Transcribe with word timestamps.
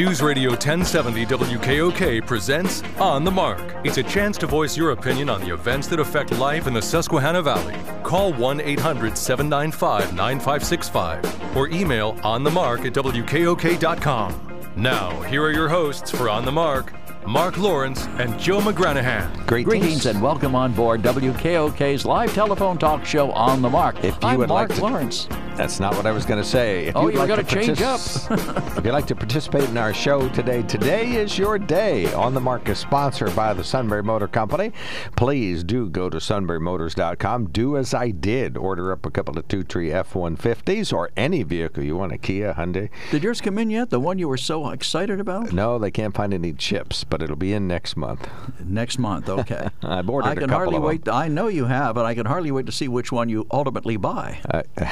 News 0.00 0.22
Radio 0.22 0.48
1070 0.52 1.26
WKOK 1.26 2.26
presents 2.26 2.82
On 2.98 3.22
the 3.22 3.30
Mark. 3.30 3.60
It's 3.84 3.98
a 3.98 4.02
chance 4.02 4.38
to 4.38 4.46
voice 4.46 4.74
your 4.74 4.92
opinion 4.92 5.28
on 5.28 5.42
the 5.42 5.52
events 5.52 5.88
that 5.88 6.00
affect 6.00 6.32
life 6.38 6.66
in 6.66 6.72
the 6.72 6.80
Susquehanna 6.80 7.42
Valley. 7.42 7.76
Call 8.02 8.32
1 8.32 8.62
800 8.62 9.18
795 9.18 10.14
9565 10.14 11.54
or 11.54 11.68
email 11.68 12.14
onthemark 12.20 12.86
at 12.86 12.94
WKOK.com. 12.94 14.72
Now, 14.74 15.20
here 15.24 15.42
are 15.42 15.52
your 15.52 15.68
hosts 15.68 16.10
for 16.10 16.30
On 16.30 16.46
the 16.46 16.52
Mark, 16.52 16.94
Mark 17.26 17.58
Lawrence 17.58 18.06
and 18.18 18.40
Joe 18.40 18.60
McGranahan. 18.60 19.46
Great 19.46 19.66
Greetings 19.66 20.06
and 20.06 20.22
welcome 20.22 20.54
on 20.54 20.72
board 20.72 21.02
WKOK's 21.02 22.06
live 22.06 22.32
telephone 22.32 22.78
talk 22.78 23.04
show 23.04 23.30
on 23.32 23.60
the 23.60 23.68
mark. 23.68 24.02
If 24.02 24.14
you 24.14 24.28
I'm 24.28 24.38
would 24.38 24.48
Mark 24.48 24.70
like 24.70 24.78
to- 24.78 24.82
Lawrence. 24.82 25.28
That's 25.60 25.78
not 25.78 25.94
what 25.94 26.06
I 26.06 26.10
was 26.10 26.24
going 26.24 26.42
to 26.42 26.48
say. 26.48 26.86
If 26.86 26.96
Oh, 26.96 27.02
you'd 27.02 27.12
you 27.12 27.18
like 27.18 27.28
gonna 27.28 27.44
change 27.44 27.78
partic- 27.78 28.76
if 28.78 28.82
you'd 28.82 28.92
like 28.94 29.06
to 29.08 29.14
participate 29.14 29.68
in 29.68 29.76
our 29.76 29.92
show 29.92 30.26
today, 30.30 30.62
today 30.62 31.12
is 31.16 31.36
your 31.36 31.58
day. 31.58 32.10
On 32.14 32.32
the 32.32 32.40
Mark 32.40 32.66
is 32.70 32.78
sponsored 32.78 33.36
by 33.36 33.52
the 33.52 33.62
Sunbury 33.62 34.02
Motor 34.02 34.26
Company. 34.26 34.72
Please 35.16 35.62
do 35.62 35.90
go 35.90 36.08
to 36.08 36.16
sunburymotors.com. 36.16 37.48
Do 37.50 37.76
as 37.76 37.92
I 37.92 38.08
did. 38.10 38.56
Order 38.56 38.90
up 38.90 39.04
a 39.04 39.10
couple 39.10 39.38
of 39.38 39.46
two 39.48 39.62
tree 39.62 39.92
F-150s 39.92 40.94
or 40.94 41.10
any 41.14 41.42
vehicle 41.42 41.82
you 41.84 41.94
want, 41.94 42.12
a 42.12 42.16
Kia, 42.18 42.54
Hyundai. 42.54 42.88
Did 43.10 43.22
yours 43.22 43.42
come 43.42 43.58
in 43.58 43.68
yet? 43.68 43.90
The 43.90 44.00
one 44.00 44.18
you 44.18 44.28
were 44.28 44.38
so 44.38 44.70
excited 44.70 45.20
about? 45.20 45.52
No, 45.52 45.78
they 45.78 45.90
can't 45.90 46.14
find 46.16 46.32
any 46.32 46.54
chips, 46.54 47.04
but 47.04 47.20
it'll 47.20 47.36
be 47.36 47.52
in 47.52 47.68
next 47.68 47.98
month. 47.98 48.26
Next 48.64 48.98
month, 48.98 49.28
okay. 49.40 49.68
I've 49.82 50.08
ordered 50.08 50.28
I 50.30 50.32
a 50.32 50.36
can 50.36 50.48
hardly 50.48 50.78
wait. 50.78 51.06
I 51.06 51.28
know 51.28 51.48
you 51.48 51.66
have, 51.66 51.98
and 51.98 52.06
I 52.06 52.14
can 52.14 52.24
hardly 52.24 52.50
wait 52.50 52.64
to 52.64 52.72
see 52.72 52.88
which 52.88 53.12
one 53.12 53.28
you 53.28 53.46
ultimately 53.50 53.98
buy. 53.98 54.40
Uh, 54.50 54.62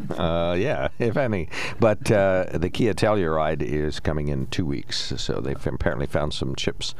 yeah, 0.10 0.88
if 0.98 1.16
any. 1.16 1.48
But 1.80 2.10
uh, 2.10 2.46
the 2.52 2.70
Kia 2.70 2.94
Telluride 2.94 3.62
is 3.62 4.00
coming 4.00 4.28
in 4.28 4.46
two 4.46 4.64
weeks, 4.64 5.12
so 5.16 5.40
they've 5.40 5.66
apparently 5.66 6.06
found 6.06 6.32
some 6.32 6.54
chips 6.54 6.94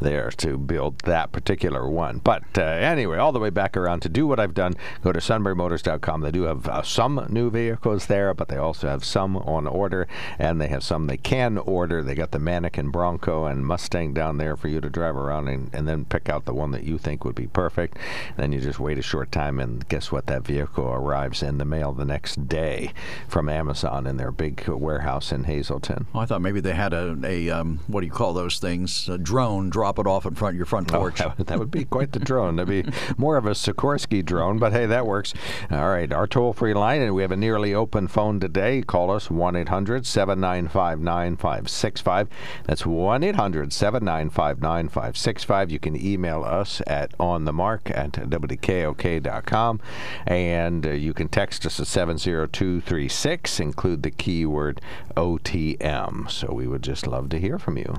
there 0.00 0.30
to 0.32 0.56
build 0.56 1.00
that 1.00 1.32
particular 1.32 1.88
one. 1.88 2.18
But 2.18 2.44
uh, 2.56 2.62
anyway, 2.62 3.18
all 3.18 3.32
the 3.32 3.38
way 3.38 3.50
back 3.50 3.76
around 3.76 4.00
to 4.00 4.08
do 4.08 4.26
what 4.26 4.40
I've 4.40 4.54
done, 4.54 4.74
go 5.02 5.12
to 5.12 5.20
sunburymotors.com. 5.20 6.20
They 6.20 6.30
do 6.30 6.42
have 6.42 6.66
uh, 6.68 6.82
some 6.82 7.26
new 7.28 7.50
vehicles 7.50 8.06
there, 8.06 8.32
but 8.34 8.48
they 8.48 8.56
also 8.56 8.88
have 8.88 9.04
some 9.04 9.36
on 9.36 9.66
order, 9.66 10.08
and 10.38 10.60
they 10.60 10.68
have 10.68 10.82
some 10.82 11.06
they 11.06 11.16
can 11.16 11.58
order. 11.58 12.02
They 12.02 12.14
got 12.14 12.30
the 12.30 12.38
Mannequin 12.38 12.90
Bronco 12.90 13.44
and 13.44 13.66
Mustang 13.66 14.14
down 14.14 14.38
there 14.38 14.56
for 14.56 14.68
you 14.68 14.80
to 14.80 14.90
drive 14.90 15.16
around 15.16 15.48
and, 15.48 15.70
and 15.72 15.86
then 15.86 16.04
pick 16.04 16.28
out 16.28 16.44
the 16.44 16.54
one 16.54 16.70
that 16.70 16.84
you 16.84 16.98
think 16.98 17.24
would 17.24 17.34
be 17.34 17.46
perfect. 17.46 17.98
Then 18.36 18.52
you 18.52 18.60
just 18.60 18.80
wait 18.80 18.98
a 18.98 19.02
short 19.02 19.30
time, 19.32 19.60
and 19.60 19.86
guess 19.88 20.10
what? 20.10 20.26
That 20.26 20.44
vehicle 20.44 20.86
arrives 20.86 21.42
in 21.42 21.58
the 21.58 21.64
mail 21.64 21.92
the 21.92 22.04
next 22.04 22.37
day 22.46 22.92
from 23.28 23.48
Amazon 23.48 24.06
in 24.06 24.16
their 24.16 24.30
big 24.30 24.66
warehouse 24.68 25.32
in 25.32 25.44
Hazleton. 25.44 26.06
Oh, 26.14 26.20
I 26.20 26.26
thought 26.26 26.42
maybe 26.42 26.60
they 26.60 26.74
had 26.74 26.92
a, 26.92 27.16
a 27.24 27.50
um, 27.50 27.80
what 27.86 28.00
do 28.00 28.06
you 28.06 28.12
call 28.12 28.32
those 28.32 28.58
things? 28.58 29.08
A 29.08 29.18
drone 29.18 29.70
drop 29.70 29.98
it 29.98 30.06
off 30.06 30.26
in 30.26 30.34
front 30.34 30.54
of 30.54 30.56
your 30.56 30.66
front 30.66 30.92
Oh, 30.94 30.98
porch. 30.98 31.18
that, 31.18 31.36
would- 31.38 31.46
that 31.48 31.58
would 31.58 31.70
be 31.70 31.84
quite 31.84 32.12
the 32.12 32.18
drone. 32.18 32.56
That'd 32.56 32.84
be 32.84 32.92
more 33.18 33.36
of 33.36 33.46
a 33.46 33.50
Sikorsky 33.50 34.24
drone, 34.24 34.58
but 34.58 34.72
hey, 34.72 34.86
that 34.86 35.06
works. 35.06 35.34
All 35.70 35.88
right, 35.88 36.12
our 36.12 36.26
toll 36.26 36.52
free 36.52 36.74
line, 36.74 37.00
and 37.02 37.14
we 37.14 37.22
have 37.22 37.32
a 37.32 37.36
nearly 37.36 37.74
open 37.74 38.08
phone 38.08 38.40
today. 38.40 38.82
Call 38.82 39.10
us 39.10 39.30
1 39.30 39.56
800 39.56 40.06
795 40.06 41.00
9565. 41.00 42.28
That's 42.64 42.86
1 42.86 43.22
800 43.24 43.72
795 43.72 44.60
9565. 44.60 45.70
You 45.70 45.78
can 45.78 45.96
email 46.00 46.44
us 46.44 46.80
at 46.86 47.16
onthemark 47.18 47.90
at 47.96 48.12
WKOK.com, 48.12 49.80
and 50.26 50.86
uh, 50.86 50.90
you 50.90 51.14
can 51.14 51.28
text 51.28 51.66
us 51.66 51.80
at 51.80 51.86
70236. 52.28 53.58
Include 53.60 54.02
the 54.02 54.10
keyword 54.10 54.80
OTM. 55.16 56.30
So 56.30 56.52
we 56.52 56.66
would 56.66 56.82
just 56.82 57.06
love 57.06 57.30
to 57.30 57.38
hear 57.38 57.58
from 57.58 57.78
you. 57.78 57.94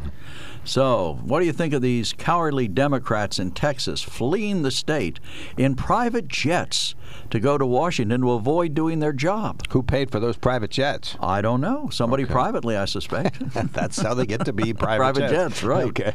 So, 0.69 1.17
what 1.23 1.39
do 1.39 1.47
you 1.47 1.51
think 1.51 1.73
of 1.73 1.81
these 1.81 2.13
cowardly 2.13 2.67
Democrats 2.67 3.39
in 3.39 3.49
Texas 3.49 4.03
fleeing 4.03 4.61
the 4.61 4.69
state 4.69 5.19
in 5.57 5.73
private 5.73 6.27
jets 6.27 6.93
to 7.31 7.39
go 7.39 7.57
to 7.57 7.65
Washington 7.65 8.21
to 8.21 8.33
avoid 8.33 8.75
doing 8.75 8.99
their 8.99 9.11
job? 9.11 9.63
Who 9.71 9.81
paid 9.81 10.11
for 10.11 10.19
those 10.19 10.37
private 10.37 10.69
jets? 10.69 11.15
I 11.19 11.41
don't 11.41 11.59
know. 11.59 11.89
Somebody 11.89 12.23
privately, 12.25 12.77
I 12.77 12.85
suspect. 12.85 13.39
That's 13.73 13.99
how 13.99 14.13
they 14.13 14.27
get 14.27 14.45
to 14.45 14.53
be 14.53 14.71
private, 14.75 15.15
Private 15.15 15.29
jets, 15.31 15.63
right. 15.63 15.85
Okay. 15.85 16.13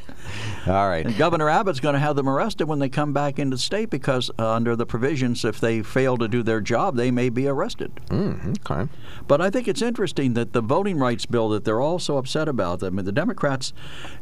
All 0.68 0.88
right. 0.88 1.04
And 1.04 1.16
Governor 1.16 1.48
Abbott's 1.48 1.80
going 1.80 1.94
to 1.94 1.98
have 1.98 2.14
them 2.14 2.28
arrested 2.28 2.68
when 2.68 2.78
they 2.78 2.88
come 2.88 3.12
back 3.12 3.40
into 3.40 3.56
the 3.56 3.60
state 3.60 3.90
because, 3.90 4.30
uh, 4.38 4.52
under 4.52 4.76
the 4.76 4.86
provisions, 4.86 5.44
if 5.44 5.58
they 5.58 5.82
fail 5.82 6.16
to 6.16 6.28
do 6.28 6.44
their 6.44 6.60
job, 6.60 6.94
they 6.94 7.10
may 7.10 7.28
be 7.28 7.48
arrested. 7.48 7.90
Mm, 8.06 8.56
okay. 8.70 8.88
But 9.26 9.40
I 9.40 9.50
think 9.50 9.66
it's 9.66 9.82
interesting 9.82 10.34
that 10.34 10.52
the 10.52 10.60
voting 10.60 10.98
rights 10.98 11.26
bill 11.26 11.48
that 11.48 11.64
they're 11.64 11.80
all 11.80 11.98
so 11.98 12.18
upset 12.18 12.46
about, 12.46 12.84
I 12.84 12.90
mean, 12.90 13.04
the 13.04 13.10
Democrats, 13.10 13.72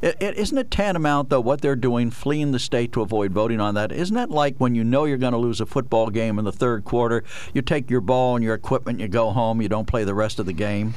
it, 0.00 0.16
it, 0.22 0.36
isn't 0.38 0.56
it 0.56 0.70
tantamount, 0.70 1.30
though, 1.30 1.40
what 1.40 1.60
they're 1.60 1.74
doing, 1.76 2.10
fleeing 2.10 2.52
the 2.52 2.58
state 2.58 2.92
to 2.92 3.02
avoid 3.02 3.32
voting 3.32 3.60
on 3.60 3.74
that? 3.74 3.90
Isn't 3.90 4.14
that 4.14 4.30
like 4.30 4.56
when 4.58 4.74
you 4.74 4.84
know 4.84 5.04
you're 5.04 5.18
going 5.18 5.32
to 5.32 5.38
lose 5.38 5.60
a 5.60 5.66
football 5.66 6.10
game 6.10 6.38
in 6.38 6.44
the 6.44 6.52
third 6.52 6.84
quarter, 6.84 7.24
you 7.52 7.60
take 7.62 7.90
your 7.90 8.00
ball 8.00 8.36
and 8.36 8.44
your 8.44 8.54
equipment, 8.54 9.00
you 9.00 9.08
go 9.08 9.30
home, 9.30 9.60
you 9.60 9.68
don't 9.68 9.86
play 9.86 10.04
the 10.04 10.14
rest 10.14 10.38
of 10.38 10.46
the 10.46 10.52
game? 10.52 10.94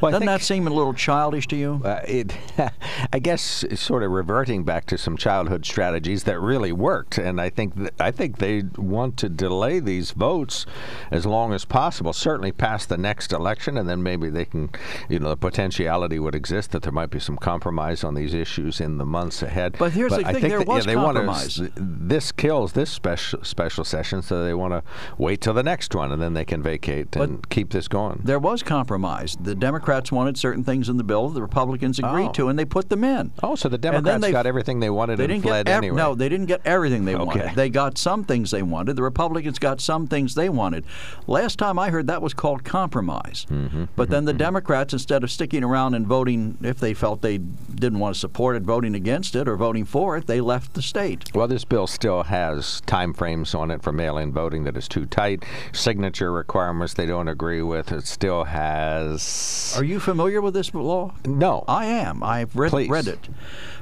Well, 0.00 0.10
Doesn't 0.10 0.26
think- 0.26 0.40
that 0.40 0.44
seem 0.44 0.66
a 0.66 0.70
little 0.70 0.92
childish 0.94 1.46
to 1.48 1.56
you? 1.56 1.80
Uh, 1.84 2.00
it, 2.06 2.36
I 3.12 3.18
guess, 3.18 3.62
it's 3.62 3.80
sort 3.80 4.02
of 4.02 4.10
reverting 4.10 4.64
back 4.64 4.86
to 4.86 4.98
some 4.98 5.16
childhood 5.16 5.64
strategies 5.64 6.24
that 6.24 6.38
really 6.40 6.72
worked, 6.72 7.18
and 7.18 7.40
I 7.40 7.48
think 7.50 7.76
that, 7.76 7.94
I 8.00 8.10
think 8.10 8.38
they 8.38 8.64
want 8.76 9.16
to 9.18 9.28
delay 9.28 9.80
these 9.80 10.10
votes 10.10 10.66
as 11.10 11.24
long 11.24 11.54
as 11.54 11.64
possible. 11.64 12.12
Certainly 12.12 12.52
past 12.52 12.88
the 12.88 12.98
next 12.98 13.32
election, 13.32 13.78
and 13.78 13.88
then 13.88 14.02
maybe 14.02 14.28
they 14.28 14.44
can, 14.44 14.70
you 15.08 15.18
know, 15.18 15.28
the 15.30 15.36
potentiality 15.36 16.18
would 16.18 16.34
exist 16.34 16.72
that 16.72 16.82
there 16.82 16.92
might 16.92 17.10
be 17.10 17.20
some 17.20 17.36
compromise 17.36 18.02
on 18.04 18.14
these 18.14 18.34
issues 18.34 18.45
in 18.80 18.98
the 18.98 19.04
months 19.04 19.42
ahead. 19.42 19.76
But 19.78 19.92
here's 19.92 20.12
the 20.12 20.18
I 20.18 20.32
thing, 20.32 20.34
think 20.42 20.48
there 20.48 20.58
that, 20.60 20.68
yeah, 20.68 20.74
was 20.74 20.86
they 20.86 20.96
wanna 20.96 21.20
compromise. 21.24 21.60
this 21.76 22.32
kills 22.32 22.72
this 22.72 22.90
special 22.90 23.42
special 23.42 23.84
session, 23.84 24.22
so 24.22 24.44
they 24.44 24.54
want 24.54 24.72
to 24.72 24.82
wait 25.18 25.40
till 25.40 25.52
the 25.54 25.62
next 25.62 25.94
one, 25.94 26.12
and 26.12 26.20
then 26.22 26.34
they 26.34 26.44
can 26.44 26.62
vacate 26.62 27.14
and 27.16 27.48
keep 27.50 27.70
this 27.70 27.88
going. 27.88 28.20
There 28.24 28.38
was 28.38 28.62
compromise. 28.62 29.36
The 29.40 29.54
Democrats 29.54 30.10
wanted 30.12 30.38
certain 30.38 30.64
things 30.64 30.88
in 30.88 30.96
the 30.96 31.04
bill 31.04 31.28
the 31.28 31.42
Republicans 31.42 31.98
agreed 31.98 32.28
Oh. 32.28 32.32
to, 32.32 32.48
and 32.48 32.58
they 32.58 32.64
put 32.64 32.88
them 32.88 33.02
in. 33.04 33.32
Oh, 33.42 33.54
so 33.56 33.68
the 33.68 33.78
Democrats 33.78 34.22
they- 34.22 34.32
got 34.32 34.46
everything 34.46 34.80
they 34.80 34.90
wanted 34.90 35.18
They 35.18 35.24
and 35.24 35.32
didn't 35.32 35.42
fled 35.44 35.68
ev- 35.68 35.78
anyway. 35.78 35.96
no, 35.96 36.14
they 36.14 36.28
didn't 36.28 36.46
get 36.46 36.60
everything 36.64 37.04
they 37.04 37.14
Okay. 37.14 37.24
wanted. 37.40 37.54
They 37.56 37.68
got 37.68 37.98
some 37.98 38.24
things 38.24 38.50
they 38.50 38.62
wanted. 38.62 38.96
The 38.96 39.02
Republicans 39.02 39.58
got 39.58 39.80
some 39.80 40.06
things 40.06 40.34
they 40.34 40.48
wanted. 40.48 40.84
Last 41.26 41.58
time 41.58 41.78
I 41.78 41.90
heard 41.90 42.06
that 42.06 42.22
was 42.22 42.32
called 42.34 42.64
compromise. 42.64 43.46
Mm-hmm. 43.50 43.84
But 43.96 44.10
then 44.10 44.24
the 44.24 44.32
Democrats, 44.32 44.92
instead 44.92 45.24
of 45.24 45.30
sticking 45.30 45.64
around 45.64 45.94
and 45.94 46.06
voting 46.06 46.58
if 46.62 46.78
they 46.78 46.94
felt 46.94 47.22
they 47.22 47.38
didn't 47.38 47.98
want 47.98 48.14
to 48.14 48.20
support 48.20 48.35
it, 48.54 48.62
voting 48.62 48.94
against 48.94 49.34
it 49.34 49.48
or 49.48 49.56
voting 49.56 49.84
for 49.84 50.16
it, 50.16 50.26
they 50.26 50.40
left 50.40 50.74
the 50.74 50.82
state. 50.82 51.34
Well, 51.34 51.48
this 51.48 51.64
bill 51.64 51.86
still 51.86 52.24
has 52.24 52.80
time 52.82 53.14
frames 53.14 53.54
on 53.54 53.70
it 53.70 53.82
for 53.82 53.92
mail-in 53.92 54.32
voting 54.32 54.64
that 54.64 54.76
is 54.76 54.88
too 54.88 55.06
tight. 55.06 55.44
Signature 55.72 56.30
requirements 56.30 56.94
they 56.94 57.06
don't 57.06 57.28
agree 57.28 57.62
with. 57.62 57.90
It 57.92 58.06
still 58.06 58.44
has. 58.44 59.74
Are 59.76 59.84
you 59.84 59.98
familiar 60.00 60.40
with 60.40 60.54
this 60.54 60.74
law? 60.74 61.12
no. 61.24 61.64
I 61.66 61.86
am. 61.86 62.22
I've 62.22 62.54
read, 62.54 62.72
read 62.72 63.08
it. 63.08 63.28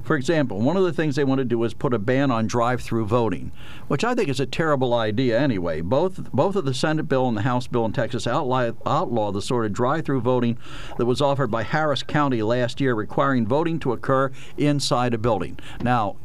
For 0.04 0.16
example, 0.16 0.60
one 0.60 0.76
of 0.76 0.84
the 0.84 0.92
things 0.92 1.16
they 1.16 1.24
want 1.24 1.38
to 1.38 1.46
do 1.46 1.64
is 1.64 1.72
put 1.72 1.94
a 1.94 1.98
ban 1.98 2.30
on 2.30 2.46
drive-through 2.46 3.06
voting, 3.06 3.52
which 3.88 4.04
I 4.04 4.14
think 4.14 4.28
is 4.28 4.38
a 4.38 4.46
terrible 4.46 4.92
idea 4.92 5.40
anyway. 5.40 5.80
Both 5.80 6.30
both 6.30 6.56
of 6.56 6.66
the 6.66 6.74
Senate 6.74 7.08
bill 7.08 7.26
and 7.26 7.36
the 7.36 7.42
House 7.42 7.66
bill 7.66 7.86
in 7.86 7.92
Texas 7.92 8.26
outlaw, 8.26 8.72
outlaw 8.84 9.32
the 9.32 9.40
sort 9.40 9.64
of 9.64 9.72
drive-through 9.72 10.20
voting 10.20 10.58
that 10.98 11.06
was 11.06 11.22
offered 11.22 11.50
by 11.50 11.62
Harris 11.62 12.02
County 12.02 12.42
last 12.42 12.82
year, 12.82 12.94
requiring 12.94 13.46
voting 13.46 13.80
to 13.80 13.92
occur 13.92 14.30
inside 14.58 15.14
a 15.14 15.18
building. 15.18 15.58
Now, 15.82 16.16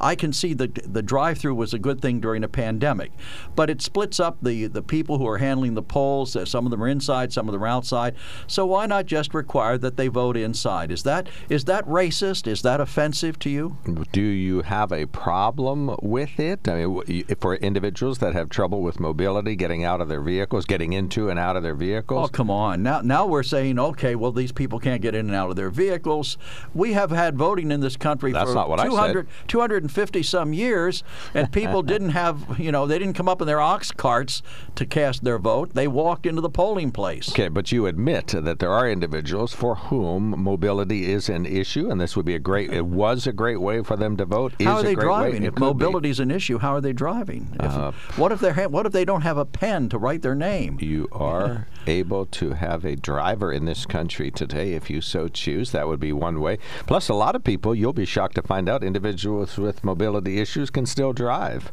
I 0.00 0.14
can 0.14 0.32
see 0.32 0.54
that 0.54 0.92
the 0.92 1.02
drive-through 1.02 1.54
was 1.54 1.74
a 1.74 1.78
good 1.78 2.00
thing 2.00 2.20
during 2.20 2.44
a 2.44 2.48
pandemic, 2.48 3.12
but 3.54 3.70
it 3.70 3.82
splits 3.82 4.18
up 4.18 4.38
the, 4.42 4.66
the 4.66 4.82
people 4.82 5.18
who 5.18 5.26
are 5.26 5.38
handling 5.38 5.74
the 5.74 5.82
polls. 5.82 6.34
Uh, 6.34 6.44
Some 6.44 6.64
of 6.66 6.70
them 6.70 6.82
are 6.82 6.88
inside, 6.88 7.32
some 7.32 7.48
of 7.48 7.52
them 7.52 7.62
are 7.62 7.68
outside. 7.68 8.14
So 8.46 8.66
why 8.66 8.86
not 8.86 9.06
just 9.06 9.34
require 9.34 9.78
that 9.78 9.96
they 9.96 10.08
vote 10.08 10.36
inside? 10.36 10.90
Is 10.90 11.02
that 11.04 11.28
is 11.48 11.64
that 11.66 11.86
racist? 11.86 12.46
Is 12.46 12.62
that 12.62 12.80
offensive 12.80 13.38
to 13.40 13.50
you? 13.50 13.76
Do 14.12 14.22
you 14.22 14.62
have 14.62 14.92
a 14.92 15.06
problem 15.06 15.96
with 16.02 16.40
it? 16.40 16.66
I 16.68 16.86
mean, 16.86 17.24
for 17.40 17.56
individuals 17.56 18.18
that 18.18 18.32
have 18.34 18.48
trouble 18.48 18.82
with 18.82 18.98
mobility, 18.98 19.56
getting 19.56 19.84
out 19.84 20.00
of 20.00 20.08
their 20.08 20.20
vehicles, 20.20 20.64
getting 20.64 20.92
into 20.92 21.28
and 21.28 21.38
out 21.38 21.56
of 21.56 21.62
their 21.62 21.74
vehicles. 21.74 22.28
Oh, 22.28 22.32
come 22.32 22.50
on. 22.50 22.82
Now 22.82 23.00
now 23.02 23.26
we're 23.26 23.42
saying, 23.42 23.78
okay, 23.78 24.14
well 24.14 24.32
these 24.32 24.52
people 24.52 24.78
can't 24.78 25.02
get 25.02 25.14
in 25.14 25.26
and 25.26 25.34
out 25.34 25.50
of 25.50 25.56
their 25.56 25.70
vehicles. 25.70 26.38
We 26.74 26.92
have 26.94 27.10
had 27.10 27.36
voting 27.36 27.70
in 27.70 27.80
this 27.80 27.96
country 27.96 28.32
That's 28.32 28.50
for 28.50 28.54
not 28.54 28.68
what 28.68 28.80
I 28.80 28.84
said. 28.84 28.90
200, 28.90 29.28
250 29.48 29.89
150 29.90 30.22
some 30.22 30.52
years, 30.52 31.02
and 31.34 31.50
people 31.52 31.82
didn't 31.94 32.10
have, 32.10 32.58
you 32.58 32.70
know, 32.72 32.86
they 32.86 32.98
didn't 32.98 33.14
come 33.14 33.28
up 33.28 33.40
in 33.40 33.46
their 33.46 33.60
ox 33.60 33.90
carts 33.90 34.42
to 34.76 34.86
cast 34.86 35.24
their 35.24 35.38
vote. 35.38 35.74
They 35.74 35.88
walked 35.88 36.26
into 36.26 36.40
the 36.40 36.50
polling 36.50 36.92
place. 36.92 37.30
Okay, 37.30 37.48
but 37.48 37.72
you 37.72 37.86
admit 37.86 38.28
that 38.28 38.58
there 38.60 38.72
are 38.72 38.88
individuals 38.88 39.52
for 39.52 39.74
whom 39.74 40.40
mobility 40.42 41.10
is 41.10 41.28
an 41.28 41.44
issue, 41.44 41.90
and 41.90 42.00
this 42.00 42.16
would 42.16 42.26
be 42.26 42.34
a 42.34 42.38
great, 42.38 42.72
it 42.72 42.86
was 42.86 43.26
a 43.26 43.32
great 43.32 43.60
way 43.60 43.82
for 43.82 43.96
them 43.96 44.16
to 44.16 44.24
vote. 44.24 44.54
How 44.60 44.78
is 44.78 44.84
are 44.84 44.86
a 44.86 44.90
they 44.90 44.94
way, 44.96 45.02
driving? 45.02 45.42
If 45.44 45.54
be. 45.56 45.60
mobility 45.60 46.10
is 46.10 46.20
an 46.20 46.30
issue, 46.30 46.58
how 46.58 46.74
are 46.74 46.80
they 46.80 46.92
driving? 46.92 47.48
If, 47.58 47.70
Uh, 47.70 47.92
what 48.16 48.32
if 48.32 48.40
they 48.40 48.52
ha- 48.52 48.68
what 48.68 48.86
if 48.86 48.92
they 48.92 49.04
don't 49.04 49.22
have 49.22 49.36
a 49.38 49.44
pen 49.44 49.88
to 49.88 49.98
write 49.98 50.22
their 50.22 50.34
name? 50.34 50.78
You 50.80 51.08
are 51.12 51.66
able 51.86 52.26
to 52.26 52.50
have 52.52 52.84
a 52.84 52.94
driver 52.94 53.52
in 53.52 53.64
this 53.64 53.86
country 53.86 54.30
today 54.30 54.74
if 54.74 54.88
you 54.90 55.00
so 55.00 55.28
choose. 55.28 55.72
That 55.72 55.88
would 55.88 56.00
be 56.00 56.12
one 56.12 56.40
way. 56.40 56.58
Plus, 56.86 57.08
a 57.08 57.14
lot 57.14 57.34
of 57.34 57.42
people, 57.42 57.74
you'll 57.74 57.92
be 57.92 58.04
shocked 58.04 58.34
to 58.36 58.42
find 58.42 58.68
out, 58.68 58.84
individuals 58.84 59.56
with 59.58 59.79
mobility 59.82 60.38
issues 60.40 60.70
can 60.70 60.86
still 60.86 61.12
drive. 61.12 61.72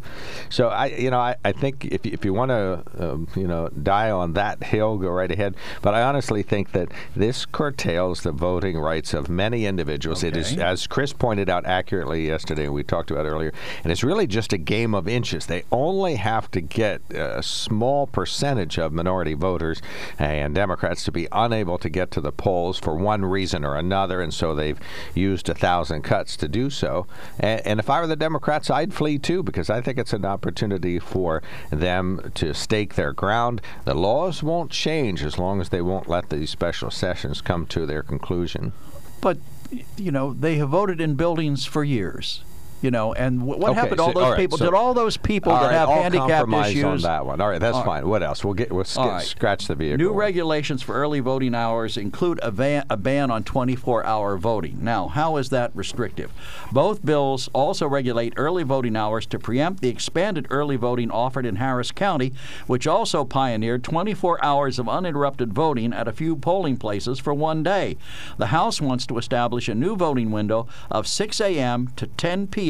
So, 0.49 0.69
I, 0.69 0.87
you 0.87 1.09
know, 1.11 1.19
I, 1.19 1.35
I 1.43 1.51
think 1.51 1.85
if, 1.85 2.05
you- 2.05 2.11
if 2.13 2.25
you 2.25 2.33
want 2.33 2.49
to, 2.49 2.83
um, 2.99 3.27
you 3.35 3.47
know, 3.47 3.69
die 3.69 4.09
on 4.11 4.33
that 4.33 4.63
hill, 4.63 4.97
go 4.97 5.09
right 5.09 5.31
ahead. 5.31 5.55
But 5.81 5.93
I 5.93 6.01
honestly 6.03 6.43
think 6.43 6.71
that 6.71 6.89
this 7.15 7.45
curtails 7.45 8.21
the 8.21 8.31
voting 8.31 8.77
rights 8.77 9.13
of 9.13 9.29
many 9.29 9.65
individuals. 9.65 10.23
It 10.23 10.35
is, 10.37 10.57
as 10.57 10.87
Chris 10.87 11.13
pointed 11.13 11.49
out 11.49 11.65
accurately 11.65 12.27
yesterday, 12.27 12.65
and 12.65 12.73
we 12.73 12.83
talked 12.83 13.11
about 13.11 13.25
earlier, 13.25 13.53
and 13.83 13.91
it's 13.91 14.03
really 14.03 14.27
just 14.27 14.53
a 14.53 14.57
game 14.57 14.93
of 14.95 15.07
inches. 15.07 15.45
They 15.45 15.63
only 15.71 16.15
have 16.15 16.49
to 16.51 16.61
get 16.61 17.01
a 17.11 17.43
small 17.43 18.07
percentage 18.07 18.77
of 18.77 18.91
minority 18.93 19.33
voters 19.33 19.81
and 20.17 20.55
Democrats 20.55 21.03
to 21.05 21.11
be 21.11 21.27
unable 21.31 21.77
to 21.77 21.89
get 21.89 22.11
to 22.11 22.21
the 22.21 22.31
polls 22.31 22.77
for 22.79 22.95
one 22.95 23.23
reason 23.25 23.63
or 23.65 23.75
another, 23.75 24.21
and 24.21 24.33
so 24.33 24.55
they've 24.55 24.79
used 25.13 25.49
a 25.49 25.53
thousand 25.53 26.01
cuts 26.03 26.35
to 26.37 26.47
do 26.47 26.69
so. 26.69 27.05
And, 27.39 27.61
and 27.65 27.79
if 27.79 27.89
I 27.89 27.96
were 27.99 28.07
the 28.07 28.15
Democrats, 28.15 28.69
I'd 28.69 28.93
flee 28.93 29.17
too, 29.17 29.43
because 29.43 29.69
I 29.69 29.81
think 29.81 29.97
it's 29.97 30.13
an 30.13 30.25
opportunity 30.25 30.99
for 30.99 31.41
them 31.69 32.31
to 32.35 32.53
stake 32.53 32.95
their 32.95 33.13
ground. 33.13 33.61
The 33.85 33.93
laws 33.93 34.43
won't 34.43 34.71
change 34.71 35.23
as 35.23 35.37
long 35.37 35.61
as 35.61 35.69
they 35.69 35.81
won't 35.81 36.09
let 36.09 36.29
these 36.29 36.49
special 36.49 36.91
sessions 36.91 37.41
come 37.41 37.65
to 37.67 37.85
their 37.85 38.03
conclusion. 38.03 38.73
But 39.21 39.37
you 39.97 40.11
know, 40.11 40.33
they 40.33 40.55
have 40.55 40.69
voted 40.69 41.01
in 41.01 41.15
buildings 41.15 41.65
for 41.65 41.83
years. 41.83 42.43
You 42.81 42.91
know, 42.91 43.11
and 43.13 43.41
wh- 43.41 43.57
what 43.57 43.71
Okay, 43.71 43.73
happened 43.73 43.97
to 43.97 44.03
all 44.03 44.13
those 44.13 44.31
right, 44.31 44.37
people? 44.37 44.57
so- 44.59 44.65
Did 44.65 44.75
all 44.75 44.93
those 44.93 45.17
people 45.17 45.51
that 45.51 45.63
right, 45.63 45.71
have 45.73 45.89
handicap 45.89 46.47
issues? 46.67 46.83
on 46.83 47.01
that 47.01 47.25
one. 47.25 47.41
All 47.41 47.49
right, 47.49 47.59
that's 47.59 47.75
All 47.75 47.81
right. 47.83 48.01
fine. 48.01 48.07
What 48.09 48.21
else? 48.21 48.45
We'll 48.45 48.53
get 48.53 48.71
we'll 48.71 48.83
sk- 48.83 49.21
scratch 49.21 49.67
the 49.67 49.73
vehicle. 49.73 49.97
New 49.97 50.13
regulations 50.13 50.83
for 50.83 50.93
early 50.93 51.19
voting 51.19 51.55
hours 51.55 51.97
include 51.97 52.39
a, 52.43 52.51
van, 52.51 52.85
a 52.89 52.95
ban 52.95 53.31
on 53.31 53.43
24 53.43 54.05
hour 54.05 54.37
voting. 54.37 54.77
Now, 54.81 55.07
how 55.07 55.37
is 55.37 55.49
that 55.49 55.71
restrictive? 55.73 56.31
Both 56.71 57.03
bills 57.03 57.49
also 57.53 57.87
regulate 57.87 58.33
early 58.37 58.61
voting 58.63 58.95
hours 58.95 59.25
to 59.27 59.39
preempt 59.39 59.81
the 59.81 59.89
expanded 59.89 60.45
early 60.51 60.75
voting 60.75 61.09
offered 61.09 61.47
in 61.47 61.55
Harris 61.55 61.91
County, 61.91 62.31
which 62.67 62.85
also 62.85 63.25
pioneered 63.25 63.83
24 63.83 64.43
hours 64.45 64.77
of 64.77 64.87
uninterrupted 64.87 65.51
voting 65.51 65.93
at 65.93 66.07
a 66.07 66.11
few 66.13 66.35
polling 66.35 66.77
places 66.77 67.17
for 67.17 67.33
one 67.33 67.63
day. 67.63 67.97
The 68.37 68.47
House 68.47 68.79
wants 68.79 69.07
to 69.07 69.17
establish 69.17 69.67
a 69.67 69.73
new 69.73 69.95
voting 69.95 70.29
window 70.29 70.67
of 70.91 71.07
6 71.07 71.41
a.m. 71.41 71.87
to 71.95 72.05
10 72.05 72.45
p.m., 72.47 72.67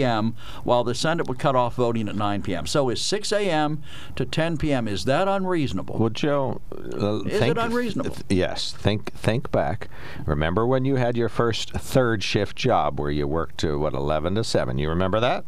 while 0.63 0.83
the 0.83 0.95
Senate 0.95 1.27
would 1.27 1.39
cut 1.39 1.55
off 1.55 1.75
voting 1.75 2.07
at 2.09 2.15
9 2.15 2.41
p.m. 2.41 2.65
So 2.67 2.89
is 2.89 3.01
6 3.01 3.31
a.m. 3.31 3.81
to 4.15 4.25
10 4.25 4.57
p.m. 4.57 4.87
is 4.87 5.05
that 5.05 5.27
unreasonable? 5.27 5.97
Well, 5.97 6.09
Joe, 6.09 6.61
uh, 6.71 7.23
Is 7.23 7.41
it 7.41 7.57
unreasonable? 7.57 8.11
th- 8.11 8.25
yes. 8.29 8.71
Think 8.71 9.13
think 9.13 9.51
back. 9.51 9.89
Remember 10.25 10.65
when 10.65 10.85
you 10.85 10.95
had 10.95 11.17
your 11.17 11.29
first 11.29 11.71
third 11.71 12.23
shift 12.23 12.55
job 12.55 12.99
where 12.99 13.11
you 13.11 13.27
worked 13.27 13.57
to 13.59 13.79
what 13.79 13.93
11 13.93 14.35
to 14.35 14.43
7? 14.43 14.77
You 14.77 14.89
remember 14.89 15.19
that? 15.19 15.45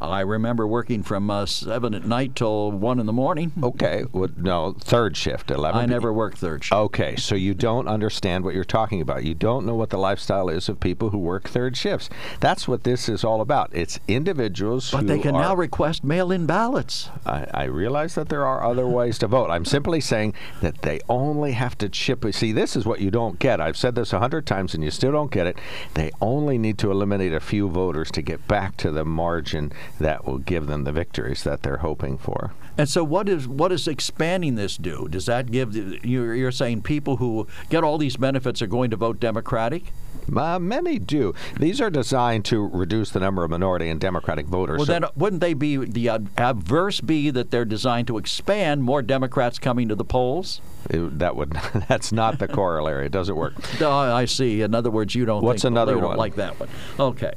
I 0.00 0.20
remember 0.20 0.66
working 0.66 1.02
from 1.02 1.30
uh, 1.30 1.46
seven 1.46 1.94
at 1.94 2.04
night 2.04 2.36
till 2.36 2.70
one 2.70 3.00
in 3.00 3.06
the 3.06 3.12
morning. 3.12 3.52
Okay. 3.62 4.04
Well, 4.12 4.28
no, 4.36 4.76
third 4.78 5.16
shift, 5.16 5.50
11. 5.50 5.80
I 5.80 5.86
never 5.86 6.12
worked 6.12 6.38
third 6.38 6.64
shift. 6.64 6.72
Okay, 6.72 7.16
so 7.16 7.34
you 7.34 7.54
don't 7.54 7.88
understand 7.88 8.44
what 8.44 8.54
you're 8.54 8.64
talking 8.64 9.00
about. 9.00 9.24
You 9.24 9.34
don't 9.34 9.66
know 9.66 9.74
what 9.74 9.90
the 9.90 9.98
lifestyle 9.98 10.48
is 10.48 10.68
of 10.68 10.78
people 10.78 11.10
who 11.10 11.18
work 11.18 11.48
third 11.48 11.76
shifts. 11.76 12.08
That's 12.40 12.68
what 12.68 12.84
this 12.84 13.08
is 13.08 13.24
all 13.24 13.40
about. 13.40 13.70
It's 13.72 13.98
individuals 14.06 14.90
but 14.90 15.06
they 15.06 15.18
can 15.18 15.34
are, 15.34 15.42
now 15.42 15.54
request 15.56 16.04
mail-in 16.04 16.46
ballots. 16.46 17.10
I, 17.26 17.46
I 17.52 17.64
realize 17.64 18.14
that 18.14 18.28
there 18.28 18.46
are 18.46 18.64
other 18.64 18.86
ways 18.86 19.18
to 19.18 19.26
vote. 19.26 19.50
I'm 19.50 19.64
simply 19.64 20.00
saying 20.00 20.34
that 20.60 20.82
they 20.82 21.00
only 21.08 21.52
have 21.52 21.76
to 21.78 21.88
chip. 21.88 22.24
See, 22.32 22.52
this 22.52 22.76
is 22.76 22.86
what 22.86 23.00
you 23.00 23.10
don't 23.10 23.38
get. 23.38 23.60
I've 23.60 23.76
said 23.76 23.94
this 23.94 24.12
a 24.12 24.18
hundred 24.18 24.46
times, 24.46 24.74
and 24.74 24.84
you 24.84 24.90
still 24.90 25.12
don't 25.12 25.30
get 25.30 25.46
it. 25.46 25.58
They 25.94 26.10
only 26.20 26.58
need 26.58 26.78
to 26.78 26.90
eliminate 26.90 27.32
a 27.32 27.40
few 27.40 27.68
voters 27.68 28.10
to 28.12 28.22
get 28.22 28.46
back 28.46 28.76
to 28.78 28.90
the 28.90 29.04
margin 29.04 29.72
that 30.00 30.24
will 30.26 30.38
give 30.38 30.66
them 30.66 30.84
the 30.84 30.92
victories 30.92 31.42
that 31.44 31.62
they're 31.62 31.78
hoping 31.78 32.18
for. 32.18 32.52
And 32.76 32.88
so, 32.88 33.02
what 33.02 33.28
is 33.28 33.48
what 33.48 33.68
does 33.68 33.88
expanding 33.88 34.54
this 34.54 34.76
do? 34.76 35.08
Does 35.08 35.26
that 35.26 35.50
give 35.50 35.72
the- 35.72 35.98
you're, 36.02 36.34
you're 36.34 36.52
saying 36.52 36.82
people 36.82 37.16
who 37.16 37.46
get 37.70 37.82
all 37.82 37.98
these 37.98 38.16
benefits 38.16 38.62
are 38.62 38.66
going 38.68 38.90
to 38.90 38.96
vote 38.96 39.18
Democratic? 39.18 39.92
Uh, 40.36 40.58
many 40.58 40.98
do. 40.98 41.34
These 41.58 41.80
are 41.80 41.88
designed 41.90 42.44
to 42.46 42.60
reduce 42.68 43.10
the 43.10 43.18
number 43.20 43.44
of 43.44 43.50
minority 43.50 43.88
and 43.88 43.98
Democratic 43.98 44.46
voters. 44.46 44.76
Well, 44.78 44.86
So- 44.86 44.92
then 44.92 45.04
wouldn't 45.16 45.40
they 45.40 45.54
be 45.54 45.76
the 45.76 46.08
adverse 46.36 47.00
be 47.00 47.30
that 47.30 47.50
they're 47.50 47.64
designed 47.64 48.06
to 48.08 48.18
expand 48.18 48.82
more 48.82 49.00
Democrats 49.02 49.58
coming 49.58 49.88
to 49.88 49.94
the 49.94 50.04
polls? 50.04 50.60
It- 50.90 51.18
that 51.18 51.36
would 51.36 51.52
that's 51.88 52.12
not 52.12 52.38
the 52.38 52.48
corollary. 52.48 53.06
It 53.06 53.12
doesn't 53.12 53.36
work. 53.36 53.54
Oh, 53.80 53.90
I 53.90 54.24
see. 54.24 54.62
In 54.62 54.74
other 54.74 54.90
words, 54.90 55.14
you 55.14 55.24
don't. 55.24 55.42
What's 55.42 55.64
another 55.64 55.98
one? 55.98 56.16
like 56.16 56.34
that 56.36 56.58
one? 56.58 56.68
Okay, 56.98 57.32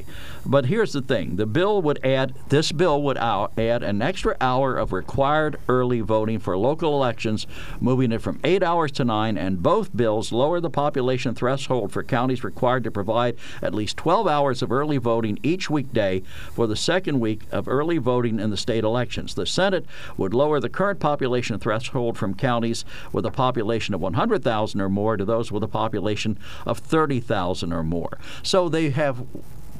but 0.45 0.65
here's 0.65 0.91
the 0.91 1.01
thing: 1.01 1.35
the 1.35 1.45
bill 1.45 1.81
would 1.81 2.03
add 2.03 2.33
this 2.49 2.71
bill 2.71 3.01
would 3.03 3.17
out, 3.17 3.57
add 3.59 3.83
an 3.83 4.01
extra 4.01 4.35
hour 4.41 4.75
of 4.75 4.91
required 4.91 5.57
early 5.69 6.01
voting 6.01 6.39
for 6.39 6.57
local 6.57 6.93
elections, 6.95 7.45
moving 7.79 8.11
it 8.11 8.21
from 8.21 8.39
eight 8.43 8.63
hours 8.63 8.91
to 8.93 9.05
nine. 9.05 9.38
And 9.38 9.61
both 9.61 9.95
bills 9.95 10.31
lower 10.31 10.59
the 10.59 10.69
population 10.69 11.35
threshold 11.35 11.91
for 11.91 12.03
counties 12.03 12.43
required 12.43 12.83
to 12.85 12.91
provide 12.91 13.35
at 13.61 13.73
least 13.73 13.97
12 13.97 14.27
hours 14.27 14.61
of 14.61 14.71
early 14.71 14.97
voting 14.97 15.38
each 15.43 15.69
weekday 15.69 16.23
for 16.53 16.67
the 16.67 16.75
second 16.75 17.19
week 17.19 17.43
of 17.51 17.67
early 17.67 17.97
voting 17.97 18.39
in 18.39 18.49
the 18.49 18.57
state 18.57 18.83
elections. 18.83 19.35
The 19.35 19.45
Senate 19.45 19.85
would 20.17 20.33
lower 20.33 20.59
the 20.59 20.69
current 20.69 20.99
population 20.99 21.59
threshold 21.59 22.17
from 22.17 22.33
counties 22.33 22.83
with 23.11 23.25
a 23.25 23.31
population 23.41 23.95
of 23.95 24.01
100,000 24.01 24.79
or 24.79 24.88
more 24.88 25.17
to 25.17 25.25
those 25.25 25.51
with 25.51 25.63
a 25.63 25.67
population 25.67 26.38
of 26.63 26.77
30,000 26.77 27.73
or 27.73 27.83
more. 27.83 28.19
So 28.43 28.69
they 28.69 28.91
have 28.91 29.25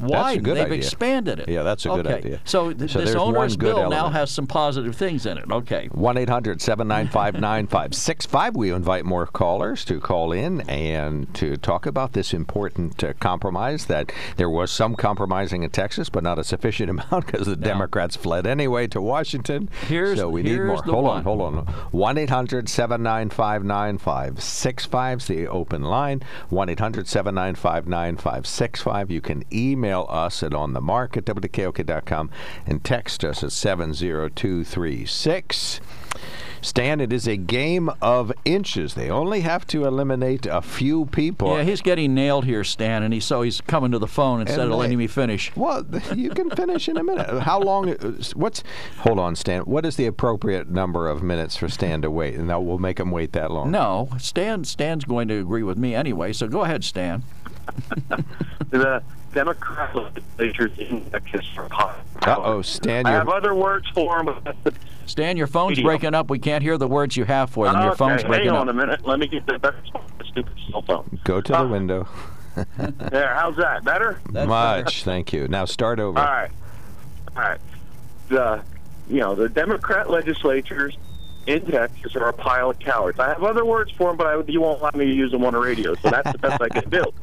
widened, 0.10 0.46
good 0.46 0.58
they've 0.58 0.66
idea. 0.66 0.78
expanded 0.78 1.40
it. 1.40 1.50
Yeah, 1.50 1.64
that's 1.64 1.86
a 1.86 1.90
good 1.90 2.08
Okay. 2.08 2.18
idea. 2.18 2.40
So, 2.46 2.72
th- 2.74 2.92
So 2.92 3.00
this 3.00 3.12
there's 3.12 3.16
one 3.20 3.36
onerous 3.36 3.56
good 3.56 3.76
bill 3.76 3.90
now 3.90 4.10
has 4.10 4.32
some 4.32 4.48
positive 4.48 4.96
things 4.96 5.26
in 5.26 5.38
it. 5.38 5.46
Okay. 5.52 5.90
1 5.92 6.18
800 6.18 6.62
795 6.62 7.40
9565. 7.40 8.56
We 8.56 8.72
invite 8.72 9.06
more 9.06 9.26
callers 9.28 9.84
to 9.86 10.00
call 10.00 10.32
in 10.32 10.62
and 10.70 11.34
to 11.36 11.58
talk 11.58 11.86
about 11.86 12.14
this 12.14 12.34
important 12.34 13.04
uh, 13.04 13.14
compromise 13.20 13.86
that 13.88 14.12
there 14.38 14.50
was 14.50 14.72
some 14.72 14.96
compromising 14.96 15.64
in 15.64 15.70
Texas, 15.70 16.10
but 16.10 16.24
not 16.24 16.40
a 16.40 16.44
sufficient 16.44 16.90
amount 17.12 17.26
because 17.28 17.48
the 17.48 17.56
Democrats 17.56 18.16
fled 18.16 18.48
anyway 18.48 18.88
to 18.88 19.02
Washington. 19.02 19.70
Here's- 19.88 20.18
so 20.18 20.30
we 20.30 20.44
need 20.44 20.60
more. 20.62 20.82
Hold 20.84 21.04
one. 21.06 21.18
on, 21.18 21.24
hold 21.24 21.42
on. 21.42 21.56
1 21.92 22.18
800 22.18 22.70
795 22.70 23.64
9565 23.64 25.20
is 25.20 25.28
the 25.28 25.48
open 25.48 25.84
line. 25.84 26.22
1 26.50 26.70
800 26.70 27.08
795 27.08 27.88
9565. 27.88 29.12
You 29.12 29.22
can 29.22 29.44
email 29.54 29.91
us 29.92 30.44
at 30.44 30.54
on 30.54 30.74
the 30.74 30.82
mark 30.82 31.18
at 31.18 31.26
WKOK.com 31.26 32.30
and 32.66 32.84
text 32.84 33.24
us 33.24 33.44
at 33.44 33.52
70236. 33.52 35.82
Stan, 36.64 37.02
it 37.02 37.12
is 37.12 37.28
a 37.28 37.38
game 37.38 37.90
of 38.04 38.32
inches. 38.46 38.94
They 38.94 39.10
only 39.10 39.42
have 39.42 39.66
to 39.68 39.84
eliminate 39.86 40.46
a 40.46 40.62
few 40.62 41.08
people. 41.08 41.58
Yeah, 41.58 41.64
he's 41.64 41.82
getting 41.82 42.14
nailed 42.14 42.46
here, 42.46 42.64
Stan, 42.64 43.02
and 43.02 43.12
he 43.12 43.20
so 43.20 43.42
he's 43.42 43.62
coming 43.62 43.92
to 43.94 43.98
the 44.00 44.06
phone 44.06 44.42
instead 44.42 44.60
And 44.60 44.72
of 44.72 44.78
they- 44.78 44.82
letting 44.82 45.00
me 45.00 45.08
finish. 45.08 45.52
Well, 45.56 45.84
you 46.16 46.30
can 46.30 46.52
finish 46.52 46.88
in 46.88 46.98
a 46.98 47.04
minute. 47.04 47.40
How 47.42 47.60
long? 47.60 47.90
Uh, 47.90 48.12
what's? 48.36 48.64
Hold 49.00 49.18
on, 49.18 49.36
Stan. 49.36 49.64
What 49.64 49.88
is 49.88 49.96
the 49.96 50.06
appropriate 50.06 50.70
number 50.70 51.10
of 51.10 51.24
minutes 51.24 51.58
for 51.58 51.68
Stan 51.68 52.04
to 52.04 52.12
wait? 52.12 52.36
And 52.36 52.48
now 52.48 52.60
we'll 52.62 52.78
make 52.78 53.00
him 53.00 53.10
wait 53.10 53.34
that 53.34 53.50
long. 53.50 53.72
No, 53.72 54.10
Stan. 54.20 54.64
Stan's 54.64 55.04
going 55.06 55.28
to 55.30 55.40
agree 55.40 55.64
with 55.64 55.80
me 55.80 55.96
anyway. 55.96 56.32
So 56.32 56.48
go 56.48 56.62
ahead, 56.62 56.84
Stan. 56.84 57.24
the 58.70 59.02
Democrat 59.34 59.96
legislatures 59.96 60.72
in 60.78 61.04
Texas 61.12 61.46
are 61.58 61.68
hot. 61.72 62.00
Uh 62.26 62.36
oh, 62.40 62.62
Stan, 62.62 63.06
I 63.06 63.12
have 63.12 63.30
other 63.30 63.56
words 63.56 63.88
for 63.94 64.24
them, 64.24 64.36
the 64.64 64.74
Stan, 65.06 65.38
your 65.38 65.48
phone's 65.48 65.72
Medium. 65.72 65.86
breaking 65.88 66.14
up. 66.14 66.30
We 66.30 66.40
can't 66.40 66.62
hear 66.64 66.78
the 66.78 66.88
words 66.88 67.16
you 67.18 67.26
have 67.26 67.50
for 67.50 67.66
them. 67.66 67.76
Your 67.82 67.90
okay, 67.92 67.98
phone's 67.98 68.24
breaking 68.24 68.48
hang 68.50 68.56
up. 68.56 68.62
on 68.62 68.70
a 68.70 68.74
minute. 68.74 69.06
Let 69.06 69.20
me 69.20 69.28
get 69.28 69.46
the 69.46 69.58
better 69.60 69.78
stupid 70.26 70.54
cell 70.70 70.82
phone. 70.84 71.20
go 71.24 71.42
to 71.42 71.52
the 71.52 71.60
Uh, 71.60 71.68
window. 71.68 72.08
There, 72.78 73.34
how's 73.34 73.56
that? 73.56 73.86
Better? 73.86 74.20
That's 74.30 74.48
Much, 74.48 75.04
thank 75.06 75.32
you. 75.32 75.48
Now 75.48 75.64
start 75.64 76.00
over. 76.02 76.20
All 76.20 76.26
right. 76.26 76.52
All 77.36 77.42
right. 77.42 77.60
The 78.28 78.62
you 79.10 79.20
know, 79.22 79.36
the 79.36 79.48
Democrat 79.50 80.10
legislatures 80.10 80.98
in 81.48 81.66
Texas 81.66 82.16
are 82.16 82.28
a 82.28 82.34
pile 82.34 82.70
of 82.70 82.80
cowards. 82.80 83.20
I 83.20 83.30
have 83.30 83.44
other 83.44 83.66
words 83.66 83.92
for 83.92 84.10
them, 84.10 84.18
but 84.18 84.28
I, 84.28 84.42
you 84.48 84.62
won't 84.62 84.80
allow 84.80 84.92
me 84.94 85.06
to 85.06 85.14
use 85.14 85.32
them 85.32 85.44
on 85.44 85.54
the 85.54 85.60
radio, 85.60 85.96
so 85.96 86.10
that's 86.10 86.32
the 86.32 86.38
best 86.38 86.62
I 86.62 86.70
can 86.70 86.90
do. 86.90 87.04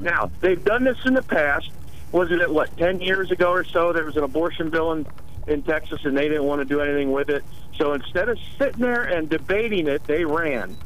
Now, 0.00 0.30
they've 0.40 0.62
done 0.62 0.84
this 0.84 0.98
in 1.04 1.14
the 1.14 1.22
past, 1.22 1.70
was 2.12 2.30
it 2.30 2.50
what 2.50 2.76
ten 2.76 3.00
years 3.00 3.30
ago 3.30 3.50
or 3.50 3.64
so? 3.64 3.92
There 3.92 4.04
was 4.04 4.16
an 4.16 4.24
abortion 4.24 4.70
bill 4.70 4.92
in 4.92 5.06
in 5.46 5.62
Texas, 5.62 6.04
and 6.04 6.16
they 6.16 6.28
didn't 6.28 6.44
want 6.44 6.60
to 6.60 6.64
do 6.64 6.80
anything 6.80 7.12
with 7.12 7.28
it. 7.30 7.44
So 7.76 7.92
instead 7.92 8.28
of 8.28 8.38
sitting 8.58 8.80
there 8.80 9.02
and 9.02 9.28
debating 9.28 9.86
it, 9.86 10.04
they 10.04 10.24
ran. 10.24 10.76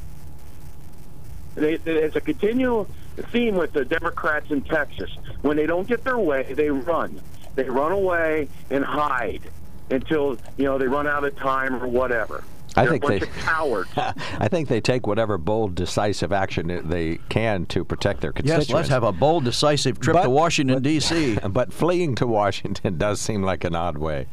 They, 1.55 1.73
it's 1.73 2.15
a 2.15 2.21
continual 2.21 2.87
theme 3.31 3.55
with 3.55 3.73
the 3.73 3.85
Democrats 3.85 4.51
in 4.51 4.61
Texas. 4.61 5.09
When 5.41 5.57
they 5.57 5.65
don't 5.65 5.87
get 5.87 6.03
their 6.03 6.17
way, 6.17 6.53
they 6.53 6.69
run. 6.69 7.21
They 7.55 7.69
run 7.69 7.91
away 7.91 8.47
and 8.69 8.85
hide 8.85 9.41
until 9.89 10.37
you 10.57 10.65
know 10.65 10.77
they 10.77 10.87
run 10.87 11.07
out 11.07 11.23
of 11.23 11.35
time 11.35 11.75
or 11.81 11.87
whatever. 11.87 12.43
I 12.75 12.83
They're 12.83 12.91
think 12.91 13.03
a 13.03 13.07
bunch 13.07 13.21
they- 13.21 13.27
of 13.27 13.35
cowards. 13.37 13.89
I 13.97 14.47
think 14.47 14.69
they 14.69 14.79
take 14.81 15.05
whatever 15.05 15.37
bold, 15.37 15.75
decisive 15.75 16.31
action 16.31 16.87
they 16.87 17.17
can 17.29 17.65
to 17.67 17.83
protect 17.83 18.21
their 18.21 18.31
constituents. 18.31 18.69
Yes, 18.69 18.73
let's 18.75 18.89
have 18.89 19.03
a 19.03 19.11
bold, 19.11 19.43
decisive 19.43 19.99
trip 19.99 20.13
But- 20.15 20.23
to 20.23 20.29
Washington, 20.29 20.81
D.C. 20.81 21.37
But 21.49 21.73
fleeing 21.73 22.15
to 22.15 22.27
Washington 22.27 22.97
does 22.97 23.19
seem 23.19 23.43
like 23.43 23.63
an 23.65 23.75
odd 23.75 23.97
way. 23.97 24.27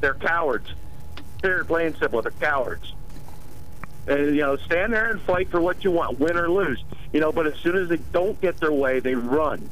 They're 0.00 0.14
cowards. 0.14 0.68
They're 1.42 1.64
plain 1.64 1.88
and 1.88 1.96
simple. 1.98 2.20
They're 2.22 2.32
cowards. 2.32 2.92
And 4.08 4.34
you 4.36 4.42
know, 4.42 4.56
stand 4.56 4.92
there 4.92 5.10
and 5.10 5.20
fight 5.22 5.48
for 5.50 5.60
what 5.60 5.82
you 5.84 5.90
want, 5.90 6.18
win 6.18 6.36
or 6.36 6.48
lose. 6.50 6.82
You 7.12 7.20
know, 7.20 7.32
but 7.32 7.46
as 7.46 7.54
soon 7.60 7.76
as 7.76 7.88
they 7.88 7.96
don't 8.12 8.40
get 8.40 8.56
their 8.58 8.72
way, 8.72 9.00
they 9.00 9.14
run, 9.14 9.68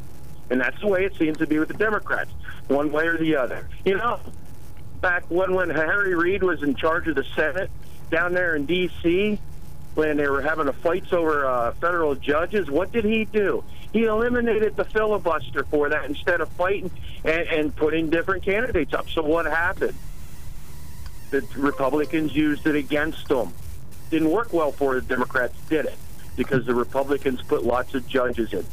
and 0.50 0.60
that's 0.60 0.80
the 0.80 0.86
way 0.86 1.04
it 1.04 1.14
seems 1.16 1.38
to 1.38 1.46
be 1.46 1.58
with 1.58 1.68
the 1.68 1.74
Democrats, 1.74 2.30
one 2.68 2.90
way 2.90 3.06
or 3.06 3.16
the 3.18 3.36
other. 3.36 3.68
You 3.84 3.96
know, 3.96 4.18
back 5.04 5.24
when 5.28 5.52
when 5.52 5.68
Harry 5.68 6.14
Reid 6.14 6.42
was 6.42 6.62
in 6.62 6.74
charge 6.74 7.06
of 7.08 7.14
the 7.14 7.26
Senate 7.36 7.70
down 8.10 8.32
there 8.32 8.56
in 8.56 8.64
D.C. 8.64 9.38
when 9.96 10.16
they 10.16 10.26
were 10.26 10.40
having 10.40 10.64
the 10.64 10.72
fights 10.72 11.12
over 11.12 11.44
uh, 11.44 11.72
federal 11.72 12.14
judges, 12.14 12.70
what 12.70 12.90
did 12.90 13.04
he 13.04 13.26
do? 13.26 13.62
He 13.92 14.04
eliminated 14.04 14.76
the 14.76 14.86
filibuster 14.86 15.64
for 15.64 15.90
that 15.90 16.06
instead 16.06 16.40
of 16.40 16.48
fighting 16.52 16.90
and, 17.22 17.46
and 17.48 17.76
putting 17.76 18.08
different 18.08 18.44
candidates 18.44 18.94
up. 18.94 19.10
So 19.10 19.20
what 19.20 19.44
happened? 19.44 19.94
The 21.30 21.46
Republicans 21.54 22.34
used 22.34 22.66
it 22.66 22.74
against 22.74 23.28
them. 23.28 23.52
Didn't 24.08 24.30
work 24.30 24.54
well 24.54 24.72
for 24.72 24.94
the 24.94 25.02
Democrats, 25.02 25.54
did 25.68 25.84
it? 25.84 25.98
Because 26.34 26.64
the 26.64 26.74
Republicans 26.74 27.42
put 27.42 27.62
lots 27.62 27.94
of 27.94 28.08
judges 28.08 28.54
in. 28.54 28.64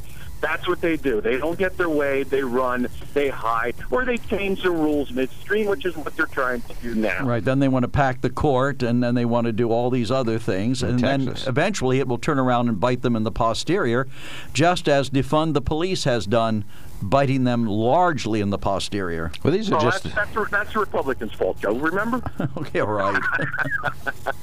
That's 0.42 0.68
what 0.68 0.82
they 0.82 0.98
do. 0.98 1.22
They 1.22 1.38
don't 1.38 1.58
get 1.58 1.78
their 1.78 1.90
way. 1.90 2.24
They 2.24 2.44
run. 2.44 2.88
They 3.14 3.30
hide, 3.30 3.76
or 3.92 4.06
they 4.06 4.18
change 4.18 4.64
the 4.64 4.72
rules 4.72 5.12
midstream, 5.12 5.68
which 5.68 5.86
is 5.86 5.96
what 5.96 6.16
they're 6.18 6.26
trying 6.26 6.62
to 6.62 6.74
do 6.82 6.96
now. 6.96 7.24
Right. 7.26 7.44
Then 7.44 7.60
they 7.60 7.68
want 7.68 7.84
to 7.84 7.90
pack 7.90 8.22
the 8.22 8.30
court, 8.30 8.82
and 8.82 9.04
then 9.04 9.14
they 9.16 9.26
want 9.26 9.46
to 9.46 9.54
do 9.54 9.70
all 9.72 9.90
these 9.92 10.10
other 10.10 10.40
things, 10.40 10.82
In 10.82 10.90
and 10.92 11.00
Texas. 11.00 11.44
then 11.46 11.50
eventually 11.52 12.00
it 12.00 12.08
will 12.08 12.18
turn 12.18 12.40
around 12.40 12.70
and 12.70 12.80
bite 12.80 13.02
them 13.04 13.16
in 13.16 13.24
the 13.24 13.32
posterior, 13.32 14.08
just 14.54 14.88
as 14.90 15.10
defund 15.10 15.54
the 15.54 15.62
police 15.62 16.06
has 16.06 16.26
done, 16.26 16.66
biting 17.04 17.44
them 17.44 17.66
largely 17.68 18.42
in 18.42 18.50
the 18.50 18.58
posterior. 18.58 19.32
Well, 19.44 19.54
these 19.54 19.70
are 19.70 19.76
No, 19.76 19.80
just 19.82 20.04
that's, 20.04 20.34
that's, 20.34 20.50
that's 20.50 20.74
the 20.74 20.80
Republicans' 20.80 21.34
fault, 21.34 21.60
Joe. 21.62 21.74
Remember? 21.76 22.22
okay, 22.58 22.80
all 22.80 22.88
right. 22.88 23.22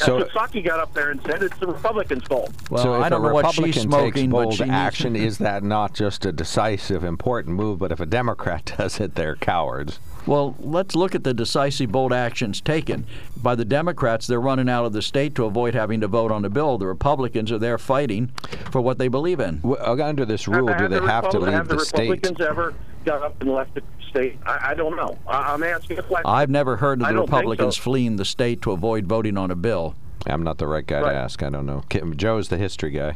so. 0.00 0.18
That's 0.18 0.34
what 0.34 0.50
Psaki 0.52 0.64
got 0.64 0.80
up 0.80 0.92
there 0.94 1.10
and 1.10 1.20
said 1.22 1.42
it's 1.42 1.56
the 1.58 1.66
Republicans' 1.66 2.24
fault. 2.24 2.50
Well, 2.70 2.82
so 2.82 2.94
if 2.94 3.02
I 3.02 3.08
don't 3.08 3.20
a 3.24 3.28
know 3.28 3.34
what 3.34 3.44
Republican 3.44 3.72
she's 3.72 3.82
smoking, 3.82 4.12
takes 4.12 4.32
but 4.32 4.42
bold 4.44 4.54
she 4.54 4.64
action, 4.64 5.16
is 5.16 5.38
that 5.38 5.62
not 5.62 5.94
just 5.94 6.24
a 6.26 6.32
decisive, 6.32 7.04
important 7.04 7.56
move? 7.56 7.78
But 7.78 7.92
if 7.92 8.00
a 8.00 8.06
Democrat 8.06 8.72
does 8.78 9.00
it, 9.00 9.14
they're 9.14 9.36
cowards. 9.36 9.98
Well, 10.26 10.56
let's 10.58 10.94
look 10.96 11.14
at 11.14 11.22
the 11.22 11.34
decisive, 11.34 11.92
bold 11.92 12.10
actions 12.12 12.62
taken 12.62 13.06
by 13.42 13.54
the 13.54 13.64
Democrats. 13.66 14.26
They're 14.26 14.40
running 14.40 14.70
out 14.70 14.86
of 14.86 14.94
the 14.94 15.02
state 15.02 15.34
to 15.34 15.44
avoid 15.44 15.74
having 15.74 16.00
to 16.00 16.08
vote 16.08 16.32
on 16.32 16.40
the 16.40 16.48
bill. 16.48 16.78
The 16.78 16.86
Republicans 16.86 17.52
are 17.52 17.58
there 17.58 17.76
fighting 17.76 18.28
for 18.72 18.80
what 18.80 18.96
they 18.96 19.08
believe 19.08 19.38
in. 19.38 19.58
W- 19.58 19.76
uh, 19.76 19.96
Under 20.02 20.24
this 20.24 20.48
rule, 20.48 20.72
do 20.78 20.88
they 20.88 20.98
the 20.98 21.06
have 21.06 21.24
to 21.30 21.38
Republic- 21.38 21.42
leave 21.42 21.52
have 21.54 21.68
the 21.68 21.76
the 21.76 21.84
state? 21.84 22.10
Republicans 22.10 22.40
ever 22.40 22.74
got 23.04 23.22
up 23.22 23.38
and 23.42 23.52
left 23.52 23.74
the 23.74 23.82
state? 24.14 24.38
I, 24.46 24.70
I 24.70 24.74
don't 24.74 24.96
know. 24.96 25.18
I, 25.26 25.52
I'm 25.52 25.62
asking 25.62 25.98
a 25.98 26.02
question. 26.02 26.26
I've 26.26 26.50
never 26.50 26.76
heard 26.76 27.02
of 27.02 27.08
the 27.08 27.20
Republicans 27.20 27.76
so. 27.76 27.82
fleeing 27.82 28.16
the 28.16 28.24
state 28.24 28.62
to 28.62 28.72
avoid 28.72 29.06
voting 29.06 29.36
on 29.36 29.50
a 29.50 29.56
bill. 29.56 29.94
I'm 30.26 30.42
not 30.42 30.58
the 30.58 30.66
right 30.66 30.86
guy 30.86 31.00
Right. 31.00 31.12
to 31.12 31.18
ask. 31.18 31.42
I 31.42 31.50
don't 31.50 31.66
know. 31.66 31.82
Kim, 31.88 32.16
Joe's 32.16 32.48
the 32.48 32.56
history 32.56 32.90
guy. 32.90 33.14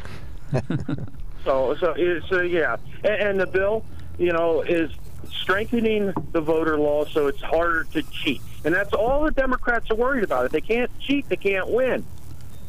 So, 1.44 1.74
so, 1.80 1.94
so 2.28 2.40
yeah, 2.42 2.76
and, 3.04 3.14
and 3.14 3.40
the 3.40 3.46
bill, 3.46 3.82
you 4.18 4.32
know, 4.32 4.60
is 4.60 4.90
strengthening 5.32 6.12
the 6.32 6.40
voter 6.42 6.76
law 6.76 7.06
so 7.06 7.26
it's 7.28 7.40
harder 7.40 7.84
to 7.92 8.02
cheat, 8.02 8.42
and 8.64 8.74
that's 8.74 8.92
all 8.92 9.24
the 9.24 9.30
Democrats 9.30 9.90
are 9.90 9.94
worried 9.94 10.24
about. 10.24 10.44
If 10.46 10.52
they 10.52 10.60
can't 10.60 10.90
cheat, 11.00 11.26
they 11.30 11.36
can't 11.36 11.70
win. 11.70 12.04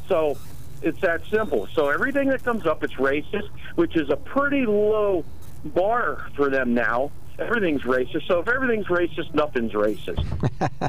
So 0.07 0.37
it's 0.81 1.01
that 1.01 1.25
simple. 1.29 1.67
So 1.73 1.89
everything 1.89 2.29
that 2.29 2.43
comes 2.45 2.65
up, 2.65 2.83
it's 2.83 2.93
racist, 2.93 3.49
which 3.75 3.97
is 3.97 4.09
a 4.11 4.15
pretty 4.15 4.65
low 4.65 5.25
bar 5.65 6.27
for 6.35 6.49
them 6.49 6.73
now. 6.73 7.11
Everything's 7.39 7.81
racist. 7.83 8.27
So 8.27 8.39
if 8.39 8.47
everything's 8.47 8.87
racist, 8.87 9.33
nothing's 9.33 9.73
racist. 9.73 10.23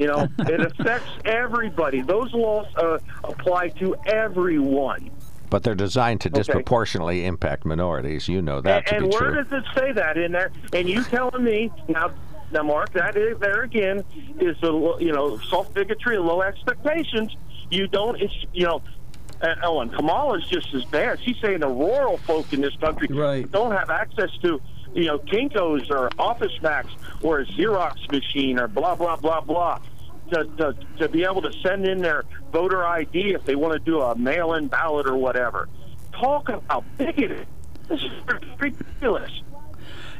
You 0.00 0.06
know, 0.06 0.28
it 0.40 0.60
affects 0.60 1.10
everybody. 1.24 2.00
Those 2.00 2.32
laws 2.32 2.66
uh, 2.76 2.98
apply 3.24 3.68
to 3.80 3.96
everyone. 4.06 5.10
But 5.48 5.64
they're 5.64 5.74
designed 5.74 6.20
to 6.22 6.30
disproportionately 6.30 7.24
impact 7.24 7.64
minorities. 7.64 8.28
You 8.28 8.40
know 8.40 8.60
that 8.60 8.86
to 8.86 8.96
and 8.96 9.04
be 9.04 9.16
where 9.16 9.32
true. 9.32 9.44
does 9.44 9.52
it 9.52 9.64
say 9.74 9.92
that 9.92 10.16
in 10.16 10.32
there? 10.32 10.52
And 10.72 10.88
you 10.88 11.02
telling 11.04 11.42
me 11.42 11.72
now, 11.88 12.12
now, 12.52 12.62
Mark, 12.62 12.92
that 12.92 13.16
is 13.16 13.38
there 13.38 13.62
again 13.62 14.04
is 14.38 14.56
the 14.60 14.96
you 15.00 15.12
know 15.12 15.38
soft 15.38 15.74
bigotry 15.74 16.16
and 16.16 16.24
low 16.24 16.42
expectations. 16.42 17.36
You 17.70 17.86
don't, 17.86 18.20
it's 18.20 18.34
you 18.52 18.66
know. 18.66 18.82
Uh, 19.42 19.80
and 19.80 19.90
Kamala's 19.94 20.46
just 20.48 20.74
as 20.74 20.84
bad. 20.84 21.18
She's 21.22 21.36
saying 21.40 21.60
the 21.60 21.68
rural 21.68 22.18
folk 22.18 22.52
in 22.52 22.60
this 22.60 22.76
country 22.76 23.08
Right. 23.10 23.50
don't 23.50 23.70
have 23.72 23.88
access 23.88 24.28
to, 24.42 24.60
you 24.94 25.06
know, 25.06 25.18
Kinkos 25.18 25.90
or 25.90 26.10
Office 26.18 26.52
Max 26.62 26.88
or 27.22 27.40
a 27.40 27.46
Xerox 27.46 28.10
machine 28.10 28.58
or 28.58 28.68
blah 28.68 28.94
blah 28.94 29.16
blah 29.16 29.40
blah. 29.40 29.80
To, 30.32 30.44
to, 30.44 30.76
to 30.98 31.08
be 31.08 31.24
able 31.24 31.42
to 31.42 31.52
send 31.60 31.84
in 31.84 32.02
their 32.02 32.22
voter 32.52 32.86
ID 32.86 33.34
if 33.34 33.44
they 33.44 33.56
want 33.56 33.72
to 33.72 33.80
do 33.80 34.00
a 34.00 34.16
mail-in 34.16 34.68
ballot 34.68 35.08
or 35.08 35.16
whatever. 35.16 35.68
Talk 36.12 36.48
about 36.48 36.84
bigoted. 36.96 37.48
This 37.88 38.00
is 38.00 38.12
ridiculous. 38.56 39.32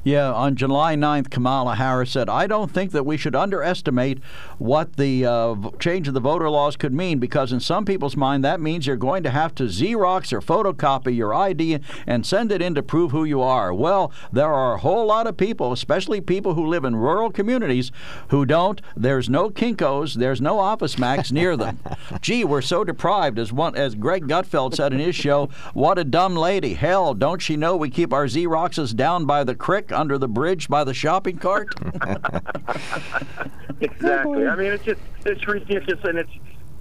Yeah, 0.02 0.32
on 0.32 0.56
July 0.56 0.94
9th, 0.96 1.28
Kamala 1.28 1.74
Harris 1.74 2.10
said, 2.10 2.30
I 2.30 2.46
don't 2.46 2.70
think 2.70 2.92
that 2.92 3.04
we 3.04 3.18
should 3.18 3.36
underestimate 3.36 4.22
what 4.56 4.96
the 4.96 5.26
uh, 5.26 5.56
change 5.78 6.08
of 6.08 6.14
the 6.14 6.20
voter 6.20 6.48
laws 6.48 6.76
could 6.76 6.94
mean 6.94 7.18
because, 7.18 7.52
in 7.52 7.60
some 7.60 7.84
people's 7.84 8.16
mind, 8.16 8.42
that 8.42 8.62
means 8.62 8.86
you're 8.86 8.96
going 8.96 9.22
to 9.24 9.30
have 9.30 9.54
to 9.56 9.64
Xerox 9.64 10.32
or 10.32 10.40
photocopy 10.40 11.14
your 11.14 11.34
ID 11.34 11.80
and 12.06 12.24
send 12.24 12.50
it 12.50 12.62
in 12.62 12.74
to 12.76 12.82
prove 12.82 13.10
who 13.10 13.24
you 13.24 13.42
are. 13.42 13.74
Well, 13.74 14.10
there 14.32 14.50
are 14.50 14.74
a 14.74 14.78
whole 14.78 15.04
lot 15.04 15.26
of 15.26 15.36
people, 15.36 15.70
especially 15.70 16.22
people 16.22 16.54
who 16.54 16.66
live 16.66 16.86
in 16.86 16.96
rural 16.96 17.30
communities, 17.30 17.92
who 18.28 18.46
don't. 18.46 18.80
There's 18.96 19.28
no 19.28 19.50
Kinkos, 19.50 20.14
there's 20.14 20.40
no 20.40 20.58
Office 20.58 20.98
Max 20.98 21.30
near 21.30 21.58
them. 21.58 21.78
Gee, 22.22 22.44
we're 22.44 22.62
so 22.62 22.84
deprived, 22.84 23.38
as, 23.38 23.52
one, 23.52 23.76
as 23.76 23.94
Greg 23.94 24.26
Gutfeld 24.26 24.74
said 24.74 24.94
in 24.94 24.98
his 24.98 25.14
show, 25.14 25.50
what 25.74 25.98
a 25.98 26.04
dumb 26.04 26.36
lady. 26.36 26.72
Hell, 26.72 27.12
don't 27.12 27.42
she 27.42 27.56
know 27.56 27.76
we 27.76 27.90
keep 27.90 28.14
our 28.14 28.24
Xeroxes 28.24 28.96
down 28.96 29.26
by 29.26 29.44
the 29.44 29.54
creek 29.54 29.89
under 29.92 30.18
the 30.18 30.28
bridge 30.28 30.68
by 30.68 30.84
the 30.84 30.94
shopping 30.94 31.38
cart? 31.38 31.74
Exactly. 33.80 34.46
I 34.46 34.56
mean, 34.56 34.72
it's 34.72 34.84
just 34.84 35.00
it's 35.24 35.46
ridiculous, 35.46 36.04
and 36.04 36.18
it's 36.18 36.30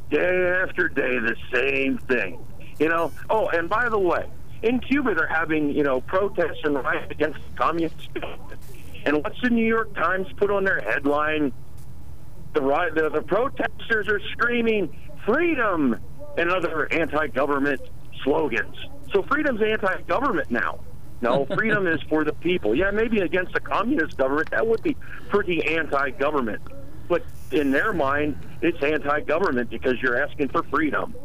day 0.09 0.61
after 0.63 0.89
day 0.89 1.17
the 1.19 1.35
same 1.53 1.97
thing. 1.97 2.45
You 2.77 2.89
know. 2.89 3.11
Oh, 3.29 3.47
and 3.47 3.69
by 3.69 3.89
the 3.89 3.97
way, 3.97 4.25
in 4.63 4.79
Cuba 4.79 5.15
they're 5.15 5.27
having 5.27 5.69
you 5.69 5.83
know 5.83 6.01
protests 6.01 6.59
and 6.63 6.75
riots 6.75 7.11
against 7.11 7.39
the 7.49 7.57
communist 7.57 8.13
government. 8.13 8.59
And 9.05 9.23
what's 9.23 9.39
the 9.41 9.49
New 9.49 9.65
York 9.65 9.93
Times 9.95 10.27
put 10.35 10.51
on 10.51 10.65
their 10.65 10.81
headline? 10.81 11.53
The 12.53 12.61
riot, 12.61 12.95
the, 12.95 13.09
the 13.09 13.21
protesters 13.21 14.07
are 14.09 14.19
screaming 14.31 14.93
freedom 15.25 15.97
and 16.37 16.49
other 16.51 16.91
anti-government 16.91 17.79
slogans. 18.23 18.75
So 19.13 19.21
freedom's 19.23 19.61
anti-government 19.61 20.51
now. 20.51 20.79
No, 21.21 21.45
freedom 21.45 21.85
is 21.87 22.01
for 22.09 22.23
the 22.23 22.33
people. 22.33 22.75
Yeah, 22.75 22.91
maybe 22.91 23.19
against 23.19 23.53
the 23.53 23.59
communist 23.59 24.17
government, 24.17 24.51
that 24.51 24.65
would 24.65 24.81
be 24.81 24.95
pretty 25.29 25.75
anti-government. 25.75 26.61
But 27.07 27.23
in 27.51 27.71
their 27.71 27.91
mind, 27.91 28.37
it's 28.61 28.81
anti-government 28.81 29.69
because 29.69 30.01
you're 30.01 30.21
asking 30.21 30.49
for 30.49 30.63
freedom. 30.63 31.15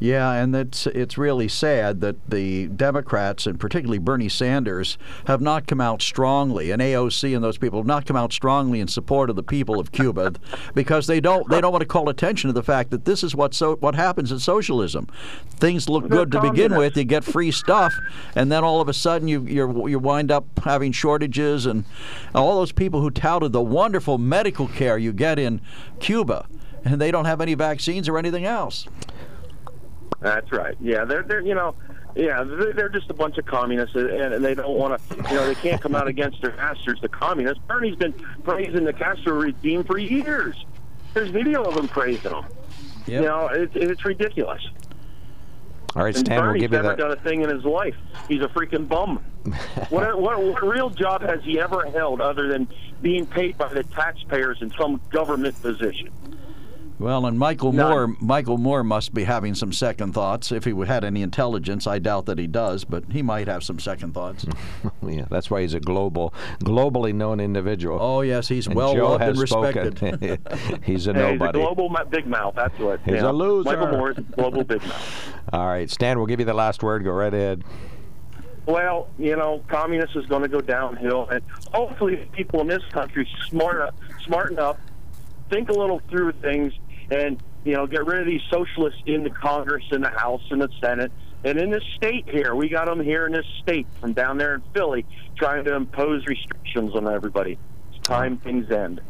Yeah, 0.00 0.32
and 0.32 0.54
it's 0.54 0.86
it's 0.88 1.16
really 1.16 1.46
sad 1.48 2.00
that 2.00 2.16
the 2.28 2.66
Democrats 2.66 3.46
and 3.46 3.58
particularly 3.58 3.98
Bernie 3.98 4.28
Sanders 4.28 4.98
have 5.26 5.40
not 5.40 5.66
come 5.66 5.80
out 5.80 6.02
strongly, 6.02 6.72
and 6.72 6.82
AOC 6.82 7.34
and 7.34 7.44
those 7.44 7.58
people 7.58 7.78
have 7.78 7.86
not 7.86 8.04
come 8.04 8.16
out 8.16 8.32
strongly 8.32 8.80
in 8.80 8.88
support 8.88 9.30
of 9.30 9.36
the 9.36 9.42
people 9.42 9.78
of 9.78 9.92
Cuba, 9.92 10.34
because 10.74 11.06
they 11.06 11.20
don't 11.20 11.48
they 11.48 11.60
don't 11.60 11.70
want 11.70 11.82
to 11.82 11.86
call 11.86 12.08
attention 12.08 12.48
to 12.48 12.52
the 12.52 12.62
fact 12.62 12.90
that 12.90 13.04
this 13.04 13.22
is 13.22 13.36
what 13.36 13.54
so 13.54 13.76
what 13.76 13.94
happens 13.94 14.32
in 14.32 14.40
socialism. 14.40 15.08
Things 15.56 15.88
look 15.88 16.08
They're 16.08 16.18
good 16.18 16.32
to 16.32 16.40
begin 16.40 16.76
with, 16.76 16.96
you 16.96 17.04
get 17.04 17.24
free 17.24 17.52
stuff, 17.52 17.94
and 18.34 18.50
then 18.50 18.64
all 18.64 18.80
of 18.80 18.88
a 18.88 18.94
sudden 18.94 19.28
you 19.28 19.42
you 19.42 19.88
you 19.88 19.98
wind 20.00 20.32
up 20.32 20.44
having 20.64 20.90
shortages, 20.90 21.66
and 21.66 21.84
all 22.34 22.56
those 22.56 22.72
people 22.72 23.00
who 23.00 23.10
touted 23.10 23.52
the 23.52 23.62
wonderful 23.62 24.18
medical 24.18 24.66
care 24.66 24.98
you 24.98 25.12
get 25.12 25.38
in 25.38 25.60
Cuba, 26.00 26.46
and 26.84 27.00
they 27.00 27.12
don't 27.12 27.26
have 27.26 27.40
any 27.40 27.54
vaccines 27.54 28.08
or 28.08 28.18
anything 28.18 28.44
else. 28.44 28.88
That's 30.20 30.50
right. 30.52 30.76
Yeah, 30.80 31.04
they're 31.04 31.22
they're 31.22 31.40
you 31.40 31.54
know 31.54 31.74
Yeah, 32.14 32.44
they- 32.44 32.72
they're 32.72 32.88
just 32.88 33.10
a 33.10 33.14
bunch 33.14 33.38
of 33.38 33.44
communists, 33.46 33.94
and 33.96 34.08
and 34.10 34.44
they 34.44 34.54
don't 34.54 34.78
want 34.78 35.00
to. 35.10 35.16
You 35.16 35.22
know, 35.36 35.46
they 35.46 35.54
can't 35.56 35.80
come 35.80 35.94
out 35.94 36.06
against 36.08 36.40
their 36.42 36.54
masters, 36.56 37.00
the 37.00 37.08
communists. 37.08 37.62
Bernie's 37.66 37.96
been 37.96 38.12
praising 38.44 38.84
the 38.84 38.92
Castro 38.92 39.34
regime 39.34 39.84
for 39.84 39.98
years. 39.98 40.64
There's 41.12 41.30
video 41.30 41.62
of 41.64 41.76
him 41.76 41.88
praising 41.88 42.30
them. 42.32 42.44
Yep. 43.06 43.22
You 43.22 43.28
know, 43.28 43.46
it, 43.48 43.70
it's 43.74 44.04
ridiculous. 44.04 44.62
All 45.96 46.02
right, 46.02 46.16
Stan, 46.16 46.42
we'll 46.42 46.54
give 46.54 46.72
you 46.72 46.78
never 46.82 46.96
done 46.96 47.12
a 47.12 47.16
thing 47.16 47.42
in 47.42 47.50
his 47.50 47.64
life. 47.64 47.94
He's 48.26 48.42
a 48.42 48.48
freaking 48.48 48.88
bum. 48.88 49.18
what, 49.90 50.20
what, 50.20 50.42
what 50.42 50.62
real 50.62 50.90
job 50.90 51.22
has 51.22 51.40
he 51.44 51.60
ever 51.60 51.88
held 51.90 52.20
other 52.20 52.48
than 52.48 52.66
being 53.00 53.26
paid 53.26 53.56
by 53.58 53.68
the 53.72 53.84
taxpayers 53.84 54.58
in 54.60 54.70
some 54.78 55.00
government 55.10 55.60
position? 55.62 56.10
Well, 56.98 57.26
and 57.26 57.38
Michael 57.38 57.72
None. 57.72 57.90
Moore, 57.90 58.16
Michael 58.20 58.58
Moore 58.58 58.84
must 58.84 59.12
be 59.12 59.24
having 59.24 59.54
some 59.54 59.72
second 59.72 60.12
thoughts. 60.12 60.52
If 60.52 60.64
he 60.64 60.72
had 60.84 61.04
any 61.04 61.22
intelligence, 61.22 61.86
I 61.86 61.98
doubt 61.98 62.26
that 62.26 62.38
he 62.38 62.46
does, 62.46 62.84
but 62.84 63.04
he 63.10 63.20
might 63.20 63.48
have 63.48 63.64
some 63.64 63.78
second 63.78 64.14
thoughts. 64.14 64.46
Yeah, 65.06 65.26
that's 65.30 65.50
why 65.50 65.60
he's 65.60 65.74
a 65.74 65.80
global, 65.80 66.32
globally 66.60 67.14
known 67.14 67.38
individual. 67.38 67.98
Oh 68.00 68.22
yes, 68.22 68.48
he's 68.48 68.66
and 68.66 68.74
well 68.74 68.94
Joe 68.94 69.10
loved 69.10 69.22
and 69.22 69.38
respected. 69.38 69.98
he's 70.82 71.06
a 71.06 71.12
Hey, 71.14 71.32
he's 71.32 71.42
a 71.42 71.52
global 71.52 71.94
big 72.08 72.26
mouth. 72.26 72.54
That's 72.56 72.78
what. 72.78 73.00
He's 73.04 73.16
yeah. 73.16 73.30
a 73.30 73.32
loser. 73.32 73.76
Michael 73.76 73.98
Moore 73.98 74.10
is 74.12 74.18
a 74.18 74.22
global 74.22 74.64
big 74.64 74.82
mouth. 74.82 75.34
All 75.52 75.66
right, 75.66 75.90
Stan, 75.90 76.16
we'll 76.16 76.26
give 76.26 76.40
you 76.40 76.46
the 76.46 76.54
last 76.54 76.82
word. 76.82 77.04
Go 77.04 77.12
right 77.12 77.32
ahead. 77.32 77.64
Well, 78.66 79.08
you 79.18 79.36
know, 79.36 79.62
communist 79.68 80.16
is 80.16 80.24
going 80.26 80.42
to 80.42 80.48
go 80.48 80.60
downhill, 80.60 81.28
and 81.28 81.42
hopefully, 81.72 82.28
people 82.32 82.62
in 82.62 82.66
this 82.66 82.84
country 82.90 83.28
smart 83.48 83.94
smarten 84.24 84.58
up, 84.58 84.80
think 85.50 85.68
a 85.68 85.74
little 85.74 86.00
through 86.08 86.32
things, 86.32 86.72
and 87.10 87.42
you 87.64 87.72
know, 87.72 87.86
get 87.86 88.06
rid 88.06 88.20
of 88.20 88.26
these 88.26 88.42
socialists 88.50 89.00
in 89.06 89.24
the 89.24 89.30
Congress, 89.30 89.84
in 89.90 90.02
the 90.02 90.10
House, 90.10 90.42
in 90.50 90.58
the 90.58 90.68
Senate, 90.82 91.10
and 91.44 91.58
in 91.58 91.70
the 91.70 91.80
state 91.96 92.28
here. 92.28 92.54
We 92.54 92.68
got 92.68 92.86
them 92.86 93.00
here 93.02 93.26
in 93.26 93.32
this 93.32 93.46
state 93.62 93.86
from 94.00 94.12
down 94.12 94.36
there 94.36 94.54
in 94.56 94.62
Philly, 94.74 95.06
trying 95.36 95.64
to 95.64 95.74
impose 95.74 96.26
restrictions 96.26 96.94
on 96.94 97.08
everybody. 97.08 97.58
It's 97.94 98.06
time 98.06 98.36
things 98.38 98.70
end. 98.70 99.00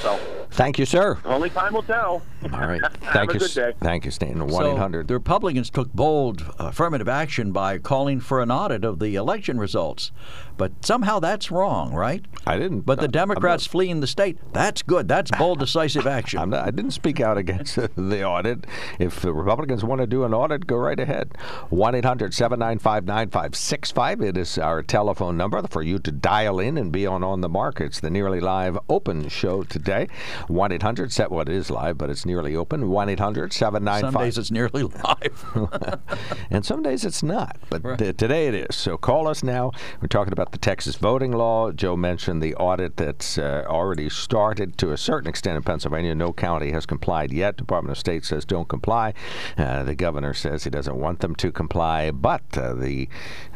So 0.00 0.18
Thank 0.52 0.78
you, 0.78 0.86
sir. 0.86 1.18
only 1.24 1.50
time 1.50 1.74
will 1.74 1.82
tell. 1.82 2.22
All 2.44 2.48
right. 2.60 2.80
Have 3.02 3.12
Thank 3.12 3.30
a 3.30 3.34
you. 3.34 3.40
good 3.40 3.50
day. 3.54 3.72
Thank 3.80 4.04
you, 4.04 4.10
Stan. 4.10 4.38
One 4.40 4.50
So 4.50 4.72
eight 4.72 4.78
hundred. 4.78 5.08
the 5.08 5.14
Republicans 5.14 5.68
took 5.68 5.92
bold 5.92 6.42
uh, 6.42 6.66
affirmative 6.68 7.08
action 7.08 7.52
by 7.52 7.78
calling 7.78 8.20
for 8.20 8.40
an 8.40 8.50
audit 8.50 8.84
of 8.84 8.98
the 8.98 9.14
election 9.16 9.58
results, 9.58 10.10
but 10.56 10.72
somehow 10.84 11.18
that's 11.18 11.50
wrong, 11.50 11.94
right? 11.94 12.24
I 12.46 12.58
didn't. 12.58 12.80
But 12.80 12.96
the 12.98 13.02
I'm 13.04 13.08
not- 13.08 13.12
Democrats 13.12 13.66
fleeing 13.66 14.00
the 14.00 14.06
state, 14.06 14.38
that's 14.52 14.82
good. 14.82 15.08
That's 15.08 15.30
bold, 15.32 15.58
decisive 15.58 16.06
action. 16.06 16.50
Not, 16.50 16.66
I 16.66 16.70
didn't 16.70 16.92
speak 16.92 17.20
out 17.20 17.36
against 17.38 17.76
the 17.96 18.24
audit. 18.24 18.66
If 18.98 19.20
the 19.20 19.32
Republicans 19.32 19.82
want 19.84 20.00
to 20.00 20.06
do 20.06 20.24
an 20.24 20.34
audit, 20.34 20.66
go 20.66 20.76
right 20.76 20.98
ahead. 20.98 21.36
1 21.70 21.94
800 21.94 22.34
795 22.34 23.04
9565. 23.06 24.20
It 24.20 24.36
is 24.36 24.58
our 24.58 24.82
telephone 24.82 25.36
number 25.36 25.62
for 25.68 25.82
you 25.82 25.98
to 26.00 26.10
dial 26.12 26.58
in 26.60 26.76
and 26.78 26.92
be 26.92 27.06
on 27.06 27.22
On 27.24 27.40
the 27.40 27.48
Markets, 27.48 28.00
the 28.00 28.10
nearly 28.10 28.40
live 28.40 28.78
open 28.88 29.28
show 29.28 29.62
today. 29.62 30.08
1 30.48 30.72
800 30.72 31.12
set 31.12 31.30
what 31.30 31.48
is 31.48 31.70
live, 31.70 31.96
but 31.98 32.10
it's 32.10 32.26
nearly 32.26 32.54
open. 32.54 32.90
1 32.90 33.08
800 33.08 33.52
Some 33.52 33.84
days 34.14 34.38
it's 34.38 34.50
nearly 34.50 34.82
live. 34.82 36.00
and 36.50 36.64
some 36.66 36.82
days 36.82 37.04
it's 37.04 37.22
not. 37.22 37.56
But 37.70 37.98
t- 37.98 38.12
today 38.12 38.48
it 38.48 38.54
is. 38.54 38.76
So 38.76 38.96
call 38.96 39.26
us 39.28 39.42
now. 39.42 39.70
We're 40.00 40.08
talking 40.08 40.32
about 40.32 40.43
the 40.52 40.58
Texas 40.58 40.96
voting 40.96 41.32
law. 41.32 41.72
Joe 41.72 41.96
mentioned 41.96 42.42
the 42.42 42.54
audit 42.54 42.96
that's 42.96 43.38
uh, 43.38 43.64
already 43.66 44.08
started 44.08 44.76
to 44.78 44.92
a 44.92 44.96
certain 44.96 45.28
extent 45.28 45.56
in 45.56 45.62
Pennsylvania. 45.62 46.14
No 46.14 46.32
county 46.32 46.72
has 46.72 46.86
complied 46.86 47.32
yet. 47.32 47.56
Department 47.56 47.92
of 47.92 47.98
State 47.98 48.24
says 48.24 48.44
don't 48.44 48.68
comply. 48.68 49.14
Uh, 49.56 49.82
the 49.82 49.94
governor 49.94 50.34
says 50.34 50.64
he 50.64 50.70
doesn't 50.70 50.96
want 50.96 51.20
them 51.20 51.34
to 51.36 51.52
comply. 51.52 52.10
But 52.10 52.42
uh, 52.56 52.74
the 52.74 53.08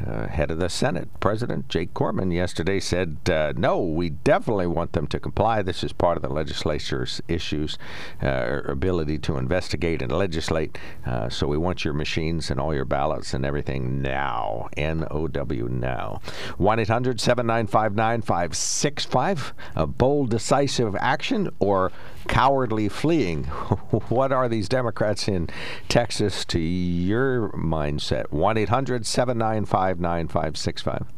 uh, 0.06 0.28
head 0.28 0.50
of 0.50 0.58
the 0.58 0.68
Senate, 0.68 1.08
President 1.20 1.68
Jake 1.68 1.94
Corman, 1.94 2.30
yesterday 2.30 2.80
said 2.80 3.18
uh, 3.30 3.52
no, 3.56 3.80
we 3.80 4.10
definitely 4.10 4.66
want 4.66 4.92
them 4.92 5.06
to 5.08 5.18
comply. 5.18 5.62
This 5.62 5.82
is 5.82 5.92
part 5.92 6.16
of 6.16 6.22
the 6.22 6.28
legislature's 6.28 7.20
issues, 7.28 7.78
uh, 8.22 8.62
ability 8.64 9.18
to 9.18 9.36
investigate 9.36 10.02
and 10.02 10.12
legislate. 10.12 10.78
So 11.30 11.46
we 11.46 11.58
want 11.58 11.84
your 11.84 11.94
machines 11.94 12.50
and 12.50 12.60
all 12.60 12.74
your 12.74 12.84
ballots 12.84 13.34
and 13.34 13.44
everything 13.44 14.02
now. 14.02 14.68
N 14.76 15.06
O 15.10 15.26
W 15.28 15.68
now. 15.68 16.20
1 16.78 16.82
800 16.82 17.20
795 17.20 17.96
9565. 17.96 19.52
A 19.74 19.84
bold, 19.84 20.30
decisive 20.30 20.94
action 21.00 21.50
or 21.58 21.90
cowardly 22.28 22.88
fleeing? 22.88 23.44
what 24.08 24.30
are 24.30 24.48
these 24.48 24.68
Democrats 24.68 25.26
in 25.26 25.48
Texas 25.88 26.44
to 26.44 26.60
your 26.60 27.50
mindset? 27.50 28.30
1 28.30 28.56
800 28.56 29.04
795 29.06 29.98
9565. 29.98 31.17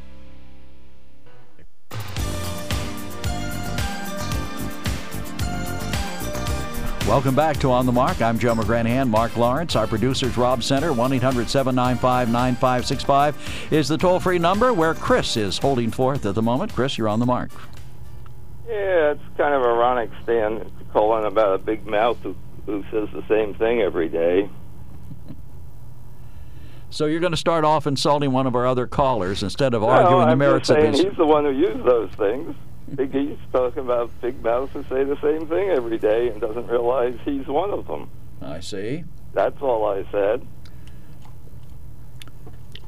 Welcome 7.11 7.35
back 7.35 7.57
to 7.57 7.71
On 7.71 7.85
the 7.85 7.91
Mark. 7.91 8.21
I'm 8.21 8.39
Joe 8.39 8.55
McGranahan. 8.55 9.09
Mark 9.09 9.35
Lawrence, 9.35 9.75
our 9.75 9.85
producers, 9.85 10.37
Rob 10.37 10.63
Center. 10.63 10.93
1 10.93 11.11
800 11.11 11.49
795 11.49 12.29
9565 12.29 13.67
is 13.73 13.89
the 13.89 13.97
toll 13.97 14.21
free 14.21 14.39
number 14.39 14.71
where 14.71 14.93
Chris 14.93 15.35
is 15.35 15.57
holding 15.57 15.91
forth 15.91 16.25
at 16.25 16.35
the 16.35 16.41
moment. 16.41 16.73
Chris, 16.73 16.97
you're 16.97 17.09
on 17.09 17.19
the 17.19 17.25
mark. 17.25 17.51
Yeah, 18.65 19.11
it's 19.11 19.21
kind 19.35 19.53
of 19.53 19.61
ironic, 19.61 20.09
Stan, 20.23 20.71
calling 20.93 21.25
about 21.25 21.55
a 21.55 21.57
big 21.57 21.85
mouth 21.85 22.17
who, 22.23 22.33
who 22.65 22.81
says 22.91 23.09
the 23.11 23.25
same 23.27 23.55
thing 23.55 23.81
every 23.81 24.07
day. 24.07 24.49
So 26.91 27.05
you're 27.05 27.19
going 27.21 27.31
to 27.31 27.37
start 27.37 27.63
off 27.63 27.87
insulting 27.87 28.31
one 28.31 28.45
of 28.47 28.55
our 28.55 28.67
other 28.67 28.85
callers 28.85 29.43
instead 29.43 29.73
of 29.73 29.81
No, 29.81 29.87
arguing 29.89 30.25
the 30.25 30.31
I'm 30.33 30.37
merits 30.37 30.67
just 30.67 30.77
of 30.77 30.83
saying 30.83 30.93
his. 30.93 31.01
he's 31.03 31.17
the 31.17 31.25
one 31.25 31.45
who 31.45 31.51
used 31.51 31.83
those 31.85 32.11
things. 32.11 32.55
Big 32.95 33.15
E's 33.15 33.37
talking 33.53 33.79
about 33.83 34.11
big 34.21 34.43
mouths 34.43 34.73
who 34.73 34.83
say 34.83 35.05
the 35.05 35.17
same 35.21 35.47
thing 35.47 35.69
every 35.69 35.97
day 35.97 36.27
and 36.27 36.41
doesn't 36.41 36.67
realize 36.67 37.17
he's 37.23 37.47
one 37.47 37.71
of 37.71 37.87
them. 37.87 38.09
I 38.41 38.59
see. 38.59 39.05
That's 39.33 39.61
all 39.61 39.85
I 39.85 40.03
said. 40.11 40.45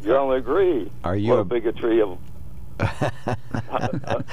You 0.01 0.09
don't 0.11 0.33
agree. 0.33 0.91
Are 1.05 1.15
you 1.15 1.29
what 1.29 1.37
a- 1.39 1.41
a 1.41 1.45
bigotry 1.45 2.01
of 2.01 2.17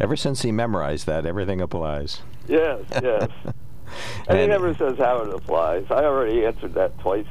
Ever 0.00 0.16
since 0.16 0.42
he 0.42 0.50
memorized 0.50 1.06
that, 1.06 1.26
everything 1.26 1.60
applies. 1.60 2.22
yes, 2.48 2.80
yes. 3.02 3.28
and 4.28 4.38
he 4.40 4.46
never 4.48 4.74
says 4.74 4.98
how 4.98 5.18
it 5.22 5.32
applies. 5.34 5.84
I 5.90 6.04
already 6.04 6.44
answered 6.44 6.74
that 6.74 6.98
twice, 6.98 7.26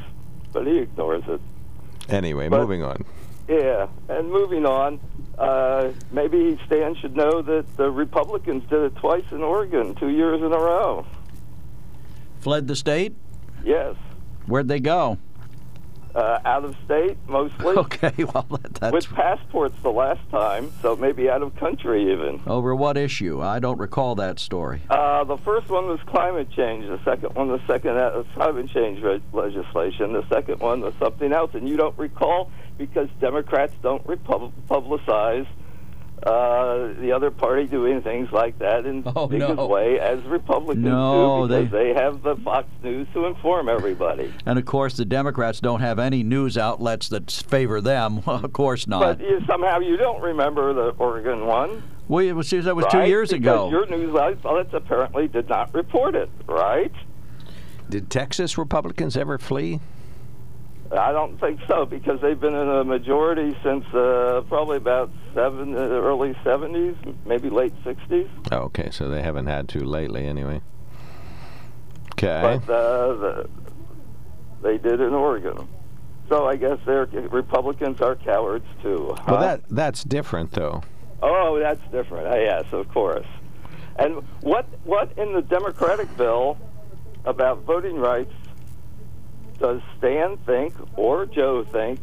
but 0.57 0.65
he 0.65 0.79
ignores 0.79 1.23
it. 1.27 1.39
Anyway, 2.09 2.49
But- 2.49 2.61
moving 2.61 2.83
on. 2.83 3.03
Yeah, 3.47 3.87
and 4.09 4.29
moving 4.29 4.65
on, 4.65 4.99
uh, 5.37 5.89
maybe 6.11 6.59
Stan 6.65 6.95
should 6.95 7.15
know 7.15 7.41
that 7.43 7.77
the 7.77 7.89
Republicans 7.89 8.63
did 8.69 8.81
it 8.81 8.95
twice 8.97 9.23
in 9.31 9.41
Oregon, 9.41 9.95
two 9.95 10.09
years 10.09 10.41
in 10.41 10.51
a 10.51 10.57
row. 10.57 11.05
Fled 12.39 12.67
the 12.67 12.75
state? 12.75 13.15
Yes, 13.63 13.95
Where'd 14.47 14.67
they 14.69 14.79
go? 14.79 15.17
Uh, 16.17 16.39
out 16.45 16.65
of 16.65 16.75
state 16.83 17.15
mostly, 17.27 17.77
Okay, 17.77 18.23
well, 18.23 18.45
that's 18.79 18.91
with 18.91 19.07
passports 19.13 19.75
the 19.83 19.91
last 19.91 20.19
time, 20.31 20.71
so 20.81 20.95
maybe 20.95 21.29
out 21.29 21.43
of 21.43 21.55
country 21.57 22.11
even. 22.11 22.41
over 22.47 22.73
what 22.75 22.97
issue? 22.97 23.41
I 23.41 23.59
don't 23.59 23.77
recall 23.77 24.15
that 24.15 24.39
story. 24.39 24.81
Uh, 24.89 25.23
the 25.25 25.37
first 25.37 25.69
one 25.69 25.85
was 25.85 25.99
climate 26.07 26.49
change. 26.49 26.85
The 26.87 26.99
second 27.05 27.35
one 27.35 27.49
was 27.49 27.61
second 27.67 27.97
uh, 27.97 28.23
climate 28.33 28.69
change 28.71 29.01
re- 29.03 29.21
legislation. 29.31 30.13
The 30.13 30.27
second 30.27 30.59
one 30.59 30.81
was 30.81 30.95
something 30.99 31.31
else, 31.31 31.51
and 31.53 31.69
you 31.69 31.77
don't 31.77 31.97
recall. 31.97 32.49
because 32.77 33.09
Democrats 33.19 33.73
don't 33.81 34.05
repub- 34.07 34.53
publicize 34.69 35.47
uh, 36.23 36.93
the 36.99 37.11
other 37.11 37.29
party 37.29 37.65
doing 37.67 38.01
things 38.01 38.31
like 38.31 38.57
that 38.59 38.85
in 38.85 39.03
Oh, 39.15 39.27
big 39.27 39.39
no. 39.39 39.67
way 39.67 39.99
as 39.99 40.21
Republicans 40.23 40.83
No, 40.83 41.47
do 41.47 41.53
because 41.53 41.71
they- 41.71 41.91
they 41.91 41.93
have 41.93 42.23
the 42.23 42.35
Fox 42.37 42.67
News 42.83 43.07
to 43.13 43.25
inform 43.25 43.69
everybody. 43.69 44.33
And 44.45 44.57
of 44.57 44.65
course, 44.65 44.97
the 44.97 45.05
Democrats 45.05 45.59
don't 45.59 45.79
have 45.81 45.99
any 45.99 46.23
news 46.23 46.57
outlets 46.57 47.07
that 47.09 47.29
favor 47.31 47.81
them. 47.81 48.21
of 48.27 48.51
course 48.51 48.87
not. 48.87 49.19
But 49.19 49.21
you, 49.21 49.41
somehow 49.45 49.79
you 49.79 49.95
don't 49.97 50.21
remember 50.21 50.73
the 50.73 50.89
Oregon 50.97 51.45
one. 51.45 51.83
well, 52.07 52.25
it 52.25 52.33
was, 52.33 52.49
that 52.49 52.75
was 52.75 52.85
two 52.91 53.05
years 53.05 53.29
because 53.31 53.41
ago. 53.41 53.69
Your 53.69 53.85
news 53.85 54.15
outlets 54.15 54.73
apparently 54.73 55.27
did 55.27 55.47
not 55.49 55.73
report 55.73 56.15
it, 56.15 56.29
right? 56.47 56.91
Did 57.89 58.09
Texas 58.09 58.57
Republicans 58.57 59.15
ever 59.15 59.37
flee? 59.37 59.79
I 60.91 61.11
don't 61.11 61.39
think 61.39 61.59
so 61.67 61.85
because 61.85 62.21
they've 62.21 62.39
been 62.39 62.55
in 62.55 62.69
a 62.69 62.83
majority 62.83 63.57
since 63.63 63.85
uh, 63.93 64.43
probably 64.47 64.77
about 64.77 65.11
seven, 65.33 65.75
uh, 65.75 65.79
early 65.79 66.33
'70s, 66.45 66.95
maybe 67.25 67.49
late 67.49 67.73
'60s. 67.83 68.29
Oh, 68.51 68.57
okay, 68.57 68.89
so 68.91 69.09
they 69.09 69.21
haven't 69.21 69.47
had 69.47 69.67
to 69.69 69.83
lately 69.83 70.25
anyway. 70.25 70.61
Okay. 72.13 72.59
But 72.65 72.73
uh, 72.73 73.13
the, 73.13 73.49
they 74.61 74.77
did 74.77 75.01
in 75.01 75.13
Oregon. 75.13 75.67
So 76.29 76.45
I 76.45 76.55
guess 76.55 76.79
they're 76.85 77.05
Republicans 77.05 78.01
are 78.01 78.15
cowards 78.15 78.65
too. 78.81 79.15
huh? 79.17 79.23
well, 79.27 79.39
that 79.39 79.61
that's 79.69 80.03
different 80.03 80.51
though. 80.51 80.83
Oh, 81.21 81.59
that's 81.59 81.81
different. 81.91 82.27
Uh, 82.27 82.37
yes, 82.37 82.65
of 82.71 82.87
course. 82.89 83.25
And 83.97 84.23
what 84.41 84.67
what 84.83 85.17
in 85.17 85.33
the 85.33 85.41
Democratic 85.41 86.15
bill 86.17 86.57
about 87.25 87.63
voting 87.63 87.97
rights 87.97 88.33
does 89.59 89.81
Stan 89.97 90.37
think 90.37 90.73
or 90.97 91.25
Joe 91.25 91.63
think 91.63 91.99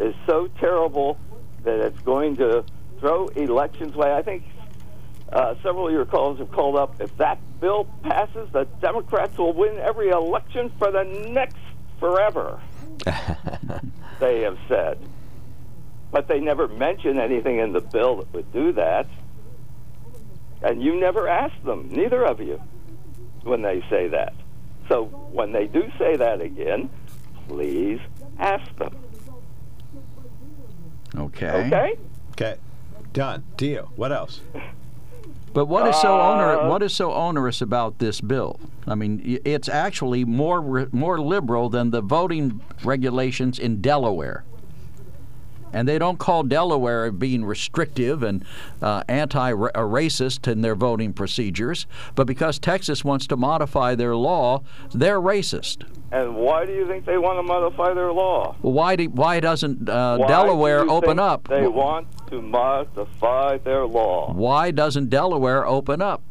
is 0.00 0.14
so 0.26 0.48
terrible 0.58 1.18
that 1.62 1.80
it's 1.80 2.00
going 2.00 2.36
to 2.36 2.64
throw 3.00 3.28
elections 3.28 3.94
away? 3.94 4.12
I 4.14 4.22
think 4.22 4.44
uh, 5.32 5.54
several 5.62 5.88
of 5.88 5.92
your 5.92 6.04
callers 6.04 6.38
have 6.38 6.50
called 6.52 6.76
up. 6.76 7.00
If 7.00 7.16
that 7.18 7.38
bill 7.60 7.86
passes, 8.02 8.48
the 8.52 8.64
Democrats 8.80 9.36
will 9.38 9.52
win 9.52 9.78
every 9.78 10.10
election 10.10 10.70
for 10.78 10.90
the 10.90 11.04
next 11.04 11.56
forever. 11.98 12.60
they 14.20 14.42
have 14.42 14.58
said. 14.68 14.98
But 16.10 16.28
they 16.28 16.40
never 16.40 16.68
mention 16.68 17.18
anything 17.18 17.58
in 17.58 17.72
the 17.72 17.80
bill 17.80 18.16
that 18.16 18.32
would 18.32 18.52
do 18.52 18.72
that. 18.72 19.06
And 20.62 20.82
you 20.82 20.98
never 20.98 21.28
ask 21.28 21.54
them, 21.64 21.88
neither 21.90 22.24
of 22.24 22.40
you, 22.40 22.60
when 23.42 23.62
they 23.62 23.84
say 23.90 24.08
that. 24.08 24.34
So 24.88 25.04
when 25.32 25.52
they 25.52 25.66
do 25.66 25.82
say 25.98 26.16
that 26.16 26.40
again, 26.40 26.90
please 27.48 28.00
ask 28.38 28.64
them. 28.76 28.94
okay. 31.16 31.46
Okay? 31.66 31.94
Okay. 32.32 32.56
Done. 33.12 33.44
Deal. 33.56 33.90
What 33.96 34.12
else? 34.12 34.40
But 35.52 35.66
what 35.66 35.86
is 35.86 35.94
so 35.96 36.20
oner- 36.20 36.58
Uh, 36.62 36.68
what 36.68 36.82
is 36.82 36.92
so 36.92 37.12
onerous 37.12 37.62
about 37.62 37.98
this 38.00 38.20
bill? 38.20 38.58
I 38.88 38.96
mean, 38.96 39.38
it's 39.44 39.68
actually 39.68 40.24
more 40.24 40.88
more 40.90 41.20
liberal 41.20 41.68
than 41.68 41.90
the 41.90 42.00
voting 42.00 42.60
regulations 42.82 43.58
in 43.60 43.80
Delaware. 43.80 44.44
And 45.74 45.88
they 45.88 45.98
don't 45.98 46.18
call 46.18 46.44
Delaware 46.44 47.10
being 47.10 47.44
restrictive 47.44 48.22
and 48.22 48.44
uh, 48.80 49.02
anti-racist 49.08 50.50
in 50.50 50.62
their 50.62 50.76
voting 50.76 51.12
procedures, 51.12 51.86
but 52.14 52.28
because 52.28 52.60
Texas 52.60 53.04
wants 53.04 53.26
to 53.26 53.36
modify 53.36 53.96
their 53.96 54.14
law, 54.14 54.62
they're 54.94 55.20
racist. 55.20 55.82
And 56.12 56.36
why 56.36 56.64
do 56.64 56.72
you 56.72 56.86
think 56.86 57.04
they 57.04 57.18
want 57.18 57.38
to 57.38 57.42
modify 57.42 57.92
their 57.92 58.12
law? 58.12 58.54
Why 58.60 58.94
do, 58.94 59.08
why 59.08 59.40
doesn't 59.40 59.88
uh, 59.88 60.18
Why 60.18 60.28
Delaware 60.28 60.84
do 60.84 60.90
open 60.90 61.18
up? 61.18 61.48
They 61.48 61.66
want 61.66 62.06
to 62.28 62.40
modify 62.40 63.58
their 63.58 63.84
law. 63.84 64.32
Why 64.32 64.70
doesn't 64.70 65.10
Delaware 65.10 65.66
open 65.66 66.00
up? 66.00 66.22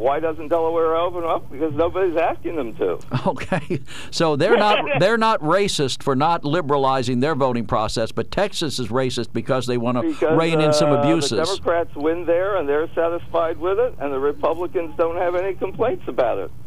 Why 0.00 0.18
doesn't 0.18 0.48
Delaware 0.48 0.96
open 0.96 1.24
up? 1.24 1.52
Because 1.52 1.74
nobody's 1.74 2.16
asking 2.16 2.56
them 2.56 2.74
to. 2.76 2.98
Okay, 3.26 3.80
so 4.10 4.34
they're 4.34 4.56
not 4.56 4.78
they're 4.98 5.18
not 5.18 5.40
racist 5.40 6.02
for 6.02 6.16
not 6.16 6.42
liberalizing 6.42 7.20
their 7.20 7.34
voting 7.34 7.66
process, 7.66 8.10
but 8.10 8.30
Texas 8.30 8.78
is 8.78 8.88
racist 8.88 9.32
because 9.34 9.66
they 9.66 9.76
want 9.76 9.98
to 10.18 10.34
rein 10.34 10.60
in 10.60 10.72
some 10.72 10.90
uh, 10.90 10.96
abuses. 10.96 11.30
the 11.32 11.44
Democrats 11.44 11.94
win 11.94 12.24
there, 12.24 12.56
and 12.56 12.66
they're 12.68 12.88
satisfied 12.94 13.58
with 13.58 13.78
it, 13.78 13.94
and 14.00 14.10
the 14.12 14.18
Republicans 14.18 14.94
don't 14.96 15.16
have 15.16 15.34
any 15.34 15.54
complaints 15.54 16.04
about 16.08 16.38
it. 16.38 16.50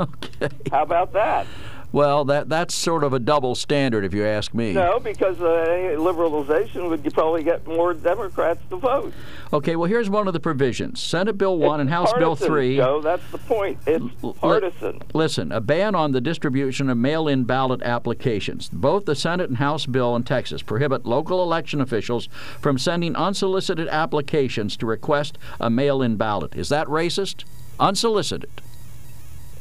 Okay. 0.00 0.48
How 0.70 0.82
about 0.82 1.12
that? 1.12 1.46
Well, 1.90 2.24
that 2.26 2.48
that's 2.48 2.74
sort 2.74 3.02
of 3.02 3.12
a 3.14 3.18
double 3.18 3.54
standard, 3.54 4.04
if 4.04 4.12
you 4.12 4.24
ask 4.24 4.52
me. 4.52 4.74
No, 4.74 5.00
because 5.00 5.40
uh, 5.40 5.96
liberalization 5.96 6.90
would 6.90 7.04
you 7.04 7.10
probably 7.10 7.42
get 7.42 7.66
more 7.66 7.94
Democrats 7.94 8.60
to 8.70 8.76
vote. 8.76 9.12
Okay, 9.52 9.74
well 9.74 9.88
here's 9.88 10.10
one 10.10 10.26
of 10.26 10.34
the 10.34 10.40
provisions: 10.40 11.00
Senate 11.00 11.38
Bill 11.38 11.56
One 11.56 11.80
and 11.80 11.88
It's 11.88 11.94
House 11.94 12.12
Bill 12.12 12.36
partisan, 12.36 12.46
Three. 12.46 12.76
Joe, 12.76 13.00
that's 13.00 13.30
the 13.30 13.38
point. 13.38 13.78
It's 13.86 14.04
L- 14.22 14.34
partisan. 14.34 15.00
Listen, 15.14 15.50
a 15.50 15.60
ban 15.60 15.94
on 15.94 16.12
the 16.12 16.20
distribution 16.20 16.90
of 16.90 16.98
mail 16.98 17.26
in 17.26 17.44
ballot 17.44 17.82
applications. 17.82 18.68
Both 18.68 19.06
the 19.06 19.14
Senate 19.14 19.48
and 19.48 19.58
House 19.58 19.86
bill 19.86 20.14
in 20.14 20.24
Texas 20.24 20.62
prohibit 20.62 21.06
local 21.06 21.42
election 21.42 21.80
officials 21.80 22.28
from 22.60 22.76
sending 22.78 23.16
unsolicited 23.16 23.88
applications 23.88 24.76
to 24.76 24.86
request 24.86 25.38
a 25.58 25.70
mail 25.70 26.02
in 26.02 26.16
ballot. 26.16 26.54
Is 26.54 26.68
that 26.68 26.86
racist? 26.86 27.44
Unsolicited. 27.80 28.50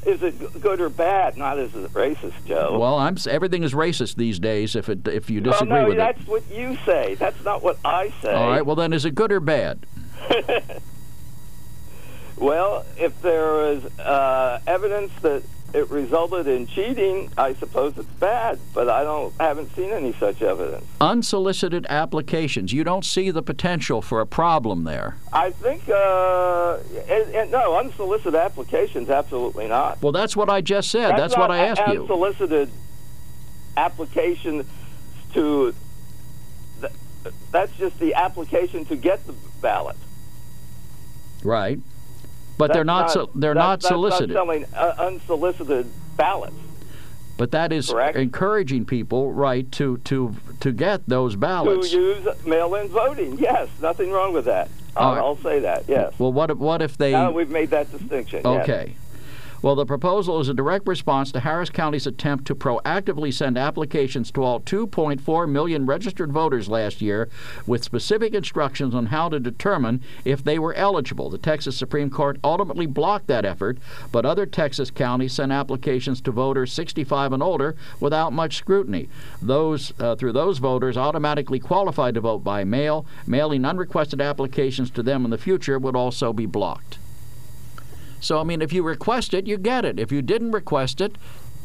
Is 0.06 0.22
it 0.24 0.62
good 0.62 0.80
or 0.80 0.90
bad? 0.90 1.38
Not 1.38 1.60
is 1.60 1.76
it 1.76 1.92
racist, 1.94 2.34
Joe. 2.46 2.78
Well, 2.80 2.96
I'm 2.98 3.18
everything 3.30 3.64
is 3.64 3.74
racist 3.74 4.16
these 4.16 4.40
days. 4.40 4.76
If 4.76 4.88
it 4.90 5.08
if 5.08 5.30
you 5.30 5.42
disagree 5.42 5.70
Well, 5.74 5.82
no, 5.84 5.88
with 5.90 5.98
that's 5.98 6.22
it, 6.22 6.28
what 6.28 6.50
you 6.52 6.78
say. 6.86 7.16
That's 7.16 7.44
not 7.44 7.62
what 7.64 7.78
I 7.84 8.14
say. 8.22 8.34
all 8.34 8.50
right. 8.50 8.66
Well, 8.66 8.76
then 8.76 8.94
is 8.94 9.04
it 9.06 9.16
good 9.16 9.32
or 9.32 9.40
bad? 9.40 9.86
Well, 12.40 12.86
if 12.98 13.20
there 13.24 13.72
is 13.72 13.84
uh, 14.00 14.60
evidence 14.68 15.12
that 15.24 15.42
it 15.74 15.90
resulted 15.90 16.48
in 16.48 16.66
cheating, 16.66 17.30
I 17.38 17.54
suppose 17.54 17.98
it's 17.98 18.08
bad. 18.20 18.58
But 18.74 18.90
I 18.90 19.04
don't 19.04 19.34
haven't 19.40 19.76
seen 19.76 19.90
any 19.90 20.14
such 20.14 20.42
evidence. 20.42 20.86
Unsolicited 21.02 21.86
applications. 21.90 22.72
You 22.74 22.84
don't 22.84 23.04
see 23.06 23.32
the 23.32 23.42
potential 23.44 24.02
for 24.02 24.22
a 24.22 24.26
problem 24.26 24.86
there. 24.86 25.18
I 25.34 25.52
think 25.52 25.88
uh, 25.90 26.78
and, 27.10 27.36
and 27.36 27.52
no 27.52 27.78
unsolicited 27.78 28.36
applications. 28.36 29.10
Absolutely 29.10 29.68
not. 29.68 30.02
Well, 30.02 30.14
that's 30.14 30.36
what 30.36 30.50
I 30.50 30.62
just 30.62 30.90
said. 30.90 31.18
That's, 31.18 31.36
not 31.36 31.50
what 31.50 31.52
I 31.52 31.66
asked 31.68 31.82
a- 31.86 31.94
you. 31.94 32.02
Unsolicited 32.02 32.70
application 33.76 34.66
to. 35.34 35.74
th- 36.80 36.94
That's 37.52 37.76
just 37.78 38.00
the 38.00 38.14
application 38.14 38.86
to 38.86 38.96
get 38.96 39.26
the 39.28 39.34
ballot. 39.62 39.98
Right. 41.44 41.80
But 42.58 42.74
they're 42.74 42.84
not, 42.84 43.12
so, 43.12 43.30
they're 43.36 43.54
that's- 43.54 43.84
not 43.84 43.88
solicited. 43.88 44.34
selling 44.34 44.66
uh, 44.76 44.94
unsolicited 44.98 45.88
ballots. 46.16 46.56
But 47.38 47.52
that 47.52 47.72
is 47.72 47.92
Correct. 47.92 48.18
encouraging 48.18 48.86
people, 48.86 49.32
right, 49.32 49.72
to 49.74 49.98
to 50.00 50.36
to 50.60 50.72
get 50.72 51.06
those 51.08 51.36
ballots. 51.36 51.92
To 51.92 51.96
use 51.96 52.46
mail-in 52.46 52.88
voting, 52.88 53.38
yes, 53.38 53.70
nothing 53.80 54.12
wrong 54.12 54.34
with 54.34 54.46
that. 54.46 54.70
I'll, 54.96 55.12
right. 55.14 55.20
I'll 55.20 55.38
say 55.38 55.60
that. 55.60 55.84
Yes. 55.88 56.14
Well, 56.18 56.34
what 56.34 56.50
if, 56.50 56.58
what 56.58 56.82
if 56.82 56.98
they? 56.98 57.12
now 57.12 57.30
we've 57.30 57.52
made 57.52 57.70
that 57.70 57.92
distinction. 57.92 58.42
yes. 58.44 58.90
Well, 59.60 59.74
the 59.74 59.88
proposal 59.88 60.40
is 60.40 60.50
a 60.50 60.54
direct 60.54 60.88
response 60.88 61.32
to 61.32 61.40
Harris 61.40 61.72
County's 61.72 62.06
attempt 62.06 62.46
to 62.46 62.54
proactively 62.56 63.34
send 63.34 63.58
applications 63.58 64.30
to 64.32 64.44
all 64.44 64.60
2.4 64.60 65.50
million 65.50 65.88
registered 65.88 66.32
voters 66.32 66.70
last 66.70 67.02
year 67.02 67.28
with 67.66 67.84
specific 67.84 68.36
instructions 68.36 68.94
on 68.94 69.08
how 69.08 69.30
to 69.30 69.40
determine 69.40 70.04
if 70.24 70.44
they 70.44 70.60
were 70.60 70.76
eligible. 70.76 71.32
The 71.32 71.40
Texas 71.40 71.76
Supreme 71.76 72.12
Court 72.12 72.38
ultimately 72.44 72.86
blocked 72.86 73.26
that 73.28 73.46
effort, 73.46 73.80
but 74.12 74.28
other 74.28 74.46
Texas 74.46 74.92
counties 74.92 75.34
sent 75.34 75.52
applications 75.52 76.22
to 76.22 76.32
voters 76.32 76.72
65 76.72 77.34
and 77.34 77.42
older 77.42 77.76
without 78.00 78.34
much 78.34 78.58
scrutiny. 78.58 79.10
Those 79.42 79.92
uh, 80.00 80.16
through 80.16 80.34
those 80.34 80.60
voters 80.60 80.98
automatically 80.98 81.60
qualified 81.60 82.14
to 82.14 82.22
vote 82.22 82.44
by 82.44 82.64
mail, 82.64 83.08
mailing 83.26 83.66
unrequested 83.66 84.22
applications 84.22 84.92
to 84.92 85.02
them 85.02 85.26
in 85.26 85.32
the 85.32 85.38
future 85.40 85.80
would 85.80 85.96
also 85.96 86.32
be 86.32 86.46
blocked. 86.46 87.00
So 88.20 88.40
I 88.40 88.44
mean, 88.44 88.62
if 88.62 88.74
you 88.74 88.84
request 88.84 89.34
it, 89.34 89.48
you 89.48 89.58
get 89.58 89.86
it. 89.86 90.00
If 90.00 90.12
you 90.12 90.22
didn't 90.22 90.52
request 90.52 91.02
it, 91.02 91.16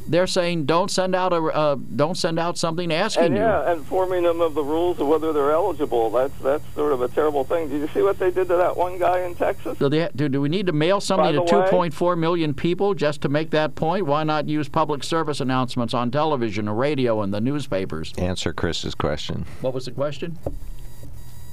they're 0.09 0.27
saying 0.27 0.67
don't 0.67 0.91
send 0.91 1.15
out 1.15 1.33
a 1.33 1.37
uh, 1.37 1.77
don't 1.95 2.17
send 2.17 2.38
out 2.38 2.59
something 2.59 2.93
asking 2.93 3.25
And 3.27 3.35
you. 3.37 3.41
yeah, 3.41 3.73
informing 3.73 4.25
them 4.25 4.41
of 4.41 4.55
the 4.55 4.62
rules 4.65 4.99
of 4.99 5.07
whether 5.07 5.33
they're 5.33 5.53
eligible. 5.53 6.11
That's 6.11 6.37
that's 6.43 6.65
sort 6.75 6.93
of 6.93 7.03
a 7.03 7.09
terrible 7.09 7.45
thing. 7.45 7.69
Did 7.69 7.81
you 7.81 7.88
see 7.88 8.03
what 8.03 8.19
they 8.19 8.31
did 8.33 8.49
to 8.49 8.57
that 8.57 8.77
one 8.77 8.99
guy 8.99 9.21
in 9.21 9.35
Texas? 9.37 9.79
So 9.79 9.88
they, 9.88 10.09
do, 10.17 10.29
do 10.29 10.41
we 10.41 10.49
need 10.49 10.67
to 10.67 10.73
mail 10.73 11.01
something 11.01 11.35
to 11.35 11.41
2.4 11.43 12.19
million 12.19 12.53
people 12.53 12.95
just 12.95 13.21
to 13.23 13.29
make 13.29 13.51
that 13.51 13.75
point? 13.77 14.07
Why 14.07 14.25
not 14.25 14.49
use 14.49 14.69
public 14.69 15.05
service 15.05 15.41
announcements 15.41 15.95
on 15.95 16.11
television 16.11 16.69
or 16.69 16.75
radio 16.75 17.23
and 17.23 17.33
the 17.33 17.41
newspapers? 17.41 18.12
Answer 18.19 18.53
Chris's 18.53 18.95
question. 18.97 19.47
What 19.61 19.73
was 19.73 19.85
the 19.85 19.93
question? 19.93 20.37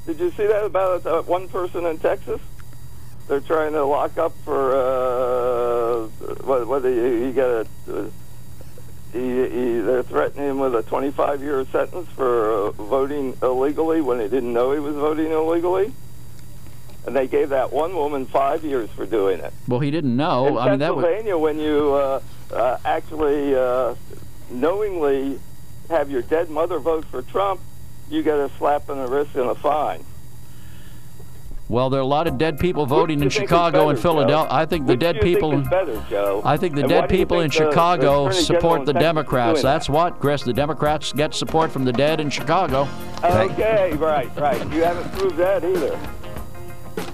Did 0.07 0.19
you 0.19 0.31
see 0.31 0.47
that 0.47 0.63
about 0.63 1.05
uh, 1.05 1.21
one 1.23 1.47
person 1.49 1.85
in 1.85 1.99
Texas? 1.99 2.41
They're 3.29 3.39
trying 3.39 3.73
to 3.73 3.85
lock 3.85 4.17
up 4.17 4.33
for 4.43 4.75
uh. 4.75 6.07
Whether 6.65 6.89
you, 6.89 7.27
you 7.27 7.31
got 7.31 7.67
a 7.87 8.11
he, 9.13 9.19
he, 9.19 9.79
they're 9.79 10.03
threatening 10.03 10.49
him 10.49 10.59
with 10.59 10.75
a 10.75 10.83
25-year 10.83 11.65
sentence 11.65 12.07
for 12.09 12.67
uh, 12.67 12.71
voting 12.71 13.35
illegally 13.41 14.01
when 14.01 14.19
he 14.19 14.27
didn't 14.27 14.53
know 14.53 14.71
he 14.71 14.79
was 14.79 14.95
voting 14.95 15.31
illegally. 15.31 15.93
And 17.07 17.15
they 17.15 17.27
gave 17.27 17.49
that 17.49 17.73
one 17.73 17.95
woman 17.95 18.25
five 18.27 18.63
years 18.63 18.89
for 18.91 19.05
doing 19.05 19.39
it. 19.39 19.53
Well, 19.67 19.79
he 19.79 19.89
didn't 19.89 20.15
know. 20.15 20.47
In 20.47 20.57
I 20.57 20.69
mean, 20.69 20.79
that 20.79 20.95
was 20.95 21.05
Pennsylvania, 21.05 21.37
when 21.37 21.59
you 21.59 21.93
uh, 21.93 22.21
uh, 22.51 22.77
actually 22.85 23.55
uh, 23.55 23.95
knowingly 24.51 25.39
have 25.89 26.11
your 26.11 26.21
dead 26.21 26.49
mother 26.49 26.77
vote 26.77 27.05
for 27.05 27.23
Trump, 27.23 27.61
you 28.11 28.21
get 28.21 28.37
a 28.37 28.49
slap 28.57 28.89
on 28.89 28.97
the 28.97 29.07
wrist 29.07 29.35
and 29.35 29.49
a 29.49 29.55
fine. 29.55 30.03
Well. 31.69 31.89
There 31.89 31.99
are 31.99 32.03
a 32.03 32.05
lot 32.05 32.27
of 32.27 32.37
dead 32.37 32.59
people 32.59 32.85
voting 32.85 33.19
in 33.19 33.19
do 33.19 33.23
you 33.25 33.29
think 33.29 33.43
is 33.43 33.49
Chicago 33.49 33.77
better, 33.79 33.89
and 33.91 33.99
Philadelphia. 33.99 34.49
Joe? 34.49 34.55
I 34.55 34.65
think 34.65 34.85
the 34.87 34.93
Which 34.93 34.99
dead 34.99 35.21
people. 35.21 35.51
Think 35.51 35.69
better, 35.69 36.41
I 36.45 36.57
think 36.57 36.75
the 36.75 36.81
And 36.81 36.89
dead 36.89 37.07
people 37.09 37.39
in 37.39 37.49
the- 37.49 37.57
the 37.57 37.65
Chicago 37.69 38.27
Attorney 38.27 38.43
support 38.43 38.85
the 38.85 38.93
Democrats. 38.93 39.61
doing 39.61 39.63
that? 39.65 39.71
That's 39.73 39.89
what, 39.89 40.19
Chris. 40.19 40.43
The 40.43 40.53
Democrats 40.53 41.13
get 41.13 41.33
support 41.33 41.71
from 41.71 41.85
the 41.85 41.93
dead 41.93 42.19
in 42.19 42.29
Chicago. 42.29 42.87
Okay, 43.23 43.93
right, 43.97 44.29
right. 44.35 44.59
You 44.73 44.83
haven't 44.83 45.11
proved 45.13 45.37
that 45.37 45.63
either. 45.63 45.97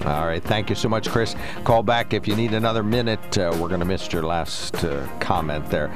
All 0.04 0.26
right. 0.26 0.42
Thank 0.42 0.68
you 0.70 0.76
so 0.76 0.88
much, 0.88 1.08
Chris. 1.10 1.34
Call 1.64 1.82
back 1.82 2.12
if 2.14 2.28
you 2.28 2.36
need 2.36 2.54
another 2.54 2.82
minute. 2.82 3.36
Uh, 3.38 3.50
we're 3.60 3.68
going 3.68 3.80
to 3.80 3.86
miss 3.86 4.12
your 4.12 4.22
last 4.22 4.84
uh, 4.84 5.04
comment 5.20 5.68
there. 5.68 5.90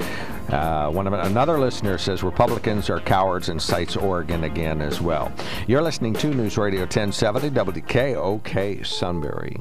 Uh, 0.52 0.90
one 0.90 1.06
of 1.06 1.12
another 1.12 1.58
listener 1.58 1.96
says 1.98 2.22
Republicans 2.22 2.90
are 2.90 3.00
cowards 3.00 3.48
and 3.48 3.60
cites 3.60 3.96
Oregon 3.96 4.44
again 4.44 4.80
as 4.80 5.00
well. 5.00 5.32
You're 5.66 5.82
listening 5.82 6.14
to 6.14 6.34
News 6.34 6.58
Radio 6.58 6.80
1070 6.80 7.50
WKOK 7.50 8.84
Sunbury. 8.86 9.60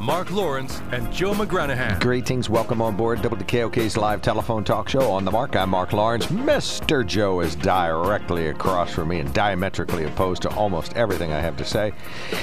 Mark 0.00 0.30
Lawrence 0.30 0.82
and 0.92 1.10
Joe 1.12 1.32
McGranahan. 1.32 1.98
Greetings. 2.00 2.50
Welcome 2.50 2.82
on 2.82 2.96
board 2.96 3.20
WKOK's 3.20 3.96
live 3.96 4.20
telephone 4.20 4.62
talk 4.62 4.88
show 4.88 5.10
on 5.10 5.24
the 5.24 5.30
mark. 5.30 5.56
I'm 5.56 5.70
Mark 5.70 5.92
Lawrence. 5.92 6.26
Mr. 6.26 7.04
Joe 7.04 7.40
is 7.40 7.56
directly 7.56 8.48
across 8.48 8.92
from 8.92 9.08
me 9.08 9.20
and 9.20 9.32
diametrically 9.32 10.04
opposed 10.04 10.42
to 10.42 10.50
almost 10.50 10.94
everything 10.94 11.32
I 11.32 11.40
have 11.40 11.56
to 11.56 11.64
say, 11.64 11.92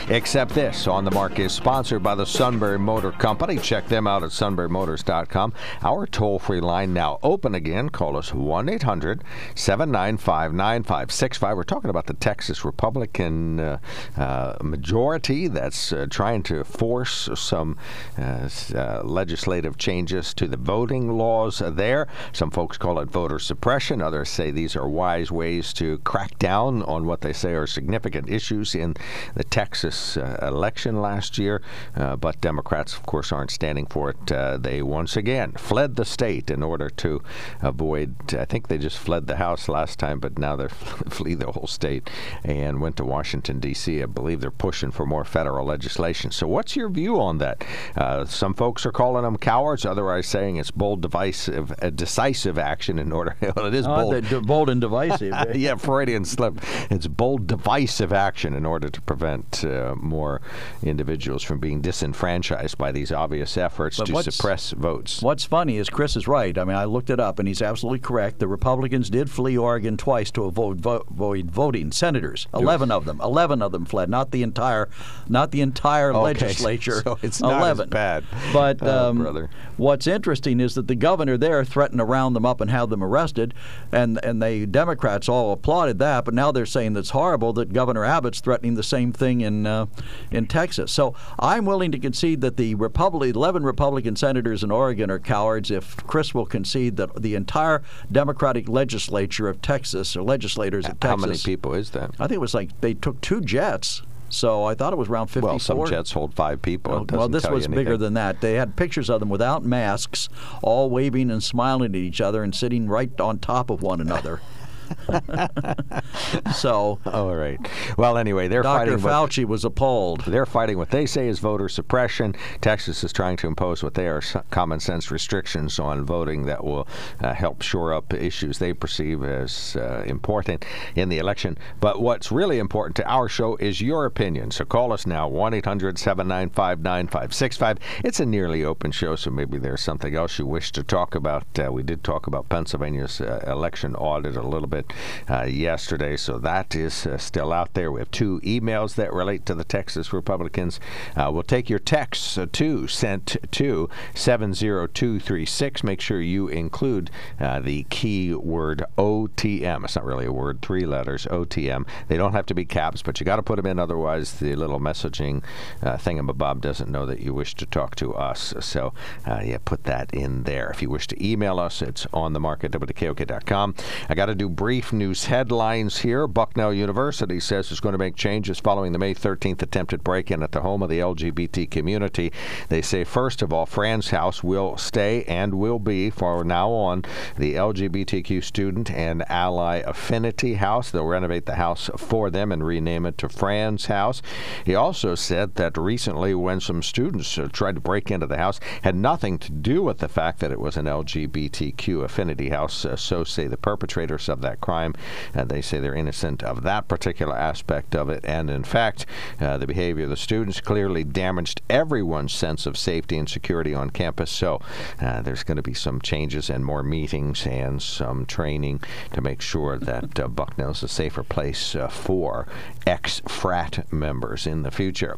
except 0.09 0.55
this. 0.55 0.87
On 0.87 1.05
the 1.05 1.11
Mark 1.11 1.37
is 1.37 1.53
sponsored 1.53 2.01
by 2.01 2.15
the 2.15 2.25
Sunbury 2.25 2.79
Motor 2.79 3.11
Company. 3.11 3.57
Check 3.57 3.87
them 3.87 4.07
out 4.07 4.23
at 4.23 4.31
sunburymotors.com. 4.31 5.53
Our 5.83 6.07
toll 6.07 6.39
free 6.39 6.61
line 6.61 6.91
now 6.93 7.19
open 7.21 7.53
again. 7.53 7.89
Call 7.89 8.17
us 8.17 8.33
1 8.33 8.67
800 8.67 9.23
795 9.55 10.53
9565. 10.53 11.57
We're 11.57 11.63
talking 11.63 11.89
about 11.91 12.07
the 12.07 12.13
Texas 12.15 12.65
Republican 12.65 13.59
uh, 13.59 13.79
uh, 14.17 14.57
majority 14.61 15.47
that's 15.47 15.93
uh, 15.93 16.07
trying 16.09 16.41
to 16.43 16.63
force 16.63 17.29
some 17.43 17.77
uh, 18.17 18.49
uh, 18.75 19.01
legislative 19.03 19.77
changes 19.77 20.33
to 20.35 20.47
the 20.47 20.57
voting 20.57 21.17
laws 21.17 21.61
there. 21.65 22.07
Some 22.31 22.51
folks 22.51 22.77
call 22.77 22.99
it 22.99 23.09
voter 23.09 23.39
suppression. 23.39 24.01
Others 24.01 24.29
say 24.29 24.51
these 24.51 24.75
are 24.75 24.87
wise 24.87 25.31
ways 25.31 25.73
to 25.73 25.97
crack 25.99 26.37
down 26.39 26.83
on 26.83 27.05
what 27.05 27.21
they 27.21 27.33
say 27.33 27.53
are 27.53 27.67
significant 27.67 28.29
issues 28.29 28.75
in 28.75 28.95
the 29.35 29.43
Texas 29.43 30.17
uh, 30.17 30.37
election 30.41 31.01
last 31.01 31.37
year. 31.37 31.61
But 31.95 32.41
Democrats, 32.41 32.95
of 32.95 33.05
course, 33.05 33.31
aren't 33.31 33.51
standing 33.51 33.85
for 33.85 34.11
it. 34.11 34.61
They 34.63 34.81
once 34.81 35.17
again 35.17 35.53
fled 35.53 35.95
the 35.95 36.05
state 36.05 36.49
in 36.49 36.63
order 36.63 36.89
to 36.89 37.21
avoid, 37.61 38.33
I 38.33 38.45
think 38.45 38.67
they 38.67 38.77
just 38.77 38.97
fled 38.97 39.27
the 39.27 39.37
House 39.37 39.67
last 39.67 39.99
time, 39.99 40.19
but 40.19 40.37
now 40.37 40.55
they're 40.55 40.69
flee 41.09 41.35
the 41.35 41.51
whole 41.51 41.67
state 41.67 42.09
and 42.43 42.81
went 42.81 42.97
to 42.97 43.05
Washington, 43.05 43.59
D.C. 43.59 44.01
I 44.01 44.05
believe 44.05 44.41
they're 44.41 44.51
pushing 44.51 44.91
for 44.91 45.05
more 45.05 45.23
federal 45.23 45.65
legislation. 45.65 46.31
So, 46.31 46.47
what's 46.47 46.75
your 46.75 46.89
view 46.89 47.19
on 47.19 47.32
that? 47.39 47.63
Uh, 47.95 48.25
some 48.25 48.53
folks 48.53 48.85
are 48.85 48.91
calling 48.91 49.23
them 49.23 49.37
cowards, 49.37 49.85
otherwise 49.85 50.27
saying 50.27 50.57
it's 50.57 50.71
bold, 50.71 51.01
divisive, 51.01 51.71
uh, 51.81 51.89
decisive 51.89 52.57
action 52.57 52.99
in 52.99 53.11
order. 53.11 53.35
well, 53.55 53.65
it 53.65 53.73
is 53.73 53.85
Oh, 53.87 54.21
bold. 54.21 54.47
bold 54.47 54.69
and 54.69 54.81
divisive. 54.81 55.33
yeah, 55.55 55.75
Freudian 55.75 56.25
slip. 56.25 56.59
It's 56.89 57.07
bold, 57.07 57.47
divisive 57.47 58.11
action 58.13 58.53
in 58.53 58.65
order 58.65 58.89
to 58.89 59.01
prevent 59.01 59.63
uh, 59.65 59.95
more 59.97 60.41
individuals 60.81 61.43
from 61.43 61.59
being 61.59 61.81
disenfranchised 61.81 62.77
by 62.77 62.91
these 62.91 63.11
obvious 63.11 63.57
efforts 63.57 63.97
But 63.97 64.07
to 64.07 64.31
suppress 64.31 64.71
votes. 64.71 65.21
What's 65.21 65.45
funny 65.45 65.77
is 65.77 65.89
Chris 65.89 66.15
is 66.15 66.27
right. 66.27 66.57
I 66.57 66.63
mean, 66.63 66.75
I 66.75 66.85
looked 66.85 67.09
it 67.09 67.19
up, 67.19 67.39
and 67.39 67.47
he's 67.47 67.61
absolutely 67.61 67.99
correct. 67.99 68.39
The 68.39 68.47
Republicans 68.47 69.09
did 69.09 69.29
flee 69.29 69.57
Oregon 69.57 69.97
twice 69.97 70.31
to 70.31 70.43
avoid, 70.45 70.81
vo- 70.81 71.03
avoid 71.09 71.51
voting. 71.51 71.91
Senators, 71.91 72.47
eleven 72.53 72.91
of 72.91 73.05
them, 73.05 73.19
eleven 73.21 73.61
of 73.61 73.71
them 73.71 73.85
fled. 73.85 74.09
Not 74.09 74.31
the 74.31 74.43
entire, 74.43 74.89
not 75.27 75.51
the 75.51 75.61
entire 75.61 76.11
Okay, 76.11 76.19
legislature. 76.21 77.01
so 77.03 77.17
it's 77.23 77.41
not 77.41 77.53
as 77.53 77.57
eleven. 77.59 77.89
bad. 77.89 78.23
But 78.51 78.79
Oh, 78.81 79.09
um, 79.09 79.49
what's 79.77 80.07
interesting 80.07 80.59
is 80.59 80.75
that 80.75 80.87
the 80.87 80.95
governor 80.95 81.37
there 81.37 81.63
threatened 81.63 81.99
to 81.99 82.05
round 82.05 82.35
them 82.35 82.45
up 82.45 82.61
and 82.61 82.69
have 82.69 82.89
them 82.89 83.03
arrested, 83.03 83.53
and 83.91 84.23
and 84.23 84.41
they 84.41 84.65
Democrats 84.65 85.29
all 85.29 85.51
applauded 85.51 85.99
that. 85.99 86.25
But 86.25 86.33
now 86.33 86.51
they're 86.51 86.65
saying 86.65 86.93
that's 86.93 87.11
horrible 87.11 87.53
that 87.53 87.73
Governor 87.73 88.03
Abbott's 88.05 88.41
threatening 88.41 88.75
the 88.75 88.83
same 88.83 89.11
thing 89.13 89.41
in 89.41 89.65
uh, 89.65 89.85
in 90.31 90.47
Texas. 90.47 90.91
So 90.91 91.15
I'm 91.39 91.65
willing 91.65 91.91
to 91.91 91.99
concede 91.99 92.41
that 92.41 92.57
the 92.57 92.75
Republic, 92.75 93.35
11 93.35 93.63
Republican 93.63 94.15
senators 94.15 94.63
in 94.63 94.71
Oregon 94.71 95.09
are 95.09 95.19
cowards. 95.19 95.71
If 95.71 95.97
Chris 96.07 96.33
will 96.33 96.45
concede 96.45 96.97
that 96.97 97.21
the 97.21 97.35
entire 97.35 97.83
Democratic 98.11 98.67
legislature 98.67 99.47
of 99.47 99.61
Texas 99.61 100.15
or 100.15 100.23
legislators 100.23 100.85
of 100.85 100.99
Texas, 100.99 101.21
How 101.21 101.27
many 101.27 101.39
people 101.39 101.73
is 101.73 101.91
that? 101.91 102.11
I 102.19 102.27
think 102.27 102.33
it 102.33 102.41
was 102.41 102.53
like 102.53 102.81
they 102.81 102.93
took 102.93 103.21
two 103.21 103.41
jets. 103.41 104.01
So 104.33 104.63
I 104.63 104.73
thought 104.73 104.93
it 104.93 104.95
was 104.95 105.09
around 105.09 105.27
54. 105.27 105.49
Well, 105.49 105.59
some 105.59 105.85
jets 105.85 106.11
hold 106.11 106.33
five 106.33 106.61
people. 106.61 107.05
Well, 107.11 107.29
this 107.29 107.47
was 107.47 107.67
bigger 107.67 107.97
than 107.97 108.15
that. 108.15 108.41
They 108.41 108.53
had 108.53 108.75
pictures 108.75 109.09
of 109.09 109.19
them 109.19 109.29
without 109.29 109.63
masks, 109.63 110.27
all 110.61 110.89
waving 110.89 111.29
and 111.29 111.43
smiling 111.43 111.91
at 111.91 111.95
each 111.95 112.19
other 112.19 112.43
and 112.43 112.53
sitting 112.55 112.87
right 112.87 113.19
on 113.21 113.37
top 113.37 113.69
of 113.69 113.81
one 113.81 114.01
another. 114.01 114.41
so 116.55 116.99
All 117.05 117.35
right. 117.35 117.59
Well, 117.97 118.17
anyway, 118.17 118.47
they're 118.47 118.63
Dr. 118.63 118.97
fighting. 118.97 119.43
Fauci 119.43 119.45
was 119.45 119.65
appalled. 119.65 120.21
They're 120.25 120.45
fighting 120.45 120.77
what 120.77 120.91
they 120.91 121.05
say 121.05 121.27
is 121.27 121.39
voter 121.39 121.69
suppression. 121.69 122.35
Texas 122.61 123.03
is 123.03 123.13
trying 123.13 123.37
to 123.37 123.47
impose 123.47 123.83
what 123.83 123.93
they 123.93 124.07
are 124.07 124.21
common 124.49 124.79
sense 124.79 125.11
restrictions 125.11 125.79
on 125.79 126.05
voting 126.05 126.45
that 126.45 126.63
will 126.63 126.87
uh, 127.21 127.33
help 127.33 127.61
shore 127.61 127.93
up 127.93 128.13
issues 128.13 128.59
they 128.59 128.73
perceive 128.73 129.23
as 129.23 129.75
uh, 129.75 130.03
important 130.05 130.65
in 130.95 131.09
the 131.09 131.17
election. 131.17 131.57
But 131.79 132.01
what's 132.01 132.31
really 132.31 132.59
important 132.59 132.95
to 132.97 133.07
our 133.09 133.29
show 133.29 133.55
is 133.57 133.81
your 133.81 134.05
opinion. 134.05 134.51
So 134.51 134.65
call 134.65 134.93
us 134.93 135.05
now 135.05 135.27
1 135.27 135.53
800 135.53 135.97
795 135.97 136.81
9565. 136.81 137.77
It's 138.03 138.19
a 138.19 138.25
nearly 138.25 138.63
open 138.63 138.91
show, 138.91 139.15
so 139.15 139.31
maybe 139.31 139.57
there's 139.57 139.81
something 139.81 140.15
else 140.15 140.39
you 140.39 140.45
wish 140.45 140.71
to 140.73 140.83
talk 140.83 141.15
about. 141.15 141.45
Uh, 141.57 141.71
we 141.71 141.83
did 141.83 142.03
talk 142.03 142.27
about 142.27 142.49
Pennsylvania's 142.49 143.21
uh, 143.21 143.43
election 143.47 143.95
audit 143.95 144.35
a 144.35 144.41
little 144.41 144.67
bit 144.67 144.82
uh, 145.29 145.43
yesterday, 145.43 146.17
so 146.17 146.37
that 146.39 146.75
is 146.75 147.05
uh, 147.05 147.17
still 147.17 147.53
out 147.53 147.73
there. 147.73 147.91
We 147.91 147.99
have 148.01 148.11
two 148.11 148.39
emails 148.41 148.95
that 148.95 149.13
relate 149.13 149.45
to 149.45 149.55
the 149.55 149.63
Texas 149.63 150.13
Republicans. 150.13 150.79
Uh, 151.15 151.29
we'll 151.33 151.43
take 151.43 151.69
your 151.69 151.79
texts 151.79 152.37
uh, 152.37 152.47
too, 152.51 152.87
sent 152.87 153.37
to 153.51 153.89
70236. 154.15 155.83
Make 155.83 156.01
sure 156.01 156.21
you 156.21 156.47
include 156.47 157.09
uh, 157.39 157.59
the 157.59 157.83
keyword 157.89 158.83
OTM. 158.97 159.83
It's 159.83 159.95
not 159.95 160.05
really 160.05 160.25
a 160.25 160.31
word, 160.31 160.61
three 160.61 160.85
letters, 160.85 161.25
OTM. 161.27 161.85
They 162.07 162.17
don't 162.17 162.33
have 162.33 162.45
to 162.47 162.53
be 162.53 162.65
caps, 162.65 163.01
but 163.01 163.19
you 163.19 163.25
got 163.25 163.37
to 163.37 163.43
put 163.43 163.57
them 163.57 163.65
in, 163.65 163.79
otherwise, 163.79 164.33
the 164.33 164.55
little 164.55 164.79
messaging 164.79 165.43
uh, 165.81 165.97
thingamabob 165.97 166.61
doesn't 166.61 166.89
know 166.89 167.05
that 167.05 167.19
you 167.19 167.33
wish 167.33 167.55
to 167.55 167.65
talk 167.65 167.95
to 167.95 168.13
us. 168.13 168.53
So, 168.59 168.93
uh, 169.25 169.41
yeah, 169.43 169.57
put 169.63 169.83
that 169.85 170.13
in 170.13 170.43
there. 170.43 170.69
If 170.69 170.81
you 170.81 170.89
wish 170.89 171.07
to 171.07 171.25
email 171.25 171.59
us, 171.59 171.81
it's 171.81 172.07
on 172.13 172.33
the 172.33 172.39
market 172.39 172.71
WKOK.com. 172.71 173.75
I 174.09 174.15
got 174.15 174.27
to 174.27 174.35
do 174.35 174.49
brief 174.63 174.93
news 174.93 175.25
headlines 175.25 175.97
here. 175.97 176.25
Bucknell 176.25 176.73
University 176.73 177.37
says 177.37 177.69
it's 177.69 177.81
going 177.81 177.91
to 177.91 177.99
make 177.99 178.15
changes 178.15 178.61
following 178.61 178.93
the 178.93 178.97
May 178.97 179.13
13th 179.13 179.61
attempted 179.61 180.05
break 180.05 180.31
in 180.31 180.41
at 180.41 180.53
the 180.53 180.61
home 180.61 180.81
of 180.81 180.89
the 180.89 180.99
LGBT 180.99 181.69
community. 181.69 182.31
They 182.69 182.81
say, 182.81 183.03
first 183.03 183.41
of 183.41 183.51
all, 183.51 183.65
Fran's 183.65 184.11
House 184.11 184.41
will 184.41 184.77
stay 184.77 185.25
and 185.25 185.55
will 185.55 185.79
be, 185.79 186.09
for 186.09 186.45
now 186.45 186.71
on, 186.71 187.03
the 187.37 187.55
LGBTQ 187.55 188.41
student 188.41 188.89
and 188.89 189.29
ally 189.29 189.79
affinity 189.79 190.53
house. 190.53 190.91
They'll 190.91 191.07
renovate 191.07 191.45
the 191.45 191.55
house 191.55 191.89
for 191.97 192.29
them 192.29 192.49
and 192.49 192.65
rename 192.65 193.05
it 193.05 193.17
to 193.17 193.27
Fran's 193.27 193.87
House. 193.87 194.21
He 194.65 194.75
also 194.75 195.13
said 195.13 195.55
that 195.55 195.77
recently, 195.77 196.33
when 196.35 196.61
some 196.61 196.81
students 196.81 197.37
uh, 197.37 197.49
tried 197.51 197.75
to 197.75 197.81
break 197.81 198.09
into 198.09 198.27
the 198.27 198.37
house, 198.37 198.61
had 198.83 198.95
nothing 198.95 199.39
to 199.39 199.51
do 199.51 199.83
with 199.83 199.97
the 199.97 200.07
fact 200.07 200.39
that 200.39 200.53
it 200.53 200.61
was 200.61 200.77
an 200.77 200.85
LGBTQ 200.85 202.05
affinity 202.05 202.47
house. 202.47 202.85
Uh, 202.85 202.95
so 202.95 203.25
say 203.25 203.47
the 203.47 203.57
perpetrators 203.57 204.29
of 204.29 204.39
that 204.39 204.52
crime. 204.59 204.93
Uh, 205.33 205.45
they 205.45 205.61
say 205.61 205.79
they're 205.79 205.93
they're 205.93 205.99
innocent 205.99 206.41
of 206.41 206.63
that 206.63 206.87
particular 206.87 207.37
aspect 207.37 207.95
of 207.95 208.09
it. 208.09 208.21
And 208.23 208.49
in 208.49 208.63
fact, 208.63 209.05
uh, 209.39 209.57
the 209.57 209.67
behavior 209.67 210.05
of 210.05 210.09
the 210.09 210.17
students 210.17 210.59
clearly 210.59 211.03
damaged 211.03 211.61
everyone's 211.69 212.33
sense 212.33 212.65
of 212.65 212.77
safety 212.77 213.17
and 213.17 213.29
security 213.29 213.75
on 213.75 213.91
campus. 213.91 214.31
So 214.31 214.59
uh, 214.99 215.21
there's 215.21 215.43
going 215.43 215.57
to 215.57 215.63
be 215.63 215.75
some 215.75 216.01
changes 216.01 216.49
and 216.49 216.65
more 216.65 216.81
meetings 216.81 217.45
and 217.45 217.81
some 217.81 218.25
training 218.25 218.81
to 219.13 219.21
make 219.21 219.41
sure 219.41 219.77
that 219.77 220.19
uh, 220.19 220.27
Bucknell 220.27 220.71
is 220.71 220.81
a 220.81 220.87
safer 220.87 221.23
place 221.23 221.75
uh, 221.75 221.87
for 221.87 222.47
ex 222.87 223.21
frat 223.27 223.85
members 223.91 224.47
in 224.47 224.63
the 224.63 224.71
future. 224.71 225.17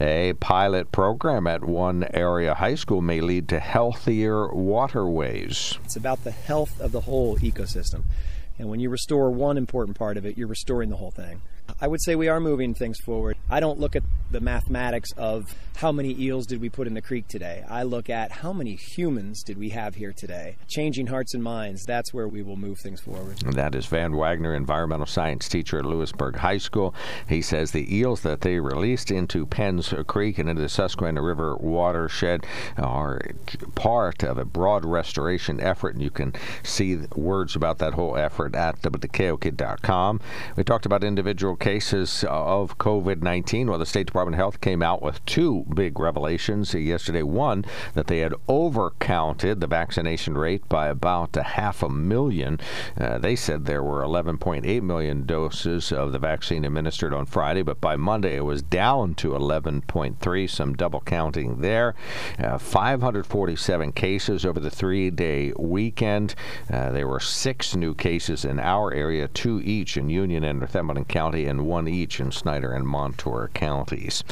A 0.00 0.32
pilot 0.34 0.90
program 0.90 1.46
at 1.46 1.62
one 1.62 2.06
area 2.12 2.54
high 2.54 2.74
school 2.74 3.00
may 3.00 3.20
lead 3.20 3.48
to 3.48 3.60
healthier 3.60 4.48
waterways. 4.52 5.78
It's 5.84 5.96
about 5.96 6.24
the 6.24 6.32
health 6.32 6.80
of 6.80 6.90
the 6.92 7.02
whole 7.02 7.36
ecosystem. 7.38 8.02
And 8.58 8.68
when 8.68 8.80
you 8.80 8.90
restore 8.90 9.30
one 9.30 9.58
important 9.58 9.96
part 9.98 10.16
of 10.16 10.24
it, 10.24 10.38
you're 10.38 10.48
restoring 10.48 10.88
the 10.88 10.96
whole 10.96 11.10
thing. 11.10 11.42
I 11.80 11.88
would 11.88 12.02
say 12.02 12.14
we 12.14 12.28
are 12.28 12.40
moving 12.40 12.74
things 12.74 12.98
forward. 13.00 13.35
I 13.48 13.60
don't 13.60 13.78
look 13.78 13.94
at 13.94 14.02
the 14.30 14.40
mathematics 14.40 15.12
of 15.16 15.54
how 15.76 15.92
many 15.92 16.18
eels 16.18 16.46
did 16.46 16.60
we 16.60 16.70
put 16.70 16.86
in 16.86 16.94
the 16.94 17.02
creek 17.02 17.28
today. 17.28 17.62
I 17.68 17.82
look 17.82 18.08
at 18.08 18.32
how 18.32 18.52
many 18.52 18.76
humans 18.76 19.42
did 19.42 19.58
we 19.58 19.68
have 19.70 19.94
here 19.94 20.12
today. 20.12 20.56
Changing 20.68 21.06
hearts 21.06 21.34
and 21.34 21.44
minds, 21.44 21.84
that's 21.84 22.14
where 22.14 22.26
we 22.26 22.42
will 22.42 22.56
move 22.56 22.78
things 22.78 23.00
forward. 23.00 23.36
That 23.40 23.74
is 23.74 23.84
Van 23.86 24.16
Wagner, 24.16 24.54
environmental 24.54 25.06
science 25.06 25.48
teacher 25.48 25.78
at 25.78 25.84
Lewisburg 25.84 26.36
High 26.36 26.58
School. 26.58 26.94
He 27.28 27.42
says 27.42 27.70
the 27.70 27.94
eels 27.94 28.22
that 28.22 28.40
they 28.40 28.58
released 28.58 29.10
into 29.10 29.44
Penns 29.44 29.92
Creek 30.06 30.38
and 30.38 30.48
into 30.48 30.62
the 30.62 30.68
Susquehanna 30.70 31.22
River 31.22 31.54
watershed 31.56 32.46
are 32.78 33.20
part 33.74 34.24
of 34.24 34.38
a 34.38 34.46
broad 34.46 34.84
restoration 34.84 35.60
effort, 35.60 35.94
and 35.94 36.02
you 36.02 36.10
can 36.10 36.32
see 36.62 36.96
words 37.14 37.54
about 37.54 37.78
that 37.78 37.94
whole 37.94 38.16
effort 38.16 38.54
at 38.54 38.80
WKOK.com. 38.80 40.20
We 40.56 40.64
talked 40.64 40.86
about 40.86 41.04
individual 41.04 41.54
cases 41.54 42.24
uh, 42.24 42.30
of 42.30 42.78
COVID 42.78 43.22
19. 43.22 43.35
Well, 43.36 43.78
the 43.78 43.84
State 43.84 44.06
Department 44.06 44.34
of 44.34 44.38
Health 44.38 44.60
came 44.62 44.82
out 44.82 45.02
with 45.02 45.24
two 45.26 45.66
big 45.74 45.98
revelations 45.98 46.72
yesterday. 46.72 47.22
One, 47.22 47.66
that 47.92 48.06
they 48.06 48.20
had 48.20 48.32
overcounted 48.48 49.60
the 49.60 49.66
vaccination 49.66 50.38
rate 50.38 50.66
by 50.70 50.88
about 50.88 51.36
a 51.36 51.42
half 51.42 51.82
a 51.82 51.88
million. 51.90 52.58
Uh, 52.98 53.18
they 53.18 53.36
said 53.36 53.66
there 53.66 53.82
were 53.82 54.02
11.8 54.02 54.82
million 54.82 55.26
doses 55.26 55.92
of 55.92 56.12
the 56.12 56.18
vaccine 56.18 56.64
administered 56.64 57.12
on 57.12 57.26
Friday, 57.26 57.60
but 57.60 57.78
by 57.78 57.94
Monday 57.94 58.36
it 58.36 58.44
was 58.44 58.62
down 58.62 59.14
to 59.16 59.32
11.3, 59.32 60.50
some 60.50 60.72
double 60.72 61.00
counting 61.02 61.60
there. 61.60 61.94
Uh, 62.38 62.56
547 62.56 63.92
cases 63.92 64.46
over 64.46 64.60
the 64.60 64.70
three 64.70 65.10
day 65.10 65.52
weekend. 65.58 66.34
Uh, 66.72 66.90
there 66.90 67.06
were 67.06 67.20
six 67.20 67.76
new 67.76 67.94
cases 67.94 68.46
in 68.46 68.58
our 68.58 68.94
area, 68.94 69.28
two 69.28 69.60
each 69.62 69.98
in 69.98 70.08
Union 70.08 70.42
and 70.42 70.60
Northumberland 70.60 71.08
County, 71.08 71.44
and 71.44 71.66
one 71.66 71.86
each 71.86 72.18
in 72.18 72.32
Snyder 72.32 72.72
and 72.72 72.86
Montour 72.86 73.25
counties. 73.54 74.22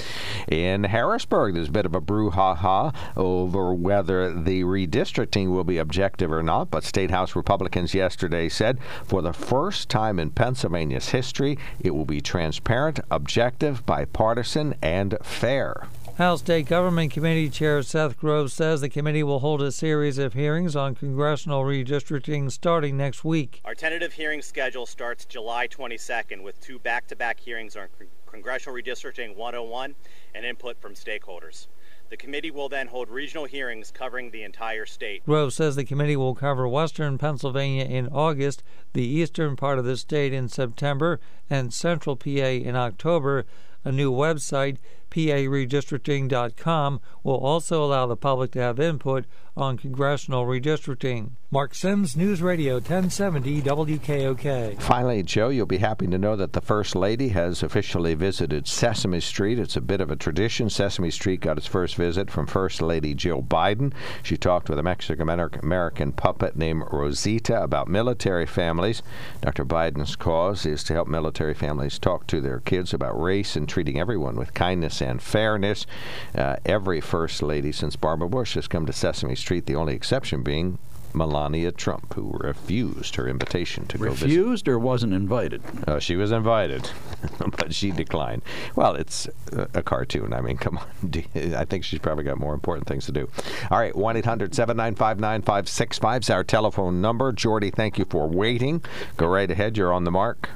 In 0.48 0.85
Harrisburg, 0.85 1.54
there's 1.54 1.68
a 1.68 1.72
bit 1.72 1.87
of 1.87 1.94
a 1.94 2.00
brouhaha 2.00 2.94
over 3.16 3.74
whether 3.74 4.33
the 4.33 4.62
redistricting 4.62 5.50
will 5.50 5.64
be 5.64 5.78
objective 5.78 6.30
or 6.30 6.42
not, 6.42 6.70
but 6.70 6.85
State 6.85 7.11
House 7.11 7.35
Republicans 7.35 7.94
yesterday 7.94 8.48
said 8.48 8.78
for 9.04 9.22
the 9.22 9.33
first 9.33 9.88
time 9.88 10.18
in 10.18 10.30
Pennsylvania's 10.30 11.11
history, 11.11 11.59
it 11.80 11.94
will 11.94 12.04
be 12.04 12.20
transparent, 12.20 13.00
objective, 13.11 13.85
bipartisan, 13.87 14.74
and 14.83 15.16
fair. 15.22 15.88
House 16.16 16.38
State 16.38 16.66
Government 16.66 17.11
Committee 17.11 17.50
Chair 17.50 17.83
Seth 17.83 18.16
Grove 18.16 18.52
says 18.52 18.80
the 18.80 18.88
committee 18.88 19.24
will 19.24 19.40
hold 19.40 19.61
a 19.61 19.72
series 19.72 20.16
of 20.16 20.33
hearings 20.33 20.76
on 20.76 20.94
congressional 20.94 21.64
redistricting 21.64 22.52
starting 22.52 22.96
next 22.96 23.24
week. 23.24 23.61
Our 23.64 23.74
tentative 23.74 24.12
hearing 24.12 24.40
schedule 24.40 24.87
starts 24.87 25.24
July 25.24 25.66
22nd 25.66 26.44
with 26.44 26.61
two 26.61 26.78
back 26.78 27.09
to 27.09 27.16
back 27.16 27.40
hearings 27.40 27.74
on 27.74 27.88
Congressional 28.35 28.77
Redistricting 28.77 29.37
101 29.37 29.94
and 30.35 30.44
input 30.44 30.81
from 30.81 30.94
stakeholders. 30.94 31.68
The 32.11 32.16
committee 32.16 32.51
will 32.51 32.68
then 32.68 32.88
hold 32.88 33.09
regional 33.09 33.44
hearings 33.44 33.92
covering 33.92 34.33
the 34.33 34.42
entire 34.42 34.87
state. 34.87 35.25
Grove 35.25 35.53
says 35.53 35.77
the 35.77 35.85
committee 35.85 36.16
will 36.16 36.35
cover 36.35 36.66
western 36.66 37.16
Pennsylvania 37.16 37.85
in 37.85 38.09
August, 38.09 38.64
the 38.92 39.07
eastern 39.07 39.55
part 39.55 39.79
of 39.79 39.85
the 39.85 39.97
state 39.97 40.33
in 40.33 40.49
September, 40.49 41.20
and 41.49 41.73
central 41.73 42.16
PA 42.16 42.29
in 42.29 42.75
October. 42.75 43.47
A 43.85 43.92
new 43.92 44.11
website, 44.11 44.79
paredistricting.com, 45.12 47.01
will 47.23 47.38
also 47.38 47.85
allow 47.85 48.07
the 48.07 48.16
public 48.16 48.51
to 48.53 48.61
have 48.61 48.81
input 48.81 49.27
on 49.57 49.77
congressional 49.77 50.45
redistricting. 50.45 51.33
Mark 51.55 51.73
Sims, 51.73 52.17
News 52.17 52.43
Radio 52.43 52.75
1070 52.75 53.62
WKOK. 53.62 54.83
Finally, 54.83 55.23
Joe, 55.23 55.51
you'll 55.51 55.67
be 55.67 55.79
happy 55.79 56.09
to 56.09 56.19
know 56.19 56.35
that 56.35 56.53
the 56.53 56.61
First 56.61 56.97
Lady 56.97 57.29
has 57.29 57.62
officially 57.62 58.14
visited 58.14 58.67
Sesame 58.67 59.21
Street. 59.21 59.61
It's 59.61 59.77
a 59.77 59.81
bit 59.81 60.01
of 60.01 60.11
a 60.11 60.17
tradition. 60.17 60.69
Sesame 60.69 61.12
Street 61.12 61.40
got 61.40 61.57
its 61.57 61.69
first 61.69 61.95
visit 61.95 62.29
from 62.29 62.49
First 62.49 62.83
Lady 62.83 63.14
Jill 63.14 63.40
Biden. 63.40 63.93
She 64.25 64.37
talked 64.37 64.69
with 64.69 64.81
a 64.81 64.83
Mexican 64.83 65.29
American 65.29 66.11
puppet 66.11 66.57
named 66.57 66.83
Rosita 66.90 67.62
about 67.62 67.87
military 67.87 68.47
families. 68.47 69.05
Dr. 69.40 69.64
Biden's 69.64 70.17
cause 70.17 70.67
is 70.67 70.83
to 70.85 70.93
help 70.95 71.07
military 71.07 71.55
families 71.55 72.01
talk 72.01 72.27
to 72.27 72.40
their 72.40 72.59
kids 72.59 72.93
about 72.93 73.21
race 73.23 73.55
and 73.55 73.69
treating 73.69 74.01
everyone 74.01 74.35
with 74.35 74.55
kindness 74.55 75.01
and 75.01 75.23
fairness. 75.23 75.87
Uh, 76.35 76.57
every 76.67 77.01
First 77.01 77.43
Lady 77.43 77.71
since 77.71 77.95
Barbara 77.95 78.29
Bush 78.29 78.55
has 78.55 78.67
come 78.67 78.87
to 78.87 78.93
Sesame 78.93 79.37
Street, 79.37 79.43
the 79.48 79.76
only 79.76 79.94
exception 79.94 80.42
being 80.42 80.78
Melania 81.14 81.70
Trump, 81.72 82.14
who 82.14 82.33
refused 82.33 83.16
her 83.16 83.28
invitation 83.28 83.87
to 83.87 83.98
refused 83.98 84.20
go 84.20 84.26
visit. 84.26 84.38
Refused 84.38 84.68
or 84.68 84.78
wasn't 84.78 85.14
invited? 85.14 85.62
Uh, 85.87 85.98
she 85.98 86.16
was 86.16 86.33
invited, 86.33 86.90
but 87.57 87.74
she 87.74 87.90
declined. 87.92 88.42
Well, 88.74 88.94
it's 88.94 89.28
a, 89.52 89.68
a 89.74 89.83
cartoon. 89.83 90.33
I 90.33 90.40
mean, 90.40 90.57
come 90.57 90.78
on. 90.78 90.87
I 91.54 91.64
think 91.64 91.85
she's 91.85 92.00
probably 92.00 92.24
got 92.24 92.38
more 92.38 92.54
important 92.54 92.88
things 92.88 93.07
to 93.07 93.12
do. 93.12 93.28
All 93.70 93.78
right, 93.78 93.94
1 93.94 94.16
800 94.16 94.54
795 94.54 95.20
9565 95.20 96.22
is 96.22 96.30
our 96.30 96.44
telephone 96.44 97.00
number. 97.00 97.33
Jordy, 97.33 97.70
thank 97.70 97.98
you 97.98 98.04
for 98.04 98.26
waiting. 98.26 98.83
Go 99.16 99.26
right 99.26 99.50
ahead. 99.50 99.76
You're 99.76 99.92
on 99.92 100.04
the 100.04 100.11
mark. 100.11 100.50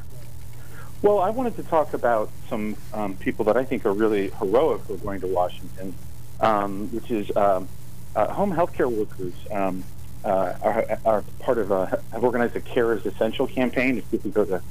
Well, 1.01 1.20
I 1.20 1.31
wanted 1.31 1.55
to 1.57 1.62
talk 1.62 1.94
about 1.94 2.29
some 2.48 2.77
um, 2.92 3.16
people 3.16 3.44
that 3.44 3.57
I 3.57 3.64
think 3.64 3.87
are 3.87 3.92
really 3.92 4.31
heroic 4.31 4.83
who 4.83 4.94
are 4.94 4.98
going 4.98 5.20
to 5.20 5.29
Washington, 5.29 5.94
um, 6.40 6.88
which 6.88 7.12
is 7.12 7.35
um, 7.37 7.68
uh, 8.14 8.33
home 8.33 8.51
health 8.51 8.75
care 8.75 8.88
workers. 8.88 9.35
Um, 9.51 9.85
uh, 10.25 10.55
are, 10.62 10.99
are, 11.05 11.25
part 11.38 11.59
of 11.59 11.71
a 11.71 11.87
have 12.12 12.25
organized 12.25 12.57
a 12.57 12.61
Care 12.61 12.92
is 12.92 13.07
Essential 13.07 13.47
campaign. 13.47 13.99
If 13.99 14.11
people 14.11 14.31
go 14.31 14.44
to 14.44 14.62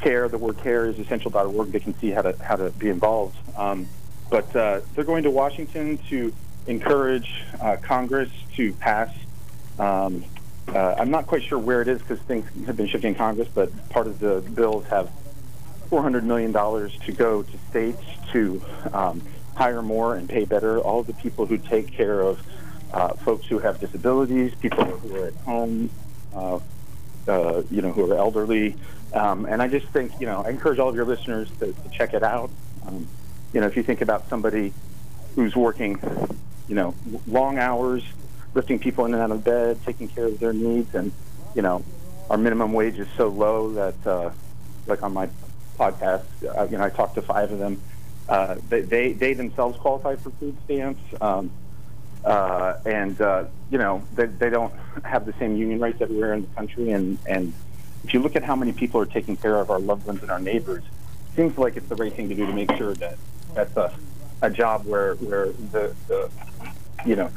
care, 0.00 0.28
the 0.28 0.38
word 0.38 0.58
care 0.58 0.86
is 0.86 0.98
essential.org, 0.98 1.72
they 1.72 1.80
can 1.80 1.98
see 1.98 2.10
how 2.10 2.22
to 2.22 2.36
how 2.42 2.56
to 2.56 2.70
be 2.70 2.88
involved. 2.88 3.36
Um, 3.56 3.88
but 4.30 4.54
uh, 4.54 4.80
they're 4.94 5.04
going 5.04 5.24
to 5.24 5.30
Washington 5.30 5.98
to 6.10 6.32
encourage 6.66 7.44
uh, 7.60 7.76
Congress 7.82 8.30
to 8.54 8.72
pass. 8.74 9.12
Um, 9.78 10.24
uh, 10.68 10.94
I'm 10.98 11.10
not 11.10 11.26
quite 11.26 11.42
sure 11.42 11.58
where 11.58 11.80
it 11.80 11.88
is 11.88 11.98
because 12.00 12.20
things 12.20 12.46
have 12.66 12.76
been 12.76 12.88
shifting 12.88 13.10
in 13.10 13.14
Congress, 13.14 13.48
but 13.52 13.70
part 13.88 14.06
of 14.06 14.20
the 14.20 14.40
bills 14.54 14.84
have 14.86 15.10
400 15.88 16.24
million 16.24 16.52
dollars 16.52 16.96
to 17.06 17.12
go 17.12 17.42
to 17.42 17.58
states 17.70 18.02
to 18.32 18.62
um, 18.92 19.22
hire 19.56 19.82
more 19.82 20.14
and 20.14 20.28
pay 20.28 20.44
better 20.44 20.78
all 20.78 21.02
the 21.02 21.14
people 21.14 21.46
who 21.46 21.56
take 21.56 21.90
care 21.92 22.20
of 22.20 22.40
uh, 22.92 23.14
folks 23.14 23.46
who 23.46 23.58
have 23.58 23.80
disabilities, 23.80 24.54
people 24.54 24.84
who 24.84 25.16
are 25.16 25.26
at 25.26 25.34
home, 25.36 25.90
uh, 26.34 26.58
uh, 27.26 27.62
you 27.70 27.82
know, 27.82 27.92
who 27.92 28.10
are 28.10 28.16
elderly. 28.16 28.76
Um, 29.12 29.46
and 29.46 29.62
I 29.62 29.68
just 29.68 29.86
think, 29.88 30.12
you 30.20 30.26
know, 30.26 30.42
I 30.44 30.50
encourage 30.50 30.78
all 30.78 30.88
of 30.88 30.94
your 30.94 31.04
listeners 31.04 31.48
to, 31.60 31.72
to 31.72 31.88
check 31.90 32.14
it 32.14 32.22
out. 32.22 32.50
Um, 32.86 33.06
you 33.52 33.60
know, 33.60 33.66
if 33.66 33.76
you 33.76 33.82
think 33.82 34.00
about 34.00 34.28
somebody 34.28 34.72
who's 35.34 35.56
working, 35.56 35.98
you 36.68 36.74
know, 36.74 36.94
long 37.26 37.58
hours, 37.58 38.02
lifting 38.54 38.78
people 38.78 39.04
in 39.06 39.14
and 39.14 39.22
out 39.22 39.30
of 39.30 39.44
bed, 39.44 39.78
taking 39.84 40.08
care 40.08 40.26
of 40.26 40.38
their 40.40 40.52
needs, 40.52 40.94
and, 40.94 41.12
you 41.54 41.62
know, 41.62 41.82
our 42.30 42.36
minimum 42.36 42.72
wage 42.72 42.98
is 42.98 43.08
so 43.16 43.28
low 43.28 43.72
that, 43.72 44.06
uh, 44.06 44.30
like 44.86 45.02
on 45.02 45.12
my 45.12 45.28
podcast, 45.78 46.24
uh, 46.56 46.64
you 46.70 46.76
know, 46.76 46.84
I 46.84 46.90
talked 46.90 47.14
to 47.14 47.22
five 47.22 47.50
of 47.52 47.58
them. 47.58 47.80
Uh, 48.28 48.56
they, 48.68 48.82
they, 48.82 49.12
they 49.12 49.32
themselves 49.32 49.78
qualify 49.78 50.16
for 50.16 50.30
food 50.30 50.56
stamps. 50.64 51.00
Um, 51.20 51.50
uh, 52.24 52.74
and 52.84 53.20
uh, 53.20 53.44
you 53.70 53.78
know 53.78 54.02
they, 54.14 54.26
they 54.26 54.50
don't 54.50 54.72
have 55.04 55.26
the 55.26 55.32
same 55.34 55.56
union 55.56 55.78
rights 55.78 56.00
everywhere 56.00 56.34
in 56.34 56.42
the 56.42 56.48
country. 56.48 56.90
And 56.90 57.18
and 57.26 57.52
if 58.04 58.14
you 58.14 58.20
look 58.20 58.36
at 58.36 58.42
how 58.42 58.56
many 58.56 58.72
people 58.72 59.00
are 59.00 59.06
taking 59.06 59.36
care 59.36 59.56
of 59.56 59.70
our 59.70 59.78
loved 59.78 60.06
ones 60.06 60.22
and 60.22 60.30
our 60.30 60.40
neighbors, 60.40 60.84
it 60.84 61.36
seems 61.36 61.58
like 61.58 61.76
it's 61.76 61.88
the 61.88 61.96
right 61.96 62.12
thing 62.12 62.28
to 62.28 62.34
do 62.34 62.46
to 62.46 62.52
make 62.52 62.72
sure 62.76 62.94
that 62.94 63.16
that's 63.54 63.76
a 63.76 63.94
a 64.42 64.50
job 64.50 64.84
where 64.86 65.14
where 65.16 65.46
the, 65.72 65.94
the 66.06 66.30
you 67.04 67.16
know 67.16 67.30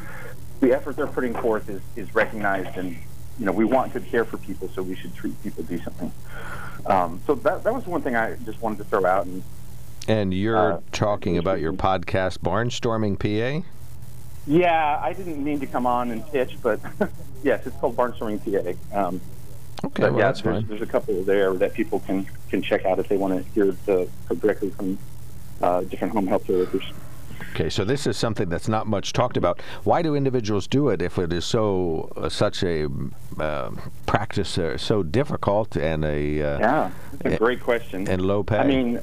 the 0.60 0.74
effort 0.74 0.96
they're 0.96 1.08
putting 1.08 1.34
forth 1.34 1.70
is 1.70 1.82
is 1.96 2.14
recognized 2.14 2.78
and 2.78 2.96
you 3.40 3.46
know 3.46 3.52
we 3.52 3.66
want 3.66 3.94
good 3.94 4.06
care 4.06 4.26
for 4.26 4.38
people, 4.38 4.70
so 4.70 4.84
we 4.84 4.96
should 4.96 5.16
treat 5.16 5.42
people 5.44 5.64
decently. 5.64 6.12
Um, 6.86 7.22
so 7.26 7.36
that 7.36 7.64
that 7.64 7.74
was 7.74 7.86
one 7.86 8.02
thing 8.02 8.16
I 8.16 8.36
just 8.46 8.62
wanted 8.62 8.78
to 8.80 8.84
throw 8.86 9.06
out 9.06 9.26
and. 9.26 9.44
And 10.08 10.34
you're 10.34 10.74
uh, 10.74 10.82
talking 10.92 11.38
about 11.38 11.60
your 11.60 11.74
podcast, 11.74 12.40
Barnstorming 12.40 13.20
PA? 13.20 13.68
Yeah, 14.48 15.00
I 15.02 15.14
didn't 15.14 15.44
mean 15.44 15.60
to 15.60 15.68
come 15.68 15.86
on 15.86 16.12
and 16.12 16.26
pitch, 16.32 16.58
but 16.62 16.80
yes, 17.44 17.66
it's 17.66 17.76
called 17.78 17.96
Barnstorming 17.96 18.40
PA. 18.92 19.00
Um, 19.08 19.22
Okay, 19.84 20.04
well, 20.04 20.14
yeah, 20.14 20.26
that's 20.28 20.42
there's, 20.42 20.58
fine. 20.58 20.68
there's 20.68 20.82
a 20.82 20.86
couple 20.86 21.24
there 21.24 21.54
that 21.56 21.74
people 21.74 22.02
can 22.02 22.28
can 22.50 22.62
check 22.62 22.86
out 22.86 23.00
if 23.00 23.08
they 23.08 23.18
want 23.18 23.34
to 23.44 23.52
hear 23.54 23.76
the 23.88 24.08
directly 24.40 24.70
from 24.70 25.00
uh, 25.62 25.82
different 25.82 26.14
home 26.14 26.28
health 26.28 26.48
workers. 26.48 26.84
Okay, 27.54 27.70
so 27.70 27.84
this 27.84 28.06
is 28.06 28.16
something 28.16 28.48
that's 28.48 28.68
not 28.68 28.86
much 28.86 29.12
talked 29.12 29.38
about. 29.38 29.60
Why 29.84 30.04
do 30.04 30.16
individuals 30.16 30.68
do 30.68 30.90
it 30.90 31.02
if 31.02 31.18
it 31.18 31.34
is 31.34 31.46
so 31.46 32.12
uh, 32.16 32.30
such 32.30 32.64
a 32.64 32.88
uh, 33.40 33.72
practice 34.06 34.58
uh, 34.60 34.78
so 34.78 35.02
difficult 35.02 35.76
and 35.76 36.06
a 36.06 36.42
uh, 36.42 36.60
Yeah, 36.60 36.92
that's 37.18 37.36
a 37.36 37.38
great 37.40 37.62
question. 37.62 38.08
and 38.08 38.22
low 38.22 38.44
pay? 38.44 38.58
I 38.58 38.68
mean, 38.68 39.00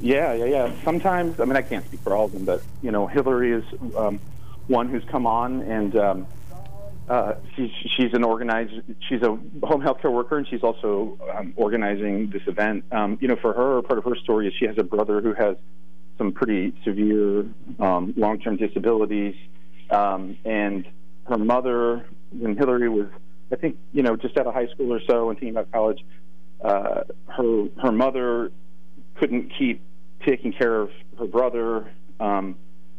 yeah, 0.00 0.34
yeah, 0.34 0.44
yeah. 0.46 0.72
Sometimes, 0.82 1.38
I 1.38 1.44
mean, 1.44 1.56
I 1.56 1.62
can't 1.62 1.84
speak 1.86 2.00
for 2.00 2.14
all 2.14 2.24
of 2.24 2.32
them, 2.32 2.44
but 2.44 2.62
you 2.82 2.90
know, 2.90 3.06
Hillary 3.06 3.52
is 3.52 3.64
um, 3.96 4.18
one 4.68 4.88
who's 4.88 5.04
come 5.10 5.26
on, 5.26 5.62
and 5.62 5.96
um, 5.96 6.26
uh, 7.08 7.34
she's 7.54 7.70
she's 7.96 8.12
an 8.14 8.24
organized. 8.24 8.72
She's 9.08 9.22
a 9.22 9.38
home 9.62 9.80
health 9.80 10.00
care 10.00 10.10
worker, 10.10 10.38
and 10.38 10.46
she's 10.48 10.62
also 10.62 11.18
um, 11.34 11.52
organizing 11.56 12.30
this 12.30 12.42
event. 12.46 12.84
Um, 12.90 13.18
you 13.20 13.28
know, 13.28 13.36
for 13.36 13.52
her, 13.52 13.82
part 13.82 13.98
of 13.98 14.04
her 14.04 14.16
story 14.16 14.48
is 14.48 14.54
she 14.58 14.66
has 14.66 14.76
a 14.78 14.82
brother 14.82 15.20
who 15.20 15.32
has 15.34 15.56
some 16.18 16.32
pretty 16.32 16.74
severe 16.84 17.46
um, 17.78 18.14
long-term 18.16 18.56
disabilities, 18.56 19.36
um, 19.90 20.36
and 20.44 20.86
her 21.28 21.38
mother, 21.38 22.06
when 22.30 22.56
Hillary 22.56 22.88
was, 22.88 23.06
I 23.52 23.56
think, 23.56 23.76
you 23.92 24.02
know, 24.02 24.16
just 24.16 24.36
out 24.38 24.46
of 24.46 24.54
high 24.54 24.68
school 24.68 24.92
or 24.92 25.00
so, 25.08 25.30
and 25.30 25.38
thinking 25.38 25.56
about 25.56 25.70
college, 25.70 26.04
uh, 26.64 27.02
her 27.26 27.68
her 27.82 27.92
mother 27.92 28.50
couldn't 29.16 29.52
keep 29.58 29.80
taking 30.24 30.52
care 30.52 30.80
of 30.80 30.90
her 31.18 31.26
brother. 31.26 31.92
Um, 32.18 32.56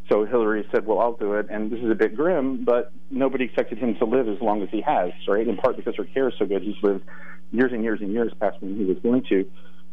so 0.09 0.25
Hillary 0.25 0.67
said, 0.71 0.85
"Well, 0.85 0.99
I'll 0.99 1.13
do 1.13 1.33
it." 1.33 1.47
And 1.49 1.71
this 1.71 1.79
is 1.79 1.89
a 1.89 1.95
bit 1.95 2.15
grim, 2.15 2.63
but 2.63 2.91
nobody 3.11 3.45
expected 3.45 3.77
him 3.77 3.95
to 3.95 4.05
live 4.05 4.27
as 4.27 4.41
long 4.41 4.61
as 4.61 4.69
he 4.69 4.81
has, 4.81 5.11
right? 5.27 5.47
In 5.47 5.57
part 5.57 5.75
because 5.75 5.95
her 5.95 6.05
care 6.05 6.29
is 6.29 6.35
so 6.37 6.45
good, 6.45 6.61
he's 6.61 6.81
lived 6.81 7.03
years 7.51 7.71
and 7.71 7.83
years 7.83 8.01
and 8.01 8.11
years 8.11 8.31
past 8.39 8.61
when 8.61 8.75
he 8.75 8.85
was 8.85 8.97
going 8.99 9.23
to. 9.29 9.49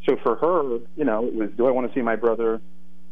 So 0.06 0.16
for 0.22 0.36
her, 0.36 0.78
you 0.96 1.04
know, 1.04 1.26
it 1.26 1.34
was, 1.34 1.50
do 1.56 1.66
I 1.66 1.70
want 1.70 1.88
to 1.88 1.94
see 1.94 2.02
my 2.02 2.16
brother 2.16 2.60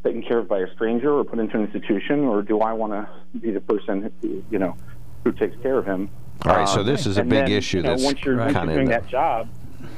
taken 0.04 0.22
care 0.22 0.38
of 0.38 0.48
by 0.48 0.58
a 0.58 0.72
stranger 0.74 1.12
or 1.12 1.24
put 1.24 1.38
into 1.38 1.56
an 1.56 1.64
institution, 1.64 2.20
or 2.20 2.42
do 2.42 2.60
I 2.60 2.72
want 2.72 2.92
to 2.92 3.08
be 3.38 3.50
the 3.50 3.60
person, 3.60 4.12
who, 4.20 4.44
you 4.50 4.58
know, 4.58 4.76
who 5.24 5.32
takes 5.32 5.56
care 5.62 5.78
of 5.78 5.86
him? 5.86 6.10
All 6.44 6.56
right, 6.56 6.68
so 6.68 6.80
Um, 6.80 6.86
this 6.86 7.06
is 7.06 7.18
a 7.18 7.22
big 7.22 7.46
then, 7.46 7.52
issue 7.52 7.78
You 7.78 7.82
know, 7.84 7.90
that's 7.90 8.02
once 8.02 8.22
you're, 8.24 8.36
once 8.36 8.54
you're 8.54 8.66
doing 8.66 8.80
in 8.80 8.84
that 8.86 9.06
job, 9.06 9.48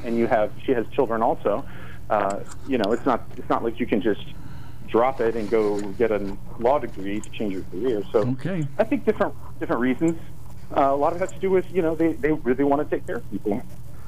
and 0.05 0.17
you 0.17 0.27
have 0.27 0.53
she 0.65 0.73
has 0.73 0.87
children 0.89 1.23
also. 1.23 1.65
Uh, 2.11 2.41
you 2.69 2.79
know, 2.79 2.93
it's 2.93 3.07
not 3.07 3.27
it's 3.37 3.49
not 3.49 3.65
like 3.65 3.81
you 3.81 3.87
can 3.87 4.03
just 4.03 4.25
drop 4.95 5.21
it 5.21 5.35
and 5.35 5.51
go 5.51 5.81
get 5.99 6.13
a 6.13 6.37
law 6.61 6.79
degree 6.79 7.21
to 7.21 7.29
change 7.31 7.53
your 7.53 7.65
career. 7.65 8.05
So 8.13 8.21
Okay. 8.21 8.65
I 8.79 8.85
think 8.85 9.05
different 9.05 9.35
different 9.59 9.81
reasons. 9.81 10.17
Uh, 10.71 10.83
a 10.83 10.97
lot 10.97 11.13
of 11.13 11.21
it 11.21 11.27
has 11.27 11.35
to 11.35 11.41
do 11.41 11.51
with 11.51 11.65
you 11.73 11.83
know 11.83 11.97
they 11.97 12.13
they 12.13 12.31
really 12.31 12.63
want 12.63 12.89
to 12.89 12.97
take 12.97 13.05
care 13.05 13.17
of 13.17 13.29
people. 13.29 13.61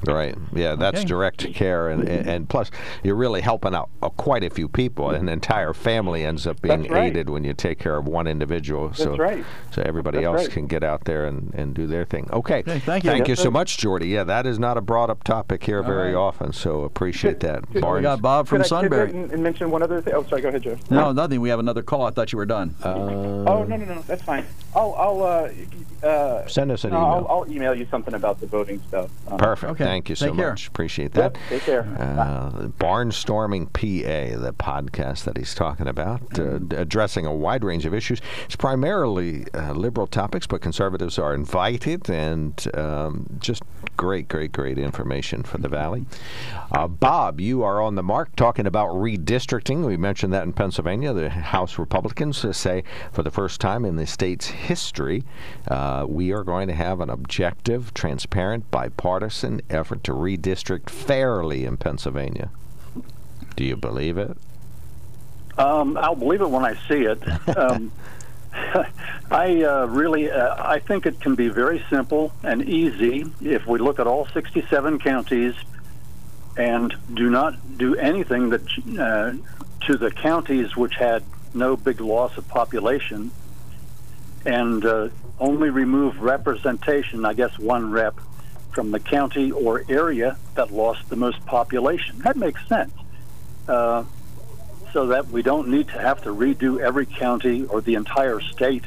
Right. 0.05 0.35
Yeah, 0.53 0.75
that's 0.75 0.99
Okay. 0.99 1.07
direct 1.07 1.53
care, 1.53 1.89
and, 1.89 2.07
and 2.07 2.27
and 2.27 2.49
plus 2.49 2.69
you're 3.03 3.15
really 3.15 3.41
helping 3.41 3.73
out 3.73 3.89
uh, 4.01 4.09
quite 4.09 4.43
a 4.43 4.49
few 4.49 4.67
people. 4.67 5.09
An 5.09 5.27
entire 5.29 5.73
family 5.73 6.23
ends 6.25 6.45
up 6.45 6.61
being 6.61 6.83
right. 6.83 7.05
aided 7.09 7.29
when 7.29 7.43
you 7.43 7.53
take 7.53 7.79
care 7.79 7.97
of 7.97 8.07
one 8.07 8.27
individual. 8.27 8.93
so, 8.93 9.15
right. 9.15 9.43
So 9.71 9.81
everybody 9.83 10.17
That's 10.17 10.27
else 10.27 10.37
right. 10.43 10.51
can 10.51 10.67
get 10.67 10.83
out 10.83 11.05
there 11.05 11.25
and, 11.25 11.53
and 11.55 11.73
do 11.73 11.87
their 11.87 12.05
thing. 12.05 12.29
Okay. 12.31 12.59
Okay, 12.59 12.79
thank 12.79 13.03
you. 13.03 13.09
Thank 13.09 13.27
you 13.27 13.33
Yes, 13.33 13.41
so 13.41 13.51
much, 13.51 13.77
Jordy. 13.77 14.07
Yeah, 14.07 14.23
that 14.25 14.45
is 14.45 14.57
not 14.59 14.77
a 14.77 14.81
brought 14.81 15.09
up 15.09 15.23
topic 15.23 15.63
here 15.63 15.81
very 15.83 16.13
often, 16.15 16.53
so 16.53 16.83
appreciate 16.83 17.39
that. 17.41 17.71
Good. 17.73 17.83
We 17.83 18.01
got 18.01 18.21
Bob 18.21 18.47
from 18.47 18.57
Could 18.59 18.65
I 18.65 18.69
Sunbury. 18.69 19.07
pivot 19.07 19.21
and, 19.23 19.31
and 19.31 19.43
mention 19.43 19.69
one 19.71 19.83
other 19.83 20.01
thing? 20.01 20.13
Oh, 20.13 20.23
sorry. 20.23 20.41
Go 20.41 20.49
ahead, 20.49 20.63
Joe. 20.63 20.77
No, 20.89 21.11
nothing. 21.11 21.41
We 21.41 21.49
have 21.49 21.59
another 21.59 21.83
call. 21.83 22.03
I 22.03 22.11
thought 22.11 22.31
you 22.31 22.37
were 22.37 22.45
done. 22.45 22.75
Uh, 22.83 22.89
Oh 23.47 23.63
no 23.63 23.75
no 23.77 23.85
no, 23.85 24.01
that's 24.07 24.21
fine. 24.23 24.45
I'll 24.75 24.93
I'll 24.97 25.23
uh, 25.23 26.05
uh, 26.05 26.47
Send 26.47 26.71
us 26.71 26.83
an 26.83 26.91
no, 26.91 26.97
email. 26.97 27.27
I'll, 27.29 27.39
I'll 27.43 27.51
email 27.51 27.73
you 27.75 27.87
something 27.89 28.13
about 28.13 28.39
the 28.39 28.47
voting 28.47 28.81
stuff. 28.87 29.09
Um, 29.27 29.37
Perfect. 29.37 29.71
Okay. 29.73 29.86
Thank 29.87 30.09
you 30.09 30.15
so 30.15 30.27
Take 30.27 30.35
care. 30.35 30.49
much. 30.49 30.67
Appreciate 30.67 31.13
that. 31.13 31.35
Yep, 31.35 31.37
take 31.49 31.61
care. 31.63 31.81
Uh, 31.97 32.67
Barnstorming 32.79 33.71
PA, 33.73 34.39
the 34.41 34.53
podcast 34.53 35.23
that 35.23 35.37
he's 35.37 35.55
talking 35.55 35.87
about, 35.87 36.37
uh, 36.39 36.57
d- 36.59 36.75
addressing 36.75 37.25
a 37.25 37.33
wide 37.33 37.63
range 37.63 37.85
of 37.85 37.93
issues. 37.93 38.19
It's 38.45 38.55
primarily 38.55 39.45
uh, 39.53 39.71
liberal 39.73 40.07
topics, 40.07 40.45
but 40.47 40.61
conservatives 40.61 41.17
are 41.17 41.33
invited, 41.33 42.09
and 42.09 42.67
um, 42.75 43.25
just 43.39 43.63
great, 43.95 44.27
great, 44.27 44.51
great 44.51 44.77
information 44.77 45.43
for 45.43 45.57
the 45.57 45.69
Valley. 45.69 46.05
Uh, 46.71 46.87
Bob, 46.87 47.39
you 47.39 47.63
are 47.63 47.81
on 47.81 47.95
the 47.95 48.03
mark 48.03 48.35
talking 48.35 48.67
about 48.67 48.89
redistricting. 48.89 49.85
We 49.85 49.97
mentioned 49.97 50.33
that 50.33 50.43
in 50.43 50.53
Pennsylvania. 50.53 51.13
The 51.13 51.29
House 51.29 51.79
Republicans 51.79 52.43
uh, 52.45 52.53
say 52.53 52.83
for 53.11 53.23
the 53.23 53.31
first 53.31 53.59
time 53.61 53.85
in 53.85 53.95
the 53.95 54.05
state's 54.05 54.47
history, 54.47 55.23
uh, 55.69 56.05
we 56.07 56.31
are 56.31 56.43
going 56.43 56.67
to 56.67 56.75
have 56.75 56.99
an 56.99 57.09
objective, 57.09 57.93
transparent, 57.93 58.69
bipartisan 58.69 59.61
effort 59.77 60.03
to 60.05 60.11
redistrict 60.11 60.89
fairly 60.89 61.63
in 61.63 61.77
Pennsylvania. 61.77 62.49
Do 63.55 63.63
you 63.63 63.75
believe 63.75 64.17
it? 64.17 64.37
Um, 65.57 65.97
I'll 65.97 66.15
believe 66.15 66.41
it 66.41 66.49
when 66.49 66.65
I 66.65 66.75
see 66.87 67.03
it. 67.03 67.21
Um, 67.57 67.91
I 69.31 69.63
uh, 69.63 69.85
really, 69.85 70.31
uh, 70.31 70.55
I 70.57 70.79
think 70.79 71.05
it 71.05 71.19
can 71.19 71.35
be 71.35 71.47
very 71.47 71.83
simple 71.89 72.33
and 72.43 72.67
easy 72.67 73.25
if 73.41 73.67
we 73.67 73.77
look 73.77 73.99
at 73.99 74.07
all 74.07 74.25
67 74.27 74.99
counties 74.99 75.53
and 76.57 76.95
do 77.13 77.29
not 77.29 77.77
do 77.77 77.95
anything 77.95 78.49
that 78.49 78.61
uh, 78.99 79.33
to 79.85 79.97
the 79.97 80.11
counties 80.11 80.75
which 80.75 80.95
had 80.95 81.23
no 81.53 81.77
big 81.77 82.01
loss 82.01 82.37
of 82.37 82.47
population, 82.47 83.31
and 84.45 84.85
uh, 84.85 85.09
only 85.39 85.69
remove 85.69 86.21
representation. 86.21 87.25
I 87.25 87.33
guess 87.33 87.57
one 87.59 87.91
rep 87.91 88.19
from 88.71 88.91
the 88.91 88.99
county 88.99 89.51
or 89.51 89.83
area 89.89 90.37
that 90.55 90.71
lost 90.71 91.09
the 91.09 91.15
most 91.15 91.45
population. 91.45 92.19
That 92.19 92.37
makes 92.37 92.65
sense. 92.67 92.93
Uh, 93.67 94.03
so 94.93 95.07
that 95.07 95.27
we 95.27 95.41
don't 95.41 95.67
need 95.67 95.87
to 95.89 95.99
have 95.99 96.23
to 96.23 96.29
redo 96.29 96.79
every 96.79 97.05
county 97.05 97.65
or 97.65 97.81
the 97.81 97.95
entire 97.95 98.39
state. 98.39 98.83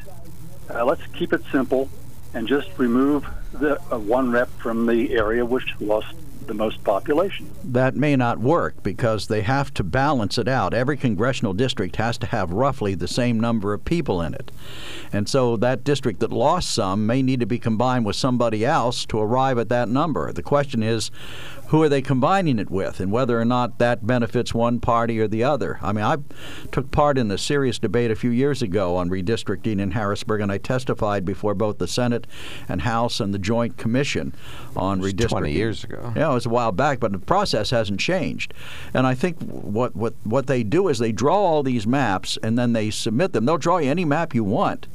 Uh, 0.68 0.84
let's 0.84 1.06
keep 1.08 1.32
it 1.32 1.42
simple 1.52 1.88
and 2.34 2.48
just 2.48 2.68
remove 2.78 3.26
the 3.52 3.80
uh, 3.92 3.98
one 3.98 4.30
rep 4.30 4.50
from 4.58 4.86
the 4.86 5.12
area 5.12 5.44
which 5.44 5.74
lost 5.80 6.14
the 6.46 6.54
most 6.54 6.82
population. 6.84 7.50
that 7.64 7.94
may 7.94 8.16
not 8.16 8.38
work 8.38 8.82
because 8.82 9.28
they 9.28 9.42
have 9.42 9.72
to 9.74 9.84
balance 9.84 10.38
it 10.38 10.48
out. 10.48 10.74
Every 10.74 10.96
congressional 10.96 11.52
district 11.52 11.96
has 11.96 12.18
to 12.18 12.26
have 12.26 12.50
roughly 12.52 12.94
the 12.94 13.08
same 13.08 13.38
number 13.38 13.72
of 13.72 13.84
people 13.84 14.20
in 14.20 14.34
it. 14.34 14.50
And 15.12 15.28
so 15.28 15.56
that 15.58 15.84
district 15.84 16.20
that 16.20 16.32
lost 16.32 16.70
some 16.70 17.06
may 17.06 17.22
need 17.22 17.40
to 17.40 17.46
be 17.46 17.58
combined 17.58 18.04
with 18.04 18.16
somebody 18.16 18.64
else 18.64 19.04
to 19.06 19.18
arrive 19.18 19.58
at 19.58 19.68
that 19.68 19.88
number. 19.88 20.32
The 20.32 20.42
question 20.42 20.82
is, 20.82 21.10
who 21.70 21.80
are 21.84 21.88
they 21.88 22.02
combining 22.02 22.58
it 22.58 22.68
with 22.68 22.98
and 22.98 23.12
whether 23.12 23.40
or 23.40 23.44
not 23.44 23.78
that 23.78 24.04
benefits 24.04 24.52
one 24.52 24.80
party 24.80 25.20
or 25.20 25.28
the 25.28 25.44
other. 25.44 25.78
I 25.80 25.92
mean, 25.92 26.04
I 26.04 26.16
took 26.72 26.90
part 26.90 27.16
in 27.16 27.30
a 27.30 27.38
serious 27.38 27.78
debate 27.78 28.10
a 28.10 28.16
few 28.16 28.30
years 28.30 28.60
ago 28.60 28.96
on 28.96 29.08
redistricting 29.08 29.80
in 29.80 29.92
Harrisburg, 29.92 30.40
and 30.40 30.50
I 30.50 30.58
testified 30.58 31.24
before 31.24 31.54
both 31.54 31.78
the 31.78 31.86
Senate 31.86 32.26
and 32.68 32.82
House 32.82 33.20
and 33.20 33.32
the 33.32 33.38
Joint 33.38 33.76
Commission 33.76 34.34
on 34.74 35.00
redistricting. 35.00 35.28
20 35.28 35.52
years 35.52 35.84
ago. 35.84 36.12
Yeah, 36.16 36.32
it 36.32 36.34
was 36.34 36.46
a 36.46 36.50
while 36.50 36.72
back, 36.72 36.98
but 36.98 37.12
the 37.12 37.20
process 37.20 37.70
hasn't 37.70 38.00
changed. 38.00 38.52
And 38.92 39.06
I 39.06 39.14
think 39.14 39.40
what, 39.40 39.94
what, 39.94 40.14
what 40.24 40.48
they 40.48 40.64
do 40.64 40.88
is 40.88 40.98
they 40.98 41.12
draw 41.12 41.36
all 41.36 41.62
these 41.62 41.86
maps 41.86 42.36
and 42.42 42.58
then 42.58 42.72
they 42.72 42.90
submit 42.90 43.32
them. 43.32 43.44
They'll 43.44 43.58
draw 43.58 43.78
you 43.78 43.90
any 43.90 44.04
map 44.04 44.34
you 44.34 44.42
want. 44.42 44.88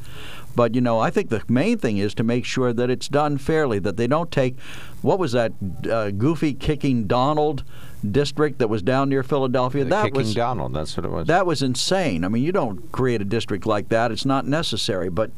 But, 0.55 0.73
you 0.73 0.81
know, 0.81 0.99
I 0.99 1.09
think 1.09 1.29
the 1.29 1.43
main 1.47 1.77
thing 1.77 1.97
is 1.97 2.13
to 2.15 2.23
make 2.23 2.45
sure 2.45 2.71
that 2.73 2.89
it's 2.89 3.07
done 3.07 3.37
fairly, 3.37 3.79
that 3.79 3.97
they 3.97 4.07
don't 4.07 4.31
take, 4.31 4.57
what 5.01 5.19
was 5.19 5.33
that 5.33 5.51
uh, 5.89 6.11
goofy 6.11 6.53
kicking 6.53 7.07
Donald 7.07 7.63
district 8.09 8.59
that 8.59 8.69
was 8.69 8.81
down 8.81 9.09
near 9.09 9.21
Philadelphia? 9.23 9.83
The 9.83 9.89
that 9.89 10.03
Kicking 10.05 10.17
was 10.17 10.33
Donald, 10.33 10.73
that's 10.73 10.95
what 10.95 11.05
it 11.05 11.11
was. 11.11 11.27
that 11.27 11.45
was 11.45 11.61
insane. 11.61 12.23
I 12.23 12.29
mean, 12.29 12.43
you 12.43 12.51
don't 12.51 12.91
create 12.91 13.21
a 13.21 13.25
district 13.25 13.65
like 13.65 13.89
that. 13.89 14.11
It's 14.11 14.25
not 14.25 14.45
necessary. 14.47 15.09
But 15.09 15.31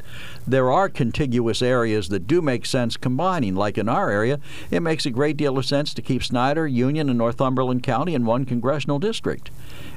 there 0.46 0.70
are 0.70 0.88
contiguous 0.88 1.62
areas 1.62 2.08
that 2.10 2.26
do 2.26 2.40
make 2.40 2.64
sense 2.64 2.96
combining. 2.96 3.54
Like 3.56 3.76
in 3.76 3.88
our 3.88 4.10
area, 4.10 4.38
it 4.70 4.80
makes 4.80 5.04
a 5.04 5.10
great 5.10 5.36
deal 5.36 5.58
of 5.58 5.66
sense 5.66 5.92
to 5.94 6.02
keep 6.02 6.22
Snyder, 6.22 6.66
Union, 6.66 7.08
and 7.08 7.18
Northumberland 7.18 7.82
County 7.82 8.14
in 8.14 8.24
one 8.24 8.44
congressional 8.44 8.98
district. 8.98 9.50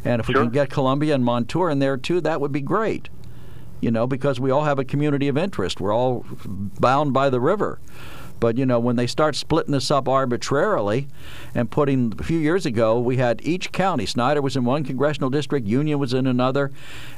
And 0.04 0.20
if 0.20 0.28
we 0.28 0.34
can 0.34 0.50
get 0.50 0.70
Columbia 0.70 1.14
and 1.14 1.24
Montour 1.24 1.70
in 1.70 1.80
there 1.80 1.98
too, 1.98 2.22
that 2.22 2.42
would 2.42 2.52
be 2.52 2.62
great. 2.62 3.10
You 3.82 3.92
know, 3.92 4.08
because 4.08 4.40
we 4.40 4.52
all 4.52 4.64
have 4.64 4.80
a 4.80 4.86
community 4.86 5.28
of 5.28 5.38
interest. 5.38 5.82
We're 5.82 5.94
all 5.94 6.26
bound 6.46 7.14
by 7.14 7.30
the 7.30 7.40
river. 7.40 7.80
But 8.42 8.58
you 8.58 8.66
know, 8.66 8.80
when 8.80 8.98
they 8.98 9.08
start 9.08 9.36
splitting 9.36 9.72
this 9.72 9.92
up 9.92 10.10
arbitrarily 10.10 11.08
and 11.56 11.70
putting 11.70 12.14
a 12.20 12.24
few 12.24 12.40
years 12.40 12.66
ago, 12.66 13.00
we 13.00 13.18
had 13.18 13.40
each 13.46 13.72
county. 13.72 14.06
Snyder 14.06 14.42
was 14.42 14.58
in 14.58 14.66
one 14.66 14.84
congressional 14.84 15.30
district, 15.30 15.68
Union 15.68 16.00
was 16.00 16.14
in 16.14 16.26
another, 16.26 16.72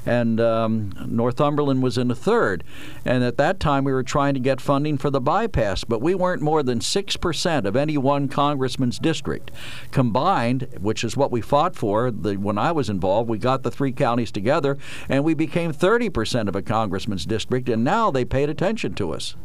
and 0.05 0.41
um, 0.41 0.91
Northumberland 1.07 1.81
was 1.81 1.97
in 1.97 2.11
a 2.11 2.15
third. 2.15 2.63
And 3.05 3.23
at 3.23 3.37
that 3.37 3.61
time, 3.61 3.85
we 3.85 3.93
were 3.93 4.03
trying 4.03 4.33
to 4.33 4.39
get 4.41 4.59
funding 4.59 4.97
for 4.97 5.09
the 5.09 5.21
bypass, 5.21 5.85
but 5.85 6.01
we 6.01 6.13
weren't 6.13 6.41
more 6.41 6.61
than 6.61 6.81
six 6.81 7.15
percent 7.15 7.65
of 7.65 7.77
any 7.77 7.97
one 7.97 8.27
congressman's 8.27 8.99
district 8.99 9.49
combined, 9.91 10.67
which 10.81 11.05
is 11.05 11.15
what 11.15 11.31
we 11.31 11.39
fought 11.39 11.73
for. 11.73 12.11
The, 12.11 12.35
when 12.35 12.57
I 12.57 12.73
was 12.73 12.89
involved, 12.89 13.29
we 13.29 13.37
got 13.37 13.63
the 13.63 13.71
three 13.71 13.93
counties 13.93 14.31
together, 14.31 14.77
and 15.07 15.23
we 15.23 15.33
became 15.33 15.71
thirty 15.71 16.09
percent 16.09 16.49
of 16.49 16.55
a 16.57 16.61
congressman's 16.61 17.25
district. 17.25 17.69
And 17.69 17.85
now 17.85 18.11
they 18.11 18.25
paid 18.25 18.49
attention 18.49 18.93
to 18.95 19.13
us. 19.13 19.37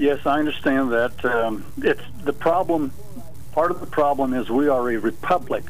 Yes, 0.00 0.24
I 0.24 0.38
understand 0.38 0.92
that. 0.92 1.22
Um, 1.26 1.62
it's 1.76 2.00
the 2.24 2.32
problem. 2.32 2.90
Part 3.52 3.70
of 3.70 3.80
the 3.80 3.86
problem 3.86 4.32
is 4.32 4.48
we 4.48 4.66
are 4.66 4.90
a 4.90 4.96
republic, 4.96 5.64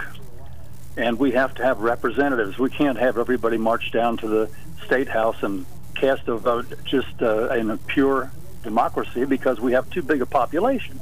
and 0.97 1.19
we 1.19 1.33
have 1.33 1.53
to 1.57 1.65
have 1.65 1.81
representatives. 1.81 2.57
We 2.57 2.71
can't 2.71 2.97
have 2.97 3.19
everybody 3.19 3.59
march 3.59 3.91
down 3.91 4.19
to 4.19 4.29
the 4.29 4.51
state 4.87 5.09
house 5.09 5.43
and 5.43 5.67
cast 5.97 6.29
a 6.29 6.37
vote 6.37 6.73
just 6.85 7.21
uh, 7.21 7.49
in 7.55 7.71
a 7.71 7.77
pure 7.77 8.31
democracy 8.63 9.25
because 9.25 9.59
we 9.59 9.73
have 9.73 9.91
too 9.91 10.01
big 10.01 10.23
a 10.23 10.27
population. 10.27 11.01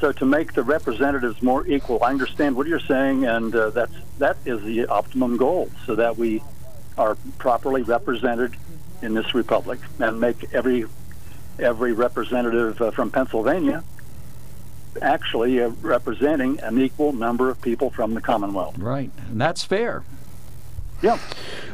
So 0.00 0.10
to 0.10 0.24
make 0.24 0.54
the 0.54 0.64
representatives 0.64 1.40
more 1.40 1.64
equal, 1.68 2.02
I 2.02 2.10
understand 2.10 2.56
what 2.56 2.66
you're 2.66 2.80
saying, 2.80 3.26
and 3.26 3.54
uh, 3.54 3.70
that's 3.70 3.94
that 4.18 4.38
is 4.44 4.60
the 4.64 4.86
optimum 4.86 5.36
goal, 5.36 5.70
so 5.86 5.94
that 5.94 6.16
we 6.16 6.42
are 6.96 7.16
properly 7.38 7.82
represented 7.82 8.56
in 9.02 9.14
this 9.14 9.36
republic 9.36 9.78
and 10.00 10.20
make 10.20 10.52
every 10.52 10.86
every 11.58 11.92
representative 11.92 12.80
uh, 12.80 12.90
from 12.90 13.10
Pennsylvania 13.10 13.82
actually 15.02 15.62
uh, 15.62 15.68
representing 15.82 16.60
an 16.60 16.80
equal 16.80 17.12
number 17.12 17.50
of 17.50 17.60
people 17.60 17.90
from 17.90 18.14
the 18.14 18.20
Commonwealth. 18.20 18.78
Right, 18.78 19.10
and 19.28 19.40
that's 19.40 19.64
fair. 19.64 20.02
Yeah. 21.00 21.18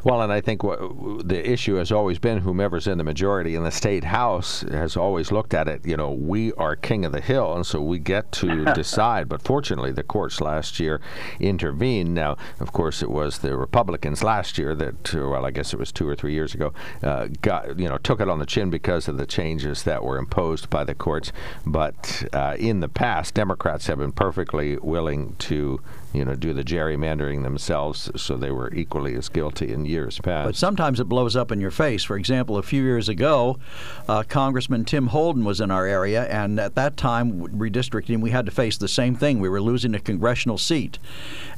Well, 0.05 0.21
and 0.21 0.31
I 0.31 0.43
think 0.43 0.63
what, 0.63 0.79
the 1.27 1.51
issue 1.51 1.77
has 1.77 1.91
always 1.91 2.19
been 2.19 2.39
whomever's 2.39 2.87
in 2.87 2.99
the 2.99 3.05
majority 3.05 3.55
in 3.55 3.65
the 3.65 3.71
state 3.71 4.05
house 4.05 4.61
has 4.71 4.99
always 4.99 5.33
looked 5.33 5.55
at 5.55 5.67
it. 5.67 5.87
You 5.87 5.97
know, 5.97 6.11
we 6.13 6.53
are 6.55 6.77
king 6.77 7.07
of 7.07 7.13
the 7.13 7.23
hill, 7.23 7.55
and 7.55 7.67
so 7.67 7.81
we 7.81 7.99
get 7.99 8.31
to 8.33 8.65
decide. 8.75 9.31
But 9.31 9.41
fortunately, 9.41 9.93
the 9.93 10.03
courts 10.03 10.43
last 10.43 10.79
year 10.79 11.01
intervened. 11.41 12.13
Now, 12.13 12.37
of 12.61 12.73
course, 12.73 13.03
it 13.03 13.11
was 13.11 13.39
the 13.39 13.57
Republicans 13.57 14.23
last 14.23 14.59
year 14.59 14.75
that, 14.75 15.15
well, 15.15 15.47
I 15.47 15.51
guess 15.51 15.73
it 15.73 15.79
was 15.79 15.91
two 15.91 16.07
or 16.07 16.15
three 16.15 16.35
years 16.35 16.55
ago, 16.55 16.75
uh, 17.03 17.29
got 17.41 17.79
you 17.79 17.89
know 17.89 17.97
took 17.97 18.21
it 18.21 18.29
on 18.29 18.39
the 18.39 18.47
chin 18.47 18.69
because 18.69 19.09
of 19.09 19.17
the 19.17 19.27
changes 19.27 19.85
that 19.85 20.05
were 20.05 20.19
imposed 20.19 20.69
by 20.69 20.85
the 20.85 20.95
courts. 20.95 21.33
But 21.65 22.25
uh, 22.35 22.57
in 22.59 22.81
the 22.81 22.91
past, 22.91 23.33
Democrats 23.33 23.87
have 23.87 23.99
been 23.99 24.13
perfectly 24.13 24.77
willing 24.77 25.37
to 25.37 25.81
you 26.15 26.25
know, 26.25 26.37
do 26.37 26.53
the 26.53 26.63
gerrymandering 26.63 27.43
themselves, 27.43 28.09
so 28.15 28.37
they 28.37 28.53
were 28.53 28.73
equally 28.73 29.17
as 29.17 29.29
guilty 29.29 29.73
in 29.73 29.85
years 29.85 30.21
past. 30.21 30.47
But 30.47 30.57
sometimes 30.57 31.01
it 31.01 31.09
blows 31.09 31.35
up 31.35 31.51
in 31.51 31.61
your 31.61 31.73
face. 31.73 32.05
For 32.05 32.17
example, 32.17 32.57
a 32.57 32.63
few 32.63 32.83
years 32.85 33.09
ago, 33.09 33.59
uh, 34.09 34.23
Congressman 34.23 34.85
Tim 34.85 35.09
Holden 35.09 35.45
was 35.45 35.61
in 35.61 35.73
our 35.73 35.87
area, 35.87 36.25
and 36.29 36.61
at 36.61 36.77
that 36.77 36.97
time, 36.97 37.49
redistricting, 37.49 38.21
we 38.21 38.31
had 38.31 38.47
to 38.47 38.53
face 38.53 38.79
the 38.79 38.87
same 38.87 39.17
thing. 39.17 39.41
We 39.41 39.49
were 39.49 39.61
losing 39.61 39.93
a 39.93 39.99
congressional 39.99 40.57
seat, 40.57 41.01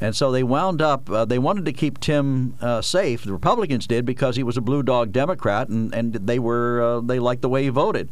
and 0.00 0.16
so 0.16 0.32
they 0.32 0.42
wound 0.42 0.80
up. 0.80 1.10
Uh, 1.10 1.26
they 1.26 1.38
wanted 1.38 1.66
to 1.66 1.72
keep 1.74 2.00
Tim 2.00 2.56
uh, 2.62 2.80
safe. 2.80 3.24
The 3.24 3.32
Republicans 3.32 3.86
did 3.86 4.06
because 4.06 4.36
he 4.36 4.42
was 4.42 4.56
a 4.56 4.62
blue 4.62 4.82
dog 4.82 5.12
Democrat, 5.12 5.68
and 5.68 5.94
and 5.94 6.14
they 6.14 6.38
were 6.38 6.80
uh, 6.80 7.00
they 7.00 7.18
liked 7.18 7.42
the 7.42 7.50
way 7.50 7.64
he 7.64 7.68
voted. 7.68 8.08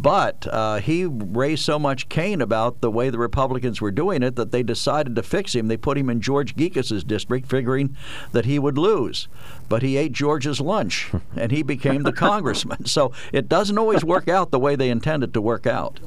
But 0.00 0.46
uh, 0.50 0.76
he 0.78 1.04
raised 1.04 1.62
so 1.62 1.78
much 1.78 2.08
Cain 2.08 2.40
about 2.40 2.80
the 2.80 2.90
way 2.90 3.10
the 3.10 3.18
Republicans 3.18 3.82
were 3.82 3.90
doing 3.90 4.22
it 4.22 4.36
that 4.36 4.50
they 4.50 4.62
decided 4.62 5.14
to 5.16 5.22
fix 5.22 5.54
him. 5.54 5.68
They 5.68 5.73
put 5.76 5.98
him 5.98 6.10
in 6.10 6.20
George 6.20 6.56
Gekas's 6.56 7.04
district, 7.04 7.48
figuring 7.48 7.96
that 8.32 8.44
he 8.44 8.58
would 8.58 8.78
lose. 8.78 9.28
But 9.68 9.82
he 9.82 9.96
ate 9.96 10.12
George's 10.12 10.60
lunch, 10.60 11.10
and 11.36 11.52
he 11.52 11.62
became 11.62 12.02
the 12.02 12.12
congressman. 12.12 12.86
So 12.86 13.12
it 13.32 13.48
doesn't 13.48 13.78
always 13.78 14.04
work 14.04 14.28
out 14.28 14.50
the 14.50 14.58
way 14.58 14.76
they 14.76 14.90
intended 14.90 15.34
to 15.34 15.40
work 15.40 15.66
out. 15.66 16.00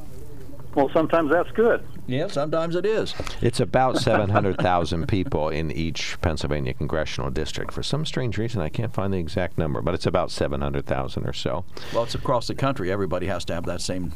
Well, 0.77 0.91
sometimes 0.93 1.31
that's 1.31 1.49
good. 1.53 1.83
Yeah, 2.05 2.27
sometimes 2.27 2.75
it 2.75 2.85
is. 2.85 3.15
It's 3.41 3.59
about 3.59 3.97
700,000 3.97 5.07
people 5.07 5.49
in 5.49 5.71
each 5.71 6.21
Pennsylvania 6.21 6.75
congressional 6.75 7.31
district. 7.31 7.73
For 7.73 7.81
some 7.81 8.05
strange 8.05 8.37
reason, 8.37 8.61
I 8.61 8.69
can't 8.69 8.93
find 8.93 9.11
the 9.11 9.17
exact 9.17 9.57
number, 9.57 9.81
but 9.81 9.95
it's 9.95 10.05
about 10.05 10.29
700,000 10.29 11.25
or 11.25 11.33
so. 11.33 11.65
Well, 11.95 12.03
it's 12.03 12.13
across 12.13 12.45
the 12.45 12.53
country. 12.53 12.91
Everybody 12.91 13.25
has 13.25 13.43
to 13.45 13.55
have 13.55 13.65
that 13.65 13.81
same, 13.81 14.13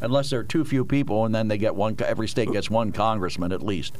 unless 0.00 0.30
there 0.30 0.38
are 0.38 0.44
too 0.44 0.64
few 0.64 0.84
people, 0.84 1.24
and 1.24 1.34
then 1.34 1.48
they 1.48 1.58
get 1.58 1.74
one. 1.74 1.96
Every 1.98 2.28
state 2.28 2.52
gets 2.52 2.70
one 2.70 2.92
congressman 2.92 3.50
at 3.50 3.60
least. 3.60 3.98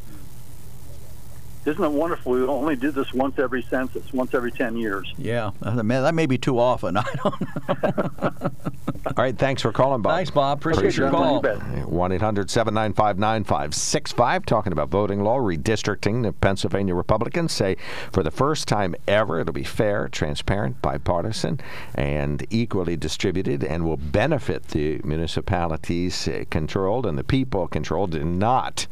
Isn't 1.66 1.84
it 1.84 1.92
wonderful? 1.92 2.32
We 2.32 2.42
only 2.42 2.74
do 2.74 2.90
this 2.90 3.12
once 3.12 3.38
every 3.38 3.62
census, 3.62 4.12
once 4.14 4.32
every 4.32 4.50
10 4.50 4.76
years. 4.76 5.12
Yeah, 5.18 5.50
man, 5.62 6.02
that 6.02 6.14
may 6.14 6.26
be 6.26 6.38
too 6.38 6.58
often. 6.58 6.96
I 6.96 7.04
don't 7.22 7.34
All 9.06 9.24
right, 9.24 9.36
thanks 9.36 9.60
for 9.62 9.72
calling, 9.72 10.02
Bob. 10.02 10.16
Thanks, 10.16 10.30
Bob. 10.30 10.58
Appreciate, 10.58 10.80
Appreciate 10.80 11.04
your 11.04 11.10
call. 11.10 11.42
1 11.42 12.12
800 12.12 12.50
795 12.50 13.18
9565, 13.18 14.46
talking 14.46 14.72
about 14.72 14.88
voting 14.88 15.22
law, 15.22 15.36
redistricting. 15.38 16.22
The 16.22 16.32
Pennsylvania 16.32 16.94
Republicans 16.94 17.52
say 17.52 17.76
for 18.12 18.22
the 18.22 18.30
first 18.30 18.68
time 18.68 18.94
ever, 19.08 19.40
it'll 19.40 19.52
be 19.52 19.64
fair, 19.64 20.08
transparent, 20.08 20.80
bipartisan, 20.80 21.60
and 21.94 22.46
equally 22.50 22.96
distributed, 22.96 23.64
and 23.64 23.84
will 23.84 23.96
benefit 23.96 24.68
the 24.68 25.00
municipalities 25.04 26.28
uh, 26.28 26.44
controlled 26.50 27.06
and 27.06 27.18
the 27.18 27.24
people 27.24 27.68
controlled, 27.68 28.14
and 28.14 28.38
not 28.38 28.86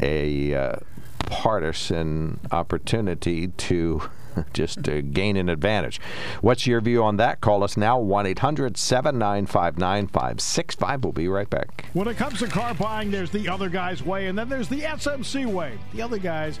a 0.00 0.54
uh, 0.54 0.76
partisan 1.26 2.40
opportunity 2.50 3.48
to 3.48 4.02
just 4.52 4.82
to 4.84 5.02
gain 5.02 5.36
an 5.36 5.48
advantage. 5.48 6.00
What's 6.40 6.66
your 6.66 6.80
view 6.80 7.02
on 7.02 7.16
that? 7.18 7.40
Call 7.40 7.62
us 7.62 7.76
now, 7.76 7.98
1 7.98 8.26
800 8.26 8.76
795 8.76 9.78
9565. 9.78 11.04
We'll 11.04 11.12
be 11.12 11.28
right 11.28 11.48
back. 11.48 11.86
When 11.92 12.08
it 12.08 12.16
comes 12.16 12.38
to 12.40 12.46
car 12.46 12.74
buying, 12.74 13.10
there's 13.10 13.30
the 13.30 13.48
other 13.48 13.68
guy's 13.68 14.02
way, 14.02 14.26
and 14.26 14.38
then 14.38 14.48
there's 14.48 14.68
the 14.68 14.80
SMC 14.80 15.46
way. 15.46 15.78
The 15.92 16.02
other 16.02 16.18
guys 16.18 16.60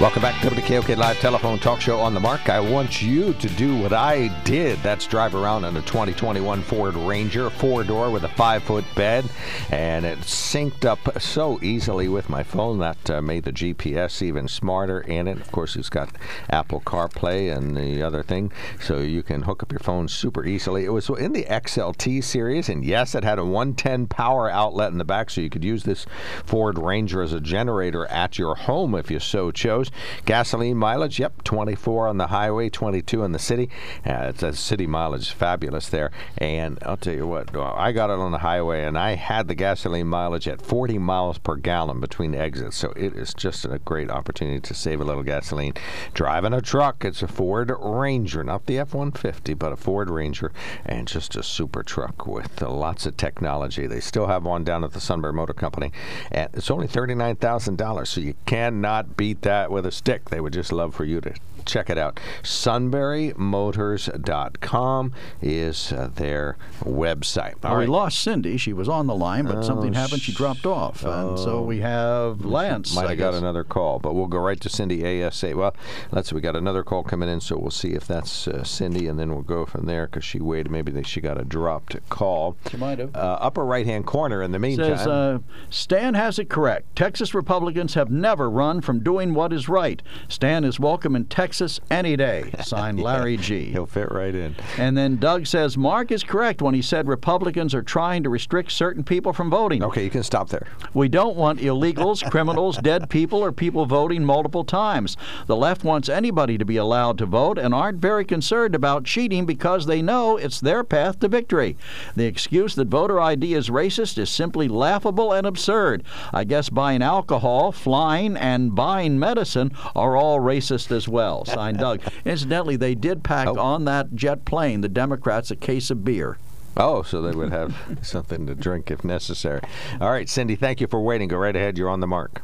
Welcome 0.00 0.22
back 0.22 0.40
to 0.40 0.48
the 0.48 0.62
KOK 0.62 0.96
Live 0.96 1.20
Telephone 1.20 1.58
Talk 1.58 1.78
Show 1.78 1.98
on 2.00 2.14
the 2.14 2.20
Mark. 2.20 2.48
I 2.48 2.58
want 2.58 3.02
you 3.02 3.34
to 3.34 3.48
do 3.50 3.76
what 3.76 3.92
I 3.92 4.28
did. 4.44 4.78
That's 4.78 5.06
drive 5.06 5.34
around 5.34 5.66
in 5.66 5.76
a 5.76 5.82
2021 5.82 6.62
Ford 6.62 6.94
Ranger, 6.94 7.50
four 7.50 7.84
door 7.84 8.10
with 8.10 8.24
a 8.24 8.28
five 8.30 8.62
foot 8.62 8.86
bed, 8.96 9.28
and 9.68 10.06
it 10.06 10.18
synced 10.20 10.86
up 10.86 11.20
so 11.20 11.62
easily 11.62 12.08
with 12.08 12.30
my 12.30 12.42
phone 12.42 12.78
that 12.78 13.10
uh, 13.10 13.20
made 13.20 13.44
the 13.44 13.52
GPS 13.52 14.22
even 14.22 14.48
smarter 14.48 15.02
in 15.02 15.28
it. 15.28 15.38
Of 15.38 15.52
course, 15.52 15.76
it's 15.76 15.90
got 15.90 16.16
Apple 16.48 16.80
CarPlay 16.80 17.54
and 17.54 17.76
the 17.76 18.02
other 18.02 18.22
thing, 18.22 18.52
so 18.80 19.00
you 19.00 19.22
can 19.22 19.42
hook 19.42 19.62
up 19.62 19.70
your 19.70 19.80
phone 19.80 20.08
super 20.08 20.46
easily. 20.46 20.86
It 20.86 20.94
was 20.94 21.10
in 21.10 21.34
the 21.34 21.44
XLT 21.44 22.24
series, 22.24 22.70
and 22.70 22.86
yes, 22.86 23.14
it 23.14 23.22
had 23.22 23.38
a 23.38 23.44
110 23.44 24.06
power 24.06 24.48
outlet 24.48 24.92
in 24.92 24.96
the 24.96 25.04
back, 25.04 25.28
so 25.28 25.42
you 25.42 25.50
could 25.50 25.62
use 25.62 25.82
this 25.82 26.06
Ford 26.46 26.78
Ranger 26.78 27.20
as 27.20 27.34
a 27.34 27.40
generator 27.40 28.06
at 28.06 28.38
your 28.38 28.54
home 28.54 28.94
if 28.94 29.10
you 29.10 29.20
so 29.20 29.50
chose. 29.50 29.89
Gasoline 30.24 30.76
mileage, 30.76 31.18
yep, 31.18 31.42
24 31.44 32.08
on 32.08 32.18
the 32.18 32.28
highway, 32.28 32.68
22 32.68 33.22
in 33.22 33.32
the 33.32 33.38
city. 33.38 33.68
Uh, 34.04 34.32
the 34.32 34.54
city 34.54 34.86
mileage 34.86 35.30
fabulous 35.30 35.88
there. 35.88 36.10
And 36.38 36.78
I'll 36.82 36.96
tell 36.96 37.14
you 37.14 37.26
what, 37.26 37.54
I 37.56 37.92
got 37.92 38.10
it 38.10 38.18
on 38.18 38.32
the 38.32 38.38
highway 38.38 38.84
and 38.84 38.98
I 38.98 39.14
had 39.14 39.48
the 39.48 39.54
gasoline 39.54 40.06
mileage 40.06 40.48
at 40.48 40.62
40 40.62 40.98
miles 40.98 41.38
per 41.38 41.56
gallon 41.56 42.00
between 42.00 42.34
exits. 42.34 42.76
So 42.76 42.92
it 42.96 43.14
is 43.14 43.34
just 43.34 43.64
a 43.64 43.78
great 43.78 44.10
opportunity 44.10 44.60
to 44.60 44.74
save 44.74 45.00
a 45.00 45.04
little 45.04 45.22
gasoline. 45.22 45.74
Driving 46.14 46.52
a 46.52 46.60
truck, 46.60 47.04
it's 47.04 47.22
a 47.22 47.28
Ford 47.28 47.72
Ranger, 47.78 48.44
not 48.44 48.66
the 48.66 48.78
F 48.78 48.94
150, 48.94 49.54
but 49.54 49.72
a 49.72 49.76
Ford 49.76 50.10
Ranger, 50.10 50.52
and 50.84 51.08
just 51.08 51.36
a 51.36 51.42
super 51.42 51.82
truck 51.82 52.26
with 52.26 52.62
uh, 52.62 52.70
lots 52.70 53.06
of 53.06 53.16
technology. 53.16 53.86
They 53.86 54.00
still 54.00 54.26
have 54.26 54.44
one 54.44 54.64
down 54.64 54.84
at 54.84 54.92
the 54.92 55.00
Sunbury 55.00 55.32
Motor 55.32 55.54
Company, 55.54 55.92
and 56.30 56.48
it's 56.54 56.70
only 56.70 56.88
$39,000, 56.88 58.06
so 58.06 58.20
you 58.20 58.34
cannot 58.46 59.16
beat 59.16 59.42
that 59.42 59.70
with 59.70 59.79
with 59.80 59.86
a 59.86 59.96
stick. 59.96 60.28
They 60.28 60.40
would 60.40 60.52
just 60.52 60.72
love 60.72 60.94
for 60.94 61.06
you 61.06 61.22
to 61.22 61.32
check 61.70 61.90
it 61.90 61.98
out. 61.98 62.18
SunburyMotors.com 62.42 65.12
is 65.40 65.92
uh, 65.92 66.10
their 66.14 66.56
website. 66.84 67.54
All 67.64 67.72
Well, 67.72 67.80
we 67.80 67.86
lost 67.86 68.20
Cindy. 68.20 68.56
She 68.56 68.72
was 68.72 68.88
on 68.88 69.06
the 69.06 69.14
line, 69.14 69.46
but 69.46 69.64
something 69.64 69.94
Oh, 69.94 69.98
happened. 69.98 70.22
She 70.22 70.32
dropped 70.32 70.66
off, 70.66 71.04
and 71.04 71.38
so 71.38 71.62
we 71.62 71.80
have 71.80 72.44
Lance. 72.44 72.94
Might 72.94 73.06
I 73.06 73.10
have 73.10 73.18
got 73.18 73.34
another 73.34 73.64
call, 73.64 73.98
but 73.98 74.14
we'll 74.14 74.26
go 74.26 74.38
right 74.38 74.60
to 74.60 74.68
Cindy 74.68 75.24
ASA. 75.24 75.56
Well, 75.56 75.74
let's 76.12 76.28
see. 76.30 76.34
We 76.34 76.40
got 76.40 76.56
another 76.56 76.82
call 76.82 77.02
coming 77.02 77.28
in, 77.28 77.40
so 77.40 77.56
we'll 77.58 77.70
see 77.70 77.92
if 77.92 78.06
that's 78.06 78.48
uh, 78.48 78.64
Cindy, 78.64 79.06
and 79.08 79.18
then 79.18 79.30
we'll 79.32 79.42
go 79.42 79.66
from 79.66 79.86
there 79.86 80.06
because 80.06 80.24
she 80.24 80.40
waited. 80.40 80.70
Maybe 80.70 80.92
they, 80.92 81.02
she 81.02 81.20
got 81.20 81.40
a 81.40 81.44
dropped 81.44 81.96
call. 82.08 82.56
She 82.70 82.76
might 82.76 82.98
have. 82.98 83.14
Uh, 83.14 83.38
upper 83.40 83.64
right 83.64 83.86
hand 83.86 84.06
corner 84.06 84.42
in 84.42 84.52
the 84.52 84.58
meantime. 84.58 84.96
Says 84.96 85.06
uh, 85.06 85.38
Stan 85.70 86.14
has 86.14 86.38
it 86.38 86.48
correct. 86.48 86.94
Texas 86.96 87.34
Republicans 87.34 87.94
have 87.94 88.10
never 88.10 88.48
run 88.50 88.80
from 88.80 89.02
doing 89.02 89.34
what 89.34 89.52
is 89.52 89.68
right. 89.68 90.02
Stan 90.28 90.64
is 90.64 90.78
welcome 90.80 91.14
in 91.16 91.24
Texas 91.26 91.59
any 91.90 92.16
day. 92.16 92.50
Signed 92.62 93.00
Larry 93.00 93.36
G. 93.36 93.70
He'll 93.70 93.86
fit 93.86 94.10
right 94.10 94.34
in. 94.34 94.54
And 94.78 94.96
then 94.96 95.16
Doug 95.16 95.46
says 95.46 95.76
Mark 95.76 96.10
is 96.10 96.22
correct 96.22 96.62
when 96.62 96.74
he 96.74 96.82
said 96.82 97.06
Republicans 97.06 97.74
are 97.74 97.82
trying 97.82 98.22
to 98.22 98.30
restrict 98.30 98.72
certain 98.72 99.04
people 99.04 99.32
from 99.32 99.50
voting. 99.50 99.82
Okay, 99.82 100.04
you 100.04 100.10
can 100.10 100.22
stop 100.22 100.48
there. 100.48 100.66
We 100.94 101.08
don't 101.08 101.36
want 101.36 101.60
illegals, 101.60 102.28
criminals, 102.30 102.78
dead 102.78 103.10
people, 103.10 103.44
or 103.44 103.52
people 103.52 103.86
voting 103.86 104.24
multiple 104.24 104.64
times. 104.64 105.16
The 105.46 105.56
left 105.56 105.84
wants 105.84 106.08
anybody 106.08 106.56
to 106.58 106.64
be 106.64 106.76
allowed 106.76 107.18
to 107.18 107.26
vote 107.26 107.58
and 107.58 107.74
aren't 107.74 107.98
very 107.98 108.24
concerned 108.24 108.74
about 108.74 109.04
cheating 109.04 109.46
because 109.46 109.86
they 109.86 110.02
know 110.02 110.36
it's 110.36 110.60
their 110.60 110.84
path 110.84 111.20
to 111.20 111.28
victory. 111.28 111.76
The 112.16 112.26
excuse 112.26 112.74
that 112.76 112.88
voter 112.88 113.20
ID 113.20 113.54
is 113.54 113.68
racist 113.68 114.18
is 114.18 114.30
simply 114.30 114.68
laughable 114.68 115.32
and 115.32 115.46
absurd. 115.46 116.02
I 116.32 116.44
guess 116.44 116.68
buying 116.68 117.02
alcohol, 117.02 117.72
flying, 117.72 118.36
and 118.36 118.74
buying 118.74 119.18
medicine 119.18 119.72
are 119.94 120.16
all 120.16 120.40
racist 120.40 120.90
as 120.90 121.08
well. 121.08 121.44
Signed 121.50 121.78
Doug. 121.78 122.00
Incidentally, 122.24 122.76
they 122.76 122.94
did 122.94 123.22
pack 123.22 123.48
on 123.48 123.84
that 123.84 124.14
jet 124.14 124.44
plane, 124.44 124.80
the 124.80 124.88
Democrats, 124.88 125.50
a 125.50 125.56
case 125.56 125.90
of 125.90 126.04
beer. 126.04 126.38
Oh, 126.76 127.02
so 127.02 127.20
they 127.20 127.32
would 127.36 127.50
have 127.52 127.76
something 128.02 128.46
to 128.46 128.54
drink 128.54 128.90
if 128.90 129.04
necessary. 129.04 129.60
All 130.00 130.10
right, 130.10 130.28
Cindy, 130.28 130.56
thank 130.56 130.80
you 130.80 130.86
for 130.86 131.00
waiting. 131.00 131.28
Go 131.28 131.36
right 131.36 131.54
ahead. 131.54 131.76
You're 131.76 131.90
on 131.90 132.00
the 132.00 132.06
mark. 132.06 132.42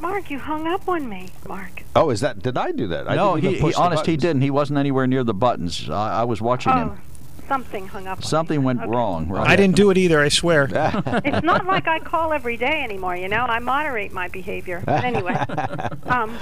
Mark, 0.00 0.30
you 0.30 0.38
hung 0.38 0.66
up 0.66 0.88
on 0.88 1.08
me, 1.10 1.28
Mark. 1.46 1.82
Oh, 1.94 2.08
is 2.08 2.20
that? 2.22 2.42
Did 2.42 2.56
I 2.56 2.72
do 2.72 2.88
that? 2.88 3.08
I 3.10 3.16
no, 3.16 3.34
didn't 3.36 3.50
he, 3.50 3.56
he 3.56 3.60
push 3.60 3.74
the 3.74 3.82
honest, 3.82 4.06
he 4.06 4.16
didn't. 4.16 4.40
He 4.40 4.50
wasn't 4.50 4.78
anywhere 4.78 5.06
near 5.06 5.22
the 5.24 5.34
buttons. 5.34 5.90
I, 5.90 6.20
I 6.20 6.24
was 6.24 6.40
watching 6.40 6.72
Oh, 6.72 6.76
him. 6.78 7.00
something 7.48 7.86
hung 7.86 8.06
up. 8.06 8.16
on 8.16 8.22
Something 8.22 8.62
went 8.62 8.80
wrong. 8.86 9.28
Right? 9.28 9.46
I 9.46 9.56
didn't 9.56 9.76
do 9.76 9.90
it 9.90 9.98
either, 9.98 10.18
I 10.18 10.30
swear. 10.30 10.68
it's 10.72 11.44
not 11.44 11.66
like 11.66 11.86
I 11.86 11.98
call 11.98 12.32
every 12.32 12.56
day 12.56 12.82
anymore, 12.82 13.14
you 13.14 13.28
know. 13.28 13.40
I 13.44 13.58
moderate 13.58 14.10
my 14.10 14.28
behavior. 14.28 14.82
But 14.86 15.04
anyway, 15.04 15.34
um, 16.06 16.34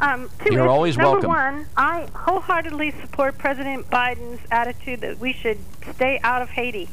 um, 0.00 0.30
two 0.44 0.52
You're 0.52 0.62
issues. 0.62 0.70
always 0.70 0.96
Number 0.96 1.26
welcome. 1.26 1.56
one, 1.56 1.66
I 1.76 2.08
wholeheartedly 2.14 2.92
support 3.00 3.38
President 3.38 3.88
Biden's 3.90 4.40
attitude 4.50 5.00
that 5.00 5.18
we 5.18 5.32
should 5.32 5.58
stay 5.94 6.20
out 6.22 6.42
of 6.42 6.50
Haiti. 6.50 6.88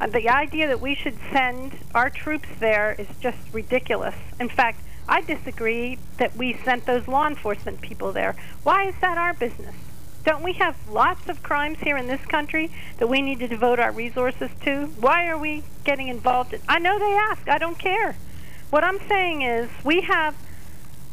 Uh, 0.00 0.06
the 0.08 0.28
idea 0.28 0.66
that 0.66 0.80
we 0.80 0.94
should 0.94 1.16
send 1.32 1.78
our 1.94 2.10
troops 2.10 2.48
there 2.58 2.94
is 2.98 3.06
just 3.20 3.38
ridiculous. 3.52 4.14
In 4.40 4.48
fact, 4.48 4.80
I 5.08 5.20
disagree 5.20 5.98
that 6.18 6.36
we 6.36 6.54
sent 6.64 6.86
those 6.86 7.06
law 7.06 7.26
enforcement 7.26 7.80
people 7.80 8.12
there. 8.12 8.34
Why 8.62 8.84
is 8.88 8.94
that 9.00 9.18
our 9.18 9.34
business? 9.34 9.74
Don't 10.24 10.42
we 10.42 10.54
have 10.54 10.76
lots 10.88 11.28
of 11.28 11.42
crimes 11.42 11.78
here 11.80 11.98
in 11.98 12.06
this 12.06 12.24
country 12.26 12.70
that 12.98 13.08
we 13.08 13.20
need 13.20 13.40
to 13.40 13.48
devote 13.48 13.78
our 13.78 13.92
resources 13.92 14.50
to? 14.64 14.86
Why 14.98 15.26
are 15.28 15.36
we 15.36 15.62
getting 15.84 16.08
involved 16.08 16.54
in? 16.54 16.60
I 16.66 16.78
know 16.78 16.98
they 16.98 17.12
ask. 17.12 17.46
I 17.48 17.58
don't 17.58 17.78
care. 17.78 18.16
What 18.70 18.82
I'm 18.82 18.98
saying 19.06 19.42
is 19.42 19.68
we 19.84 20.00
have 20.00 20.34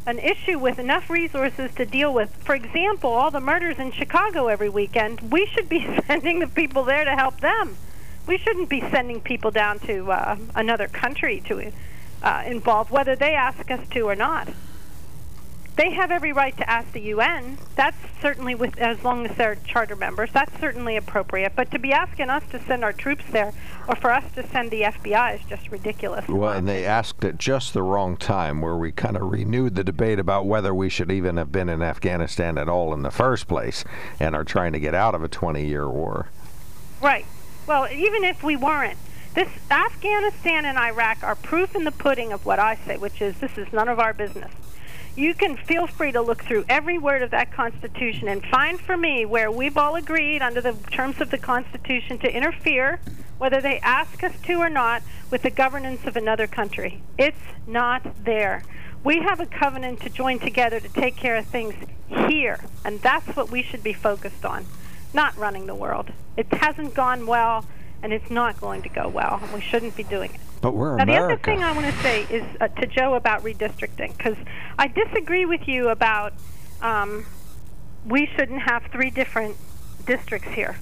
an 0.06 0.18
issue 0.18 0.58
with 0.58 0.78
enough 0.78 1.08
resources 1.08 1.72
to 1.76 1.86
deal 1.86 2.12
with. 2.12 2.34
For 2.44 2.54
example, 2.54 3.10
all 3.10 3.30
the 3.30 3.40
murders 3.40 3.78
in 3.78 3.92
Chicago 3.92 4.48
every 4.48 4.68
weekend. 4.68 5.32
We 5.32 5.46
should 5.46 5.68
be 5.68 5.86
sending 6.06 6.40
the 6.40 6.46
people 6.46 6.84
there 6.84 7.04
to 7.04 7.12
help 7.12 7.40
them. 7.40 7.76
We 8.26 8.38
shouldn't 8.38 8.68
be 8.68 8.80
sending 8.80 9.20
people 9.20 9.50
down 9.50 9.78
to 9.80 10.10
uh, 10.10 10.36
another 10.54 10.88
country 10.88 11.40
to 11.46 11.72
uh, 12.22 12.42
involve, 12.46 12.90
whether 12.90 13.16
they 13.16 13.34
ask 13.34 13.70
us 13.70 13.86
to 13.90 14.08
or 14.08 14.14
not. 14.14 14.48
They 15.74 15.90
have 15.92 16.10
every 16.10 16.32
right 16.32 16.54
to 16.58 16.68
ask 16.68 16.92
the 16.92 17.00
UN. 17.00 17.56
That's 17.76 17.96
certainly 18.20 18.54
with 18.54 18.78
as 18.78 19.02
long 19.02 19.26
as 19.26 19.36
they're 19.36 19.54
charter 19.54 19.96
members. 19.96 20.30
That's 20.32 20.60
certainly 20.60 20.96
appropriate. 20.96 21.54
But 21.56 21.70
to 21.70 21.78
be 21.78 21.92
asking 21.92 22.28
us 22.28 22.42
to 22.50 22.62
send 22.64 22.84
our 22.84 22.92
troops 22.92 23.24
there, 23.32 23.54
or 23.88 23.96
for 23.96 24.12
us 24.12 24.24
to 24.34 24.46
send 24.46 24.70
the 24.70 24.82
FBI, 24.82 25.36
is 25.36 25.40
just 25.48 25.70
ridiculous. 25.70 26.28
Well, 26.28 26.52
and 26.52 26.68
they 26.68 26.84
asked 26.84 27.24
at 27.24 27.38
just 27.38 27.72
the 27.72 27.82
wrong 27.82 28.18
time, 28.18 28.60
where 28.60 28.76
we 28.76 28.92
kind 28.92 29.16
of 29.16 29.30
renewed 29.30 29.74
the 29.74 29.82
debate 29.82 30.18
about 30.18 30.44
whether 30.44 30.74
we 30.74 30.90
should 30.90 31.10
even 31.10 31.38
have 31.38 31.50
been 31.50 31.70
in 31.70 31.82
Afghanistan 31.82 32.58
at 32.58 32.68
all 32.68 32.92
in 32.92 33.00
the 33.00 33.10
first 33.10 33.48
place, 33.48 33.82
and 34.20 34.34
are 34.34 34.44
trying 34.44 34.72
to 34.74 34.80
get 34.80 34.94
out 34.94 35.14
of 35.14 35.24
a 35.24 35.28
20-year 35.28 35.88
war. 35.88 36.28
Right. 37.00 37.24
Well, 37.66 37.88
even 37.90 38.24
if 38.24 38.42
we 38.42 38.56
weren't, 38.56 38.98
this 39.34 39.48
Afghanistan 39.70 40.66
and 40.66 40.76
Iraq 40.76 41.22
are 41.22 41.34
proof 41.34 41.74
in 41.74 41.84
the 41.84 41.92
pudding 41.92 42.30
of 42.30 42.44
what 42.44 42.58
I 42.58 42.76
say, 42.84 42.98
which 42.98 43.22
is 43.22 43.38
this 43.38 43.56
is 43.56 43.72
none 43.72 43.88
of 43.88 43.98
our 43.98 44.12
business. 44.12 44.52
You 45.14 45.34
can 45.34 45.58
feel 45.58 45.86
free 45.86 46.10
to 46.12 46.22
look 46.22 46.42
through 46.42 46.64
every 46.70 46.96
word 46.96 47.20
of 47.20 47.30
that 47.32 47.52
Constitution 47.52 48.28
and 48.28 48.42
find 48.46 48.80
for 48.80 48.96
me 48.96 49.26
where 49.26 49.50
we've 49.50 49.76
all 49.76 49.94
agreed 49.94 50.40
under 50.40 50.62
the 50.62 50.72
terms 50.90 51.20
of 51.20 51.30
the 51.30 51.36
Constitution 51.36 52.18
to 52.20 52.34
interfere, 52.34 52.98
whether 53.36 53.60
they 53.60 53.78
ask 53.80 54.24
us 54.24 54.32
to 54.44 54.54
or 54.54 54.70
not, 54.70 55.02
with 55.30 55.42
the 55.42 55.50
governance 55.50 56.06
of 56.06 56.16
another 56.16 56.46
country. 56.46 57.02
It's 57.18 57.36
not 57.66 58.24
there. 58.24 58.62
We 59.04 59.18
have 59.18 59.38
a 59.38 59.46
covenant 59.46 60.00
to 60.00 60.08
join 60.08 60.38
together 60.38 60.80
to 60.80 60.88
take 60.88 61.16
care 61.16 61.36
of 61.36 61.44
things 61.44 61.74
here, 62.08 62.60
and 62.82 62.98
that's 63.00 63.36
what 63.36 63.50
we 63.50 63.62
should 63.62 63.82
be 63.82 63.92
focused 63.92 64.46
on, 64.46 64.64
not 65.12 65.36
running 65.36 65.66
the 65.66 65.74
world. 65.74 66.10
It 66.38 66.46
hasn't 66.54 66.94
gone 66.94 67.26
well, 67.26 67.66
and 68.02 68.12
it's 68.12 68.30
not 68.30 68.60
going 68.60 68.82
to 68.82 68.88
go 68.88 69.08
well, 69.08 69.38
and 69.42 69.52
we 69.52 69.60
shouldn't 69.60 69.96
be 69.96 70.02
doing 70.02 70.34
it. 70.34 70.40
But 70.60 70.74
we're 70.74 70.96
Now, 70.96 71.04
the 71.04 71.16
other 71.16 71.36
thing 71.36 71.62
I 71.62 71.72
want 71.72 71.86
to 71.86 72.02
say 72.02 72.22
is 72.30 72.44
uh, 72.60 72.68
to 72.68 72.86
Joe 72.86 73.14
about 73.14 73.42
redistricting, 73.42 74.16
because 74.16 74.36
I 74.78 74.88
disagree 74.88 75.44
with 75.44 75.66
you 75.66 75.88
about 75.88 76.32
um, 76.80 77.26
we 78.06 78.26
shouldn't 78.36 78.62
have 78.62 78.84
three 78.92 79.10
different 79.10 79.56
districts 80.06 80.48
here. 80.50 80.78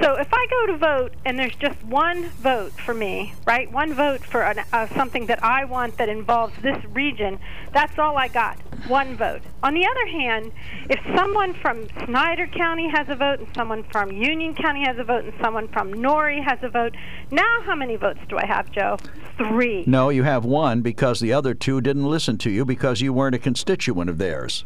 So 0.00 0.14
if 0.14 0.28
I 0.32 0.46
go 0.48 0.72
to 0.72 0.78
vote 0.78 1.12
and 1.26 1.38
there's 1.38 1.54
just 1.56 1.82
one 1.84 2.30
vote 2.30 2.72
for 2.72 2.94
me, 2.94 3.34
right? 3.46 3.70
One 3.70 3.92
vote 3.92 4.24
for 4.24 4.42
an, 4.42 4.60
uh, 4.72 4.86
something 4.96 5.26
that 5.26 5.44
I 5.44 5.66
want 5.66 5.98
that 5.98 6.08
involves 6.08 6.54
this 6.62 6.82
region, 6.86 7.38
that's 7.74 7.98
all 7.98 8.16
I 8.16 8.28
got. 8.28 8.58
One 8.88 9.14
vote. 9.14 9.42
On 9.62 9.74
the 9.74 9.86
other 9.86 10.06
hand, 10.06 10.52
if 10.88 10.98
someone 11.14 11.52
from 11.52 11.86
Snyder 12.06 12.46
County 12.46 12.88
has 12.88 13.10
a 13.10 13.14
vote 13.14 13.40
and 13.40 13.48
someone 13.54 13.84
from 13.92 14.10
Union 14.10 14.54
County 14.54 14.84
has 14.86 14.96
a 14.96 15.04
vote 15.04 15.24
and 15.24 15.34
someone 15.38 15.68
from 15.68 15.92
Nori 15.92 16.42
has 16.42 16.58
a 16.62 16.70
vote, 16.70 16.96
now 17.30 17.60
how 17.66 17.74
many 17.74 17.96
votes 17.96 18.20
do 18.30 18.38
I 18.38 18.46
have, 18.46 18.72
Joe? 18.72 18.96
Three. 19.36 19.84
No, 19.86 20.08
you 20.08 20.22
have 20.22 20.46
one 20.46 20.80
because 20.80 21.20
the 21.20 21.34
other 21.34 21.52
two 21.52 21.82
didn't 21.82 22.06
listen 22.06 22.38
to 22.38 22.50
you 22.50 22.64
because 22.64 23.02
you 23.02 23.12
weren't 23.12 23.34
a 23.34 23.38
constituent 23.38 24.08
of 24.08 24.16
theirs. 24.16 24.64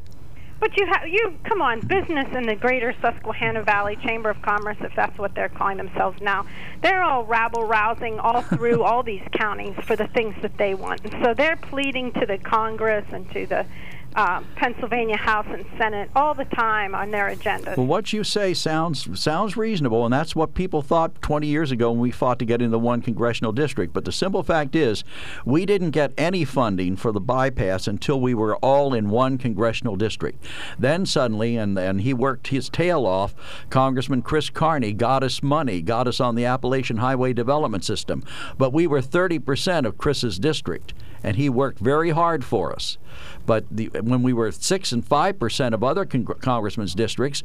But 0.60 0.76
you 0.76 0.86
have 0.86 1.06
you 1.06 1.34
come 1.44 1.60
on, 1.60 1.80
business 1.80 2.26
in 2.34 2.44
the 2.46 2.54
Greater 2.54 2.94
Susquehanna 3.00 3.62
Valley 3.62 3.96
Chamber 3.96 4.30
of 4.30 4.40
Commerce, 4.42 4.76
if 4.80 4.92
that's 4.96 5.18
what 5.18 5.34
they're 5.34 5.48
calling 5.48 5.76
themselves 5.76 6.20
now, 6.20 6.46
they're 6.82 7.02
all 7.02 7.24
rabble 7.24 7.64
rousing 7.64 8.18
all 8.18 8.42
through 8.42 8.82
all 8.88 9.02
these 9.02 9.22
counties 9.32 9.74
for 9.82 9.96
the 9.96 10.06
things 10.08 10.34
that 10.42 10.56
they 10.56 10.74
want, 10.74 11.00
and 11.04 11.24
so 11.24 11.34
they're 11.34 11.56
pleading 11.56 12.12
to 12.12 12.26
the 12.26 12.38
Congress 12.38 13.04
and 13.12 13.30
to 13.32 13.46
the 13.46 13.66
uh, 14.14 14.42
Pennsylvania 14.56 15.16
House 15.16 15.46
and 15.48 15.64
Senate 15.76 16.10
all 16.14 16.34
the 16.34 16.44
time 16.46 16.94
on 16.94 17.10
their 17.10 17.28
agenda. 17.28 17.74
Well, 17.76 17.86
what 17.86 18.12
you 18.12 18.24
say 18.24 18.54
sounds 18.54 19.20
sounds 19.20 19.56
reasonable, 19.56 20.04
and 20.04 20.12
that's 20.12 20.36
what 20.36 20.54
people 20.54 20.82
thought 20.82 21.20
20 21.22 21.46
years 21.46 21.72
ago 21.72 21.90
when 21.90 22.00
we 22.00 22.10
fought 22.10 22.38
to 22.38 22.44
get 22.44 22.62
into 22.62 22.78
one 22.78 23.02
congressional 23.02 23.52
district. 23.52 23.92
But 23.92 24.04
the 24.04 24.12
simple 24.12 24.42
fact 24.42 24.76
is, 24.76 25.04
we 25.44 25.66
didn't 25.66 25.90
get 25.90 26.12
any 26.16 26.44
funding 26.44 26.96
for 26.96 27.12
the 27.12 27.20
bypass 27.20 27.86
until 27.86 28.20
we 28.20 28.34
were 28.34 28.56
all 28.56 28.94
in 28.94 29.10
one 29.10 29.38
congressional 29.38 29.96
district. 29.96 30.44
Then 30.78 31.06
suddenly, 31.06 31.56
and 31.56 31.78
and 31.78 32.00
he 32.00 32.14
worked 32.14 32.48
his 32.48 32.68
tail 32.68 33.06
off. 33.06 33.34
Congressman 33.70 34.22
Chris 34.22 34.50
Carney 34.50 34.92
got 34.92 35.22
us 35.22 35.42
money, 35.42 35.82
got 35.82 36.06
us 36.06 36.20
on 36.20 36.34
the 36.34 36.44
Appalachian 36.44 36.98
Highway 36.98 37.32
Development 37.32 37.84
System, 37.84 38.22
but 38.58 38.72
we 38.72 38.86
were 38.86 39.00
30% 39.00 39.86
of 39.86 39.98
Chris's 39.98 40.38
district, 40.38 40.94
and 41.22 41.36
he 41.36 41.48
worked 41.48 41.78
very 41.78 42.10
hard 42.10 42.44
for 42.44 42.72
us. 42.72 42.98
But 43.46 43.64
the, 43.70 43.90
when 44.04 44.22
we 44.22 44.32
were 44.32 44.50
six 44.52 44.92
and 44.92 45.04
five 45.04 45.38
percent 45.38 45.74
of 45.74 45.82
other 45.82 46.04
con- 46.04 46.24
congressmen's 46.24 46.94
districts, 46.94 47.42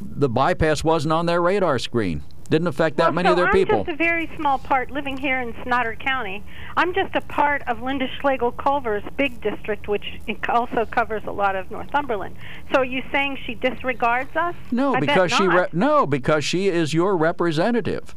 the 0.00 0.28
bypass 0.28 0.82
wasn't 0.84 1.12
on 1.12 1.26
their 1.26 1.40
radar 1.40 1.78
screen. 1.78 2.22
Didn't 2.50 2.68
affect 2.68 2.96
that 2.96 3.08
well, 3.08 3.12
many 3.12 3.26
so 3.26 3.32
of 3.32 3.36
their 3.36 3.46
I'm 3.48 3.52
people. 3.52 3.84
just 3.84 3.90
a 3.90 3.96
very 3.96 4.30
small 4.36 4.58
part 4.58 4.90
living 4.90 5.18
here 5.18 5.40
in 5.40 5.54
Snyder 5.64 5.94
County. 5.96 6.42
I'm 6.78 6.94
just 6.94 7.14
a 7.14 7.20
part 7.20 7.62
of 7.68 7.78
Lynda 7.78 8.08
Schlegel 8.20 8.52
Culver's 8.52 9.02
big 9.18 9.42
district, 9.42 9.86
which 9.86 10.18
also 10.48 10.86
covers 10.86 11.22
a 11.26 11.30
lot 11.30 11.56
of 11.56 11.70
Northumberland. 11.70 12.36
So 12.72 12.80
are 12.80 12.84
you 12.86 13.02
saying 13.12 13.38
she 13.44 13.54
disregards 13.54 14.34
us? 14.34 14.54
No, 14.70 14.94
I 14.94 15.00
because 15.00 15.30
she 15.30 15.46
re- 15.46 15.66
no 15.74 16.06
because 16.06 16.42
she 16.42 16.68
is 16.68 16.94
your 16.94 17.18
representative. 17.18 18.14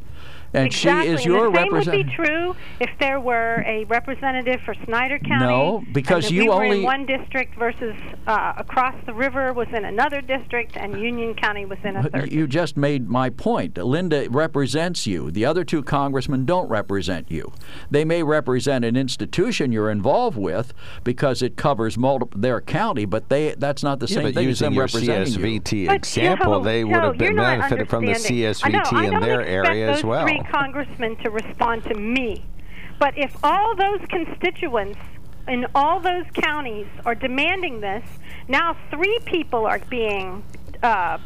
And 0.54 0.66
exactly. 0.66 1.08
she 1.08 1.14
is 1.14 1.24
your 1.24 1.50
representative. 1.50 1.52
the 1.52 1.56
same 1.56 1.72
representative. 1.72 2.06
would 2.06 2.26
be 2.26 2.28
true 2.30 2.56
if 2.80 2.90
there 2.98 3.20
were 3.20 3.64
a 3.66 3.84
representative 3.84 4.60
for 4.64 4.74
Snyder 4.84 5.18
County. 5.18 5.44
No, 5.46 5.82
because 5.92 6.26
and 6.26 6.34
you 6.34 6.42
we 6.42 6.48
were 6.48 6.54
only- 6.64 6.78
in 6.78 6.82
one 6.84 7.06
district 7.06 7.56
versus 7.58 7.94
uh, 8.26 8.52
across 8.56 8.94
the 9.06 9.14
river 9.14 9.52
was 9.52 9.68
in 9.72 9.84
another 9.84 10.20
district, 10.20 10.76
and 10.76 10.98
Union 11.00 11.34
County 11.34 11.64
was 11.64 11.78
in 11.84 11.96
a 11.96 12.02
But 12.02 12.12
third. 12.12 12.32
You 12.32 12.46
just 12.46 12.76
made 12.76 13.08
my 13.08 13.30
point. 13.30 13.74
Lynda 13.74 14.26
represents 14.30 15.06
you. 15.06 15.30
The 15.30 15.44
other 15.44 15.64
two 15.64 15.82
congressmen 15.82 16.44
don't 16.44 16.68
represent 16.68 17.30
you. 17.30 17.52
They 17.90 18.04
may 18.04 18.22
represent 18.22 18.84
an 18.84 18.96
institution 18.96 19.72
you're 19.72 19.90
involved 19.90 20.36
with 20.36 20.72
because 21.04 21.42
it 21.42 21.56
covers 21.56 21.96
multiple 21.96 22.38
their 22.40 22.60
county, 22.60 23.04
but 23.04 23.28
they 23.28 23.54
that's 23.56 23.82
not 23.82 24.00
the 24.00 24.06
Yeah, 24.06 24.14
same 24.16 24.22
but 24.24 24.34
thing 24.34 24.44
as 24.44 24.48
using 24.48 24.66
them 24.66 24.74
your 24.74 24.84
representing 24.84 25.32
you. 25.32 25.38
CSVT 25.60 25.86
But 25.86 25.94
example, 25.96 26.58
Joe, 26.58 26.64
they 26.64 26.84
would 26.84 26.94
Joe, 26.94 27.00
have 27.00 27.18
been 27.18 27.36
benefited 27.36 27.88
from 27.88 28.04
the 28.04 28.12
understanding. 28.12 28.54
I 28.62 28.68
know, 28.68 28.82
CSVT 28.82 28.92
I 28.96 29.04
in 29.14 29.20
their 29.20 29.42
area 29.44 29.90
as 29.90 30.04
well. 30.04 30.22
Three 30.26 30.41
congressmen 30.50 31.16
to 31.16 31.30
respond 31.30 31.84
to 31.84 31.94
me, 31.94 32.44
but 32.98 33.16
if 33.16 33.34
all 33.42 33.74
those 33.76 34.00
constituents 34.08 34.98
in 35.48 35.66
all 35.74 36.00
those 36.00 36.24
counties 36.34 36.86
are 37.04 37.14
demanding 37.14 37.80
this, 37.80 38.04
now 38.48 38.76
three 38.90 39.18
people 39.24 39.66
are 39.66 39.80
being. 39.90 40.44
Uh, 40.82 41.18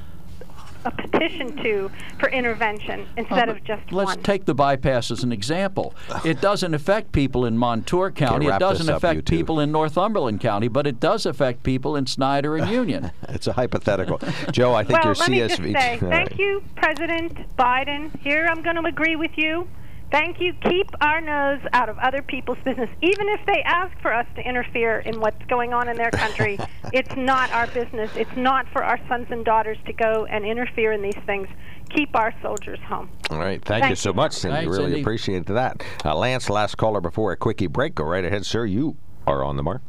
a 0.86 0.90
petition 0.90 1.56
to 1.62 1.90
for 2.18 2.28
intervention 2.30 3.06
instead 3.16 3.48
Uh, 3.48 3.52
of 3.52 3.64
just 3.64 3.92
Let's 3.92 4.14
one. 4.14 4.22
take 4.22 4.44
the 4.44 4.54
bypass 4.54 5.10
as 5.10 5.22
an 5.22 5.32
example. 5.32 5.94
It 6.24 6.40
doesn't 6.40 6.72
affect 6.74 7.12
people 7.12 7.44
in 7.44 7.58
Montour 7.58 8.10
County. 8.12 8.46
It 8.46 8.58
doesn't 8.58 8.86
this 8.86 8.90
up, 8.94 8.98
affect 9.02 9.28
people 9.28 9.60
in 9.60 9.70
Northumberland 9.72 10.40
County, 10.40 10.68
but 10.68 10.86
it 10.86 11.00
does 11.00 11.26
affect 11.26 11.62
people 11.62 11.96
in 11.96 12.06
Snyder 12.06 12.56
and 12.56 12.70
Union. 12.82 13.10
It's 13.28 13.46
a 13.46 13.52
hypothetical. 13.52 14.18
Joe, 14.52 14.74
I 14.74 14.84
think 14.84 14.98
well, 14.98 15.06
your 15.06 15.14
let 15.14 15.28
me 15.30 15.38
just 15.38 15.56
say, 15.56 15.72
thank 15.72 16.02
right. 16.02 16.38
you, 16.38 16.62
President 16.76 17.56
Biden. 17.56 18.16
Here, 18.20 18.46
I'm 18.50 18.62
going 18.62 18.76
to 18.76 18.84
agree 18.86 19.16
with 19.16 19.36
you. 19.36 19.68
Thank 20.10 20.40
you. 20.40 20.52
Keep 20.62 20.90
our 21.00 21.20
nose 21.20 21.60
out 21.72 21.88
of 21.88 21.98
other 21.98 22.22
people's 22.22 22.58
business, 22.64 22.88
even 23.02 23.28
if 23.28 23.44
they 23.46 23.62
ask 23.64 23.96
for 24.00 24.12
us 24.12 24.26
to 24.36 24.48
interfere 24.48 25.00
in 25.00 25.20
what's 25.20 25.44
going 25.46 25.72
on 25.72 25.88
in 25.88 25.96
their 25.96 26.12
country. 26.12 26.58
it's 26.92 27.14
not 27.16 27.50
our 27.50 27.66
business. 27.68 28.10
It's 28.14 28.36
not 28.36 28.68
for 28.68 28.84
our 28.84 29.00
sons 29.08 29.26
and 29.30 29.44
daughters 29.44 29.78
to 29.86 29.92
go 29.92 30.26
and 30.26 30.44
interfere 30.44 30.92
in 30.92 31.02
these 31.02 31.18
things. 31.26 31.48
Keep 31.90 32.14
our 32.14 32.32
soldiers 32.40 32.78
home. 32.86 33.10
All 33.30 33.38
right. 33.38 33.62
Thank, 33.64 33.88
you 33.88 33.96
so 33.96 34.12
much, 34.12 34.32
Cindy. 34.32 34.58
Thanks, 34.58 34.70
really 34.70 34.90
Cindy. 34.90 35.00
appreciate 35.00 35.46
that. 35.46 35.82
Uh, 36.04 36.16
Lance, 36.16 36.48
last 36.48 36.76
caller 36.76 37.00
before 37.00 37.32
a 37.32 37.36
quickie 37.36 37.66
break. 37.66 37.96
Go 37.96 38.04
right 38.04 38.24
ahead, 38.24 38.46
sir. 38.46 38.64
You 38.64 38.96
are 39.26 39.44
on 39.44 39.56
the 39.56 39.62
mark. 39.62 39.82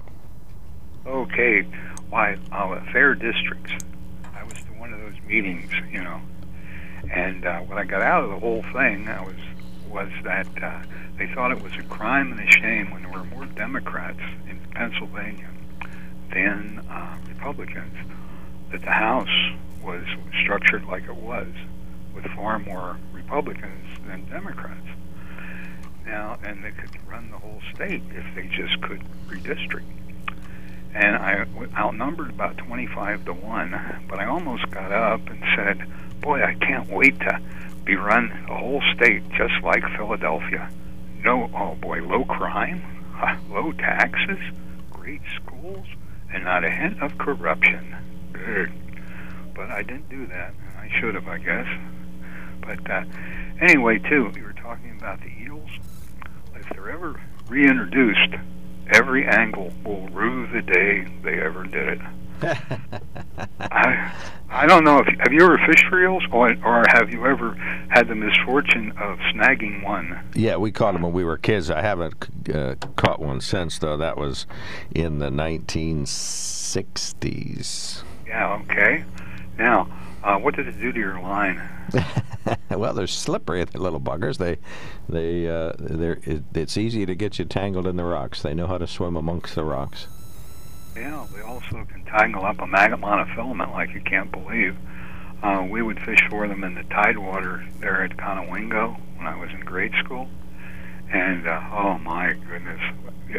Okay, 1.05 1.61
why 2.09 2.37
uh, 2.51 2.79
fair 2.91 3.15
districts? 3.15 3.71
I 4.35 4.43
was 4.43 4.53
to 4.53 4.71
one 4.77 4.93
of 4.93 4.99
those 4.99 5.19
meetings, 5.25 5.71
you 5.91 6.03
know, 6.03 6.19
and 7.09 7.45
uh, 7.45 7.59
what 7.61 7.77
I 7.77 7.85
got 7.85 8.01
out 8.01 8.23
of 8.23 8.29
the 8.31 8.39
whole 8.39 8.63
thing 8.73 9.07
I 9.07 9.23
was 9.23 9.35
was 9.89 10.09
that 10.23 10.47
uh, 10.61 10.81
they 11.17 11.27
thought 11.27 11.51
it 11.51 11.61
was 11.61 11.73
a 11.77 11.83
crime 11.83 12.31
and 12.31 12.47
a 12.47 12.51
shame 12.51 12.91
when 12.91 13.03
there 13.03 13.11
were 13.11 13.23
more 13.25 13.45
Democrats 13.45 14.19
in 14.49 14.59
Pennsylvania 14.71 15.49
than 16.31 16.85
uh, 16.89 17.17
Republicans 17.27 17.95
that 18.71 18.81
the 18.81 18.91
House 18.91 19.51
was 19.83 20.03
structured 20.43 20.85
like 20.85 21.03
it 21.03 21.15
was, 21.15 21.47
with 22.13 22.25
far 22.35 22.59
more 22.59 22.97
Republicans 23.13 23.87
than 24.05 24.25
Democrats. 24.25 24.87
Now, 26.05 26.37
and 26.43 26.63
they 26.63 26.71
could 26.71 26.91
run 27.07 27.31
the 27.31 27.37
whole 27.37 27.61
state 27.73 28.01
if 28.11 28.25
they 28.35 28.47
just 28.47 28.81
could 28.81 29.01
redistrict 29.27 29.85
and 30.97 31.15
I 31.15 31.45
outnumbered 31.75 32.29
about 32.29 32.57
25 32.57 33.25
to 33.25 33.33
1, 33.33 34.05
but 34.09 34.19
I 34.19 34.25
almost 34.25 34.69
got 34.71 34.91
up 34.91 35.29
and 35.29 35.43
said, 35.55 35.85
Boy, 36.21 36.43
I 36.43 36.55
can't 36.55 36.89
wait 36.89 37.19
to 37.19 37.39
be 37.87 37.95
run 37.95 38.29
a 38.49 38.57
whole 38.57 38.83
state 38.95 39.23
just 39.29 39.53
like 39.63 39.81
Philadelphia. 39.95 40.69
No, 41.23 41.49
oh 41.55 41.75
boy, 41.75 42.01
low 42.01 42.25
crime, 42.25 42.83
low 43.49 43.71
taxes, 43.71 44.39
great 44.91 45.21
schools, 45.37 45.87
and 46.33 46.43
not 46.43 46.65
a 46.65 46.69
hint 46.69 47.01
of 47.01 47.17
corruption. 47.17 47.95
But 49.55 49.71
I 49.71 49.83
didn't 49.83 50.09
do 50.09 50.27
that, 50.27 50.53
I 50.77 50.89
should 50.99 51.15
have, 51.15 51.29
I 51.29 51.37
guess. 51.37 51.67
But 52.59 52.91
uh, 52.91 53.05
anyway, 53.61 53.99
too, 53.99 54.33
you 54.35 54.43
were 54.43 54.53
talking 54.53 54.97
about 54.97 55.21
the 55.21 55.31
eels. 55.41 55.69
If 56.55 56.67
they're 56.71 56.89
ever 56.89 57.21
reintroduced, 57.47 58.35
every 58.89 59.25
angle 59.25 59.71
will 59.85 60.09
rue 60.09 60.45
the 60.47 60.61
day 60.61 61.07
they 61.23 61.39
ever 61.41 61.63
did 61.63 62.01
it. 62.41 63.01
I 63.59 64.11
I 64.49 64.65
don't 64.65 64.85
know 64.85 64.99
if 64.99 65.07
have 65.07 65.33
you 65.33 65.43
ever 65.43 65.57
fished 65.67 65.87
for 65.89 66.01
eels, 66.01 66.23
or, 66.31 66.55
or 66.63 66.85
have 66.87 67.11
you 67.11 67.25
ever 67.25 67.53
had 67.89 68.07
the 68.07 68.15
misfortune 68.15 68.91
of 68.91 69.19
snagging 69.33 69.83
one? 69.83 70.17
Yeah, 70.35 70.55
we 70.55 70.71
caught 70.71 70.93
them 70.93 71.01
when 71.01 71.11
we 71.11 71.25
were 71.25 71.37
kids. 71.37 71.69
I 71.69 71.81
haven't 71.81 72.15
uh, 72.53 72.75
caught 72.95 73.19
one 73.19 73.41
since, 73.41 73.77
though. 73.77 73.97
That 73.97 74.17
was 74.17 74.45
in 74.95 75.19
the 75.19 75.29
1960s. 75.29 78.03
Yeah, 78.25 78.61
okay. 78.63 79.03
Now, 79.59 79.89
uh, 80.23 80.37
what 80.37 80.55
did 80.55 80.69
it 80.69 80.79
do 80.79 80.93
to 80.93 80.99
your 80.99 81.19
line? 81.19 81.61
well, 82.69 82.93
they're 82.93 83.05
slippery, 83.05 83.65
the 83.65 83.81
little 83.81 83.99
buggers. 83.99 84.37
They, 84.37 84.59
they, 85.09 85.49
uh, 85.49 85.73
they're. 85.77 86.19
It, 86.23 86.43
it's 86.53 86.77
easy 86.77 87.05
to 87.05 87.15
get 87.15 87.37
you 87.37 87.43
tangled 87.43 87.85
in 87.85 87.97
the 87.97 88.05
rocks. 88.05 88.41
They 88.41 88.53
know 88.53 88.67
how 88.67 88.77
to 88.77 88.87
swim 88.87 89.17
amongst 89.17 89.55
the 89.55 89.65
rocks. 89.65 90.07
Yeah, 90.99 91.27
they 91.33 91.41
also 91.41 91.85
can 91.85 92.03
tangle 92.05 92.43
up 92.43 92.59
a 92.59 92.65
maggot 92.65 92.99
monofilament 92.99 93.71
like 93.71 93.93
you 93.93 94.01
can't 94.01 94.31
believe. 94.31 94.75
Uh, 95.43 95.65
we 95.69 95.83
would 95.83 95.99
fish 95.99 96.19
for 96.29 96.47
them 96.47 96.63
in 96.63 96.73
the 96.73 96.83
tidewater 96.83 97.63
there 97.79 98.03
at 98.03 98.17
Conowingo 98.17 98.99
when 99.17 99.27
I 99.27 99.35
was 99.39 99.51
in 99.51 99.59
grade 99.59 99.93
school. 100.03 100.27
And, 101.11 101.47
uh, 101.47 101.61
oh 101.71 101.99
my 101.99 102.33
goodness, 102.33 102.81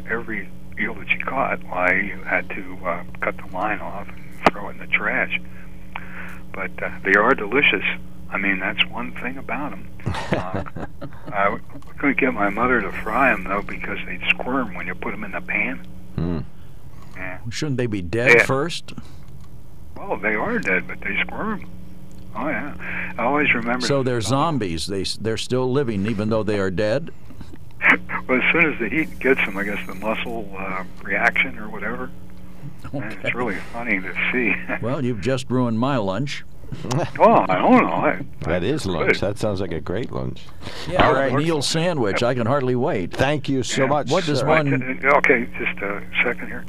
every 0.09 0.49
eel 0.79 0.95
that 0.95 1.09
you 1.09 1.19
caught, 1.25 1.63
why, 1.65 1.95
you 1.95 2.23
had 2.23 2.49
to 2.51 2.79
uh, 2.87 3.05
cut 3.21 3.37
the 3.37 3.53
line 3.53 3.81
off 3.81 4.09
and 4.09 4.53
throw 4.53 4.69
it 4.69 4.73
in 4.73 4.79
the 4.79 4.87
trash. 4.87 5.41
But 6.53 6.71
uh, 6.81 6.91
they 7.05 7.15
are 7.15 7.35
delicious. 7.35 7.85
I 8.31 8.37
mean, 8.37 8.61
that's 8.61 8.85
one 8.87 9.13
thing 9.21 9.37
about 9.37 9.71
them. 9.71 9.89
Uh, 11.29 11.59
I 11.59 11.59
couldn't 11.99 12.19
get 12.19 12.33
my 12.33 12.49
mother 12.49 12.81
to 12.81 12.91
fry 12.91 13.31
them, 13.33 13.45
though, 13.45 13.63
because 13.63 13.99
they'd 14.07 14.23
squirm 14.29 14.75
when 14.75 14.87
you 14.87 14.95
put 14.95 15.11
them 15.11 15.25
in 15.25 15.33
the 15.33 15.41
pan. 15.41 15.87
Mm. 16.17 16.45
Yeah. 17.19 17.39
Shouldn't 17.51 17.77
they 17.79 17.87
be 17.87 18.01
dead 18.03 18.35
Yeah. 18.39 18.45
first? 18.45 18.93
Well, 19.97 20.17
they 20.17 20.35
are 20.35 20.59
dead, 20.59 20.87
but 20.87 21.01
they 21.01 21.17
squirm. 21.23 21.69
Oh 22.37 22.49
yeah, 22.49 22.75
I 23.19 23.25
always 23.25 23.53
remember. 23.53 23.85
So 23.85 24.03
they're 24.05 24.21
zombies. 24.21 24.87
They 24.87 25.03
they're 25.21 25.37
still 25.37 25.71
living 25.73 26.07
even 26.07 26.29
though 26.31 26.43
they 26.45 26.59
are 26.61 26.71
dead. 26.71 27.11
well, 28.29 28.41
as 28.41 28.53
soon 28.53 28.73
as 28.73 28.79
the 28.79 28.89
heat 28.89 29.19
gets 29.19 29.41
them, 29.45 29.57
I 29.57 29.65
guess 29.65 29.85
the 29.87 29.95
muscle 29.95 30.49
uh, 30.57 30.85
reaction 31.03 31.59
or 31.59 31.69
whatever. 31.69 32.11
And 32.93 33.05
it's 33.25 33.35
really 33.35 33.57
funny 33.73 34.01
to 34.01 34.15
see. 34.33 34.55
Well, 34.83 35.05
you've 35.05 35.21
just 35.21 35.51
ruined 35.51 35.79
my 35.79 35.97
lunch. 35.97 36.45
well, 37.19 37.45
I 37.49 37.57
don't 37.57 37.83
know. 37.83 37.93
I, 37.93 38.25
That 38.43 38.63
is 38.63 38.87
lunch. 38.87 39.13
good. 39.15 39.21
That 39.21 39.39
sounds 39.39 39.61
like 39.61 39.73
a 39.73 39.81
great 39.81 40.13
lunch. 40.13 40.43
Yeah, 40.89 41.07
All 41.07 41.13
or 41.13 41.19
right. 41.19 41.33
a 41.33 41.37
Neil 41.37 41.63
sandwich. 41.63 42.23
I 42.23 42.35
can 42.35 42.47
hardly 42.47 42.77
wait. 42.77 43.13
Thank 43.13 43.49
you 43.49 43.63
so 43.63 43.83
Yeah. 43.83 43.89
much. 43.89 44.11
What 44.11 44.25
does 44.27 44.41
sir. 44.41 44.47
one- 44.47 45.01
Okay, 45.05 45.49
just 45.59 45.79
a 45.83 46.03
second 46.25 46.47
here. 46.49 46.65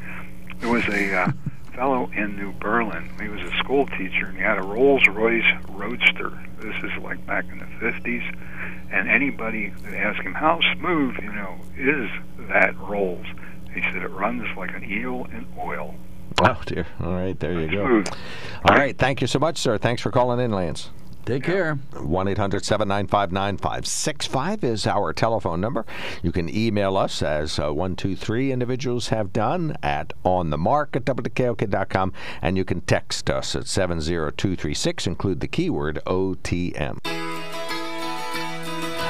There 0.59 0.69
was 0.69 0.87
a 0.87 1.15
uh, 1.15 1.31
fellow 1.73 2.09
in 2.15 2.35
New 2.35 2.51
Berlin. 2.53 3.09
He 3.21 3.27
was 3.27 3.41
a 3.41 3.55
school 3.57 3.87
teacher, 3.87 4.27
and 4.27 4.37
he 4.37 4.43
had 4.43 4.57
a 4.57 4.63
Rolls 4.63 5.07
Royce 5.07 5.43
Roadster. 5.69 6.37
This 6.59 6.75
is 6.83 6.91
like 7.01 7.25
back 7.25 7.45
in 7.51 7.59
the 7.59 7.65
50s. 7.65 8.35
And 8.91 9.09
anybody 9.09 9.69
that 9.69 9.93
asked 9.93 10.21
him, 10.21 10.33
how 10.33 10.59
smooth, 10.75 11.15
you 11.21 11.31
know, 11.31 11.55
is 11.77 12.09
that 12.49 12.77
Rolls? 12.77 13.25
He 13.73 13.81
said, 13.81 13.97
it 13.97 14.11
runs 14.11 14.45
like 14.57 14.73
an 14.75 14.83
eel 14.83 15.25
in 15.31 15.47
oil. 15.57 15.95
Oh 16.41 16.61
dear. 16.65 16.87
All 17.01 17.13
right, 17.13 17.39
there 17.39 17.53
you 17.53 17.67
go. 17.67 17.85
Smooth. 17.85 18.07
All 18.65 18.75
right, 18.75 18.97
thank 18.97 19.21
you 19.21 19.27
so 19.27 19.39
much, 19.39 19.57
sir. 19.57 19.77
Thanks 19.77 20.01
for 20.01 20.11
calling 20.11 20.39
in, 20.39 20.51
Lance. 20.51 20.89
Take 21.25 21.43
care. 21.43 21.75
1 21.75 22.27
800 22.27 22.65
795 22.65 23.31
9565 23.31 24.63
is 24.63 24.87
our 24.87 25.13
telephone 25.13 25.61
number. 25.61 25.85
You 26.23 26.31
can 26.31 26.49
email 26.49 26.97
us, 26.97 27.21
as 27.21 27.59
uh, 27.59 27.73
123 27.73 28.51
individuals 28.51 29.09
have 29.09 29.31
done, 29.31 29.77
at 29.83 30.13
onthemark 30.25 30.95
at 30.95 31.05
wkok.com, 31.05 32.13
and 32.41 32.57
you 32.57 32.65
can 32.65 32.81
text 32.81 33.29
us 33.29 33.55
at 33.55 33.67
70236, 33.67 35.05
include 35.07 35.39
the 35.39 35.47
keyword 35.47 35.99
OTM. 36.05 37.28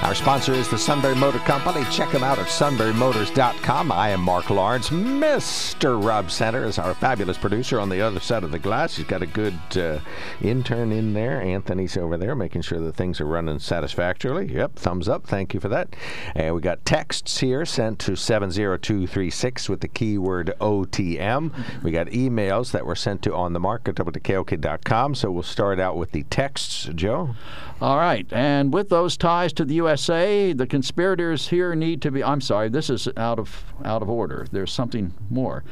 Our 0.01 0.15
sponsor 0.15 0.53
is 0.53 0.69
the 0.69 0.77
Sunbury 0.77 1.13
Motor 1.13 1.39
Company. 1.39 1.85
Check 1.91 2.11
them 2.11 2.23
out 2.23 2.39
at 2.39 2.47
sunburymotors.com. 2.47 3.91
I 3.91 4.09
am 4.09 4.21
Mark 4.21 4.49
Lawrence. 4.49 4.89
Mr. 4.89 6.01
Rob 6.01 6.31
Center 6.31 6.63
is 6.65 6.79
our 6.79 6.93
fabulous 6.93 7.37
producer 7.37 7.81
on 7.81 7.89
the 7.89 7.99
other 7.99 8.21
side 8.21 8.45
of 8.45 8.51
the 8.51 8.59
glass. 8.59 8.95
He's 8.95 9.05
got 9.05 9.21
a 9.21 9.27
good 9.27 9.59
uh, 9.75 9.99
intern 10.41 10.93
in 10.93 11.13
there. 11.13 11.41
Anthony's 11.41 11.97
over 11.97 12.17
there 12.17 12.33
making 12.33 12.61
sure 12.61 12.79
that 12.79 12.95
things 12.95 13.19
are 13.19 13.25
running 13.25 13.59
satisfactorily. 13.59 14.51
Yep, 14.51 14.77
thumbs 14.77 15.09
up. 15.09 15.27
Thank 15.27 15.53
you 15.53 15.59
for 15.59 15.69
that. 15.69 15.95
And 16.33 16.55
we 16.55 16.61
got 16.61 16.85
texts 16.85 17.39
here 17.39 17.65
sent 17.65 17.99
to 17.99 18.15
70236 18.15 19.67
with 19.67 19.81
the 19.81 19.89
keyword 19.89 20.53
OTM. 20.61 21.83
We 21.83 21.91
got 21.91 22.07
emails 22.07 22.71
that 22.71 22.85
were 22.85 22.95
sent 22.95 23.21
to 23.23 23.35
on 23.35 23.51
the 23.51 23.59
market 23.59 23.99
at 23.99 24.05
wkok.com. 24.05 25.15
So 25.15 25.29
we'll 25.29 25.43
start 25.43 25.77
out 25.77 25.97
with 25.97 26.13
the 26.13 26.23
texts, 26.23 26.89
Joe. 26.95 27.35
All 27.81 27.97
right, 27.97 28.27
and 28.33 28.73
with 28.73 28.89
those 28.89 29.15
ties 29.15 29.53
to 29.53 29.63
the 29.63 29.75
USA. 29.75 30.51
The 30.51 30.67
conspirators 30.67 31.47
here 31.47 31.75
need 31.75 32.01
to 32.01 32.11
be. 32.11 32.21
I'm 32.21 32.41
sorry, 32.41 32.67
this 32.67 32.89
is 32.89 33.07
out 33.15 33.39
of 33.39 33.63
out 33.85 34.01
of 34.01 34.09
order. 34.09 34.47
There's 34.51 34.71
something 34.71 35.13
more. 35.29 35.63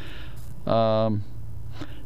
Um, 0.65 1.23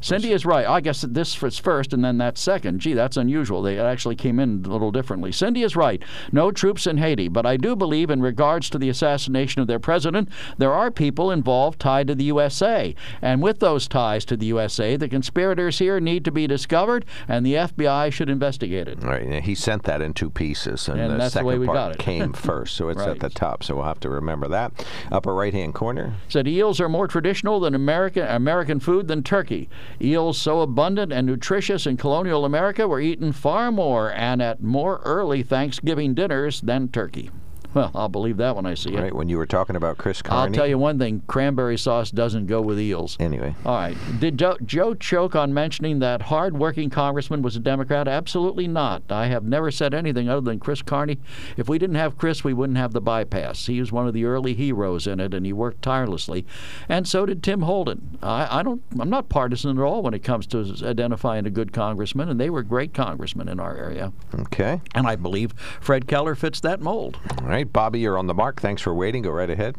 Cindy 0.02 0.32
is 0.32 0.46
right. 0.46 0.66
I 0.68 0.82
guess 0.82 1.02
this 1.02 1.42
was 1.42 1.58
first 1.58 1.94
and 1.94 2.04
then 2.04 2.18
that 2.18 2.38
second. 2.38 2.80
Gee, 2.80 2.94
that's 2.94 3.18
unusual. 3.18 3.62
They 3.62 3.80
actually 3.80 4.16
came 4.16 4.40
in 4.40 4.64
a 4.66 4.70
little 4.70 4.92
differently. 4.92 5.32
Cindy 5.32 5.64
is 5.64 5.76
right. 5.76 6.02
No 6.32 6.52
troops 6.52 6.88
in 6.88 6.98
Haiti. 6.98 7.28
But 7.28 7.46
I 7.46 7.58
do 7.58 7.76
believe, 7.76 8.10
in 8.10 8.22
regards 8.22 8.70
to 8.72 8.78
the 8.78 8.90
assassination 8.90 9.62
of 9.62 9.68
their 9.68 9.80
president, 9.80 10.30
there 10.58 10.74
are 10.74 10.92
people 10.92 11.32
involved 11.32 11.80
tied 11.80 12.08
to 12.08 12.16
the 12.16 12.26
USA. 12.26 12.96
And 13.22 13.42
with 13.42 13.60
those 13.60 13.88
ties 13.88 14.26
to 14.26 14.36
the 14.38 14.48
USA, 14.48 14.96
the 14.98 15.08
conspirators 15.08 15.80
here 15.80 16.00
need 16.00 16.26
to 16.26 16.32
be 16.32 16.48
discovered, 16.48 17.06
and 17.28 17.46
the 17.46 17.54
FBI 17.54 18.12
should 18.12 18.30
investigate 18.30 18.88
it. 18.88 19.04
Right. 19.04 19.44
He 19.44 19.56
sent 19.56 19.84
that 19.84 20.02
in 20.02 20.14
two 20.14 20.30
pieces, 20.30 20.88
and, 20.90 21.00
And 21.00 21.14
the 21.14 21.18
the 21.18 21.30
second 21.30 21.60
we 21.60 21.66
part 21.66 21.98
came 22.00 22.34
first, 22.34 22.76
so 22.76 22.90
it's 22.90 23.00
Right. 23.00 23.10
at 23.10 23.20
the 23.20 23.30
top. 23.30 23.64
So 23.64 23.76
we'll 23.76 23.86
have 23.86 24.00
to 24.02 24.10
remember 24.10 24.48
that. 24.50 24.72
Upper 25.12 25.34
right-hand 25.34 25.74
corner. 25.74 26.16
said 26.28 26.48
eels 26.48 26.80
are 26.82 26.90
more 26.90 27.08
traditional 27.08 27.60
than 27.60 27.76
American 27.76 28.28
American 28.28 28.80
food 28.80 29.08
than 29.08 29.24
turkey. 29.24 29.70
Eels 30.00 30.38
so 30.38 30.62
abundant 30.62 31.12
and 31.12 31.28
nutritious 31.28 31.88
in 31.88 31.98
colonial 31.98 32.46
America 32.46 32.88
were 32.88 33.00
eaten 33.00 33.32
far 33.32 33.72
more 33.72 34.12
and 34.14 34.42
at 34.42 34.62
more 34.62 35.02
early 35.04 35.44
Thanksgiving 35.44 36.14
dinners 36.14 36.62
than 36.62 36.88
turkey. 36.88 37.30
Well, 37.74 37.92
I'll 37.96 38.10
believe 38.10 38.38
that 38.38 38.56
when 38.56 38.66
I 38.66 38.74
see 38.74 38.94
it. 38.94 39.02
Right 39.02 39.16
when 39.16 39.30
you 39.30 39.38
were 39.38 39.46
talking 39.46 39.76
about 39.76 39.98
Chris 39.98 40.22
Carney. 40.22 40.50
I'll 40.50 40.54
tell 40.54 40.68
you 40.68 40.78
one 40.78 41.00
thing: 41.00 41.24
cranberry 41.28 41.78
sauce 41.78 42.12
doesn't 42.12 42.48
go 42.48 42.62
with 42.62 42.80
eels. 42.80 43.18
Anyway. 43.20 43.56
All 43.66 43.76
right. 43.76 43.98
Did 44.20 44.38
Joe, 44.38 44.58
Joe 44.66 44.94
choke 44.94 45.36
on 45.36 45.54
mentioning 45.54 46.00
that 46.00 46.24
hard-working 46.24 46.90
congressman 46.90 47.42
was 47.42 47.56
a 47.56 47.60
Democrat? 47.60 48.08
Absolutely 48.08 48.68
not. 48.68 49.04
I 49.10 49.28
have 49.28 49.44
never 49.44 49.72
said 49.72 49.94
anything 49.94 50.30
other 50.30 50.42
than 50.42 50.60
Chris 50.60 50.82
Carney. 50.82 51.20
If 51.58 51.70
we 51.70 51.80
didn't 51.80 51.96
have 51.96 52.18
Chris, 52.18 52.44
we 52.44 52.54
wouldn't 52.54 52.78
have 52.78 52.94
the 52.94 53.02
bypass. 53.02 53.66
He 53.66 53.80
was 53.80 53.92
one 53.92 54.08
of 54.08 54.14
the 54.14 54.26
early 54.26 54.54
heroes 54.54 55.08
in 55.08 55.20
it, 55.20 55.34
and 55.34 55.46
he 55.46 55.54
worked 55.54 55.82
tirelessly. 55.82 56.46
And 56.90 57.08
so 57.08 57.26
did 57.26 57.42
Tim 57.44 57.62
Holden. 57.62 58.18
I, 58.22 58.60
I 58.60 58.64
don't. 58.64 58.82
I'm 59.00 59.10
not 59.10 59.30
partisan 59.30 59.78
at 59.78 59.84
all 59.84 60.02
when 60.04 60.14
it 60.14 60.24
comes 60.24 60.48
to 60.48 60.76
identifying 60.84 61.46
a 61.46 61.50
good 61.50 61.74
congressman, 61.74 62.30
and 62.30 62.40
they 62.40 62.50
were 62.50 62.64
great 62.64 62.94
congressmen 62.94 63.48
in 63.48 63.60
our 63.60 63.76
area. 63.76 64.12
Okay. 64.40 64.82
And 64.94 65.08
I 65.08 65.16
believe 65.16 65.54
Fred 65.80 66.08
Keller 66.08 66.36
fits 66.36 66.60
that 66.62 66.82
mold. 66.82 67.20
All 67.40 67.48
right, 67.48 67.61
Bobby, 67.64 68.00
you're 68.00 68.18
on 68.18 68.28
the 68.28 68.34
mark. 68.34 68.62
Thanks 68.62 68.82
for 68.82 68.94
waiting. 68.94 69.24
Go 69.24 69.32
right 69.32 69.50
ahead. 69.50 69.76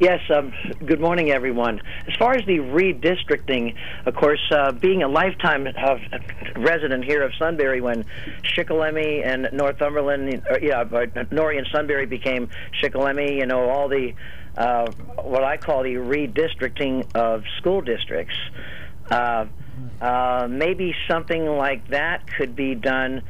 Yes, 0.00 0.22
um, 0.34 0.54
good 0.86 0.98
morning, 0.98 1.30
everyone. 1.30 1.82
As 2.08 2.14
far 2.16 2.32
as 2.32 2.46
the 2.46 2.56
redistricting, 2.56 3.74
of 4.06 4.14
course, 4.14 4.40
uh, 4.50 4.72
being 4.72 5.02
a 5.02 5.08
lifetime 5.08 5.66
of 5.66 6.00
resident 6.56 7.04
here 7.04 7.22
of 7.22 7.34
Sunbury 7.38 7.82
when 7.82 8.06
Shikellamy 8.42 9.26
and 9.26 9.50
Northumberland, 9.52 10.42
uh, 10.50 10.56
yeah, 10.62 10.84
Norrie 11.30 11.58
and 11.58 11.66
Sunbury 11.70 12.06
became 12.06 12.48
Shikellamy, 12.82 13.36
you 13.36 13.44
know, 13.44 13.68
all 13.68 13.88
the, 13.88 14.14
uh, 14.56 14.90
what 15.22 15.44
I 15.44 15.58
call 15.58 15.82
the 15.82 15.96
redistricting 15.96 17.14
of 17.14 17.44
school 17.58 17.82
districts. 17.82 18.36
Uh, 19.10 19.44
uh, 20.00 20.48
maybe 20.50 20.94
something 21.08 21.44
like 21.44 21.86
that 21.88 22.26
could 22.38 22.56
be 22.56 22.74
done 22.74 23.22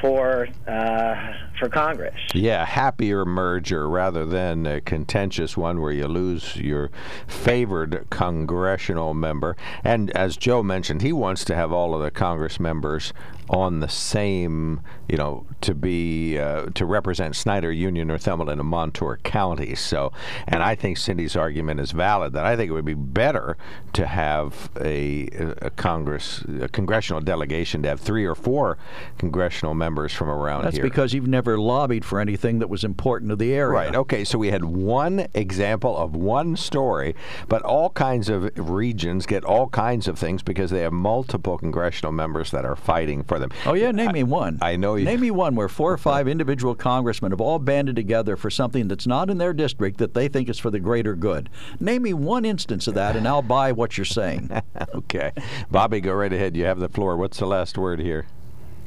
for 0.00 0.48
uh, 0.66 1.34
for 1.58 1.68
Congress. 1.68 2.18
Yeah, 2.34 2.64
happier 2.64 3.24
merger 3.24 3.88
rather 3.88 4.26
than 4.26 4.66
a 4.66 4.80
contentious 4.80 5.56
one 5.56 5.80
where 5.80 5.92
you 5.92 6.08
lose 6.08 6.56
your 6.56 6.90
favored 7.26 8.06
congressional 8.10 9.14
member. 9.14 9.56
And 9.84 10.10
as 10.10 10.36
Joe 10.36 10.62
mentioned, 10.62 11.02
he 11.02 11.12
wants 11.12 11.44
to 11.46 11.54
have 11.54 11.72
all 11.72 11.94
of 11.94 12.02
the 12.02 12.10
Congress 12.10 12.58
members 12.58 13.12
on 13.52 13.80
the 13.80 13.88
same, 13.88 14.80
you 15.08 15.16
know, 15.18 15.44
to 15.60 15.74
be 15.74 16.38
uh, 16.38 16.66
to 16.74 16.86
represent 16.86 17.36
Snyder, 17.36 17.70
Union, 17.70 18.08
Northumberland, 18.08 18.58
and 18.58 18.68
Montour 18.68 19.18
counties. 19.22 19.78
So, 19.78 20.10
and 20.48 20.62
I 20.62 20.74
think 20.74 20.96
Cindy's 20.96 21.36
argument 21.36 21.78
is 21.78 21.92
valid 21.92 22.32
that 22.32 22.46
I 22.46 22.56
think 22.56 22.70
it 22.70 22.72
would 22.72 22.86
be 22.86 22.94
better 22.94 23.58
to 23.92 24.06
have 24.06 24.70
a, 24.80 25.28
a 25.60 25.70
Congress, 25.70 26.42
a 26.62 26.68
congressional 26.68 27.20
delegation 27.20 27.82
to 27.82 27.90
have 27.90 28.00
three 28.00 28.24
or 28.24 28.34
four 28.34 28.78
congressional 29.18 29.74
members 29.74 30.14
from 30.14 30.30
around 30.30 30.64
That's 30.64 30.76
here. 30.76 30.84
because 30.84 31.12
you've 31.12 31.28
never 31.28 31.58
lobbied 31.58 32.06
for 32.06 32.20
anything 32.20 32.58
that 32.60 32.70
was 32.70 32.84
important 32.84 33.28
to 33.30 33.36
the 33.36 33.52
area. 33.52 33.72
Right. 33.72 33.94
Okay. 33.94 34.24
So 34.24 34.38
we 34.38 34.48
had 34.48 34.64
one 34.64 35.26
example 35.34 35.94
of 35.94 36.16
one 36.16 36.56
story, 36.56 37.14
but 37.48 37.60
all 37.62 37.90
kinds 37.90 38.30
of 38.30 38.50
regions 38.56 39.26
get 39.26 39.44
all 39.44 39.68
kinds 39.68 40.08
of 40.08 40.18
things 40.18 40.42
because 40.42 40.70
they 40.70 40.80
have 40.80 40.92
multiple 40.92 41.58
congressional 41.58 42.12
members 42.12 42.50
that 42.52 42.64
are 42.64 42.76
fighting 42.76 43.22
for 43.22 43.41
them. 43.42 43.52
Oh 43.66 43.74
yeah, 43.74 43.90
name 43.90 44.12
me 44.12 44.22
one. 44.22 44.58
I 44.62 44.76
know 44.76 44.94
you. 44.94 45.04
Name 45.04 45.20
me 45.20 45.30
one 45.30 45.54
where 45.54 45.68
four 45.68 45.92
or 45.92 45.98
five 45.98 46.26
individual 46.26 46.74
congressmen 46.74 47.32
have 47.32 47.40
all 47.40 47.58
banded 47.58 47.96
together 47.96 48.36
for 48.36 48.50
something 48.50 48.88
that's 48.88 49.06
not 49.06 49.28
in 49.28 49.38
their 49.38 49.52
district 49.52 49.98
that 49.98 50.14
they 50.14 50.28
think 50.28 50.48
is 50.48 50.58
for 50.58 50.70
the 50.70 50.80
greater 50.80 51.14
good. 51.14 51.50
Name 51.80 52.02
me 52.02 52.14
one 52.14 52.44
instance 52.44 52.86
of 52.86 52.94
that, 52.94 53.16
and 53.16 53.28
I'll 53.28 53.42
buy 53.42 53.72
what 53.72 53.98
you're 53.98 54.04
saying. 54.04 54.50
okay, 54.94 55.32
Bobby, 55.70 56.00
go 56.00 56.12
right 56.14 56.32
ahead. 56.32 56.56
You 56.56 56.64
have 56.64 56.78
the 56.78 56.88
floor. 56.88 57.16
What's 57.16 57.38
the 57.38 57.46
last 57.46 57.76
word 57.76 58.00
here? 58.00 58.26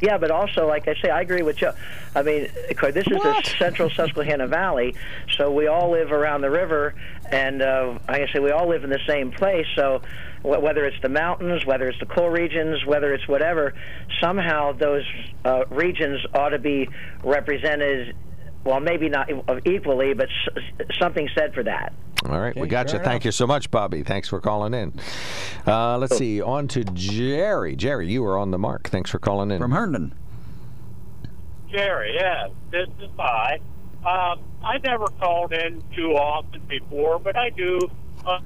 Yeah, 0.01 0.17
but 0.17 0.29
also, 0.29 0.67
like 0.67 0.87
I 0.87 0.95
say, 1.01 1.09
I 1.09 1.21
agree 1.21 1.41
with 1.41 1.61
you. 1.61 1.71
I 2.13 2.21
mean, 2.21 2.49
this 2.69 3.07
is 3.07 3.17
the 3.23 3.53
central 3.57 3.89
Susquehanna 3.89 4.47
Valley, 4.47 4.95
so 5.37 5.51
we 5.51 5.67
all 5.67 5.89
live 5.91 6.11
around 6.11 6.41
the 6.41 6.49
river, 6.49 6.93
and 7.31 7.61
uh, 7.61 7.97
like 8.07 8.21
I 8.21 8.33
say, 8.33 8.39
we 8.39 8.51
all 8.51 8.67
live 8.67 8.83
in 8.83 8.89
the 8.89 8.99
same 9.07 9.31
place. 9.31 9.65
So, 9.75 10.01
wh- 10.41 10.61
whether 10.61 10.85
it's 10.85 10.99
the 11.01 11.09
mountains, 11.09 11.65
whether 11.65 11.87
it's 11.87 11.99
the 11.99 12.05
coal 12.05 12.29
regions, 12.29 12.85
whether 12.85 13.13
it's 13.13 13.27
whatever, 13.27 13.73
somehow 14.21 14.73
those 14.73 15.03
uh, 15.45 15.63
regions 15.69 16.19
ought 16.33 16.49
to 16.49 16.59
be 16.59 16.89
represented. 17.23 18.15
Well, 18.65 18.79
maybe 18.79 19.09
not 19.09 19.29
equally, 19.65 20.15
but 20.15 20.27
something 20.99 21.29
said 21.35 21.53
for 21.53 21.63
that. 21.63 21.93
All 22.25 22.39
right, 22.39 22.55
we 22.55 22.67
got 22.67 22.91
you. 22.91 22.99
Thank 22.99 23.23
you 23.23 23.31
so 23.31 23.45
much, 23.45 23.69
Bobby. 23.69 24.01
Thanks 24.01 24.27
for 24.27 24.41
calling 24.41 24.73
in. 24.73 24.93
Uh, 25.67 25.99
let's 25.99 26.17
see. 26.17 26.41
On 26.41 26.67
to 26.69 26.83
Jerry. 26.83 27.75
Jerry, 27.75 28.07
you 28.07 28.25
are 28.25 28.37
on 28.37 28.49
the 28.49 28.57
mark. 28.57 28.89
Thanks 28.89 29.11
for 29.11 29.19
calling 29.19 29.51
in. 29.51 29.59
From 29.59 29.71
Herndon. 29.71 30.13
Jerry, 31.69 32.15
yeah, 32.15 32.47
this 32.71 32.87
is 32.99 33.09
I. 33.19 33.59
Um, 34.05 34.39
I 34.63 34.79
never 34.83 35.07
called 35.19 35.53
in 35.53 35.83
too 35.95 36.13
often 36.13 36.61
before, 36.67 37.19
but 37.19 37.35
I 37.35 37.51
do. 37.51 37.79
Uh, 38.25 38.39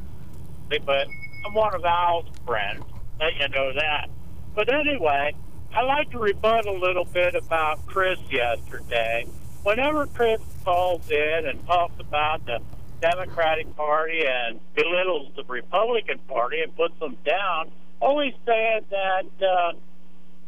but 0.85 1.07
I'm 1.45 1.53
one 1.53 1.73
of 1.73 1.85
Al's 1.85 2.25
friends. 2.45 2.83
Let 3.19 3.35
you 3.37 3.47
know 3.49 3.71
that. 3.73 4.09
But 4.55 4.73
anyway, 4.73 5.33
I 5.73 5.81
like 5.83 6.11
to 6.11 6.19
rebut 6.19 6.65
a 6.65 6.71
little 6.71 7.05
bit 7.05 7.35
about 7.35 7.85
Chris 7.85 8.19
yesterday. 8.29 9.27
Whenever 9.63 10.07
Chris 10.07 10.39
calls 10.63 11.09
in 11.09 11.45
and 11.47 11.65
talks 11.67 11.99
about 11.99 12.45
the 12.45 12.59
Democratic 13.01 13.75
Party 13.75 14.23
and 14.25 14.59
belittles 14.75 15.31
the 15.35 15.43
Republican 15.43 16.19
Party 16.27 16.61
and 16.61 16.75
puts 16.75 16.97
them 16.99 17.17
down, 17.25 17.71
always 17.99 18.33
saying 18.45 18.81
that 18.89 19.45
uh, 19.45 19.73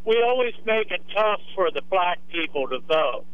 we 0.05 0.21
always 0.23 0.53
make 0.65 0.91
it 0.91 1.01
tough 1.15 1.41
for 1.55 1.71
the 1.71 1.81
black 1.89 2.19
people 2.31 2.67
to 2.67 2.79
vote. 2.79 3.25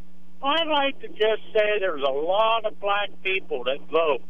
I'd 0.41 0.67
like 0.67 0.99
to 1.01 1.07
just 1.07 1.41
say 1.53 1.79
there's 1.79 2.03
a 2.03 2.11
lot 2.11 2.65
of 2.65 2.79
black 2.79 3.09
people 3.23 3.63
that 3.65 3.79
vote 3.91 4.21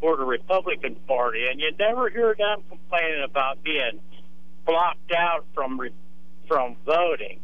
for 0.00 0.16
the 0.16 0.24
Republican 0.24 0.96
Party, 1.06 1.46
and 1.50 1.60
you 1.60 1.70
never 1.78 2.08
hear 2.08 2.34
them 2.36 2.62
complaining 2.68 3.22
about 3.22 3.62
being 3.62 4.00
blocked 4.66 5.12
out 5.12 5.44
from 5.54 5.78
re- 5.80 5.90
from 6.48 6.76
voting. 6.86 7.40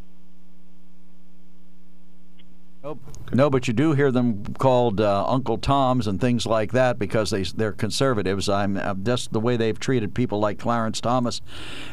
No, 3.33 3.51
but 3.51 3.67
you 3.67 3.75
do 3.75 3.93
hear 3.93 4.13
them 4.13 4.45
called 4.55 5.01
uh, 5.01 5.25
Uncle 5.27 5.59
Toms 5.59 6.07
and 6.07 6.21
things 6.21 6.47
like 6.47 6.73
that 6.73 6.99
because 6.99 7.31
they 7.31 7.43
they're 7.43 7.73
conservatives. 7.73 8.49
I'm, 8.49 8.77
I'm 8.77 9.03
just 9.03 9.33
the 9.33 9.41
way 9.41 9.57
they've 9.57 9.79
treated 9.79 10.15
people 10.15 10.39
like 10.39 10.59
Clarence 10.59 11.01
Thomas 11.01 11.41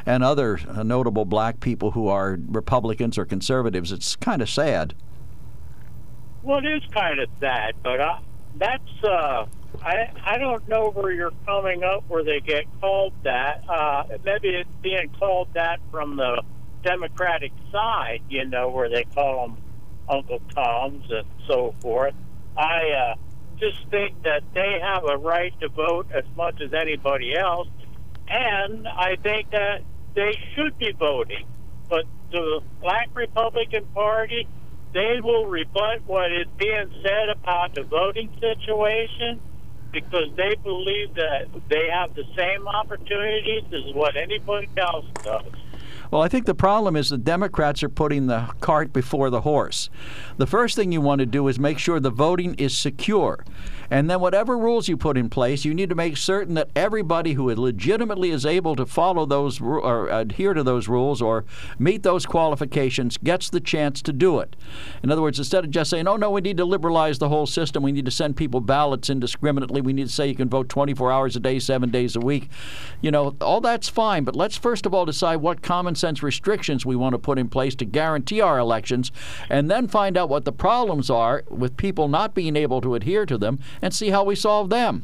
and 0.05 0.23
other 0.23 0.59
uh, 0.67 0.83
notable 0.83 1.25
black 1.25 1.59
people 1.59 1.91
who 1.91 2.07
are 2.07 2.37
Republicans 2.47 3.17
or 3.17 3.25
conservatives. 3.25 3.91
It's 3.91 4.15
kind 4.15 4.41
of 4.41 4.49
sad. 4.49 4.93
Well, 6.43 6.59
it 6.59 6.65
is 6.65 6.83
kind 6.91 7.19
of 7.19 7.29
sad, 7.39 7.73
but 7.81 7.99
uh, 7.99 8.19
that's 8.55 9.03
uh, 9.03 9.45
I 9.81 10.11
I 10.23 10.37
don't 10.37 10.67
know 10.67 10.91
where 10.91 11.11
you're 11.11 11.33
coming 11.45 11.83
up 11.83 12.03
where 12.07 12.23
they 12.23 12.39
get 12.39 12.65
called 12.79 13.13
that. 13.23 13.63
Uh, 13.67 14.03
maybe 14.23 14.49
it's 14.49 14.69
being 14.81 15.09
called 15.17 15.47
that 15.55 15.79
from 15.89 16.17
the 16.17 16.43
Democratic 16.83 17.51
side, 17.71 18.21
you 18.29 18.45
know, 18.45 18.69
where 18.69 18.89
they 18.89 19.05
call 19.05 19.47
them 19.47 19.62
Uncle 20.09 20.39
Toms 20.53 21.05
and 21.09 21.27
so 21.47 21.73
forth. 21.81 22.13
I 22.57 23.13
uh, 23.13 23.15
just 23.57 23.87
think 23.89 24.23
that 24.23 24.43
they 24.53 24.79
have 24.81 25.03
a 25.05 25.17
right 25.17 25.57
to 25.61 25.69
vote 25.69 26.07
as 26.13 26.25
much 26.35 26.61
as 26.61 26.73
anybody 26.73 27.35
else, 27.35 27.67
and 28.27 28.87
I 28.87 29.15
think 29.21 29.51
that 29.51 29.81
they 30.15 30.37
should 30.55 30.77
be 30.77 30.91
voting. 30.91 31.45
But 31.89 32.05
the 32.31 32.61
Black 32.81 33.09
Republican 33.13 33.85
Party, 33.93 34.47
they 34.93 35.19
will 35.23 35.45
rebut 35.47 36.01
what 36.05 36.31
is 36.31 36.47
being 36.57 36.91
said 37.01 37.29
about 37.29 37.75
the 37.75 37.83
voting 37.83 38.29
situation 38.39 39.39
because 39.91 40.29
they 40.35 40.55
believe 40.63 41.13
that 41.15 41.47
they 41.69 41.87
have 41.93 42.15
the 42.15 42.23
same 42.35 42.67
opportunities 42.67 43.63
as 43.67 43.93
what 43.93 44.17
anybody 44.17 44.67
else 44.77 45.05
does. 45.23 45.43
Well, 46.13 46.21
I 46.21 46.27
think 46.27 46.45
the 46.45 46.53
problem 46.53 46.95
is 46.95 47.09
the 47.09 47.17
Democrats 47.17 47.81
are 47.81 47.89
putting 47.89 48.27
the 48.27 48.47
cart 48.59 48.93
before 48.93 49.31
the 49.31 49.41
horse. 49.41 49.89
The 50.37 50.45
first 50.45 50.75
thing 50.75 50.91
you 50.91 51.01
want 51.01 51.21
to 51.21 51.25
do 51.25 51.47
is 51.47 51.57
make 51.57 51.79
sure 51.79 51.99
the 51.99 52.11
voting 52.11 52.53
is 52.59 52.77
secure. 52.77 53.43
And 53.89 54.09
then, 54.09 54.19
whatever 54.19 54.57
rules 54.57 54.87
you 54.87 54.97
put 54.97 55.17
in 55.17 55.29
place, 55.29 55.65
you 55.65 55.73
need 55.73 55.89
to 55.89 55.95
make 55.95 56.17
certain 56.17 56.53
that 56.55 56.69
everybody 56.75 57.33
who 57.33 57.53
legitimately 57.53 58.31
is 58.31 58.45
able 58.45 58.75
to 58.75 58.85
follow 58.85 59.25
those 59.25 59.61
or 59.61 60.09
adhere 60.09 60.53
to 60.53 60.63
those 60.63 60.87
rules 60.87 61.21
or 61.21 61.45
meet 61.77 62.03
those 62.03 62.25
qualifications 62.25 63.17
gets 63.17 63.49
the 63.49 63.59
chance 63.59 64.01
to 64.01 64.13
do 64.13 64.39
it. 64.39 64.55
In 65.03 65.11
other 65.11 65.21
words, 65.21 65.37
instead 65.37 65.65
of 65.65 65.71
just 65.71 65.89
saying, 65.89 66.07
oh, 66.07 66.15
no, 66.15 66.31
we 66.31 66.41
need 66.41 66.57
to 66.57 66.65
liberalize 66.65 67.19
the 67.19 67.29
whole 67.29 67.45
system, 67.45 67.83
we 67.83 67.91
need 67.91 68.05
to 68.05 68.11
send 68.11 68.35
people 68.35 68.61
ballots 68.61 69.09
indiscriminately, 69.09 69.81
we 69.81 69.93
need 69.93 70.07
to 70.07 70.13
say 70.13 70.27
you 70.27 70.35
can 70.35 70.49
vote 70.49 70.69
24 70.69 71.11
hours 71.11 71.35
a 71.35 71.39
day, 71.39 71.59
seven 71.59 71.89
days 71.89 72.15
a 72.15 72.19
week, 72.19 72.49
you 73.01 73.11
know, 73.11 73.35
all 73.41 73.61
that's 73.61 73.89
fine. 73.89 74.23
But 74.23 74.35
let's 74.35 74.57
first 74.57 74.85
of 74.85 74.93
all 74.93 75.05
decide 75.05 75.37
what 75.37 75.61
common 75.61 75.95
sense 75.95 76.23
restrictions 76.23 76.85
we 76.85 76.95
want 76.95 77.13
to 77.13 77.19
put 77.19 77.37
in 77.37 77.49
place 77.49 77.75
to 77.75 77.85
guarantee 77.85 78.41
our 78.41 78.59
elections, 78.59 79.11
and 79.49 79.69
then 79.69 79.87
find 79.87 80.17
out 80.17 80.29
what 80.29 80.45
the 80.45 80.51
problems 80.51 81.09
are 81.09 81.43
with 81.49 81.77
people 81.77 82.07
not 82.07 82.33
being 82.33 82.55
able 82.55 82.81
to 82.81 82.95
adhere 82.95 83.25
to 83.25 83.37
them 83.37 83.59
and 83.83 83.93
see 83.93 84.09
how 84.09 84.23
we 84.23 84.33
solve 84.33 84.69
them. 84.69 85.03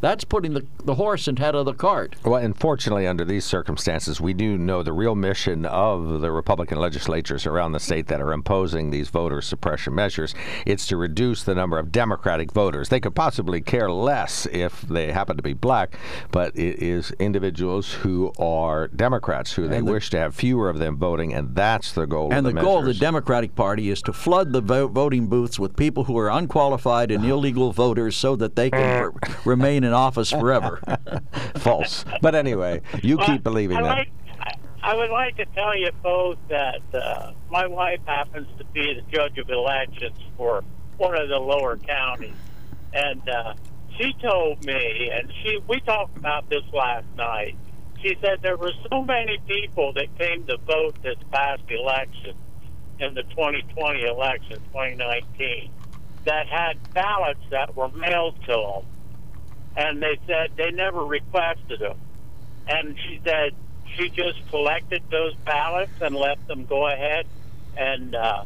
That's 0.00 0.24
putting 0.24 0.54
the, 0.54 0.66
the 0.84 0.94
horse 0.94 1.26
head 1.26 1.54
of 1.54 1.66
the 1.66 1.74
cart. 1.74 2.14
Well, 2.24 2.36
unfortunately, 2.36 3.06
under 3.06 3.24
these 3.24 3.44
circumstances, 3.44 4.20
we 4.20 4.32
do 4.32 4.56
know 4.56 4.82
the 4.82 4.92
real 4.92 5.14
mission 5.14 5.66
of 5.66 6.20
the 6.20 6.30
Republican 6.30 6.78
legislatures 6.78 7.46
around 7.46 7.72
the 7.72 7.80
state 7.80 8.06
that 8.06 8.20
are 8.20 8.32
imposing 8.32 8.90
these 8.90 9.08
voter 9.08 9.42
suppression 9.42 9.94
measures. 9.94 10.34
It's 10.64 10.86
to 10.86 10.96
reduce 10.96 11.42
the 11.42 11.54
number 11.54 11.78
of 11.78 11.90
Democratic 11.90 12.52
voters. 12.52 12.88
They 12.88 13.00
could 13.00 13.14
possibly 13.14 13.60
care 13.60 13.90
less 13.90 14.46
if 14.46 14.82
they 14.82 15.12
happen 15.12 15.36
to 15.36 15.42
be 15.42 15.52
black, 15.52 15.96
but 16.30 16.56
it 16.56 16.80
is 16.82 17.10
individuals 17.18 17.92
who 17.92 18.32
are 18.38 18.88
Democrats 18.88 19.52
who 19.52 19.66
they 19.68 19.78
the- 19.78 19.84
wish 19.84 20.10
to 20.10 20.18
have 20.18 20.34
fewer 20.34 20.70
of 20.70 20.78
them 20.78 20.96
voting, 20.96 21.34
and 21.34 21.54
that's 21.54 21.92
the 21.92 22.06
goal. 22.06 22.32
And 22.32 22.46
the 22.46 22.52
the, 22.52 22.60
goal 22.60 22.78
of 22.78 22.84
the. 22.86 22.94
Democratic 22.94 23.54
Party 23.54 23.90
is 23.90 24.02
to 24.02 24.12
flood 24.12 24.52
the 24.52 24.60
vo- 24.60 24.88
voting 24.88 25.28
booths 25.28 25.58
with 25.58 25.76
people 25.76 26.04
who 26.04 26.16
are 26.18 26.30
unqualified 26.30 27.10
and 27.10 27.24
ah. 27.24 27.28
illegal 27.28 27.72
voters 27.72 28.16
so 28.16 28.36
that 28.36 28.54
they 28.56 28.70
can 28.70 28.80
r- 29.02 29.12
remain 29.44 29.84
in 29.88 29.94
office 29.94 30.30
forever. 30.30 30.80
False. 31.56 32.04
But 32.22 32.34
anyway, 32.36 32.82
you 33.02 33.18
keep 33.18 33.42
believing 33.42 33.78
I 33.78 33.82
that. 33.82 33.88
Like, 33.88 34.08
I- 34.40 34.54
I 34.80 34.94
would 34.94 35.10
like 35.10 35.36
to 35.36 35.44
tell 35.46 35.76
you 35.76 35.90
both 36.02 36.38
that 36.48 36.80
uh, 36.94 37.32
my 37.50 37.66
wife 37.66 38.00
happens 38.06 38.46
to 38.58 38.64
be 38.66 38.94
the 38.94 39.02
judge 39.14 39.36
of 39.36 39.50
elections 39.50 40.16
for 40.36 40.62
one 40.96 41.14
of 41.20 41.28
the 41.28 41.36
lower 41.36 41.76
counties, 41.76 42.36
and 42.94 43.28
uh, 43.28 43.54
she 43.98 44.14
told 44.22 44.64
me, 44.64 45.10
and 45.12 45.30
she 45.42 45.58
we 45.68 45.80
talked 45.80 46.16
about 46.16 46.48
this 46.48 46.62
last 46.72 47.06
night. 47.16 47.56
She 48.00 48.16
said 48.22 48.38
there 48.40 48.56
were 48.56 48.72
so 48.90 49.02
many 49.02 49.38
people 49.48 49.92
that 49.94 50.16
came 50.16 50.46
to 50.46 50.56
vote 50.58 50.96
this 51.02 51.18
past 51.32 51.62
election, 51.68 52.36
in 53.00 53.14
the 53.14 53.24
2020 53.24 54.04
election, 54.04 54.60
2019, 54.72 55.70
that 56.24 56.46
had 56.46 56.78
ballots 56.94 57.40
that 57.50 57.76
were 57.76 57.88
mailed 57.90 58.40
to 58.46 58.52
them 58.52 58.86
and 59.78 60.02
they 60.02 60.18
said 60.26 60.50
they 60.56 60.72
never 60.72 61.04
requested 61.04 61.78
them. 61.78 61.96
And 62.66 62.98
she 63.06 63.20
said 63.24 63.52
she 63.96 64.10
just 64.10 64.46
collected 64.50 65.02
those 65.10 65.34
ballots 65.46 65.92
and 66.00 66.14
let 66.14 66.44
them 66.48 66.66
go 66.66 66.88
ahead 66.88 67.26
and 67.76 68.14
uh, 68.14 68.44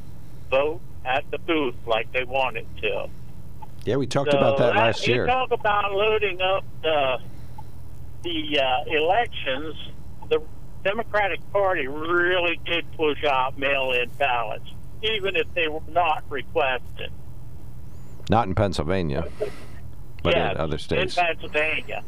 vote 0.51 0.80
at 1.05 1.28
the 1.30 1.39
booth 1.39 1.74
like 1.87 2.12
they 2.12 2.24
wanted 2.24 2.66
to. 2.83 3.09
Yeah, 3.85 3.97
we 3.97 4.07
talked 4.07 4.30
So 4.30 4.39
about 4.39 4.59
that 4.59 4.76
last 4.76 5.07
You 5.09 5.14
year. 5.14 5.26
talk 5.26 5.51
about 5.51 5.93
loading 5.93 6.41
up 6.41 6.64
the 6.83 7.18
the 8.22 8.61
uh, 8.61 8.85
elections. 8.87 9.74
The 10.28 10.41
Democratic 10.85 11.41
Party 11.51 11.89
really 11.89 12.61
did 12.64 12.85
push 12.97 13.24
out 13.24 13.59
mail-in 13.59 14.11
ballots, 14.18 14.68
even 15.03 15.35
if 15.35 15.53
they 15.55 15.66
were 15.66 15.80
not 15.89 16.22
requested. 16.28 17.11
Not 18.30 18.47
in 18.47 18.55
Pennsylvania, 18.55 19.26
but 20.23 20.35
yes, 20.35 20.53
in 20.55 20.61
other 20.61 20.79
states. 20.79 21.16
in 21.16 21.25
Pennsylvania. 21.25 22.03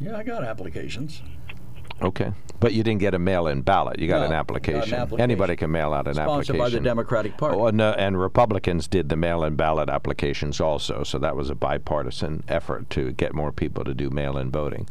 Yeah, 0.00 0.16
I 0.16 0.22
got 0.22 0.44
applications. 0.44 1.22
Okay. 2.02 2.30
But 2.60 2.74
you 2.74 2.82
didn't 2.82 3.00
get 3.00 3.14
a 3.14 3.18
mail-in 3.18 3.62
ballot. 3.62 3.98
You 3.98 4.08
got, 4.08 4.18
No, 4.18 4.24
an, 4.24 4.28
got 4.30 4.34
an 4.34 4.38
application. 4.40 4.94
application. 4.94 5.20
Anybody 5.20 5.56
can 5.56 5.70
mail 5.70 5.94
out 5.94 6.06
an 6.08 6.18
application. 6.18 6.44
Sponsored 6.44 6.58
by 6.58 6.68
the. 6.68 6.80
Democratic 6.80 7.36
Party. 7.38 7.56
Oh, 7.58 7.66
and, 7.66 7.80
uh, 7.80 7.94
and 7.98 8.18
Republicans 8.20 8.86
did 8.88 9.08
the 9.08 9.16
mail-in 9.16 9.56
ballot 9.56 9.88
applications 9.88 10.60
also, 10.60 11.02
so 11.04 11.18
that 11.18 11.36
was 11.36 11.48
a 11.48 11.54
bipartisan 11.54 12.44
effort 12.48 12.88
to 12.90 13.12
get 13.12 13.34
more 13.34 13.50
people 13.52 13.82
to 13.84 13.94
do 13.94 14.10
mail-in 14.10 14.50
voting. 14.50 14.86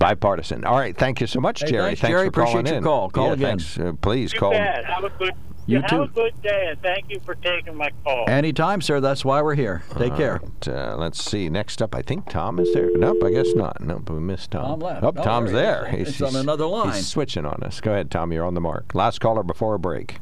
Bipartisan. 0.00 0.64
All 0.64 0.76
right, 0.78 0.96
thank 0.96 1.20
you 1.20 1.26
so 1.28 1.40
much, 1.40 1.60
Hey, 1.60 1.70
Jerry. 1.70 1.82
thanks, 1.90 2.00
thanks 2.00 2.12
Jerry. 2.12 2.26
for 2.26 2.32
calling 2.32 2.48
Appreciate 2.58 2.70
your 2.70 2.78
in. 2.78 2.84
call. 2.84 3.10
Call 3.10 3.26
yeah, 3.28 3.32
again. 3.34 3.58
Thanks. 3.60 3.78
Uh, 3.78 3.92
please 4.00 4.32
You 4.32 4.38
call. 4.40 4.50
bet. 4.52 4.84
Have 4.84 5.04
a 5.04 5.10
good. 5.10 5.34
You 5.68 5.80
have 5.82 5.90
too. 5.90 6.02
a 6.02 6.08
good 6.08 6.40
day, 6.42 6.68
and 6.70 6.80
thank 6.80 7.10
you 7.10 7.20
for 7.20 7.34
taking 7.34 7.76
my 7.76 7.90
call. 8.02 8.24
Anytime, 8.28 8.80
sir. 8.80 9.00
That's 9.00 9.22
why 9.24 9.42
we're 9.42 9.54
here. 9.54 9.82
Take 9.98 10.16
care. 10.16 10.40
All 10.42 10.48
right, 10.48 10.68
uh, 10.68 10.96
let's 10.96 11.22
see. 11.22 11.48
Next 11.50 11.82
up, 11.82 11.94
I 11.94 12.00
think 12.00 12.28
Tom 12.30 12.58
is 12.58 12.72
there. 12.72 12.88
Nope, 12.96 13.22
I 13.22 13.30
guess 13.30 13.54
not. 13.54 13.78
Nope, 13.82 14.08
we 14.08 14.18
missed 14.18 14.50
Tom. 14.52 14.64
Tom 14.64 14.80
left. 14.80 15.04
Oh, 15.04 15.08
Oh, 15.08 15.22
Tom's 15.22 15.52
there 15.52 15.82
there. 15.82 15.90
he 15.90 15.98
is. 15.98 16.16
He's 16.16 16.22
on 16.22 16.36
another 16.40 16.64
line. 16.66 16.94
He's 16.94 17.06
switching 17.06 17.44
on 17.44 17.62
us. 17.62 17.80
Go 17.82 17.92
ahead, 17.92 18.10
Tom. 18.10 18.32
You're 18.32 18.46
on 18.46 18.54
the 18.54 18.60
mark. 18.62 18.94
Last 18.94 19.20
caller 19.20 19.42
before 19.42 19.74
a 19.74 19.78
break. 19.78 20.20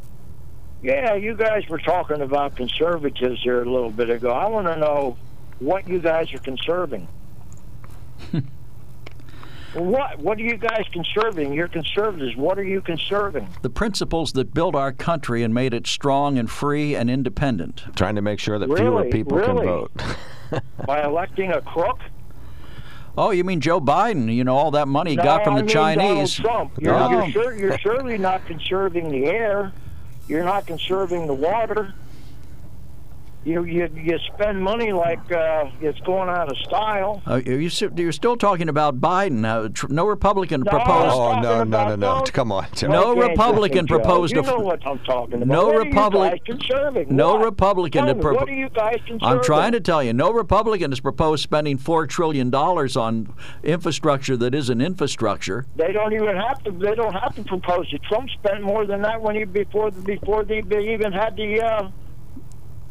Yeah, 0.83 1.15
you 1.15 1.35
guys 1.35 1.69
were 1.69 1.79
talking 1.79 2.21
about 2.21 2.57
conservatives 2.57 3.41
here 3.43 3.63
a 3.63 3.71
little 3.71 3.91
bit 3.91 4.11
ago. 4.11 4.31
I 4.33 4.47
want 4.49 4.67
to 4.67 4.77
know 4.77 5.17
what 5.61 5.87
you 5.89 6.01
guys 6.01 6.33
are 6.35 6.39
conserving. 6.39 7.07
what? 9.77 10.19
What 10.19 10.39
are 10.39 10.43
you 10.43 10.57
guys 10.57 10.85
conserving? 10.93 11.53
You're 11.53 11.69
conservatives. 11.69 12.37
What 12.37 12.59
are 12.59 12.65
you 12.65 12.81
conserving? 12.81 13.49
The 13.63 13.71
principles 13.71 14.33
that 14.33 14.53
built 14.55 14.75
our 14.75 14.93
country 14.93 15.43
and 15.43 15.53
made 15.55 15.75
it 15.75 15.87
strong 15.87 16.39
and 16.39 16.51
free 16.51 16.95
and 16.95 17.09
independent. 17.11 17.83
Trying 17.95 18.15
to 18.17 18.23
make 18.23 18.39
sure 18.39 18.59
that 18.59 18.67
fewer 18.67 18.91
Really? 18.99 19.11
people 19.11 19.39
can 19.41 19.57
Really? 19.57 19.67
vote. 19.67 19.93
By 20.87 21.03
electing 21.05 21.53
a 21.53 21.61
crook? 21.61 21.99
Oh, 23.19 23.31
you 23.31 23.45
mean 23.45 23.61
Joe 23.61 23.81
Biden? 23.81 24.33
You 24.35 24.45
know 24.45 24.57
all 24.57 24.71
that 24.73 24.89
money 24.89 25.11
he 25.13 25.17
no, 25.17 25.23
got 25.25 25.45
from 25.45 25.55
I 25.55 25.59
the 25.59 25.63
mean 25.65 25.73
Chinese. 25.75 26.37
Donald 26.37 26.71
Trump. 26.73 26.73
You're, 26.79 26.93
No. 26.99 27.11
you're, 27.11 27.31
sure, 27.31 27.55
you're 27.57 27.79
surely 27.79 28.19
not 28.19 28.45
conserving 28.47 29.11
the 29.11 29.25
air. 29.27 29.73
You're 30.29 30.45
not 30.45 30.67
conserving 30.67 31.27
the 31.27 31.35
water. 31.35 31.95
You 33.47 33.63
you 33.63 33.89
you 33.95 34.19
spend 34.35 34.61
money 34.61 34.91
like 34.91 35.31
uh, 35.31 35.71
it's 35.81 36.01
going 36.01 36.29
out 36.29 36.51
of 36.51 36.57
style. 36.59 37.23
Uh, 37.25 37.41
you, 37.47 37.71
you're 37.95 38.11
still 38.11 38.37
talking 38.37 38.69
about 38.69 39.01
Biden. 39.01 39.45
Uh, 39.47 39.69
tr- 39.73 39.87
no 39.89 40.05
Republican 40.05 40.63
No, 40.63 40.71
proposed. 40.73 41.15
Oh, 41.15 41.41
no, 41.41 41.63
no, 41.63 41.91
no, 41.91 41.95
no. 41.95 42.19
those- 42.19 42.31
Come 42.33 42.51
on, 42.51 42.67
Joe. 42.75 42.89
No 42.89 43.13
Okay, 43.13 43.21
Republican 43.21 43.85
listen, 43.85 43.87
Joe, 43.87 43.95
proposed 44.01 44.35
You 44.35 44.41
a- 44.41 44.47
know 44.47 44.59
what 44.59 44.85
I'm 44.85 44.99
talking 44.99 45.35
about. 45.35 45.47
No 45.47 45.67
what 45.69 45.77
Republic- 45.87 46.43
Are 46.49 46.99
you? 46.99 47.07
No 47.09 47.35
What? 47.37 47.45
Republican 47.45 48.07
Tell 48.07 48.15
me, 48.17 48.21
propo- 48.21 48.35
what 48.35 48.49
are 48.49 48.53
you 48.53 48.69
guys 48.69 48.99
conserving? 49.07 49.39
I'm 49.39 49.41
trying 49.45 49.71
to 49.73 49.81
tell 49.81 50.03
you, 50.03 50.13
no 50.13 50.33
Republican 50.33 50.91
has 50.91 50.99
proposed 50.99 51.45
spending 51.45 51.79
four 51.79 52.09
trillion 52.09 52.51
dollars 52.51 52.97
on 52.97 53.33
infrastructure 53.63 54.37
that 54.39 54.57
isn't 54.57 54.81
infrastructure. 54.81 55.67
They 55.77 55.93
don't 55.93 56.13
even 56.13 56.35
have 56.37 56.65
to. 56.65 56.73
They 56.73 56.97
don't 56.97 57.15
have 57.15 57.37
to 57.37 57.45
propose 57.45 57.87
it. 57.93 58.03
Trump 58.09 58.29
spent 58.31 58.63
more 58.63 58.87
than 58.87 59.03
that 59.03 59.23
when 59.23 59.37
he 59.37 59.45
before 59.45 59.93
before 59.93 60.43
they 60.43 60.59
even 60.93 61.13
had 61.13 61.37
the. 61.37 61.61
Uh, 61.63 61.89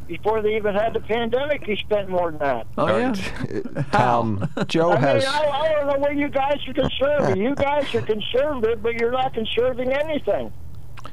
before 0.08 0.42
they 0.42 0.56
even 0.56 0.76
had 0.76 0.94
the 0.94 1.00
pandemic, 1.00 1.64
he 1.66 1.76
spent 1.78 2.10
more 2.10 2.32
than 2.32 2.40
that. 2.40 2.68
Oh 2.78 2.88
yeah. 2.98 3.14
right. 3.14 3.64
Tom, 3.92 4.50
Joe 4.68 4.92
I 4.92 5.00
has. 5.00 5.24
mean, 5.24 5.34
I, 5.34 5.48
I 5.50 5.70
don't 5.74 5.88
know 5.88 6.00
where 6.00 6.14
you 6.14 6.30
guys 6.30 6.60
are 6.68 6.74
conservative. 6.74 7.38
you 7.38 7.56
guys 7.56 7.94
are 7.96 8.02
conservative, 8.02 8.82
but 8.84 8.96
you're 8.96 9.12
not 9.12 9.34
conserving 9.34 9.92
anything. 9.92 10.52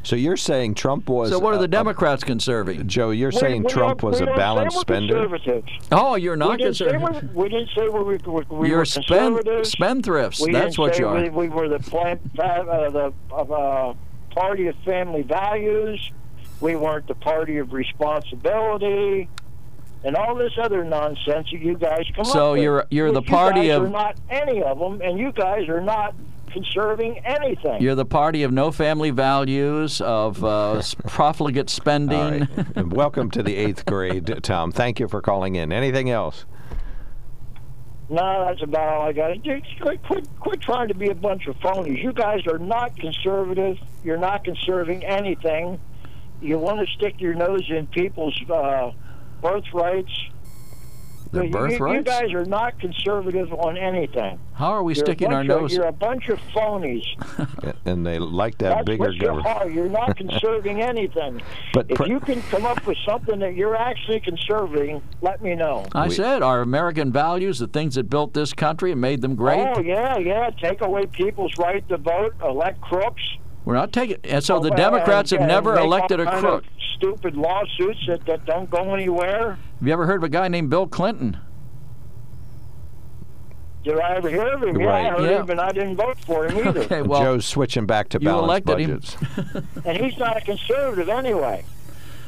So 0.04 0.16
you're 0.16 0.38
saying 0.38 0.74
Trump 0.74 1.08
was. 1.08 1.30
So 1.30 1.38
what 1.38 1.52
are 1.54 1.58
the 1.58 1.64
a- 1.64 1.68
Democrats 1.68 2.24
conserving? 2.24 2.88
Joe, 2.88 3.10
you're 3.10 3.30
We- 3.30 3.36
saying 3.36 3.62
we 3.64 3.68
Trump 3.68 4.00
don't- 4.00 4.10
was 4.10 4.20
a 4.20 4.26
balanced 4.26 4.80
spender? 4.80 5.28
Oh, 5.92 6.16
you're 6.16 6.34
not 6.34 6.58
didn't 6.58 6.76
conservative. 6.78 7.34
we, 7.34 7.42
we 7.44 7.48
didn't 7.50 7.68
say 7.76 7.82
we, 7.84 7.90
were- 7.90 8.04
we, 8.04 8.42
we 8.48 8.68
You're 8.68 8.78
were 8.78 8.84
spend, 8.86 9.36
spendthrifts. 9.38 10.44
We 10.44 10.52
That's 10.52 10.78
what 10.78 10.98
you 10.98 11.06
are. 11.08 11.20
We, 11.22 11.28
we 11.28 11.48
were 11.50 11.68
the 11.68 11.78
plan, 11.78 12.18
uh, 12.38 12.90
the 12.90 13.12
uh, 13.32 13.94
party 14.30 14.66
of 14.68 14.76
family 14.84 15.22
values. 15.22 16.10
We 16.62 16.76
weren't 16.76 17.08
the 17.08 17.16
party 17.16 17.58
of 17.58 17.72
responsibility, 17.72 19.28
and 20.04 20.14
all 20.16 20.36
this 20.36 20.52
other 20.62 20.84
nonsense 20.84 21.48
that 21.50 21.60
you 21.60 21.76
guys 21.76 22.04
come 22.14 22.24
up 22.24 22.32
So 22.32 22.52
with. 22.52 22.62
you're- 22.62 22.84
you're 22.90 23.10
the 23.10 23.20
Which 23.20 23.28
party 23.28 23.62
you 23.62 23.68
guys 23.68 23.76
of- 23.78 23.84
Are 23.84 23.88
not 23.90 24.16
any 24.30 24.62
of 24.62 24.78
them, 24.78 25.00
and 25.02 25.18
you 25.18 25.32
guys 25.32 25.68
are 25.68 25.80
not 25.80 26.14
conserving 26.52 27.18
anything. 27.24 27.80
You're 27.82 27.96
the 27.96 28.04
party 28.04 28.44
of 28.44 28.52
no 28.52 28.70
family 28.70 29.10
values, 29.10 30.00
of 30.00 30.44
uh, 30.44 30.80
profligate 31.08 31.68
spending. 31.68 32.18
All 32.18 32.30
right. 32.30 32.48
And 32.76 32.92
Welcome 32.92 33.30
to 33.32 33.42
the 33.42 33.56
eighth 33.56 33.84
grade, 33.84 34.38
Tom. 34.44 34.70
Thank 34.70 35.00
you 35.00 35.08
for 35.08 35.20
calling 35.20 35.56
in. 35.56 35.72
Anything 35.72 36.10
else? 36.10 36.44
No, 38.08 38.44
that's 38.46 38.62
about 38.62 38.88
all 38.88 39.02
I 39.08 39.12
got. 39.12 39.40
Just 39.42 39.64
quit, 39.80 40.02
quit, 40.04 40.28
quit 40.38 40.60
trying 40.60 40.88
to 40.88 40.94
be 40.94 41.08
a 41.08 41.14
bunch 41.14 41.46
of 41.48 41.56
phonies. 41.60 42.00
You 42.02 42.12
guys 42.12 42.46
are 42.46 42.58
not 42.58 42.94
conservative. 42.96 43.78
You're 44.04 44.18
not 44.18 44.44
conserving 44.44 45.04
anything. 45.04 45.80
You 46.42 46.58
want 46.58 46.86
to 46.86 46.92
stick 46.94 47.20
your 47.20 47.34
nose 47.34 47.64
in 47.70 47.86
people's 47.86 48.38
uh, 48.50 48.90
birthrights. 49.40 50.10
Their 51.30 51.44
You- 51.44 51.68
you- 51.68 51.92
You, 51.94 52.02
guys 52.02 52.30
are 52.34 52.44
not 52.44 52.78
conservative 52.78 53.54
on 53.54 53.78
anything. 53.78 54.38
How 54.52 54.70
are 54.72 54.82
we 54.82 54.94
You're 54.94 55.02
sticking 55.06 55.28
our 55.32 55.38
bunch 55.42 55.48
of- 55.50 55.60
nose? 55.62 55.74
You're 55.74 55.86
a 55.86 55.92
bunch 55.92 56.28
of 56.28 56.38
phonies. 56.54 57.04
and 57.86 58.04
they 58.04 58.18
like 58.18 58.58
to 58.58 58.66
have 58.66 58.74
That's 58.84 58.86
bigger 58.86 59.04
what 59.04 59.14
you 59.14 59.30
are. 59.48 59.68
You're 59.70 59.88
not 59.88 60.14
conserving 60.18 60.82
anything. 60.82 61.40
But 61.72 61.86
if 61.90 61.96
pre- 61.96 62.10
you 62.10 62.20
can 62.20 62.42
come 62.42 62.66
up 62.66 62.86
with 62.86 62.98
something 63.06 63.38
that 63.38 63.54
you're 63.54 63.74
actually 63.76 64.20
conserving, 64.20 65.00
let 65.22 65.40
me 65.42 65.54
know. 65.54 65.86
I 65.94 66.08
said 66.08 66.42
our 66.42 66.60
American 66.60 67.10
values, 67.12 67.60
the 67.60 67.66
things 67.66 67.94
that 67.94 68.10
built 68.10 68.34
this 68.34 68.52
country 68.52 68.92
and 68.92 69.00
made 69.00 69.22
them 69.22 69.34
great. 69.34 69.66
Oh 69.74 69.80
yeah, 69.80 70.18
yeah. 70.18 70.50
Take 70.50 70.82
away 70.82 71.06
people's 71.06 71.56
right 71.56 71.86
to 71.88 71.96
vote. 71.96 72.34
Elect 72.44 72.78
crooks. 72.82 73.22
We're 73.64 73.74
not 73.74 73.92
taking. 73.92 74.16
And 74.24 74.42
so 74.42 74.58
the 74.58 74.70
Democrats 74.70 75.30
and- 75.32 75.40
have 75.40 75.48
and 75.50 75.64
never 75.66 75.78
elected 75.78 76.18
a 76.20 76.38
crook. 76.40 76.64
Stupid 76.96 77.36
lawsuits 77.36 78.06
that, 78.06 78.24
that 78.26 78.44
don't 78.44 78.70
go 78.70 78.94
anywhere. 78.94 79.52
Have 79.78 79.86
you 79.86 79.92
ever 79.92 80.06
heard 80.06 80.16
of 80.16 80.24
a 80.24 80.28
guy 80.28 80.48
named 80.48 80.70
Bill 80.70 80.86
Clinton? 80.86 81.36
Did 83.84 83.98
I 83.98 84.14
ever 84.16 84.28
hear 84.30 84.46
of 84.46 84.62
him? 84.62 84.80
Yeah, 84.80 84.94
I 84.94 85.08
heard 85.10 85.30
Yeah. 85.30 85.40
him, 85.42 85.50
and 85.50 85.60
I 85.60 85.72
didn't 85.72 85.96
vote 85.96 86.16
for 86.24 86.46
him 86.46 86.56
either. 86.68 86.80
Okay, 86.82 87.02
well, 87.02 87.20
Joe's 87.22 87.44
switching 87.46 87.84
back 87.86 88.08
to 88.10 88.18
you 88.20 88.26
balanced 88.26 88.44
elected 88.68 88.78
him. 88.78 88.90
budgets. 89.00 89.16
and 89.84 89.96
he's 89.98 90.16
not 90.18 90.36
a 90.36 90.40
conservative 90.40 91.08
anyway. 91.08 91.64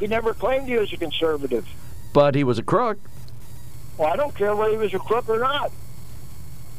He 0.01 0.09
never 0.09 0.35
claimed 0.35 0.67
he 0.69 0.77
was 0.77 0.93
a 0.93 0.97
conservative. 0.97 1.67
but 2.13 2.35
he 2.35 2.43
was 2.43 2.59
a 2.59 2.63
crook. 2.65 2.99
Well, 3.97 4.13
I 4.13 4.17
don't 4.17 4.35
care 4.35 4.57
whether 4.57 4.73
he 4.73 4.77
was 4.79 4.95
a 4.95 4.99
crook 4.99 5.29
or 5.29 5.39
not. 5.39 5.71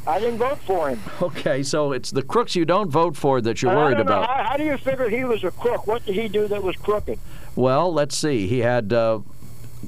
I 0.08 0.20
didn't 0.20 0.38
vote 0.38 0.60
for 0.60 0.90
him. 0.90 1.00
Okay, 1.22 1.64
so 1.64 1.92
it's 1.92 2.12
the 2.12 2.22
crooks 2.22 2.56
you 2.56 2.66
don't 2.66 2.90
vote 2.90 3.16
for 3.16 3.42
that 3.42 3.62
you're 3.62 3.72
And 3.72 3.80
worried 3.80 4.00
about. 4.00 4.28
How, 4.30 4.44
how 4.44 4.58
do 4.58 4.64
you 4.64 4.78
figure 4.78 5.10
he 5.10 5.24
was 5.24 5.44
a 5.44 5.52
crook? 5.52 5.88
What 5.88 6.06
did 6.06 6.16
he 6.16 6.28
do 6.28 6.48
that 6.48 6.62
was 6.62 6.76
crooked? 6.76 7.20
Well, 7.56 7.92
let's 7.92 8.18
see. 8.18 8.48
He 8.48 8.60
had 8.60 8.94
uh, 8.94 9.20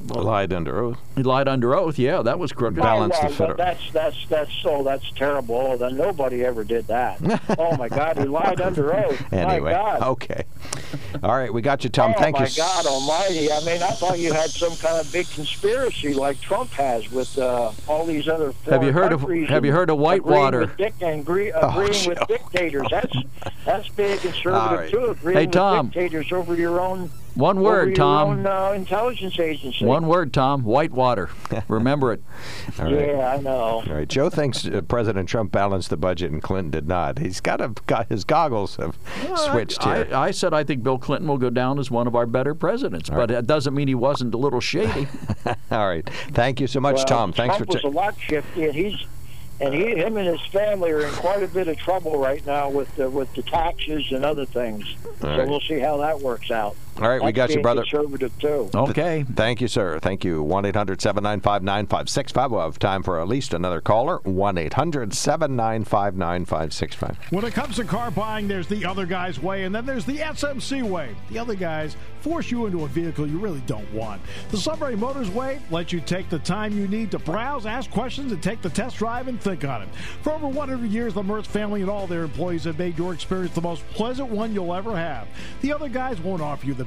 lied 0.07 0.53
under 0.53 0.79
oath. 0.79 0.99
He 1.15 1.23
lied 1.23 1.47
under 1.47 1.75
oath. 1.75 1.99
Yeah, 1.99 2.21
that 2.21 2.39
was 2.39 2.51
crooked. 2.51 2.79
Oh, 2.79 3.07
well, 3.07 3.31
but 3.37 3.57
That's 3.57 3.91
that's 3.91 4.25
that's 4.27 4.53
so 4.61 4.83
that's 4.83 5.09
terrible. 5.11 5.55
Oh, 5.55 5.77
then 5.77 5.97
nobody 5.97 6.43
ever 6.43 6.63
did 6.63 6.87
that. 6.87 7.19
oh 7.59 7.75
my 7.77 7.89
God, 7.89 8.17
he 8.17 8.25
lied 8.25 8.61
under 8.61 8.95
oath. 8.95 9.33
Anyway, 9.33 9.71
my 9.71 9.71
God. 9.71 10.01
okay. 10.01 10.43
All 11.23 11.35
right, 11.35 11.51
we 11.53 11.61
got 11.61 11.83
you, 11.83 11.89
Tom. 11.89 12.13
oh 12.15 12.19
Thank 12.19 12.37
my 12.39 12.45
you. 12.45 12.55
God 12.55 12.85
Almighty! 12.85 13.51
I 13.51 13.59
mean, 13.65 13.81
I 13.81 13.89
thought 13.91 14.19
you 14.19 14.33
had 14.33 14.49
some 14.49 14.75
kind 14.77 14.99
of 14.99 15.11
big 15.11 15.27
conspiracy 15.29 16.13
like 16.13 16.39
Trump 16.41 16.69
has 16.71 17.09
with 17.11 17.37
uh, 17.37 17.71
all 17.87 18.05
these 18.05 18.27
other. 18.27 18.53
Have 18.69 18.83
you 18.83 18.91
heard 18.91 19.11
of- 19.13 19.21
have 19.49 19.65
you 19.65 19.71
heard 19.71 19.89
of 19.89 19.97
Whitewater? 19.97 20.61
Agreeing 20.61 20.69
with, 20.69 20.99
dic- 20.99 21.07
and 21.07 21.21
agree, 21.21 21.51
Oh, 21.53 21.79
with 22.07 22.19
dictators. 22.27 22.87
That's 22.91 23.15
that's 23.65 23.89
being 23.89 24.17
conservative 24.19 24.79
right. 24.79 24.89
too. 24.91 25.05
Agreeing 25.05 25.37
Hey, 25.37 25.45
with 25.47 25.91
dictators 25.93 26.31
over 26.31 26.55
your 26.55 26.79
own. 26.79 27.09
One 27.37 27.61
word, 27.61 27.95
Tom. 27.95 28.29
Own, 28.29 28.45
uh, 28.47 28.71
intelligence 28.71 29.39
agency. 29.39 29.85
One 29.85 30.07
word, 30.07 30.33
Tom. 30.33 30.63
Whitewater. 30.63 31.29
Remember 31.67 32.11
it. 32.11 32.23
All 32.79 32.85
right. 32.85 33.09
Yeah, 33.09 33.33
I 33.37 33.41
know. 33.41 33.51
All 33.51 33.83
right, 33.83 34.07
Joe 34.07 34.31
thinks 34.31 34.65
uh, 34.65 34.81
President 34.81 35.29
Trump 35.29 35.51
balanced 35.51 35.91
the 35.91 35.97
budget 35.97 36.31
and 36.31 36.41
Clinton 36.41 36.71
did 36.71 36.87
not. 36.87 37.19
He's 37.19 37.39
got 37.39 37.61
a, 37.61 37.69
got 37.85 38.09
his 38.09 38.23
goggles 38.23 38.77
have 38.77 38.97
switched 39.51 39.85
I, 39.85 40.03
here. 40.03 40.15
I 40.15 40.31
said 40.31 40.53
I 40.53 40.63
think 40.63 40.81
Bill 40.81 40.97
Clinton 40.97 41.27
will 41.27 41.37
go 41.37 41.51
down 41.51 41.77
as 41.77 41.91
one 41.91 42.07
of 42.07 42.15
our 42.15 42.25
better 42.25 42.55
presidents, 42.55 43.09
but 43.09 43.29
it 43.29 43.45
doesn't 43.45 43.75
mean 43.75 43.87
he 43.87 43.95
wasn't 43.95 44.33
a 44.33 44.37
little 44.37 44.61
shady. 44.61 45.07
All 45.71 45.87
right, 45.87 46.09
thank 46.31 46.59
you 46.59 46.65
so 46.65 46.79
much, 46.79 46.95
Well, 46.95 47.05
Tom. 47.05 47.33
Thanks 47.33 47.57
Trump 47.57 47.71
for. 47.71 47.77
was 47.77 47.83
a 47.83 47.95
lot 47.95 48.19
shifty, 48.19 48.65
and 48.65 48.73
he's 48.73 49.05
and 49.59 49.73
he, 49.73 49.95
him 49.95 50.17
and 50.17 50.27
his 50.27 50.41
family 50.47 50.91
are 50.91 51.01
in 51.01 51.13
quite 51.13 51.41
a 51.41 51.47
bit 51.47 51.67
of 51.67 51.77
trouble 51.77 52.19
right 52.19 52.45
now 52.45 52.69
with 52.69 52.95
the, 52.95 53.09
with 53.09 53.33
the 53.33 53.41
taxes 53.41 54.11
and 54.11 54.23
other 54.23 54.45
things. 54.45 54.85
All 55.03 55.13
so 55.21 55.37
right. 55.37 55.47
we'll 55.47 55.61
see 55.61 55.79
how 55.79 55.97
that 55.97 56.21
works 56.21 56.51
out. 56.51 56.75
All 56.99 57.07
right, 57.07 57.21
we 57.21 57.31
got 57.31 57.51
you, 57.51 57.61
brother. 57.61 57.81
Conservative 57.81 58.37
too. 58.39 58.69
Okay. 58.73 59.23
Thank 59.35 59.61
you, 59.61 59.67
sir. 59.67 59.99
Thank 59.99 60.23
you. 60.23 60.41
1 60.41 60.65
800 60.65 60.99
795 60.99 61.61
9565. 61.63 62.51
We'll 62.51 62.61
have 62.61 62.79
time 62.79 63.03
for 63.03 63.19
at 63.19 63.27
least 63.27 63.53
another 63.53 63.81
caller. 63.81 64.17
1 64.23 64.57
800 64.57 65.13
795 65.13 66.15
9565. 66.15 67.31
When 67.31 67.45
it 67.45 67.53
comes 67.53 67.75
to 67.75 67.83
car 67.83 68.09
buying, 68.09 68.47
there's 68.47 68.67
the 68.67 68.83
other 68.83 69.05
guy's 69.05 69.39
way, 69.39 69.65
and 69.65 69.75
then 69.75 69.85
there's 69.85 70.05
the 70.05 70.17
SMC 70.17 70.81
way. 70.81 71.15
The 71.29 71.37
other 71.37 71.53
guys 71.53 71.95
force 72.21 72.49
you 72.49 72.65
into 72.65 72.83
a 72.83 72.87
vehicle 72.87 73.27
you 73.27 73.37
really 73.37 73.61
don't 73.67 73.91
want. 73.93 74.21
The 74.49 74.57
Sunbury 74.57 74.95
Motors 74.95 75.29
way 75.29 75.61
lets 75.69 75.93
you 75.93 76.01
take 76.01 76.29
the 76.29 76.39
time 76.39 76.75
you 76.75 76.87
need 76.87 77.11
to 77.11 77.19
browse, 77.19 77.65
ask 77.65 77.91
questions, 77.91 78.31
and 78.31 78.41
take 78.41 78.61
the 78.61 78.69
test 78.69 78.97
drive 78.97 79.27
and 79.27 79.39
think 79.39 79.63
on 79.63 79.83
it. 79.83 79.89
For 80.23 80.33
over 80.33 80.47
100 80.47 80.89
years, 80.89 81.13
the 81.13 81.21
Mertz 81.21 81.45
family 81.45 81.81
and 81.81 81.89
all 81.89 82.07
their 82.07 82.23
employees 82.23 82.63
have 82.63 82.79
made 82.79 82.97
your 82.97 83.13
experience 83.13 83.53
the 83.53 83.61
most 83.61 83.87
pleasant 83.91 84.29
one 84.29 84.53
you'll 84.53 84.73
ever 84.73 84.95
have. 84.95 85.27
The 85.61 85.71
other 85.71 85.89
guys 85.89 86.19
won't 86.19 86.41
offer 86.41 86.65
you 86.65 86.73
the 86.73 86.86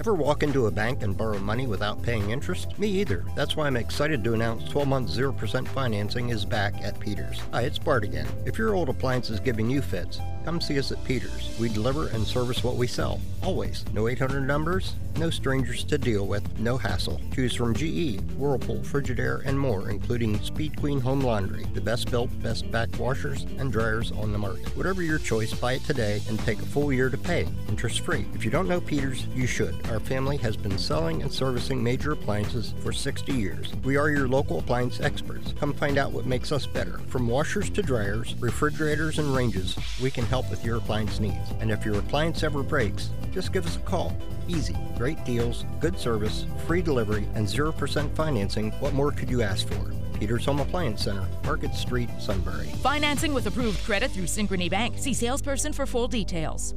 Ever 0.00 0.14
walk 0.14 0.42
into 0.42 0.66
a 0.66 0.72
bank 0.72 1.04
and 1.04 1.16
borrow 1.16 1.38
money 1.38 1.68
without 1.68 2.02
paying 2.02 2.30
interest? 2.30 2.76
Me 2.80 2.88
either. 2.88 3.24
That's 3.36 3.54
why 3.54 3.68
I'm 3.68 3.76
excited 3.76 4.24
to 4.24 4.34
announce 4.34 4.68
12 4.68 4.88
month 4.88 5.08
0% 5.08 5.68
financing 5.68 6.30
is 6.30 6.44
back 6.44 6.74
at 6.82 6.98
Peters. 6.98 7.40
Hi, 7.52 7.62
it's 7.62 7.78
Bart 7.78 8.02
again. 8.02 8.26
If 8.44 8.58
your 8.58 8.74
old 8.74 8.88
appliance 8.88 9.30
is 9.30 9.38
giving 9.38 9.70
you 9.70 9.80
fits, 9.80 10.20
come 10.44 10.60
see 10.60 10.78
us 10.78 10.92
at 10.92 11.02
Peters. 11.04 11.56
We 11.58 11.68
deliver 11.68 12.08
and 12.08 12.26
service 12.26 12.62
what 12.62 12.76
we 12.76 12.86
sell. 12.86 13.20
Always. 13.42 13.84
No 13.92 14.08
800 14.08 14.40
numbers, 14.40 14.94
no 15.16 15.30
strangers 15.30 15.84
to 15.84 15.98
deal 15.98 16.26
with, 16.26 16.58
no 16.58 16.76
hassle. 16.76 17.20
Choose 17.34 17.54
from 17.54 17.74
GE, 17.74 18.20
Whirlpool, 18.36 18.80
Frigidaire, 18.80 19.44
and 19.44 19.58
more, 19.58 19.90
including 19.90 20.40
Speed 20.40 20.76
Queen 20.78 21.00
Home 21.00 21.20
Laundry, 21.20 21.64
the 21.74 21.80
best 21.80 22.10
built, 22.10 22.30
best 22.42 22.70
back 22.70 22.88
washers 22.98 23.44
and 23.58 23.72
dryers 23.72 24.12
on 24.12 24.32
the 24.32 24.38
market. 24.38 24.68
Whatever 24.76 25.02
your 25.02 25.18
choice, 25.18 25.52
buy 25.52 25.74
it 25.74 25.84
today 25.84 26.20
and 26.28 26.38
take 26.40 26.58
a 26.58 26.66
full 26.66 26.92
year 26.92 27.10
to 27.10 27.18
pay, 27.18 27.46
interest 27.68 28.00
free. 28.00 28.26
If 28.34 28.44
you 28.44 28.50
don't 28.50 28.68
know 28.68 28.80
Peters, 28.80 29.26
you 29.34 29.46
should. 29.46 29.74
Our 29.88 30.00
family 30.00 30.36
has 30.38 30.56
been 30.56 30.78
selling 30.78 31.22
and 31.22 31.32
servicing 31.32 31.82
major 31.82 32.12
appliances 32.12 32.74
for 32.80 32.92
60 32.92 33.32
years. 33.32 33.72
We 33.84 33.96
are 33.96 34.10
your 34.10 34.28
local 34.28 34.58
appliance 34.58 35.00
experts. 35.00 35.54
Come 35.58 35.72
find 35.74 35.98
out 35.98 36.12
what 36.12 36.26
makes 36.26 36.50
us 36.50 36.66
better. 36.66 36.98
From 37.08 37.28
washers 37.28 37.70
to 37.70 37.82
dryers, 37.82 38.34
refrigerators, 38.40 39.18
and 39.18 39.34
ranges, 39.34 39.76
we 40.02 40.10
can 40.10 40.24
help 40.24 40.33
with 40.42 40.64
your 40.64 40.76
appliance 40.76 41.20
needs. 41.20 41.52
And 41.60 41.70
if 41.70 41.84
your 41.84 41.98
appliance 41.98 42.42
ever 42.42 42.62
breaks, 42.62 43.10
just 43.32 43.52
give 43.52 43.66
us 43.66 43.76
a 43.76 43.80
call. 43.80 44.16
Easy, 44.48 44.76
great 44.96 45.24
deals, 45.24 45.64
good 45.80 45.98
service, 45.98 46.46
free 46.66 46.82
delivery, 46.82 47.26
and 47.34 47.46
0% 47.46 48.14
financing. 48.14 48.72
What 48.72 48.94
more 48.94 49.12
could 49.12 49.30
you 49.30 49.42
ask 49.42 49.66
for? 49.68 49.92
Peters 50.18 50.44
Home 50.46 50.60
Appliance 50.60 51.04
Center, 51.04 51.26
Market 51.44 51.74
Street, 51.74 52.08
Sunbury. 52.18 52.66
Financing 52.82 53.34
with 53.34 53.46
approved 53.46 53.82
credit 53.84 54.10
through 54.10 54.24
Synchrony 54.24 54.70
Bank. 54.70 54.98
See 54.98 55.14
salesperson 55.14 55.72
for 55.72 55.86
full 55.86 56.08
details. 56.08 56.74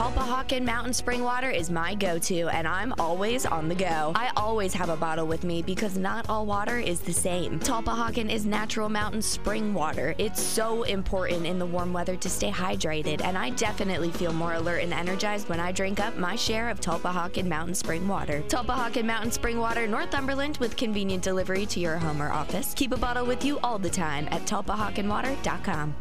Tulpehocken 0.00 0.64
Mountain 0.64 0.94
Spring 0.94 1.22
Water 1.22 1.50
is 1.50 1.68
my 1.68 1.94
go 1.94 2.18
to, 2.20 2.48
and 2.48 2.66
I'm 2.66 2.94
always 2.98 3.44
on 3.44 3.68
the 3.68 3.74
go. 3.74 4.12
I 4.14 4.32
always 4.34 4.72
have 4.72 4.88
a 4.88 4.96
bottle 4.96 5.26
with 5.26 5.44
me 5.44 5.60
because 5.60 5.98
not 5.98 6.26
all 6.30 6.46
water 6.46 6.78
is 6.78 7.00
the 7.00 7.12
same. 7.12 7.60
Tulpehocken 7.60 8.30
is 8.30 8.46
natural 8.46 8.88
mountain 8.88 9.20
spring 9.20 9.74
water. 9.74 10.14
It's 10.16 10.40
so 10.42 10.84
important 10.84 11.44
in 11.44 11.58
the 11.58 11.66
warm 11.66 11.92
weather 11.92 12.16
to 12.16 12.30
stay 12.30 12.50
hydrated, 12.50 13.20
and 13.22 13.36
I 13.36 13.50
definitely 13.50 14.10
feel 14.10 14.32
more 14.32 14.54
alert 14.54 14.84
and 14.84 14.94
energized 14.94 15.50
when 15.50 15.60
I 15.60 15.70
drink 15.70 16.00
up 16.00 16.16
my 16.16 16.34
share 16.34 16.70
of 16.70 16.80
Tulpehocken 16.80 17.46
Mountain 17.46 17.74
Spring 17.74 18.08
Water. 18.08 18.42
Tulpehocken 18.48 19.04
Mountain 19.04 19.32
Spring 19.32 19.58
Water, 19.58 19.86
Northumberland, 19.86 20.56
with 20.56 20.78
convenient 20.78 21.22
delivery 21.22 21.66
to 21.66 21.78
your 21.78 21.98
home 21.98 22.22
or 22.22 22.32
office. 22.32 22.72
Keep 22.72 22.92
a 22.92 22.96
bottle 22.96 23.26
with 23.26 23.44
you 23.44 23.58
all 23.58 23.78
the 23.78 23.90
time 23.90 24.28
at 24.30 24.46
talpahawkenwater.com. 24.46 25.94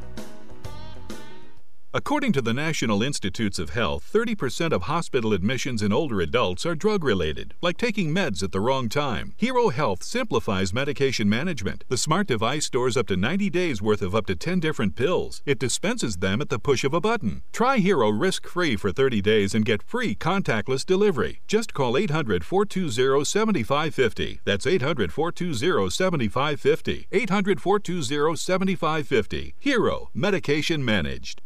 According 1.91 2.33
to 2.33 2.43
the 2.43 2.53
National 2.53 3.01
Institutes 3.01 3.57
of 3.57 3.71
Health, 3.71 4.07
30% 4.13 4.73
of 4.73 4.83
hospital 4.83 5.33
admissions 5.33 5.81
in 5.81 5.91
older 5.91 6.21
adults 6.21 6.63
are 6.63 6.75
drug 6.75 7.03
related, 7.03 7.55
like 7.63 7.77
taking 7.77 8.13
meds 8.13 8.43
at 8.43 8.51
the 8.51 8.59
wrong 8.59 8.89
time. 8.89 9.33
Hero 9.37 9.69
Health 9.69 10.03
simplifies 10.03 10.71
medication 10.71 11.27
management. 11.27 11.85
The 11.87 11.97
smart 11.97 12.27
device 12.27 12.67
stores 12.67 12.95
up 12.95 13.07
to 13.07 13.17
90 13.17 13.49
days 13.49 13.81
worth 13.81 14.03
of 14.03 14.13
up 14.13 14.27
to 14.27 14.35
10 14.35 14.59
different 14.59 14.95
pills. 14.95 15.41
It 15.47 15.57
dispenses 15.57 16.17
them 16.17 16.41
at 16.41 16.49
the 16.49 16.59
push 16.59 16.83
of 16.83 16.93
a 16.93 17.01
button. 17.01 17.41
Try 17.51 17.79
Hero 17.79 18.09
risk 18.09 18.45
free 18.45 18.75
for 18.75 18.91
30 18.91 19.19
days 19.21 19.55
and 19.55 19.65
get 19.65 19.81
free 19.81 20.13
contactless 20.13 20.85
delivery. 20.85 21.41
Just 21.47 21.73
call 21.73 21.97
800 21.97 22.45
420 22.45 23.25
7550. 23.25 24.41
That's 24.45 24.67
800 24.67 25.11
420 25.11 25.89
7550. 25.89 27.07
800 27.11 27.59
420 27.59 28.35
7550. 28.35 29.55
Hero, 29.57 30.11
medication 30.13 30.85
managed. 30.85 31.41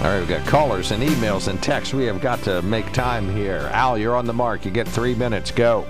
All 0.00 0.12
right, 0.12 0.20
we've 0.20 0.28
got 0.28 0.46
callers 0.46 0.90
and 0.92 1.02
emails 1.02 1.48
and 1.48 1.60
texts. 1.62 1.94
We 1.94 2.04
have 2.04 2.20
got 2.20 2.42
to 2.42 2.62
make 2.62 2.92
time 2.92 3.34
here. 3.34 3.68
Al, 3.72 3.96
you're 3.98 4.14
on 4.14 4.26
the 4.26 4.32
mark. 4.32 4.64
You 4.64 4.70
get 4.70 4.86
three 4.86 5.14
minutes. 5.14 5.50
Go. 5.50 5.86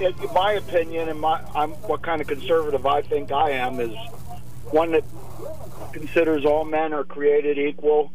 in 0.00 0.34
my 0.34 0.52
opinion, 0.52 1.08
and 1.08 1.20
my 1.20 1.40
I'm 1.54 1.70
what 1.88 2.02
kind 2.02 2.20
of 2.20 2.26
conservative 2.26 2.84
I 2.86 3.02
think 3.02 3.32
I 3.32 3.50
am 3.52 3.80
is 3.80 3.94
one 4.70 4.92
that 4.92 5.04
considers 5.92 6.44
all 6.44 6.64
men 6.64 6.92
are 6.92 7.04
created 7.04 7.56
equal, 7.56 8.12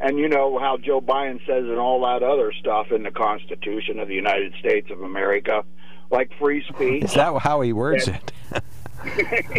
and 0.00 0.18
you 0.18 0.28
know 0.28 0.58
how 0.58 0.76
Joe 0.76 1.00
Biden 1.00 1.38
says 1.46 1.64
and 1.64 1.78
all 1.78 2.02
that 2.02 2.22
other 2.22 2.52
stuff 2.52 2.90
in 2.90 3.04
the 3.04 3.10
Constitution 3.10 4.00
of 4.00 4.08
the 4.08 4.14
United 4.14 4.54
States 4.58 4.90
of 4.90 5.00
America, 5.02 5.64
like 6.10 6.30
free 6.38 6.64
speech. 6.68 7.04
Is 7.04 7.14
that 7.14 7.38
how 7.38 7.60
he 7.62 7.72
words 7.72 8.08
And- 8.08 8.16
it? 8.52 8.62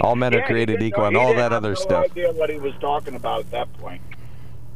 all 0.01 0.15
men 0.15 0.33
Yeah, 0.33 0.39
are 0.39 0.47
created 0.47 0.81
equal 0.81 1.05
and 1.05 1.17
all 1.17 1.33
that 1.33 1.51
other 1.53 1.69
no 1.69 1.75
stuff. 1.75 2.05
idea 2.05 2.31
what 2.31 2.49
he 2.49 2.57
was 2.57 2.73
talking 2.79 3.15
about 3.15 3.41
at 3.41 3.51
that 3.51 3.73
point. 3.73 4.01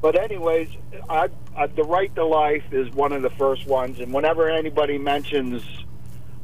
But 0.01 0.15
anyways, 0.15 0.69
I, 1.09 1.29
I, 1.57 1.67
the 1.67 1.83
right 1.83 2.13
to 2.15 2.25
life 2.25 2.63
is 2.71 2.89
one 2.93 3.11
of 3.11 3.21
the 3.21 3.29
first 3.31 3.67
ones, 3.67 3.99
and 3.99 4.13
whenever 4.13 4.49
anybody 4.49 4.97
mentions 4.97 5.61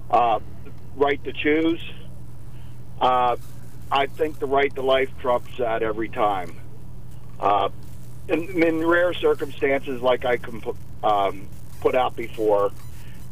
uh, 0.10 0.39
right 0.95 1.23
to 1.23 1.31
choose, 1.31 1.81
uh, 2.99 3.38
I 3.91 4.07
think 4.07 4.39
the 4.39 4.45
right 4.45 4.73
to 4.76 4.81
life 4.81 5.10
trumps 5.19 5.57
that 5.57 5.84
every 5.84 6.10
time. 6.10 6.57
Uh, 7.39 7.69
in, 8.27 8.61
in 8.64 8.85
rare 8.85 9.14
circumstances, 9.14 10.02
like 10.02 10.26
I 10.26 10.38
can 10.38 10.60
put, 10.60 10.76
um, 11.03 11.47
put 11.80 11.95
out 11.95 12.15
before, 12.15 12.72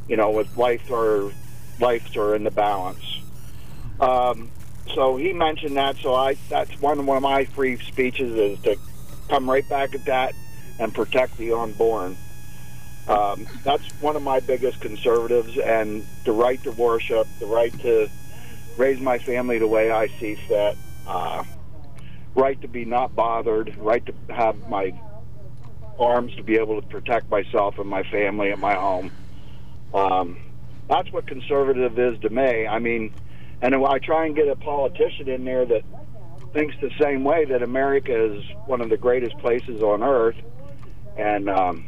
you 0.08 0.16
know, 0.16 0.32
with 0.32 0.56
life 0.56 0.90
or 0.90 1.32
lives 1.80 2.16
are 2.16 2.36
in 2.36 2.44
the 2.44 2.52
balance. 2.52 3.04
Um, 4.00 4.50
so 4.94 5.18
he 5.18 5.34
mentioned 5.34 5.78
that. 5.78 5.98
So 5.98 6.14
I 6.14 6.38
that's 6.50 6.72
one 6.80 7.00
of 7.00 7.06
my 7.06 7.46
free 7.46 7.78
speeches 7.88 8.34
is 8.36 8.60
to 8.64 8.78
come 9.30 9.50
right 9.50 9.68
back 9.68 9.96
at 9.96 10.06
that 10.06 10.34
and 10.80 10.94
protect 10.94 11.38
the 11.38 11.54
unborn. 11.54 12.18
Um, 13.08 13.48
that's 13.64 13.84
one 14.00 14.16
of 14.16 14.24
my 14.24 14.40
biggest 14.40 14.80
conservatives, 14.80 15.58
and 15.58 16.06
the 16.26 16.32
right 16.32 16.62
to 16.64 16.72
worship, 16.72 17.28
the 17.40 17.46
right 17.46 17.78
to 17.80 18.10
raise 18.78 19.00
my 19.00 19.18
family 19.20 19.60
the 19.60 19.68
way 19.68 19.92
I 19.92 20.08
see 20.20 20.36
fit, 20.48 20.78
uh, 21.06 21.44
right 22.36 22.60
to 22.62 22.68
be 22.68 22.86
not 22.86 23.14
bothered, 23.16 23.76
right 23.78 24.06
to 24.06 24.14
have 24.34 24.70
my 24.70 24.94
arms 26.00 26.34
to 26.36 26.44
be 26.44 26.56
able 26.56 26.82
to 26.82 26.88
protect 26.88 27.30
myself 27.30 27.78
and 27.78 27.90
my 27.90 28.04
family 28.04 28.52
and 28.52 28.62
my 28.62 28.74
home. 28.74 29.12
Um, 29.94 30.38
that's 30.90 31.12
what 31.12 31.28
conservative 31.28 32.00
is 32.00 32.20
to 32.22 32.30
me. 32.30 32.68
I 32.68 32.80
mean, 32.80 33.14
and 33.64 33.74
I 33.74 33.98
try 33.98 34.26
and 34.26 34.36
get 34.36 34.50
a 34.50 34.58
politician 34.58 35.30
in 35.30 35.46
there 35.46 35.66
that 35.66 35.84
thinks 36.52 36.76
the 36.82 36.92
same 37.02 37.24
way 37.24 37.46
that 37.46 37.64
America 37.64 38.36
is 38.36 38.44
one 38.66 38.82
of 38.82 38.90
the 38.90 38.98
greatest 38.98 39.38
places 39.38 39.82
on 39.82 40.04
earth, 40.04 40.36
and 41.18 41.50
um, 41.50 41.88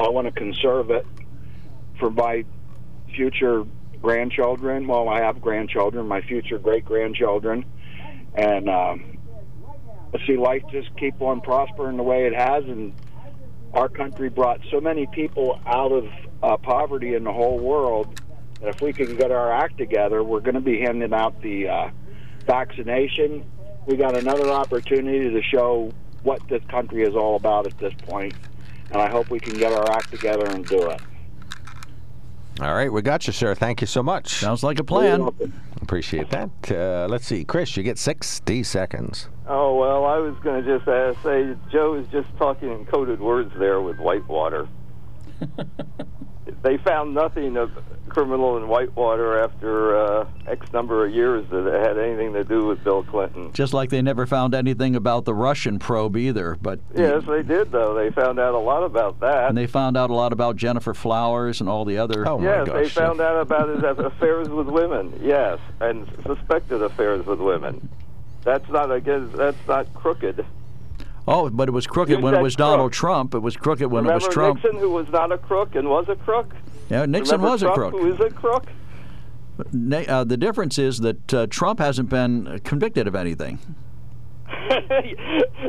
I 0.00 0.08
want 0.08 0.26
to 0.26 0.32
conserve 0.32 0.90
it 0.90 1.06
for 2.00 2.10
my 2.10 2.44
future 3.14 3.64
grandchildren. 4.02 4.88
Well, 4.88 5.08
I 5.08 5.22
have 5.22 5.40
grandchildren, 5.40 6.08
my 6.08 6.20
future 6.20 6.58
great 6.58 6.84
grandchildren, 6.84 7.64
and 8.34 8.68
um, 8.68 9.18
see 10.26 10.36
life 10.36 10.64
just 10.72 10.94
keep 10.96 11.22
on 11.22 11.42
prospering 11.42 11.96
the 11.96 12.02
way 12.02 12.26
it 12.26 12.34
has. 12.34 12.64
And 12.64 12.92
our 13.72 13.88
country 13.88 14.30
brought 14.30 14.60
so 14.72 14.80
many 14.80 15.06
people 15.06 15.60
out 15.64 15.92
of 15.92 16.08
uh, 16.42 16.56
poverty 16.56 17.14
in 17.14 17.22
the 17.22 17.32
whole 17.32 17.60
world 17.60 18.20
that 18.64 18.74
if 18.74 18.80
we 18.80 18.92
can 18.92 19.16
get 19.16 19.30
our 19.30 19.52
act 19.52 19.78
together, 19.78 20.22
we're 20.24 20.40
going 20.40 20.54
to 20.54 20.60
be 20.60 20.80
handing 20.80 21.12
out 21.12 21.40
the 21.42 21.68
uh, 21.68 21.90
vaccination. 22.46 23.44
We 23.86 23.96
got 23.96 24.16
another 24.16 24.50
opportunity 24.50 25.30
to 25.30 25.42
show 25.42 25.92
what 26.22 26.46
this 26.48 26.62
country 26.68 27.02
is 27.02 27.14
all 27.14 27.36
about 27.36 27.66
at 27.66 27.78
this 27.78 27.92
point, 28.06 28.32
and 28.90 29.02
I 29.02 29.10
hope 29.10 29.28
we 29.28 29.38
can 29.38 29.54
get 29.54 29.72
our 29.72 29.90
act 29.92 30.10
together 30.10 30.46
and 30.46 30.66
do 30.66 30.88
it. 30.88 31.00
All 32.60 32.74
right, 32.74 32.90
we 32.90 33.02
got 33.02 33.26
you, 33.26 33.32
sir. 33.32 33.54
Thank 33.54 33.80
you 33.80 33.86
so 33.86 34.02
much. 34.02 34.28
Sounds 34.28 34.62
like 34.62 34.78
a 34.78 34.84
plan. 34.84 35.28
Appreciate 35.82 36.30
that. 36.30 36.50
Uh, 36.70 37.06
let's 37.10 37.26
see, 37.26 37.44
Chris, 37.44 37.76
you 37.76 37.82
get 37.82 37.98
60 37.98 38.62
seconds. 38.62 39.28
Oh 39.46 39.74
well, 39.74 40.06
I 40.06 40.16
was 40.18 40.34
going 40.42 40.64
to 40.64 40.78
just 40.78 40.88
uh, 40.88 41.12
say 41.22 41.54
Joe 41.70 41.94
is 41.94 42.06
just 42.08 42.28
talking 42.38 42.72
in 42.72 42.86
coded 42.86 43.20
words 43.20 43.52
there 43.58 43.82
with 43.82 43.98
Whitewater. 43.98 44.68
they 46.62 46.76
found 46.78 47.14
nothing 47.14 47.56
of 47.56 47.70
criminal 48.08 48.56
in 48.58 48.68
Whitewater 48.68 49.38
after 49.42 49.96
uh, 49.96 50.28
X 50.46 50.72
number 50.72 51.04
of 51.06 51.12
years 51.12 51.44
that 51.50 51.66
it 51.66 51.86
had 51.86 51.98
anything 51.98 52.32
to 52.34 52.44
do 52.44 52.66
with 52.66 52.84
Bill 52.84 53.02
Clinton. 53.02 53.52
Just 53.52 53.72
like 53.72 53.90
they 53.90 54.02
never 54.02 54.26
found 54.26 54.54
anything 54.54 54.94
about 54.94 55.24
the 55.24 55.34
Russian 55.34 55.78
probe 55.78 56.16
either. 56.16 56.56
But 56.60 56.80
Yes, 56.94 57.24
they 57.26 57.42
did 57.42 57.72
though. 57.72 57.94
They 57.94 58.10
found 58.10 58.38
out 58.38 58.54
a 58.54 58.58
lot 58.58 58.82
about 58.84 59.20
that. 59.20 59.48
and 59.48 59.56
they 59.58 59.66
found 59.66 59.96
out 59.96 60.10
a 60.10 60.14
lot 60.14 60.32
about 60.32 60.56
Gennifer 60.56 60.94
Flowers 60.94 61.60
and 61.60 61.68
all 61.68 61.84
the 61.84 61.98
other. 61.98 62.28
Oh, 62.28 62.40
yes, 62.40 62.68
they 62.70 62.88
found 62.88 63.20
out 63.20 63.40
about 63.40 63.68
his 63.70 63.82
affairs 64.04 64.48
with 64.48 64.68
women. 64.68 65.18
Yes, 65.22 65.58
and 65.80 66.06
suspected 66.26 66.82
affairs 66.82 67.24
with 67.26 67.40
women. 67.40 67.88
That's 68.42 68.68
not 68.68 68.92
again. 68.92 69.30
That's 69.34 69.56
not 69.66 69.92
crooked. 69.94 70.44
Oh, 71.26 71.48
but 71.48 71.68
it 71.68 71.72
was 71.72 71.86
crooked 71.86 72.18
You 72.18 72.22
when 72.22 72.34
it 72.34 72.42
was 72.42 72.54
Donald 72.54 72.92
Trump. 72.92 73.34
It 73.34 73.38
was 73.38 73.56
crooked 73.56 73.86
when 73.90 74.04
Remember 74.04 74.24
it 74.24 74.28
was 74.28 74.34
Trump. 74.34 74.62
Nixon, 74.62 74.78
who 74.80 74.90
was 74.90 75.08
not 75.08 75.32
a 75.32 75.38
crook 75.38 75.74
and 75.74 75.88
was 75.88 76.08
a 76.08 76.16
crook. 76.16 76.54
Yeah, 76.90 77.06
Nixon 77.06 77.40
Remember 77.40 77.52
was 77.52 77.62
a 77.62 77.70
crook. 77.72 77.92
Who 77.92 78.12
is 78.12 78.20
a 78.20 78.30
crook? 78.30 78.66
Uh, 79.58 80.24
the 80.24 80.36
difference 80.36 80.78
is 80.78 80.98
that 80.98 81.32
uh, 81.34 81.46
Trump 81.46 81.78
hasn't 81.78 82.08
been 82.08 82.60
convicted 82.64 83.06
of 83.06 83.14
anything. 83.14 83.58
yeah, 84.70 84.78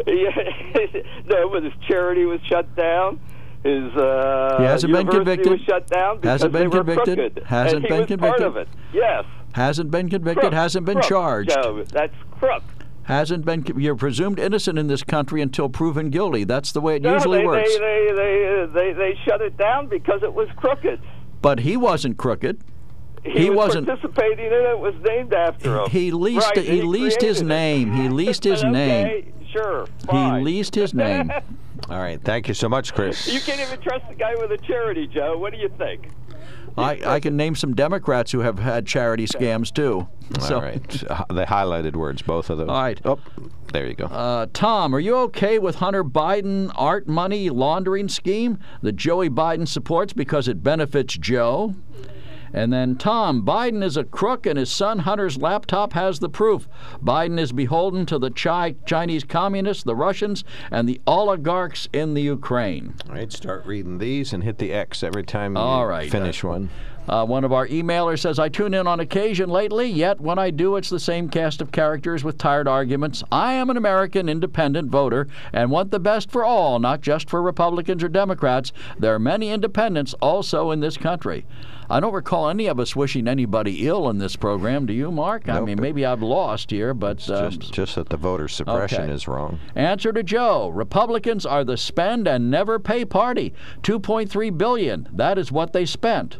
no, 1.26 1.50
but 1.50 1.64
his 1.64 1.74
charity 1.88 2.26
was 2.26 2.42
shut 2.48 2.76
down. 2.76 3.20
His 3.64 3.94
uh, 3.96 4.58
He 4.60 4.66
hasn't 4.66 4.94
been 4.94 5.08
convicted. 5.08 5.52
was 5.52 5.62
shut 5.62 5.88
down 5.88 6.22
Hasn't 6.22 6.52
been 6.54 6.70
convicted. 6.70 7.18
crooked. 7.18 7.44
Hasn't 7.46 7.88
been 7.88 8.06
convicted. 8.06 8.20
Part 8.20 8.42
of 8.42 8.58
it. 8.58 8.68
Yes. 8.94 9.26
Hasn't 9.54 9.90
been 9.90 10.10
convicted. 10.10 10.42
Crook, 10.42 10.54
hasn't 10.54 10.86
been 10.86 10.96
crook, 10.98 11.08
charged. 11.10 11.50
Joe, 11.52 11.84
that's 11.92 12.14
crook. 12.32 12.64
Hasn't 13.06 13.46
been 13.46 13.64
you're 13.78 13.96
presumed 13.96 14.40
innocent 14.40 14.80
in 14.80 14.88
this 14.88 15.04
country 15.04 15.42
until 15.42 15.70
proven 15.70 16.10
guilty. 16.10 16.44
That's 16.44 16.72
the 16.72 16.82
way 16.82 16.96
it 16.98 17.04
No, 17.04 17.14
usually 17.14 17.40
they, 17.40 17.46
works. 17.46 17.74
They, 17.74 17.80
they, 17.80 18.14
they, 18.16 18.66
they, 18.74 18.94
they 18.94 19.20
shut 19.26 19.42
it 19.42 19.56
down 19.58 19.88
because 19.88 20.24
it 20.24 20.34
was 20.34 20.48
crooked. 20.56 21.00
But 21.42 21.60
he 21.60 21.78
wasn't 21.78 22.18
crooked. 22.18 22.62
He, 23.24 23.32
He 23.44 23.50
was 23.52 23.58
wasn't- 23.68 23.88
participating 23.88 24.46
in 24.48 24.54
it. 24.54 24.70
It 24.72 24.80
was 24.80 24.96
named 25.04 25.34
after 25.34 25.84
him. 25.84 25.90
He 25.92 26.12
leased. 26.12 26.48
Right, 26.56 26.66
he 26.66 26.80
and 26.80 26.90
leased 26.90 27.22
his 27.22 27.42
it. 27.42 27.46
name. 27.46 27.94
He 27.94 28.10
leased 28.10 28.44
his 28.44 28.64
name. 28.64 29.06
Okay, 29.08 29.32
sure. 29.52 29.88
He 30.12 30.42
leased 30.44 30.74
his 30.76 30.94
name. 30.94 31.32
All 31.90 32.00
right, 32.00 32.20
thank 32.24 32.48
you 32.48 32.54
so 32.56 32.68
much, 32.70 32.94
Chris. 32.96 33.32
You 33.32 33.40
can't 33.42 33.60
even 33.60 33.80
trust 33.82 34.08
the 34.10 34.16
guy 34.16 34.34
with 34.36 34.52
a 34.52 34.58
charity, 34.58 35.06
Joe. 35.08 35.38
What 35.38 35.54
do 35.54 35.60
you 35.60 35.70
think? 35.78 36.08
I, 36.78 37.00
I 37.06 37.20
can 37.20 37.38
name 37.38 37.56
some 37.56 37.74
Democrats 37.74 38.32
who 38.32 38.40
have 38.40 38.60
had 38.60 38.86
charity 38.86 39.28
scams 39.28 39.74
too. 39.74 40.08
So, 40.40 40.56
All 40.56 40.62
right, 40.62 40.84
the 40.90 41.46
highlighted 41.48 41.96
words, 41.96 42.22
both 42.22 42.50
of 42.50 42.58
those. 42.58 42.70
All 42.70 42.82
right. 42.82 43.00
Oh, 43.06 43.20
there 43.72 43.88
you 43.88 43.94
go. 43.94 44.06
Uh, 44.06 44.48
Tom, 44.54 44.94
are 44.96 45.00
you 45.00 45.16
okay 45.18 45.60
with 45.60 45.76
Hunter 45.76 46.04
Biden 46.04 46.72
art 46.76 47.08
money 47.08 47.50
laundering 47.50 48.08
scheme 48.08 48.60
that 48.82 48.94
Joey 48.94 49.30
Biden 49.30 49.68
supports 49.68 50.14
because 50.14 50.48
it 50.48 50.64
benefits 50.64 51.18
Joe? 51.18 51.76
And 52.56 52.72
then, 52.72 52.96
Tom, 52.96 53.46
Biden 53.46 53.84
is 53.84 53.98
a 53.98 54.06
crook 54.06 54.46
and 54.46 54.58
his 54.58 54.72
son 54.72 55.00
Hunter's 55.00 55.38
laptop 55.38 55.92
has 55.92 56.20
the 56.20 56.30
proof. 56.30 56.70
Biden 57.04 57.38
is 57.38 57.52
beholden 57.52 58.06
to 58.06 58.18
the 58.18 58.32
Chi- 58.32 58.76
Chinese 58.86 59.26
communists, 59.26 59.84
the 59.84 59.94
Russians, 59.94 60.46
and 60.72 60.88
the 60.88 61.02
oligarchs 61.06 61.90
in 61.92 62.14
the 62.14 62.22
Ukraine. 62.22 62.96
All 63.10 63.16
right, 63.16 63.30
start 63.30 63.66
reading 63.66 63.98
these 63.98 64.32
and 64.32 64.42
hit 64.42 64.58
the 64.58 64.72
X 64.72 65.04
every 65.04 65.24
time 65.24 65.58
you 65.58 65.62
All 65.62 65.86
right. 65.86 66.10
finish 66.10 66.46
uh, 66.46 66.48
one. 66.48 66.70
Uh, 67.08 67.26
one 67.26 67.44
of 67.44 67.54
our 67.54 67.68
emailers 67.68 68.20
says, 68.20 68.40
I 68.40 68.50
tune 68.50 68.74
in 68.74 68.88
on 68.88 69.00
occasion 69.00 69.50
lately, 69.50 69.88
yet 69.88 70.20
when 70.20 70.40
I 70.40 70.50
do, 70.50 70.76
it's 70.76 70.90
the 70.90 71.00
same 71.00 71.30
cast 71.30 71.62
of 71.62 71.72
characters 71.72 72.24
with 72.24 72.38
tired 72.38 72.68
arguments. 72.68 73.24
I 73.32 73.54
am 73.54 73.70
an 73.70 73.78
American 73.78 74.28
independent 74.28 74.90
voter 74.90 75.28
and 75.54 75.70
want 75.70 75.92
the 75.92 76.00
best 76.00 76.32
for 76.32 76.44
all, 76.44 76.80
not 76.80 77.02
just 77.02 77.30
for 77.30 77.42
Republicans 77.42 78.04
or 78.04 78.10
Democrats. 78.10 78.72
There 78.98 79.14
are 79.14 79.20
many 79.20 79.52
independents 79.52 80.14
also 80.22 80.72
in 80.72 80.80
this 80.80 80.98
country. 80.98 81.46
I 81.90 82.00
don't 82.00 82.14
recall 82.14 82.50
any 82.50 82.66
of 82.66 82.80
us 82.80 82.96
wishing 82.96 83.28
anybody 83.28 83.88
ill 83.88 84.10
in 84.10 84.18
this 84.18 84.36
program. 84.36 84.88
Do 84.88 84.94
you, 84.94 85.12
Mark? 85.12 85.48
I 85.48 85.60
mean, 85.60 85.80
maybe 85.80 86.06
I've 86.06 86.24
lost 86.24 86.72
here, 86.72 86.96
but. 86.96 87.30
Um, 87.30 87.52
Just, 87.52 87.74
just 87.74 87.96
that 87.96 88.10
the 88.10 88.18
voter 88.18 88.48
suppression 88.48 89.04
okay. 89.04 89.14
is 89.14 89.28
wrong. 89.28 89.60
Answer 89.76 90.12
to 90.14 90.24
Joe. 90.24 90.70
Republicans 90.70 91.46
are 91.46 91.64
the 91.64 91.78
spend 91.78 92.28
and 92.28 92.50
never 92.50 92.80
pay 92.80 93.06
party. 93.06 93.54
2.3 93.84 94.58
billion. 94.58 95.08
That 95.14 95.38
is 95.38 95.52
what 95.52 95.74
they 95.74 95.86
spent. 95.86 96.38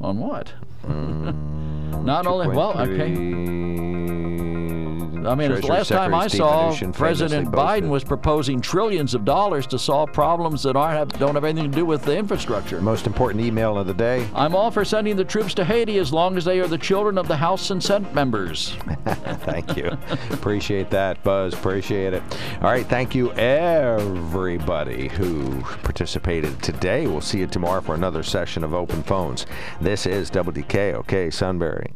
On 0.00 0.18
what? 0.18 0.52
Not 2.04 2.26
only 2.26 2.48
well, 2.48 2.78
okay. 2.78 3.12
I 5.26 5.34
mean, 5.34 5.52
it's 5.52 5.62
the 5.62 5.66
last 5.68 5.88
time 5.88 6.14
I 6.14 6.26
Steve 6.28 6.38
saw 6.38 6.92
President 6.92 7.50
Biden 7.50 7.88
was 7.88 8.04
proposing 8.04 8.60
trillions 8.60 9.14
of 9.14 9.24
dollars 9.24 9.66
to 9.68 9.78
solve 9.78 10.12
problems 10.12 10.62
that 10.62 10.76
aren't 10.76 10.96
have, 10.96 11.20
don't 11.20 11.34
have 11.34 11.44
anything 11.44 11.70
to 11.70 11.76
do 11.76 11.84
with 11.84 12.02
the 12.02 12.16
infrastructure. 12.16 12.80
Most 12.80 13.06
important 13.06 13.44
email 13.44 13.78
of 13.78 13.86
the 13.86 13.94
day. 13.94 14.26
I'm 14.34 14.54
all 14.54 14.70
for 14.70 14.84
sending 14.84 15.16
the 15.16 15.24
troops 15.24 15.54
to 15.54 15.64
Haiti 15.64 15.98
as 15.98 16.12
long 16.12 16.36
as 16.36 16.44
they 16.44 16.60
are 16.60 16.66
the 16.66 16.78
children 16.78 17.18
of 17.18 17.28
the 17.28 17.36
House 17.36 17.70
and 17.70 17.82
Senate 17.82 18.14
members. 18.14 18.70
thank 19.40 19.76
you. 19.76 19.90
Appreciate 20.30 20.90
that, 20.90 21.22
Buzz. 21.22 21.54
Appreciate 21.54 22.14
it. 22.14 22.22
All 22.60 22.70
right. 22.70 22.86
Thank 22.86 23.14
you, 23.14 23.32
everybody 23.32 25.08
who 25.08 25.60
participated 25.82 26.62
today. 26.62 27.06
We'll 27.06 27.20
see 27.20 27.40
you 27.40 27.46
tomorrow 27.46 27.80
for 27.80 27.94
another 27.94 28.22
session 28.22 28.64
of 28.64 28.74
Open 28.74 29.02
Phones. 29.02 29.46
This 29.80 30.06
is 30.06 30.30
WDK, 30.30 30.94
okay, 30.94 31.30
Sunbury. 31.30 31.92